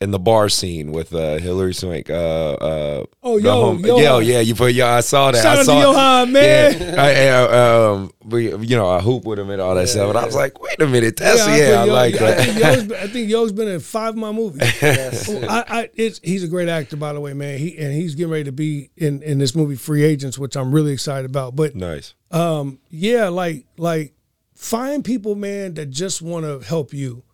in 0.00 0.10
the 0.10 0.18
bar 0.18 0.48
scene 0.48 0.90
with 0.90 1.14
uh 1.14 1.38
Hilary 1.38 1.74
Swank. 1.74 2.10
Uh 2.10 2.14
uh 2.54 3.04
Oh, 3.22 3.36
yo, 3.36 3.74
yo. 3.74 3.98
yo, 4.00 4.18
yeah, 4.18 4.40
you 4.40 4.52
put 4.56 4.72
yo, 4.74 4.84
I 4.84 5.00
saw 5.00 5.30
that. 5.30 5.40
Shout 5.42 5.46
I 5.46 5.52
out 5.52 5.58
to 5.60 5.64
saw 5.64 5.80
Johan, 5.80 6.32
man. 6.32 6.76
Yeah, 6.80 6.94
I, 7.00 7.28
uh, 7.28 7.92
um 7.94 8.12
we 8.24 8.48
you 8.66 8.76
know, 8.76 8.88
I 8.90 8.98
hoop 9.00 9.24
with 9.24 9.38
him 9.38 9.50
and 9.50 9.60
all 9.62 9.76
that 9.76 9.88
stuff. 9.88 10.08
And 10.08 10.18
I 10.18 10.24
was 10.24 10.34
like, 10.34 10.60
wait 10.60 10.80
a 10.80 10.88
minute, 10.88 11.16
that's 11.18 11.46
yeah, 11.46 11.54
put 11.54 11.58
I, 11.82 11.84
Yo- 11.84 11.92
like 11.92 12.14
I 12.14 12.18
that. 12.18 12.38
think, 12.40 12.58
Yo's 12.58 12.84
been, 12.84 12.98
I 12.98 13.06
think 13.06 13.30
Yo's 13.30 13.52
been 13.52 13.68
in 13.68 13.78
five 13.80 14.08
of 14.10 14.16
my 14.16 14.32
movies. 14.32 14.62
I, 14.82 15.64
I, 15.68 15.90
it's, 15.94 16.18
he's 16.24 16.42
a 16.42 16.48
great 16.48 16.68
actor, 16.68 16.96
by 16.96 17.12
the 17.12 17.20
way, 17.20 17.32
man. 17.34 17.58
He 17.58 17.76
and 17.78 17.92
he's 17.94 18.16
getting 18.16 18.32
ready 18.32 18.44
to 18.44 18.52
be 18.52 18.90
in, 18.96 19.22
in 19.22 19.38
this 19.38 19.54
movie 19.54 19.76
Free 19.76 20.02
Agents, 20.02 20.36
which 20.36 20.56
I'm 20.56 20.72
really 20.72 20.92
excited 20.92 21.30
about. 21.30 21.54
But 21.54 21.76
nice. 21.76 22.14
um, 22.32 22.80
yeah, 22.90 23.28
like 23.28 23.66
like 23.76 24.14
find 24.62 25.04
people, 25.04 25.34
man, 25.34 25.74
that 25.74 25.86
just 25.86 26.22
want 26.22 26.46
to 26.46 26.66
help 26.66 26.94
you 26.94 27.24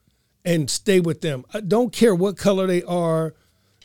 and 0.44 0.70
stay 0.70 0.98
with 0.98 1.20
them. 1.20 1.44
I 1.52 1.60
don't 1.60 1.92
care 1.92 2.14
what 2.14 2.36
color 2.36 2.66
they 2.66 2.82
are. 2.84 3.34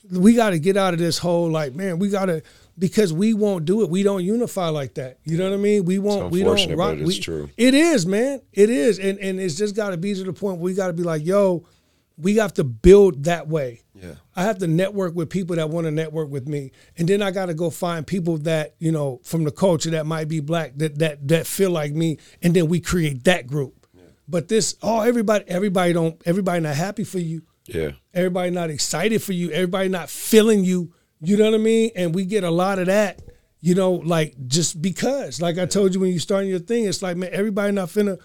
We 0.10 0.34
got 0.34 0.52
to 0.52 0.60
get 0.60 0.78
out 0.78 0.94
of 0.94 0.99
this 0.99 1.18
whole 1.18 1.49
like, 1.49 1.74
man, 1.74 1.99
we 1.99 2.10
got 2.10 2.26
to 2.26 2.41
because 2.78 3.14
we 3.14 3.34
won't 3.34 3.65
do 3.65 3.84
it. 3.84 3.90
We 3.90 4.03
don't 4.03 4.24
unify 4.24 4.70
like 4.70 4.95
that. 4.95 5.20
You 5.26 5.38
know 5.38 5.49
what 5.49 5.56
I 5.56 5.61
mean? 5.61 5.86
We 5.86 5.99
won't. 5.99 6.32
We 6.32 6.44
don't 6.44 6.76
rock. 6.76 6.98
it's 6.98 7.07
we- 7.07 7.20
true. 7.20 7.49
It 7.57 7.74
is, 7.74 8.06
man. 8.06 8.41
It 8.52 8.70
is, 8.70 8.99
and 8.99 9.20
and 9.20 9.40
it's 9.40 9.56
just 9.56 9.76
got 9.76 9.91
to 9.91 9.98
be 9.98 10.14
to 10.14 10.24
the 10.24 10.34
point 10.34 10.57
where 10.57 10.65
we 10.65 10.74
got 10.74 10.88
to 10.88 10.94
be 10.94 11.03
like, 11.03 11.26
yo, 11.26 11.65
we 12.18 12.38
have 12.38 12.53
to 12.56 12.64
build 12.64 13.26
that 13.26 13.48
way. 13.48 13.82
Yeah. 14.03 14.15
I 14.35 14.43
have 14.43 14.57
to 14.59 14.67
network 14.67 15.15
with 15.15 15.30
people 15.30 15.55
that 15.55 15.69
want 15.69 15.85
to 15.85 15.91
network 15.91 16.30
with 16.30 16.47
me, 16.47 16.71
and 16.97 17.07
then 17.07 17.21
I 17.21 17.31
got 17.31 17.45
to 17.45 17.53
go 17.53 17.69
find 17.69 18.05
people 18.05 18.38
that 18.39 18.75
you 18.80 18.91
know 18.91 19.21
from 19.23 19.45
the 19.45 19.51
culture 19.51 19.91
that 19.91 20.05
might 20.05 20.27
be 20.27 20.41
black 20.41 20.73
that 20.77 20.99
that 20.99 21.27
that 21.30 21.47
feel 21.47 21.71
like 21.71 21.93
me, 21.93 22.17
and 22.41 22.53
then 22.53 22.67
we 22.67 22.80
create 22.80 23.23
that 23.23 23.47
group. 23.47 23.84
But 24.27 24.47
this, 24.47 24.75
oh, 24.81 25.01
everybody, 25.01 25.45
everybody 25.47 25.93
don't, 25.93 26.21
everybody 26.25 26.61
not 26.61 26.75
happy 26.75 27.03
for 27.03 27.19
you. 27.19 27.43
Yeah. 27.65 27.91
Everybody 28.13 28.51
not 28.51 28.69
excited 28.69 29.21
for 29.21 29.34
you. 29.34 29.51
Everybody 29.51 29.89
not 29.89 30.09
feeling 30.09 30.63
you. 30.63 30.93
You 31.21 31.38
know 31.38 31.45
what 31.45 31.55
I 31.55 31.59
mean? 31.59 31.91
And 31.95 32.15
we 32.15 32.25
get 32.25 32.43
a 32.43 32.51
lot 32.51 32.80
of 32.80 32.88
that. 32.88 33.21
You 33.59 33.75
know, 33.75 33.93
like 33.93 34.35
just 34.47 34.81
because. 34.81 35.41
Like 35.41 35.57
I 35.57 35.65
told 35.65 35.93
you 35.93 36.01
when 36.01 36.11
you 36.11 36.19
starting 36.19 36.49
your 36.49 36.59
thing, 36.59 36.85
it's 36.85 37.01
like, 37.01 37.15
man, 37.15 37.30
everybody 37.31 37.71
not 37.71 37.89
finna, 37.89 38.19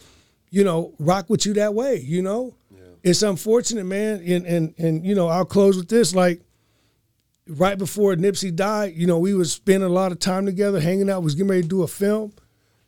you 0.51 0.65
know, 0.65 0.95
rock 0.99 1.31
with 1.31 1.47
you 1.47 1.55
that 1.55 1.75
way, 1.75 1.97
you 1.97 2.23
know? 2.23 2.57
It's 3.03 3.23
unfortunate, 3.23 3.85
man. 3.85 4.23
And 4.27 4.47
and 4.47 4.75
and 4.79 5.07
you 5.07 5.15
know, 5.15 5.29
I'll 5.29 5.45
close 5.45 5.77
with 5.77 5.89
this. 5.89 6.15
Like 6.15 6.43
right 7.47 7.79
before 7.79 8.15
Nipsey 8.15 8.55
died, 8.55 8.95
you 8.95 9.07
know, 9.07 9.19
we 9.19 9.35
was 9.35 9.53
spending 9.53 9.89
a 9.89 9.93
lot 9.93 10.13
of 10.13 10.19
time 10.19 10.47
together, 10.47 10.81
hanging 10.81 11.11
out, 11.11 11.23
was 11.23 11.35
getting 11.35 11.51
ready 11.51 11.63
to 11.63 11.69
do 11.69 11.83
a 11.83 11.89
film. 11.89 12.33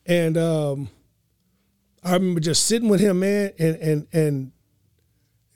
And 0.07 0.37
um 0.37 0.89
I 2.03 2.15
remember 2.15 2.41
just 2.41 2.67
sitting 2.67 2.89
with 2.89 3.01
him, 3.01 3.21
man, 3.21 3.53
and 3.59 3.77
and 3.77 4.07
and 4.13 4.53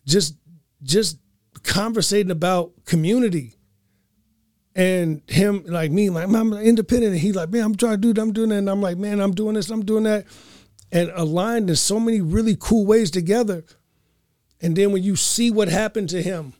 just 0.06 0.36
just 0.82 1.18
conversating 1.62 2.30
about 2.30 2.72
community 2.84 3.54
and 4.74 5.22
him 5.28 5.64
like 5.66 5.90
me 5.90 6.10
like 6.10 6.28
I'm 6.28 6.52
independent 6.52 7.12
and 7.12 7.20
he 7.20 7.32
like 7.32 7.48
man 7.50 7.62
I'm 7.62 7.76
trying 7.76 7.94
to 7.94 7.98
do 7.98 8.12
that 8.12 8.20
I'm 8.20 8.32
doing 8.32 8.48
that 8.48 8.56
and 8.56 8.68
I'm 8.68 8.82
like 8.82 8.98
man 8.98 9.20
I'm 9.20 9.32
doing 9.32 9.54
this 9.54 9.70
I'm 9.70 9.84
doing 9.84 10.02
that 10.04 10.26
and 10.90 11.10
aligned 11.14 11.70
in 11.70 11.76
so 11.76 12.00
many 12.00 12.20
really 12.20 12.56
cool 12.58 12.84
ways 12.84 13.10
together 13.10 13.64
and 14.60 14.76
then 14.76 14.92
when 14.92 15.02
you 15.02 15.16
see 15.16 15.50
what 15.50 15.68
happened 15.68 16.08
to 16.10 16.22
him 16.22 16.54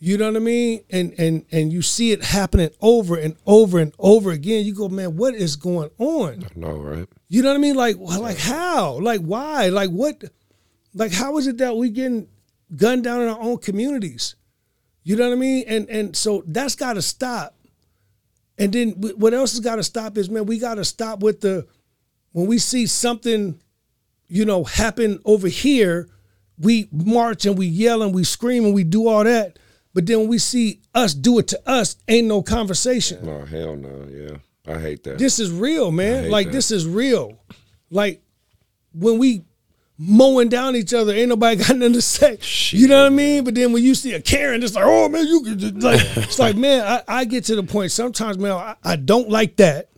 you 0.00 0.16
know 0.16 0.26
what 0.26 0.36
I 0.36 0.40
mean 0.40 0.84
and 0.90 1.12
and 1.18 1.44
and 1.50 1.72
you 1.72 1.82
see 1.82 2.12
it 2.12 2.22
happening 2.22 2.70
over 2.80 3.16
and 3.16 3.36
over 3.46 3.78
and 3.78 3.92
over 3.98 4.30
again 4.30 4.64
you 4.64 4.74
go 4.74 4.88
man 4.88 5.16
what 5.16 5.34
is 5.34 5.56
going 5.56 5.90
on 5.98 6.46
No, 6.54 6.72
right? 6.72 7.08
you 7.28 7.42
know 7.42 7.48
what 7.50 7.56
I 7.56 7.60
mean? 7.60 7.74
Like, 7.74 7.96
like 7.98 8.38
how? 8.38 9.00
Like 9.00 9.20
why? 9.22 9.68
Like 9.68 9.90
what? 9.90 10.22
Like 10.94 11.12
how 11.12 11.36
is 11.38 11.46
it 11.46 11.58
that 11.58 11.76
we 11.76 11.90
getting 11.90 12.28
gunned 12.76 13.04
down 13.04 13.22
in 13.22 13.28
our 13.28 13.40
own 13.40 13.58
communities? 13.58 14.36
You 15.02 15.16
know 15.16 15.26
what 15.28 15.36
I 15.36 15.40
mean? 15.40 15.64
And 15.66 15.88
and 15.90 16.16
so 16.16 16.44
that's 16.46 16.74
got 16.76 16.94
to 16.94 17.02
stop. 17.02 17.54
And 18.56 18.72
then 18.72 18.90
what 18.92 19.34
else 19.34 19.52
has 19.52 19.60
got 19.60 19.76
to 19.76 19.82
stop 19.82 20.16
is 20.16 20.30
man, 20.30 20.46
we 20.46 20.58
got 20.58 20.76
to 20.76 20.84
stop 20.84 21.20
with 21.20 21.40
the 21.40 21.66
when 22.32 22.46
we 22.46 22.58
see 22.58 22.86
something, 22.86 23.60
you 24.28 24.44
know, 24.44 24.62
happen 24.64 25.18
over 25.24 25.48
here, 25.48 26.08
we 26.60 26.88
march 26.92 27.46
and 27.46 27.56
we 27.56 27.66
yell 27.66 28.02
and 28.02 28.14
we 28.14 28.24
scream 28.24 28.64
and 28.64 28.74
we 28.74 28.84
do 28.84 29.08
all 29.08 29.24
that. 29.24 29.58
But 29.94 30.06
then 30.06 30.20
when 30.20 30.28
we 30.28 30.38
see 30.38 30.80
us 30.94 31.14
do 31.14 31.38
it 31.38 31.48
to 31.48 31.60
us, 31.68 31.96
ain't 32.08 32.28
no 32.28 32.42
conversation 32.42 33.24
No, 33.24 33.44
hell 33.44 33.76
no. 33.76 34.06
Yeah, 34.10 34.72
I 34.72 34.78
hate 34.78 35.02
that. 35.04 35.18
this 35.18 35.38
is 35.38 35.50
real, 35.50 35.90
man. 35.90 36.30
Like 36.30 36.48
that. 36.48 36.52
this 36.52 36.70
is 36.70 36.86
real. 36.86 37.38
Like 37.90 38.22
when 38.92 39.18
we 39.18 39.44
mowing 40.00 40.48
down 40.48 40.76
each 40.76 40.94
other, 40.94 41.12
ain't 41.12 41.28
nobody 41.28 41.56
got 41.56 41.76
nothing 41.76 41.94
to 41.94 42.02
say. 42.02 42.38
you 42.70 42.86
know 42.86 43.02
what 43.02 43.12
I 43.12 43.14
mean? 43.14 43.44
But 43.44 43.54
then 43.54 43.72
when 43.72 43.82
you 43.82 43.94
see 43.94 44.12
a 44.14 44.20
Karen, 44.20 44.62
it's 44.62 44.74
like, 44.74 44.84
oh 44.86 45.08
man, 45.08 45.26
you 45.26 45.42
could 45.42 45.58
just 45.58 45.74
like 45.76 46.00
it's 46.16 46.38
like, 46.38 46.56
man, 46.56 46.84
I, 46.86 47.02
I 47.20 47.24
get 47.24 47.44
to 47.46 47.56
the 47.56 47.62
point 47.64 47.90
sometimes, 47.90 48.38
man, 48.38 48.52
I, 48.52 48.76
I 48.84 48.96
don't 48.96 49.28
like 49.28 49.56
that. 49.56 49.88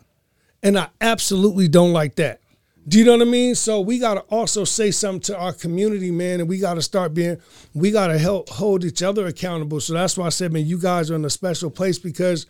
And 0.63 0.79
I 0.79 0.89
absolutely 1.01 1.69
don't 1.69 1.93
like 1.95 2.17
that. 2.17 2.41
Do 2.91 2.99
you 2.99 3.05
know 3.05 3.13
what 3.13 3.23
I 3.23 3.31
mean? 3.31 3.55
So 3.55 3.81
we 3.81 4.01
gotta 4.01 4.23
also 4.23 4.65
say 4.65 4.91
something 4.91 5.21
to 5.23 5.39
our 5.39 5.53
community, 5.53 6.11
man, 6.11 6.41
and 6.41 6.49
we 6.49 6.59
gotta 6.59 6.83
start 6.83 7.15
being, 7.15 7.41
we 7.73 7.93
gotta 7.93 8.19
help 8.19 8.49
hold 8.49 8.85
each 8.85 9.01
other 9.01 9.27
accountable. 9.29 9.79
So 9.81 9.93
that's 9.93 10.17
why 10.19 10.27
I 10.27 10.31
said, 10.31 10.53
man, 10.53 10.67
you 10.67 10.77
guys 10.77 11.09
are 11.09 11.15
in 11.15 11.25
a 11.25 11.31
special 11.31 11.71
place 11.71 12.01
because 12.01 12.47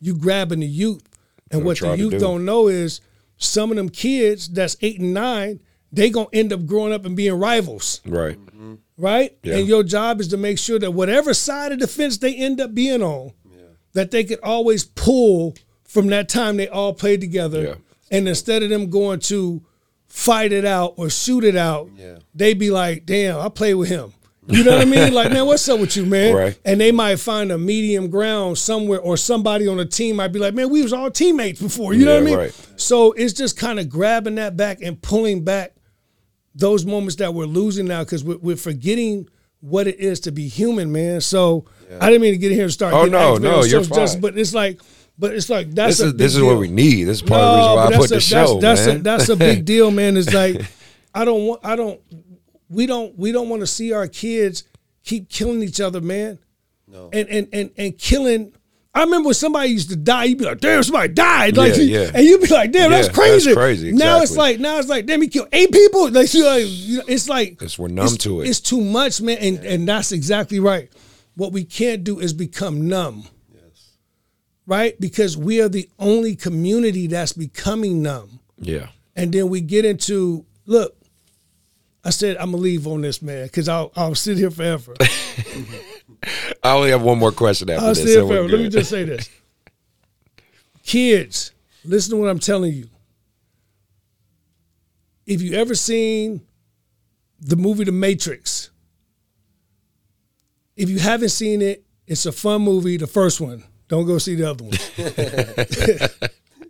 you 0.00 0.16
grabbing 0.16 0.60
the 0.60 0.66
youth. 0.66 1.02
And 1.52 1.64
What 1.64 1.80
I 1.84 1.90
the 1.90 1.98
youth 1.98 2.10
do. 2.10 2.18
don't 2.18 2.44
know 2.44 2.66
is 2.66 3.00
some 3.36 3.70
of 3.70 3.76
them 3.76 3.88
kids 3.88 4.48
that's 4.48 4.76
eight 4.80 4.98
and 4.98 5.14
nine, 5.14 5.60
they 5.92 6.10
gonna 6.10 6.26
end 6.32 6.52
up 6.52 6.66
growing 6.66 6.92
up 6.92 7.04
and 7.04 7.14
being 7.14 7.34
rivals, 7.38 8.00
right. 8.04 8.36
Mm-hmm. 8.36 8.74
right? 8.96 9.38
Yeah. 9.44 9.58
And 9.58 9.68
your 9.68 9.84
job 9.84 10.20
is 10.20 10.26
to 10.28 10.36
make 10.36 10.58
sure 10.58 10.80
that 10.80 10.90
whatever 10.90 11.32
side 11.32 11.70
of 11.70 11.78
the 11.78 11.86
fence 11.86 12.18
they 12.18 12.34
end 12.34 12.60
up 12.60 12.74
being 12.74 13.00
on, 13.00 13.30
that 13.92 14.10
they 14.10 14.24
could 14.24 14.40
always 14.40 14.84
pull 14.86 15.54
from 15.84 16.08
that 16.08 16.28
time 16.28 16.56
they 16.56 16.66
all 16.68 16.94
played 16.94 17.20
together. 17.20 17.62
Yeah. 17.62 17.74
And 18.10 18.26
instead 18.26 18.64
of 18.64 18.70
them 18.70 18.90
going 18.90 19.20
to 19.20 19.62
fight 20.08 20.52
it 20.52 20.64
out 20.64 20.94
or 20.96 21.10
shoot 21.10 21.44
it 21.44 21.56
out, 21.56 21.90
yeah. 21.96 22.18
they'd 22.34 22.58
be 22.58 22.70
like, 22.70 23.06
damn, 23.06 23.38
I 23.38 23.48
play 23.48 23.74
with 23.74 23.88
him. 23.88 24.12
You 24.50 24.64
know 24.64 24.72
what 24.72 24.80
I 24.80 24.84
mean? 24.86 25.12
Like, 25.18 25.30
man, 25.30 25.46
what's 25.46 25.68
up 25.68 25.80
with 25.80 25.96
you, 25.96 26.06
man? 26.06 26.34
Right. 26.34 26.58
And 26.64 26.80
they 26.80 26.92
might 26.92 27.16
find 27.16 27.52
a 27.52 27.58
medium 27.58 28.08
ground 28.08 28.56
somewhere, 28.56 29.00
or 29.00 29.16
somebody 29.16 29.66
on 29.66 29.76
the 29.76 29.84
team 29.84 30.16
might 30.16 30.28
be 30.28 30.38
like, 30.38 30.54
man, 30.54 30.70
we 30.70 30.82
was 30.82 30.92
all 30.92 31.10
teammates 31.10 31.60
before. 31.60 31.92
You 31.92 32.04
know 32.04 32.14
what 32.14 32.22
I 32.22 32.26
mean? 32.26 32.38
right. 32.38 32.70
So 32.76 33.12
it's 33.12 33.32
just 33.32 33.58
kind 33.58 33.78
of 33.78 33.88
grabbing 33.88 34.36
that 34.36 34.56
back 34.56 34.80
and 34.80 35.00
pulling 35.00 35.44
back 35.44 35.74
those 36.54 36.84
moments 36.86 37.16
that 37.16 37.34
we're 37.34 37.46
losing 37.46 37.86
now 37.86 38.04
because 38.04 38.24
we're, 38.24 38.38
we're 38.38 38.56
forgetting 38.56 39.28
what 39.60 39.86
it 39.86 39.98
is 39.98 40.20
to 40.20 40.32
be 40.32 40.48
human, 40.48 40.92
man. 40.92 41.20
So 41.20 41.66
I 42.00 42.06
didn't 42.06 42.22
mean 42.22 42.32
to 42.32 42.38
get 42.38 42.52
in 42.52 42.56
here 42.56 42.64
and 42.64 42.72
start. 42.72 42.94
Oh, 42.94 43.06
getting 43.06 43.12
no, 43.12 43.36
no, 43.36 43.64
you're 43.64 43.84
fine. 43.84 44.20
but 44.20 44.38
it's 44.38 44.54
like, 44.54 44.80
but 45.18 45.34
it's 45.34 45.50
like 45.50 45.70
that's 45.72 45.98
This 45.98 46.00
a 46.00 46.06
is 46.08 46.14
this 46.14 46.32
big 46.34 46.42
is 46.42 46.46
what 46.46 46.58
we 46.58 46.68
need. 46.68 47.04
This 47.04 47.16
is 47.18 47.22
part 47.22 47.40
of 47.42 47.52
the 47.52 47.58
reason 47.58 47.74
why 47.76 47.82
I 47.82 47.86
put 47.86 47.98
that's 47.98 48.10
the 48.10 48.16
a- 48.16 48.20
show, 48.46 48.60
that's, 48.60 48.86
man. 48.86 48.96
A, 48.96 48.98
that's 49.00 49.28
a 49.28 49.36
big 49.36 49.64
deal, 49.72 49.90
man. 49.90 50.16
It's 50.16 50.32
like 50.32 50.60
I 51.14 51.24
don't 51.24 51.46
want 51.46 51.60
I 51.64 51.76
don't 51.76 52.00
we 52.68 52.86
don't 52.86 53.18
we 53.18 53.32
don't 53.32 53.48
want 53.48 53.60
to 53.60 53.66
see 53.66 53.92
our 53.92 54.06
kids 54.08 54.64
keep 55.04 55.28
killing 55.28 55.62
each 55.62 55.80
other, 55.80 56.00
man. 56.00 56.38
No. 56.86 57.10
And 57.12 57.28
and 57.28 57.48
and 57.52 57.70
and 57.76 57.98
killing. 57.98 58.52
I 58.94 59.02
remember 59.02 59.26
when 59.26 59.34
somebody 59.34 59.68
used 59.68 59.90
to 59.90 59.96
die, 59.96 60.24
you'd 60.24 60.38
be 60.38 60.44
like, 60.44 60.60
"Damn, 60.60 60.82
somebody 60.82 61.12
died!" 61.12 61.56
Like, 61.56 61.76
Yeah, 61.76 61.82
yeah. 61.82 62.10
and 62.14 62.24
you'd 62.24 62.40
be 62.40 62.46
like, 62.48 62.72
"Damn, 62.72 62.90
that's 62.90 63.06
Yeah, 63.06 63.12
that's 63.12 63.18
crazy." 63.44 63.54
crazy, 63.54 63.92
Now 63.92 64.22
it's 64.22 64.36
like, 64.36 64.58
now 64.58 64.78
it's 64.78 64.88
like, 64.88 65.06
"Damn, 65.06 65.20
he 65.22 65.28
killed 65.28 65.48
eight 65.52 65.70
people." 65.70 66.10
Like, 66.10 66.32
you 66.34 66.42
know, 66.42 66.56
it's 67.06 67.28
like 67.28 67.52
It's- 67.52 67.78
we're 67.78 67.88
numb 67.88 68.16
to 68.16 68.40
it. 68.40 68.48
It's 68.48 68.60
too 68.60 68.80
much, 68.80 69.20
man, 69.20 69.38
and 69.38 69.58
and 69.64 69.88
that's 69.88 70.10
exactly 70.10 70.58
right. 70.58 70.90
What 71.36 71.52
we 71.52 71.62
can't 71.64 72.02
do 72.02 72.18
is 72.18 72.32
become 72.32 72.88
numb 72.88 73.24
right? 74.68 75.00
Because 75.00 75.36
we 75.36 75.60
are 75.60 75.68
the 75.68 75.88
only 75.98 76.36
community 76.36 77.08
that's 77.08 77.32
becoming 77.32 78.02
numb. 78.02 78.38
yeah. 78.58 78.88
And 79.16 79.32
then 79.32 79.48
we 79.48 79.60
get 79.62 79.84
into 79.84 80.46
look. 80.66 80.94
I 82.04 82.10
said 82.10 82.36
I'm 82.36 82.52
gonna 82.52 82.62
leave 82.62 82.86
on 82.86 83.00
this 83.00 83.20
man 83.20 83.46
because 83.46 83.68
I'll 83.68 83.90
I'll 83.96 84.14
sit 84.14 84.38
here 84.38 84.52
forever. 84.52 84.94
I 86.62 86.72
only 86.72 86.90
have 86.90 87.02
one 87.02 87.18
more 87.18 87.32
question 87.32 87.68
after 87.68 87.82
I'll 87.84 87.94
this. 87.94 88.04
sit 88.04 88.08
here 88.10 88.24
forever. 88.26 88.48
Let 88.48 88.60
me 88.60 88.68
just 88.68 88.90
say 88.90 89.02
this, 89.02 89.28
kids, 90.84 91.50
listen 91.84 92.12
to 92.12 92.16
what 92.18 92.30
I'm 92.30 92.38
telling 92.38 92.72
you. 92.74 92.88
If 95.26 95.42
you 95.42 95.54
ever 95.54 95.74
seen 95.74 96.42
the 97.40 97.56
movie 97.56 97.84
The 97.84 97.92
Matrix, 97.92 98.70
if 100.76 100.88
you 100.88 101.00
haven't 101.00 101.30
seen 101.30 101.60
it, 101.60 101.84
it's 102.06 102.24
a 102.24 102.30
fun 102.32 102.62
movie. 102.62 102.98
The 102.98 103.08
first 103.08 103.40
one. 103.40 103.64
Don't 103.88 104.06
go 104.06 104.18
see 104.18 104.34
the 104.34 104.50
other 104.50 104.64
one. 104.64 104.76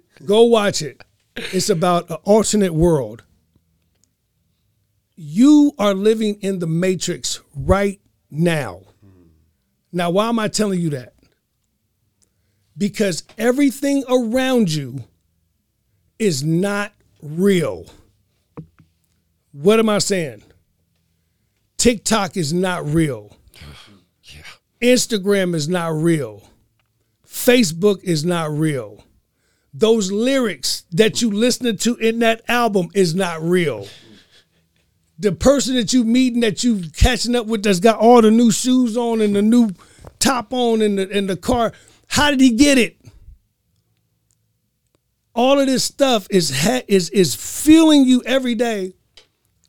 go 0.26 0.44
watch 0.44 0.82
it. 0.82 1.02
It's 1.36 1.68
about 1.68 2.08
an 2.10 2.16
alternate 2.24 2.72
world. 2.72 3.24
You 5.16 5.72
are 5.78 5.94
living 5.94 6.36
in 6.40 6.60
the 6.60 6.66
matrix 6.66 7.40
right 7.54 8.00
now. 8.30 8.82
Now, 9.92 10.10
why 10.10 10.28
am 10.28 10.38
I 10.38 10.48
telling 10.48 10.80
you 10.80 10.90
that? 10.90 11.14
Because 12.76 13.24
everything 13.36 14.04
around 14.08 14.72
you 14.72 15.04
is 16.18 16.44
not 16.44 16.92
real. 17.22 17.86
What 19.52 19.78
am 19.80 19.88
I 19.88 19.98
saying? 19.98 20.42
TikTok 21.78 22.36
is 22.36 22.52
not 22.52 22.86
real. 22.86 23.36
Yeah. 24.22 24.42
Instagram 24.82 25.54
is 25.54 25.70
not 25.70 25.94
real. 25.94 26.47
Facebook 27.38 28.02
is 28.02 28.24
not 28.24 28.50
real. 28.50 29.04
Those 29.72 30.10
lyrics 30.10 30.84
that 30.90 31.22
you 31.22 31.30
listening 31.30 31.76
to 31.78 31.94
in 31.96 32.18
that 32.18 32.42
album 32.48 32.88
is 32.94 33.14
not 33.14 33.40
real. 33.40 33.86
The 35.18 35.32
person 35.32 35.76
that 35.76 35.92
you 35.92 36.04
meeting 36.04 36.40
that 36.40 36.64
you 36.64 36.82
catching 36.96 37.36
up 37.36 37.46
with 37.46 37.62
that's 37.62 37.80
got 37.80 37.98
all 37.98 38.20
the 38.22 38.30
new 38.30 38.50
shoes 38.50 38.96
on 38.96 39.20
and 39.20 39.36
the 39.36 39.42
new 39.42 39.70
top 40.18 40.52
on 40.52 40.82
in 40.82 40.96
the 40.96 41.08
in 41.08 41.26
the 41.26 41.36
car, 41.36 41.72
how 42.08 42.30
did 42.30 42.40
he 42.40 42.50
get 42.50 42.76
it? 42.76 43.00
All 45.34 45.60
of 45.60 45.66
this 45.66 45.84
stuff 45.84 46.26
is 46.30 46.50
ha- 46.50 46.84
is 46.88 47.08
is 47.10 47.34
feeling 47.34 48.04
you 48.04 48.22
every 48.26 48.56
day, 48.56 48.94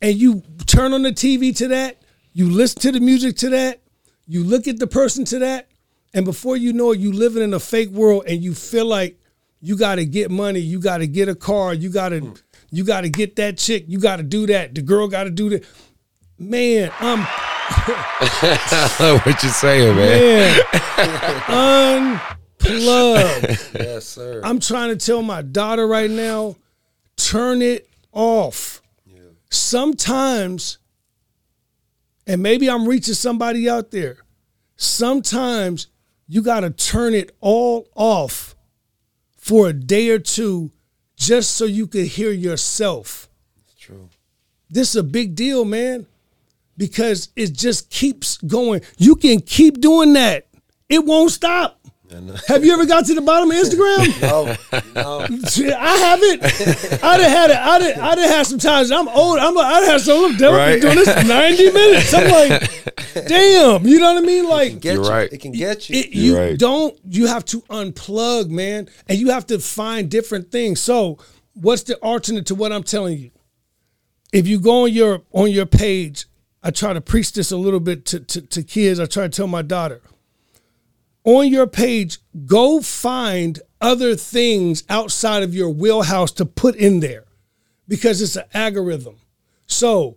and 0.02 0.16
you 0.16 0.42
turn 0.66 0.92
on 0.92 1.02
the 1.02 1.12
TV 1.12 1.56
to 1.56 1.68
that, 1.68 2.02
you 2.32 2.50
listen 2.50 2.80
to 2.82 2.92
the 2.92 3.00
music 3.00 3.36
to 3.38 3.50
that, 3.50 3.80
you 4.26 4.42
look 4.42 4.66
at 4.66 4.78
the 4.78 4.86
person 4.86 5.24
to 5.26 5.38
that, 5.40 5.69
and 6.12 6.24
before 6.24 6.56
you 6.56 6.72
know 6.72 6.92
it, 6.92 6.98
you 6.98 7.12
living 7.12 7.42
in 7.42 7.54
a 7.54 7.60
fake 7.60 7.90
world, 7.90 8.24
and 8.26 8.42
you 8.42 8.54
feel 8.54 8.86
like 8.86 9.18
you 9.60 9.76
got 9.76 9.96
to 9.96 10.04
get 10.04 10.30
money, 10.30 10.60
you 10.60 10.80
got 10.80 10.98
to 10.98 11.06
get 11.06 11.28
a 11.28 11.34
car, 11.34 11.74
you 11.74 11.90
got 11.90 12.10
to 12.10 12.20
hmm. 12.20 12.32
you 12.70 12.84
got 12.84 13.02
to 13.02 13.08
get 13.08 13.36
that 13.36 13.58
chick, 13.58 13.84
you 13.86 13.98
got 13.98 14.16
to 14.16 14.22
do 14.22 14.46
that, 14.46 14.74
the 14.74 14.82
girl 14.82 15.08
got 15.08 15.24
to 15.24 15.30
do 15.30 15.50
that. 15.50 15.64
Man, 16.38 16.90
I'm 16.98 17.26
what 19.24 19.42
you 19.42 19.48
saying, 19.50 19.94
man? 19.94 20.60
man 21.48 22.20
unplugged. 22.60 23.70
Yes, 23.78 24.06
sir. 24.06 24.40
I'm 24.42 24.58
trying 24.58 24.96
to 24.96 25.06
tell 25.06 25.22
my 25.22 25.42
daughter 25.42 25.86
right 25.86 26.10
now, 26.10 26.56
turn 27.16 27.62
it 27.62 27.88
off. 28.12 28.82
Sometimes, 29.50 30.78
and 32.26 32.42
maybe 32.42 32.70
I'm 32.70 32.86
reaching 32.88 33.14
somebody 33.14 33.68
out 33.68 33.90
there, 33.90 34.18
sometimes 34.76 35.88
you 36.30 36.42
got 36.42 36.60
to 36.60 36.70
turn 36.70 37.12
it 37.12 37.34
all 37.40 37.88
off 37.96 38.54
for 39.36 39.68
a 39.68 39.72
day 39.72 40.10
or 40.10 40.20
two 40.20 40.70
just 41.16 41.56
so 41.56 41.64
you 41.64 41.88
could 41.88 42.06
hear 42.06 42.30
yourself. 42.30 43.28
It's 43.60 43.74
True. 43.74 44.08
This 44.70 44.90
is 44.90 44.96
a 44.96 45.02
big 45.02 45.34
deal, 45.34 45.64
man, 45.64 46.06
because 46.76 47.30
it 47.34 47.52
just 47.52 47.90
keeps 47.90 48.38
going. 48.38 48.82
You 48.96 49.16
can 49.16 49.40
keep 49.40 49.80
doing 49.80 50.12
that. 50.12 50.46
It 50.88 51.04
won't 51.04 51.32
stop. 51.32 51.79
Uh, 52.12 52.36
have 52.48 52.64
you 52.64 52.72
ever 52.72 52.86
got 52.86 53.06
to 53.06 53.14
the 53.14 53.20
bottom 53.20 53.50
of 53.50 53.56
Instagram? 53.56 54.10
No, 54.20 54.56
no. 54.94 55.20
I 55.76 55.96
haven't. 55.96 56.42
I'd 57.04 57.20
have 57.20 57.30
had 57.30 57.50
it. 57.50 57.56
I'd 57.56 57.82
have, 57.82 57.98
I'd 57.98 58.18
have 58.18 58.30
had 58.30 58.46
some 58.46 58.58
times. 58.58 58.90
I'm 58.90 59.08
old. 59.08 59.38
I'm. 59.38 59.56
A, 59.56 59.60
I'd 59.60 59.84
have 59.84 60.00
some. 60.00 60.32
Look, 60.32 60.40
Right. 60.40 60.80
doing 60.80 60.96
this 60.96 61.26
90 61.26 61.70
minutes. 61.70 62.12
I'm 62.14 62.28
like, 62.30 62.84
damn. 63.28 63.86
You 63.86 63.98
know 64.00 64.14
what 64.14 64.22
I 64.22 64.26
mean? 64.26 64.48
Like, 64.48 64.80
Get 64.80 64.94
You're 64.94 65.04
you. 65.04 65.10
right. 65.10 65.32
It 65.32 65.38
can 65.40 65.52
get 65.52 65.88
you. 65.88 65.98
it, 66.00 66.10
you 66.10 66.36
right. 66.36 66.58
don't. 66.58 66.98
You 67.08 67.26
have 67.26 67.44
to 67.46 67.60
unplug, 67.62 68.50
man, 68.50 68.88
and 69.08 69.18
you 69.18 69.30
have 69.30 69.46
to 69.46 69.58
find 69.58 70.10
different 70.10 70.50
things. 70.50 70.80
So, 70.80 71.18
what's 71.54 71.84
the 71.84 71.96
alternate 71.98 72.46
to 72.46 72.54
what 72.54 72.72
I'm 72.72 72.82
telling 72.82 73.18
you? 73.18 73.30
If 74.32 74.46
you 74.48 74.58
go 74.60 74.84
on 74.84 74.92
your 74.92 75.22
on 75.32 75.50
your 75.50 75.66
page, 75.66 76.26
I 76.62 76.70
try 76.72 76.92
to 76.92 77.00
preach 77.00 77.32
this 77.32 77.50
a 77.52 77.56
little 77.56 77.80
bit 77.80 78.04
to, 78.06 78.20
to, 78.20 78.40
to 78.42 78.62
kids. 78.62 78.98
I 79.00 79.06
try 79.06 79.24
to 79.24 79.28
tell 79.28 79.46
my 79.46 79.62
daughter 79.62 80.02
on 81.24 81.48
your 81.48 81.66
page, 81.66 82.18
go 82.46 82.80
find 82.80 83.60
other 83.80 84.14
things 84.16 84.84
outside 84.88 85.42
of 85.42 85.54
your 85.54 85.70
wheelhouse 85.70 86.32
to 86.32 86.44
put 86.46 86.76
in 86.76 87.00
there 87.00 87.24
because 87.88 88.20
it's 88.22 88.36
an 88.36 88.44
algorithm. 88.54 89.16
So, 89.66 90.16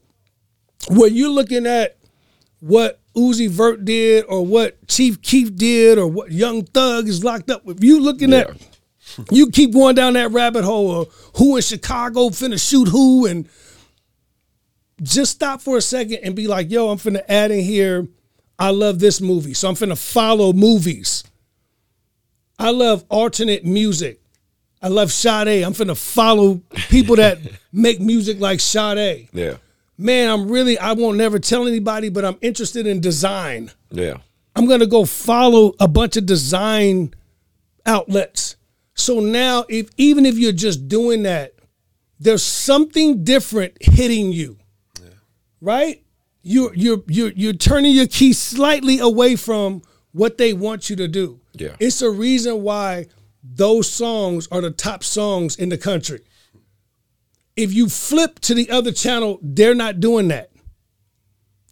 when 0.89 1.13
you're 1.15 1.29
looking 1.29 1.65
at 1.65 1.97
what 2.59 2.99
Uzi 3.15 3.49
Vert 3.49 3.85
did 3.85 4.25
or 4.27 4.45
what 4.45 4.87
Chief 4.87 5.21
Keef 5.21 5.55
did 5.55 5.97
or 5.97 6.07
what 6.07 6.31
Young 6.31 6.63
Thug 6.65 7.07
is 7.07 7.23
locked 7.23 7.49
up 7.49 7.63
with, 7.65 7.83
you 7.83 7.99
looking 8.01 8.31
Yeah. 8.31 8.39
at, 8.49 8.67
you 9.31 9.49
keep 9.49 9.73
going 9.73 9.95
down 9.95 10.13
that 10.13 10.31
rabbit 10.31 10.63
hole 10.63 10.89
or 10.89 11.05
who 11.35 11.55
in 11.55 11.61
Chicago 11.61 12.29
finna 12.29 12.59
shoot 12.59 12.87
who 12.87 13.25
and 13.25 13.47
just 15.01 15.33
stop 15.33 15.61
for 15.61 15.77
a 15.77 15.81
second 15.81 16.19
and 16.23 16.35
be 16.35 16.47
like, 16.47 16.71
yo, 16.71 16.89
I'm 16.89 16.97
finna 16.97 17.23
add 17.27 17.51
in 17.51 17.59
here, 17.63 18.07
I 18.59 18.69
love 18.71 18.99
this 18.99 19.19
movie. 19.21 19.53
So 19.53 19.67
I'm 19.67 19.75
finna 19.75 19.97
follow 19.97 20.53
movies. 20.53 21.23
I 22.59 22.69
love 22.71 23.03
alternate 23.09 23.65
music. 23.65 24.21
I 24.81 24.89
love 24.89 25.11
Sade. 25.11 25.63
I'm 25.63 25.73
finna 25.73 25.97
follow 25.97 26.61
people 26.89 27.15
that 27.15 27.39
make 27.71 27.99
music 27.99 28.39
like 28.39 28.59
Sade. 28.59 29.29
Yeah. 29.33 29.57
Man, 29.97 30.29
I'm 30.29 30.49
really, 30.49 30.77
I 30.77 30.93
won't 30.93 31.17
never 31.17 31.39
tell 31.39 31.67
anybody, 31.67 32.09
but 32.09 32.25
I'm 32.25 32.37
interested 32.41 32.87
in 32.87 32.99
design. 32.99 33.71
Yeah. 33.91 34.15
I'm 34.55 34.67
gonna 34.67 34.85
go 34.87 35.05
follow 35.05 35.73
a 35.79 35.87
bunch 35.87 36.17
of 36.17 36.25
design 36.25 37.13
outlets. 37.85 38.55
So 38.93 39.19
now, 39.19 39.65
if 39.69 39.89
even 39.97 40.25
if 40.25 40.37
you're 40.37 40.51
just 40.51 40.87
doing 40.87 41.23
that, 41.23 41.53
there's 42.19 42.43
something 42.43 43.23
different 43.23 43.77
hitting 43.81 44.31
you, 44.31 44.57
right? 45.59 46.02
You're 46.43 46.73
you're 46.75 47.01
you're 47.07 47.31
you're 47.31 47.53
turning 47.53 47.95
your 47.95 48.07
key 48.07 48.33
slightly 48.33 48.99
away 48.99 49.35
from 49.35 49.81
what 50.11 50.37
they 50.37 50.53
want 50.53 50.89
you 50.89 50.95
to 50.97 51.07
do. 51.07 51.39
Yeah. 51.53 51.75
it's 51.79 52.01
a 52.01 52.09
reason 52.09 52.61
why 52.63 53.07
those 53.43 53.89
songs 53.89 54.47
are 54.51 54.61
the 54.61 54.71
top 54.71 55.03
songs 55.03 55.55
in 55.55 55.69
the 55.69 55.77
country. 55.77 56.21
If 57.55 57.73
you 57.73 57.87
flip 57.89 58.39
to 58.41 58.53
the 58.53 58.69
other 58.69 58.91
channel, 58.91 59.39
they're 59.41 59.75
not 59.75 59.99
doing 59.99 60.27
that 60.29 60.49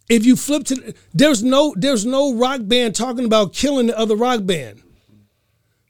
if 0.08 0.26
you 0.26 0.36
flip 0.36 0.64
to 0.64 0.94
there's 1.14 1.42
no 1.42 1.74
there's 1.76 2.04
no 2.04 2.34
rock 2.34 2.60
band 2.64 2.94
talking 2.94 3.24
about 3.24 3.52
killing 3.52 3.86
the 3.86 3.98
other 3.98 4.16
rock 4.16 4.44
band 4.44 4.82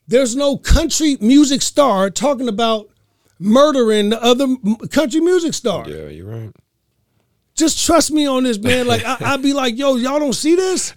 there's 0.07 0.35
no 0.35 0.57
country 0.57 1.17
music 1.19 1.61
star 1.61 2.09
talking 2.09 2.47
about 2.47 2.89
murdering 3.39 4.09
the 4.09 4.23
other 4.23 4.47
country 4.89 5.19
music 5.19 5.53
star 5.53 5.89
Yeah, 5.89 6.07
you're 6.07 6.27
right. 6.27 6.51
Just 7.55 7.85
trust 7.85 8.11
me 8.11 8.25
on 8.27 8.43
this 8.43 8.57
man. 8.59 8.87
Like 8.87 9.03
I, 9.05 9.17
i'd 9.33 9.41
be 9.41 9.53
like 9.53 9.77
yo 9.77 9.95
y'all 9.95 10.19
don't 10.19 10.33
see 10.33 10.55
this? 10.55 10.93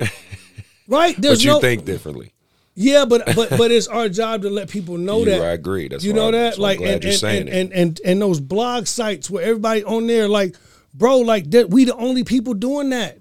Right? 0.88 1.14
There's 1.20 1.38
But 1.38 1.44
you 1.44 1.50
no 1.50 1.60
think 1.60 1.84
differently. 1.84 2.32
yeah 2.74 3.04
but 3.04 3.24
but 3.34 3.50
but 3.50 3.70
it's 3.70 3.88
our 3.88 4.08
job 4.08 4.42
to 4.42 4.50
let 4.50 4.68
people 4.70 4.98
know 4.98 5.24
that. 5.26 5.40
I 5.40 5.50
agree. 5.52 5.88
That's 5.88 6.04
you 6.04 6.12
know 6.12 6.24
I'm- 6.24 6.32
that? 6.32 6.38
that's 6.40 6.58
why 6.58 6.70
I'm 6.70 6.70
like 6.70 6.78
glad 6.78 6.94
and 6.94 7.02
you're 7.04 7.10
and, 7.12 7.20
saying 7.20 7.48
and, 7.48 7.72
and 7.72 7.72
and 7.72 8.00
and 8.04 8.22
those 8.22 8.40
blog 8.40 8.86
sites 8.86 9.28
where 9.30 9.42
everybody 9.44 9.84
on 9.84 10.06
there 10.06 10.28
like 10.28 10.56
bro 10.94 11.18
like 11.18 11.50
that 11.50 11.70
we 11.70 11.84
the 11.84 11.94
only 11.96 12.24
people 12.24 12.54
doing 12.54 12.90
that. 12.90 13.18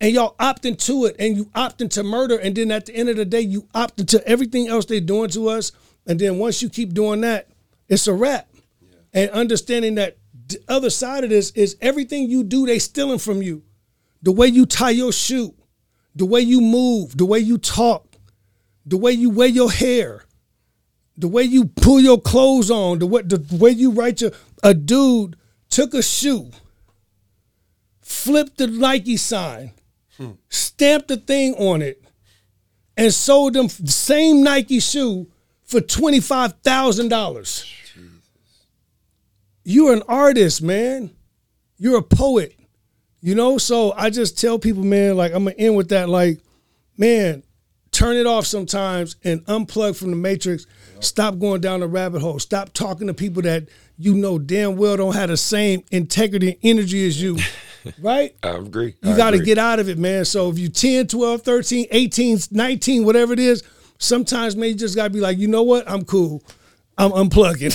And 0.00 0.12
y'all 0.12 0.34
opt 0.38 0.66
into 0.66 1.06
it 1.06 1.16
and 1.18 1.34
you 1.34 1.48
opt 1.54 1.80
into 1.80 2.02
murder 2.02 2.36
and 2.36 2.54
then 2.54 2.70
at 2.70 2.84
the 2.86 2.94
end 2.94 3.08
of 3.08 3.16
the 3.16 3.24
day 3.24 3.40
you 3.40 3.68
opt 3.74 4.00
into 4.00 4.22
everything 4.28 4.68
else 4.68 4.84
they're 4.84 5.00
doing 5.00 5.30
to 5.30 5.48
us 5.48 5.72
and 6.06 6.18
then 6.20 6.36
once 6.38 6.60
you 6.60 6.68
keep 6.68 6.92
doing 6.92 7.22
that 7.22 7.48
it's 7.88 8.06
a 8.06 8.12
wrap. 8.12 8.48
And 9.14 9.30
understanding 9.30 9.94
that 9.94 10.18
the 10.48 10.58
other 10.68 10.90
side 10.90 11.24
of 11.24 11.30
this 11.30 11.50
is 11.52 11.76
everything 11.80 12.28
you 12.28 12.44
do 12.44 12.66
they 12.66 12.78
stealing 12.78 13.18
from 13.18 13.42
you 13.42 13.62
the 14.22 14.32
way 14.32 14.46
you 14.46 14.66
tie 14.66 14.90
your 14.90 15.12
shoe 15.12 15.54
the 16.14 16.24
way 16.26 16.40
you 16.40 16.60
move 16.60 17.16
the 17.16 17.24
way 17.24 17.38
you 17.38 17.58
talk 17.58 18.16
the 18.86 18.96
way 18.96 19.12
you 19.12 19.30
wear 19.30 19.48
your 19.48 19.70
hair 19.70 20.24
the 21.16 21.28
way 21.28 21.42
you 21.42 21.66
pull 21.66 22.00
your 22.00 22.20
clothes 22.20 22.70
on, 22.70 22.98
the 22.98 23.06
way, 23.06 23.22
the 23.22 23.44
way 23.56 23.70
you 23.70 23.90
write 23.90 24.20
your 24.20 24.32
a 24.62 24.74
dude 24.74 25.36
took 25.68 25.94
a 25.94 26.02
shoe, 26.02 26.50
flipped 28.00 28.58
the 28.58 28.66
Nike 28.66 29.16
sign, 29.16 29.72
hmm. 30.16 30.32
stamped 30.48 31.08
the 31.08 31.16
thing 31.16 31.54
on 31.54 31.82
it, 31.82 32.02
and 32.96 33.12
sold 33.12 33.54
them 33.54 33.66
the 33.66 33.92
same 33.92 34.42
Nike 34.42 34.80
shoe 34.80 35.28
for 35.64 35.80
twenty 35.80 36.20
five 36.20 36.54
thousand 36.64 37.08
dollars. 37.08 37.64
You're 39.64 39.94
an 39.94 40.02
artist, 40.08 40.62
man. 40.62 41.10
You're 41.78 41.98
a 41.98 42.02
poet. 42.02 42.56
You 43.20 43.34
know, 43.34 43.56
so 43.56 43.92
I 43.96 44.10
just 44.10 44.38
tell 44.38 44.58
people, 44.58 44.84
man, 44.84 45.16
like 45.16 45.32
I'm 45.32 45.44
gonna 45.44 45.56
end 45.56 45.76
with 45.76 45.88
that, 45.88 46.10
like, 46.10 46.40
man, 46.98 47.42
turn 47.90 48.16
it 48.16 48.26
off 48.26 48.44
sometimes 48.44 49.16
and 49.24 49.44
unplug 49.46 49.96
from 49.96 50.10
the 50.10 50.16
matrix. 50.16 50.66
Stop 51.00 51.38
going 51.38 51.62
down 51.62 51.80
the 51.80 51.86
rabbit 51.86 52.20
hole. 52.20 52.38
Stop 52.38 52.74
talking 52.74 53.06
to 53.06 53.14
people 53.14 53.40
that 53.42 53.68
you 53.96 54.14
know 54.14 54.38
damn 54.38 54.76
well 54.76 54.98
don't 54.98 55.14
have 55.14 55.30
the 55.30 55.36
same 55.38 55.82
integrity 55.90 56.50
and 56.50 56.58
energy 56.78 57.06
as 57.06 57.20
you. 57.20 57.38
Right? 58.00 58.34
I 58.42 58.56
agree. 58.56 58.94
You 59.02 59.14
got 59.14 59.32
to 59.32 59.38
get 59.42 59.58
out 59.58 59.78
of 59.78 59.90
it, 59.90 59.98
man. 59.98 60.24
So 60.24 60.48
if 60.48 60.58
you 60.58 60.70
10, 60.70 61.06
12, 61.06 61.42
13, 61.42 61.86
18, 61.90 62.38
19, 62.50 63.04
whatever 63.04 63.34
it 63.34 63.38
is, 63.38 63.62
sometimes 63.98 64.56
man, 64.56 64.70
you 64.70 64.74
just 64.74 64.96
got 64.96 65.04
to 65.04 65.10
be 65.10 65.20
like, 65.20 65.36
you 65.36 65.48
know 65.48 65.64
what? 65.64 65.86
I'm 65.86 66.02
cool. 66.06 66.42
I'm 66.98 67.10
unplugging. 67.12 67.74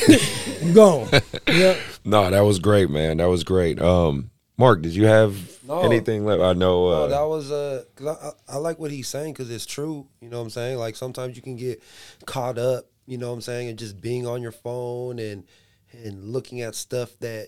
I'm 0.64 0.74
gone. 0.74 1.10
Yeah. 1.48 1.78
No, 2.06 2.30
that 2.30 2.42
was 2.42 2.60
great, 2.60 2.90
man. 2.90 3.18
That 3.18 3.28
was 3.30 3.44
great. 3.44 3.82
Um, 3.82 4.30
Mark, 4.58 4.82
did 4.82 4.94
you 4.96 5.06
have 5.06 5.36
No. 5.64 5.82
anything 5.82 6.26
left? 6.26 6.42
I 6.42 6.54
know. 6.54 6.88
Uh, 6.88 6.92
No, 6.92 7.08
that 7.10 7.22
was 7.28 7.52
uh, 7.52 7.84
cause 7.96 8.08
I, 8.48 8.54
I, 8.54 8.56
I 8.56 8.58
like 8.58 8.80
what 8.80 8.92
he's 8.92 9.08
saying 9.08 9.34
because 9.34 9.50
it's 9.52 9.66
true. 9.66 10.08
You 10.22 10.30
know 10.30 10.38
what 10.38 10.44
I'm 10.44 10.50
saying? 10.50 10.78
Like 10.78 10.96
sometimes 10.96 11.36
you 11.36 11.42
can 11.42 11.56
get 11.56 11.82
caught 12.26 12.58
up. 12.58 12.86
You 13.06 13.18
know 13.18 13.28
what 13.30 13.34
I'm 13.36 13.42
saying? 13.42 13.70
And 13.70 13.80
just 13.80 14.00
being 14.02 14.28
on 14.28 14.42
your 14.42 14.52
phone 14.52 15.18
and 15.20 15.44
and 15.92 16.24
looking 16.32 16.62
at 16.62 16.76
stuff 16.76 17.10
that, 17.20 17.48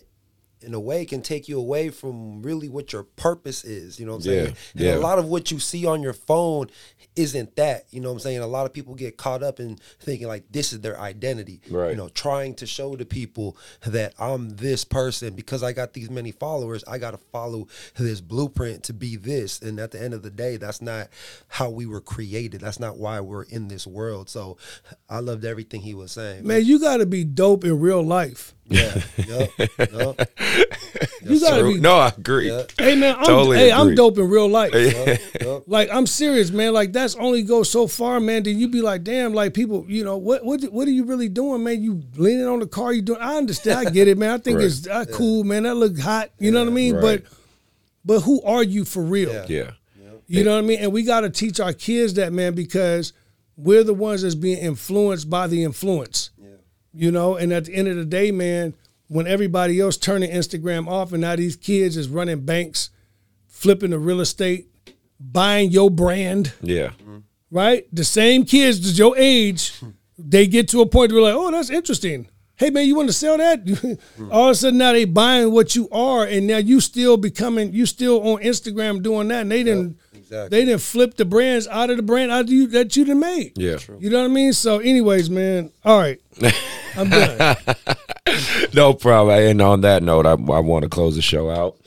in 0.63 0.73
a 0.73 0.79
way, 0.79 1.05
can 1.05 1.21
take 1.21 1.47
you 1.47 1.59
away 1.59 1.89
from 1.89 2.41
really 2.41 2.69
what 2.69 2.93
your 2.93 3.03
purpose 3.03 3.63
is. 3.63 3.99
You 3.99 4.05
know 4.05 4.13
what 4.13 4.17
I'm 4.17 4.23
saying? 4.23 4.45
Yeah, 4.45 4.53
And 4.73 4.81
yeah. 4.81 4.95
a 4.95 4.99
lot 4.99 5.19
of 5.19 5.25
what 5.25 5.51
you 5.51 5.59
see 5.59 5.85
on 5.85 6.01
your 6.01 6.13
phone 6.13 6.69
isn't 7.15 7.55
that. 7.55 7.85
You 7.91 8.01
know 8.01 8.09
what 8.09 8.15
I'm 8.15 8.19
saying? 8.19 8.39
A 8.39 8.47
lot 8.47 8.65
of 8.65 8.73
people 8.73 8.95
get 8.95 9.17
caught 9.17 9.43
up 9.43 9.59
in 9.59 9.77
thinking 9.99 10.27
like 10.27 10.45
this 10.51 10.73
is 10.73 10.81
their 10.81 10.99
identity. 10.99 11.61
Right. 11.69 11.91
You 11.91 11.97
know, 11.97 12.09
trying 12.09 12.55
to 12.55 12.65
show 12.65 12.95
to 12.95 13.05
people 13.05 13.57
that 13.85 14.13
I'm 14.19 14.55
this 14.57 14.83
person 14.83 15.35
because 15.35 15.63
I 15.63 15.73
got 15.73 15.93
these 15.93 16.09
many 16.09 16.31
followers. 16.31 16.83
I 16.87 16.97
got 16.97 17.11
to 17.11 17.17
follow 17.17 17.67
this 17.97 18.21
blueprint 18.21 18.83
to 18.83 18.93
be 18.93 19.15
this. 19.15 19.61
And 19.61 19.79
at 19.79 19.91
the 19.91 20.01
end 20.01 20.13
of 20.13 20.23
the 20.23 20.31
day, 20.31 20.57
that's 20.57 20.81
not 20.81 21.09
how 21.47 21.69
we 21.69 21.85
were 21.85 22.01
created. 22.01 22.61
That's 22.61 22.79
not 22.79 22.97
why 22.97 23.19
we're 23.19 23.43
in 23.43 23.67
this 23.67 23.85
world. 23.85 24.29
So 24.29 24.57
I 25.09 25.19
loved 25.19 25.45
everything 25.45 25.81
he 25.81 25.93
was 25.93 26.11
saying. 26.11 26.45
Man, 26.45 26.63
you 26.65 26.79
got 26.79 26.97
to 26.97 27.05
be 27.05 27.23
dope 27.23 27.63
in 27.63 27.79
real 27.79 28.01
life. 28.01 28.53
Yeah, 28.71 29.01
yup, 29.17 29.49
yup, 29.91 30.29
You 31.23 31.39
got 31.39 31.57
to 31.57 31.63
be. 31.73 31.79
No, 31.79 31.97
I 31.97 32.09
agree. 32.09 32.49
Yeah. 32.49 32.63
Hey, 32.77 32.95
man, 32.95 33.15
I'm, 33.17 33.25
Totally 33.25 33.57
hey, 33.57 33.71
I'm 33.71 33.93
dope 33.95 34.17
in 34.17 34.29
real 34.29 34.47
life. 34.47 34.73
yup. 34.73 35.63
Like 35.67 35.89
I'm 35.91 36.07
serious, 36.07 36.49
man. 36.51 36.73
Like 36.73 36.91
that's 36.93 37.15
only 37.15 37.43
go 37.43 37.63
so 37.63 37.87
far, 37.87 38.19
man. 38.19 38.43
Then 38.43 38.57
you 38.57 38.67
be 38.67 38.81
like, 38.81 39.03
damn, 39.03 39.33
like 39.33 39.53
people, 39.53 39.85
you 39.87 40.03
know, 40.03 40.17
what 40.17 40.43
what 40.43 40.61
what 40.71 40.87
are 40.87 40.91
you 40.91 41.03
really 41.05 41.29
doing, 41.29 41.63
man? 41.63 41.81
You 41.83 42.01
leaning 42.15 42.47
on 42.47 42.59
the 42.59 42.67
car, 42.67 42.91
you 42.91 43.01
doing? 43.01 43.21
I 43.21 43.35
understand, 43.35 43.87
I 43.87 43.91
get 43.91 44.07
it, 44.07 44.17
man. 44.17 44.31
I 44.31 44.37
think 44.39 44.57
Right. 44.57 44.65
it's 44.65 44.87
uh, 44.87 45.05
cool, 45.13 45.43
man. 45.43 45.63
That 45.63 45.75
look 45.75 45.97
hot, 45.99 46.31
you 46.39 46.51
know 46.51 46.59
what 46.63 46.69
I 46.71 46.73
mean? 46.75 46.95
Right. 46.95 47.23
But 47.23 47.23
but 48.03 48.19
who 48.21 48.41
are 48.41 48.63
you 48.63 48.83
for 48.85 49.03
real? 49.03 49.31
Yeah. 49.31 49.45
Yeah. 49.47 49.71
You 50.27 50.43
know 50.43 50.53
what 50.55 50.63
I 50.63 50.67
mean? 50.67 50.79
And 50.79 50.91
we 50.93 51.03
got 51.03 51.21
to 51.21 51.29
teach 51.29 51.59
our 51.59 51.73
kids 51.73 52.13
that, 52.15 52.31
man, 52.33 52.53
because 52.55 53.11
we're 53.57 53.83
the 53.83 53.93
ones 53.93 54.21
that's 54.23 54.33
being 54.35 54.57
influenced 54.57 55.29
by 55.29 55.45
the 55.47 55.63
influence. 55.63 56.30
You 56.93 57.11
know, 57.11 57.35
and 57.37 57.53
at 57.53 57.65
the 57.65 57.73
end 57.73 57.87
of 57.87 57.95
the 57.95 58.05
day, 58.05 58.31
man, 58.31 58.73
when 59.07 59.27
everybody 59.27 59.79
else 59.79 59.97
turning 59.97 60.29
Instagram 60.31 60.87
off 60.87 61.11
and 61.13 61.21
now 61.21 61.35
these 61.35 61.55
kids 61.55 61.95
is 61.97 62.07
running 62.09 62.41
banks, 62.41 62.89
flipping 63.47 63.91
the 63.91 63.99
real 63.99 64.19
estate, 64.21 64.67
buying 65.19 65.71
your 65.71 65.89
brand, 65.89 66.53
Yeah. 66.61 66.91
right? 67.49 67.85
The 67.93 68.03
same 68.03 68.43
kids 68.45 68.81
that's 68.81 68.97
your 68.97 69.15
age, 69.17 69.73
they 70.17 70.47
get 70.47 70.67
to 70.69 70.81
a 70.81 70.85
point 70.85 71.11
where 71.11 71.21
like, 71.21 71.33
oh, 71.35 71.51
that's 71.51 71.69
interesting. 71.69 72.27
Hey 72.55 72.69
man, 72.69 72.85
you 72.85 72.95
want 72.95 73.09
to 73.09 73.13
sell 73.13 73.37
that? 73.39 73.97
All 74.31 74.45
of 74.49 74.51
a 74.51 74.55
sudden 74.55 74.77
now 74.77 74.91
they 74.93 75.05
buying 75.05 75.51
what 75.51 75.75
you 75.75 75.89
are, 75.91 76.25
and 76.25 76.45
now 76.45 76.57
you 76.57 76.79
still 76.79 77.17
becoming 77.17 77.73
you 77.73 77.87
still 77.87 78.21
on 78.29 78.43
Instagram 78.43 79.01
doing 79.01 79.29
that, 79.29 79.41
and 79.41 79.51
they 79.51 79.63
didn't 79.63 79.97
exactly. 80.13 80.49
they 80.59 80.65
didn't 80.65 80.81
flip 80.81 81.15
the 81.17 81.25
brands 81.25 81.67
out 81.67 81.89
of 81.89 81.97
the 81.97 82.03
brand 82.03 82.31
out 82.31 82.41
of 82.41 82.49
you 82.51 82.67
that 82.67 82.95
you 82.95 83.03
done 83.05 83.19
made. 83.19 83.53
Yeah. 83.57 83.77
You 83.99 84.11
know 84.11 84.19
what 84.19 84.25
I 84.29 84.33
mean? 84.33 84.53
So, 84.53 84.77
anyways, 84.77 85.27
man. 85.31 85.71
All 85.83 85.97
right, 85.97 86.21
I'm 86.95 87.09
done. 87.09 87.57
no 88.73 88.93
problem. 88.93 89.39
And 89.39 89.61
on 89.61 89.81
that 89.81 90.03
note, 90.03 90.25
I, 90.25 90.31
I 90.31 90.59
want 90.59 90.83
to 90.83 90.89
close 90.89 91.15
the 91.15 91.21
show 91.21 91.49
out. 91.49 91.77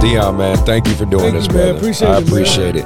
Deon, 0.00 0.36
man, 0.38 0.56
thank 0.58 0.86
you 0.86 0.94
for 0.94 1.04
doing 1.04 1.32
Thank 1.32 1.34
this, 1.34 1.46
you, 1.48 1.54
man. 1.54 1.62
brother. 1.72 1.78
Appreciate 1.78 2.08
I 2.08 2.16
it, 2.18 2.20
man. 2.20 2.28
appreciate 2.28 2.76
it. 2.76 2.84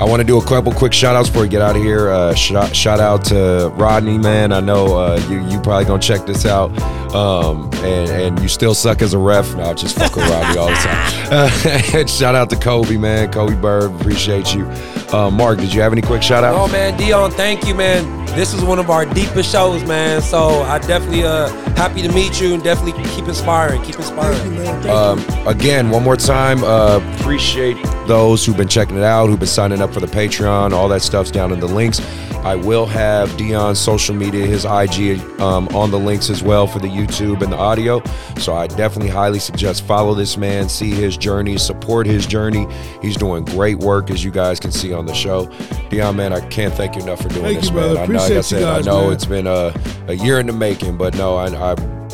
I 0.00 0.04
want 0.04 0.20
to 0.20 0.24
do 0.26 0.38
a 0.38 0.44
couple 0.44 0.72
quick 0.72 0.92
shout 0.92 1.14
outs 1.14 1.28
before 1.28 1.42
we 1.42 1.48
get 1.48 1.62
out 1.62 1.76
of 1.76 1.82
here. 1.82 2.10
Uh, 2.10 2.34
shout, 2.34 2.74
shout 2.74 2.98
out 3.00 3.24
to 3.26 3.70
Rodney, 3.74 4.18
man. 4.18 4.50
I 4.52 4.58
know 4.60 4.96
uh, 4.98 5.20
you 5.30 5.40
you 5.48 5.60
probably 5.60 5.84
gonna 5.84 6.02
check 6.02 6.26
this 6.26 6.44
out. 6.46 6.76
Um, 7.14 7.70
and, 7.74 8.10
and 8.10 8.40
you 8.40 8.48
still 8.48 8.74
suck 8.74 9.00
as 9.02 9.12
a 9.14 9.18
ref. 9.18 9.54
No, 9.54 9.62
I 9.70 9.74
just 9.74 9.96
fuck 9.96 10.16
with 10.16 10.28
Rodney 10.28 10.58
all 10.58 10.66
the 10.66 10.74
time. 10.74 11.94
and 12.00 12.10
shout 12.10 12.34
out 12.34 12.50
to 12.50 12.56
Kobe, 12.56 12.96
man. 12.96 13.30
Kobe 13.30 13.54
Bird, 13.54 13.92
appreciate 14.00 14.52
you. 14.52 14.66
Uh, 15.12 15.30
Mark, 15.30 15.58
did 15.60 15.72
you 15.72 15.80
have 15.80 15.92
any 15.92 16.02
quick 16.02 16.24
shout 16.24 16.42
outs? 16.42 16.58
Oh 16.58 16.72
man, 16.72 16.98
Deon, 16.98 17.32
thank 17.34 17.64
you, 17.68 17.74
man. 17.74 18.24
This 18.34 18.52
is 18.52 18.64
one 18.64 18.80
of 18.80 18.90
our 18.90 19.06
deepest 19.06 19.52
shows, 19.52 19.84
man. 19.84 20.20
So 20.22 20.62
I 20.62 20.80
definitely 20.80 21.22
uh 21.22 21.46
happy 21.76 22.02
to 22.02 22.10
meet 22.12 22.40
you 22.40 22.52
and 22.54 22.64
definitely 22.64 23.00
keep 23.10 23.28
inspiring, 23.28 23.80
keep 23.82 23.94
inspiring. 23.94 24.38
Thank 24.38 24.52
you, 24.54 24.58
man. 24.58 24.82
Thank 24.82 25.30
Um, 25.30 25.46
again, 25.46 25.90
one 25.90 26.02
more 26.02 26.16
time, 26.16 26.53
uh, 26.62 27.00
appreciate 27.18 27.76
those 28.06 28.44
who've 28.44 28.56
been 28.56 28.68
checking 28.68 28.96
it 28.96 29.02
out, 29.02 29.28
who've 29.28 29.38
been 29.38 29.48
signing 29.48 29.80
up 29.80 29.92
for 29.92 30.00
the 30.00 30.06
Patreon. 30.06 30.72
All 30.72 30.88
that 30.88 31.02
stuff's 31.02 31.30
down 31.30 31.52
in 31.52 31.60
the 31.60 31.66
links. 31.66 32.00
I 32.44 32.56
will 32.56 32.84
have 32.84 33.30
Deon's 33.30 33.78
social 33.78 34.14
media, 34.14 34.46
his 34.46 34.66
IG, 34.66 35.18
um, 35.40 35.66
on 35.68 35.90
the 35.90 35.98
links 35.98 36.28
as 36.28 36.42
well 36.42 36.66
for 36.66 36.78
the 36.78 36.88
YouTube 36.88 37.40
and 37.40 37.50
the 37.50 37.56
audio. 37.56 38.02
So 38.38 38.54
I 38.54 38.66
definitely 38.66 39.08
highly 39.08 39.38
suggest 39.38 39.84
follow 39.84 40.12
this 40.12 40.36
man, 40.36 40.68
see 40.68 40.90
his 40.90 41.16
journey, 41.16 41.56
support 41.56 42.06
his 42.06 42.26
journey. 42.26 42.66
He's 43.00 43.16
doing 43.16 43.46
great 43.46 43.78
work, 43.78 44.10
as 44.10 44.22
you 44.22 44.30
guys 44.30 44.60
can 44.60 44.72
see 44.72 44.92
on 44.92 45.06
the 45.06 45.14
show. 45.14 45.46
Deon, 45.88 46.16
man, 46.16 46.34
I 46.34 46.46
can't 46.48 46.74
thank 46.74 46.96
you 46.96 47.02
enough 47.02 47.22
for 47.22 47.30
doing 47.30 47.44
Thank 47.44 47.60
this, 47.60 47.70
you, 47.70 47.76
man. 47.76 47.96
I 47.96 48.04
know, 48.04 48.18
like 48.18 48.32
I 48.32 48.40
said, 48.42 48.60
guys, 48.60 48.86
I 48.86 48.90
know 48.90 49.04
man. 49.04 49.12
it's 49.14 49.24
been 49.24 49.46
a, 49.46 49.74
a 50.08 50.14
year 50.14 50.38
in 50.38 50.46
the 50.46 50.52
making, 50.52 50.98
but 50.98 51.16
no, 51.16 51.36
I, 51.36 51.46
I 51.46 51.72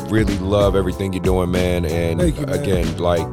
really 0.09 0.37
love 0.39 0.77
everything 0.77 1.11
you're 1.11 1.23
doing, 1.23 1.51
man. 1.51 1.83
And 1.83 2.21
you, 2.21 2.45
man. 2.45 2.57
again, 2.57 2.97
like 2.97 3.27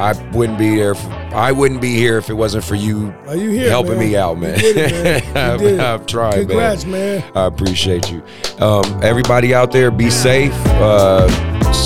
I 0.00 0.12
wouldn't 0.32 0.58
be 0.58 0.76
there. 0.76 0.94
I 1.34 1.52
wouldn't 1.52 1.80
be 1.80 1.94
here 1.94 2.16
if 2.18 2.30
it 2.30 2.34
wasn't 2.34 2.64
for 2.64 2.74
you 2.74 3.14
Are 3.28 3.36
you 3.36 3.50
here, 3.50 3.68
helping 3.68 3.92
man? 3.98 4.00
me 4.00 4.16
out, 4.16 4.36
You 4.36 4.40
man. 4.42 4.58
did 4.58 4.76
it, 4.76 4.92
man. 4.92 5.22
You 5.34 5.40
I've, 5.54 5.60
did. 5.60 5.80
I've 5.80 6.06
tried, 6.06 6.34
Congrats, 6.48 6.84
man. 6.84 7.20
man. 7.20 7.32
I 7.36 7.44
appreciate 7.46 8.10
you. 8.10 8.22
Um, 8.58 8.82
everybody 9.02 9.54
out 9.54 9.70
there, 9.72 9.90
be 9.90 10.10
safe. 10.10 10.52
Uh, 10.66 11.28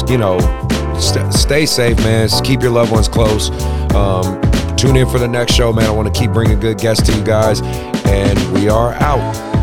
you 0.08 0.16
know, 0.16 0.38
st- 0.98 1.32
stay 1.34 1.66
safe, 1.66 1.98
man. 1.98 2.24
S- 2.24 2.40
Keep 2.40 2.62
your 2.62 2.70
loved 2.70 2.92
ones 2.92 3.08
close. 3.08 3.50
Um, 3.94 4.40
tune 4.76 4.96
in 4.96 5.08
for 5.08 5.18
the 5.18 5.28
next 5.28 5.52
show, 5.54 5.72
man. 5.72 5.86
I 5.86 5.90
want 5.90 6.12
to 6.12 6.18
keep 6.18 6.30
bringing 6.32 6.58
good 6.60 6.78
guests 6.78 7.06
to 7.10 7.16
you 7.18 7.24
guys, 7.24 7.60
and 8.06 8.38
we 8.54 8.68
are 8.68 8.92
out. 8.94 9.53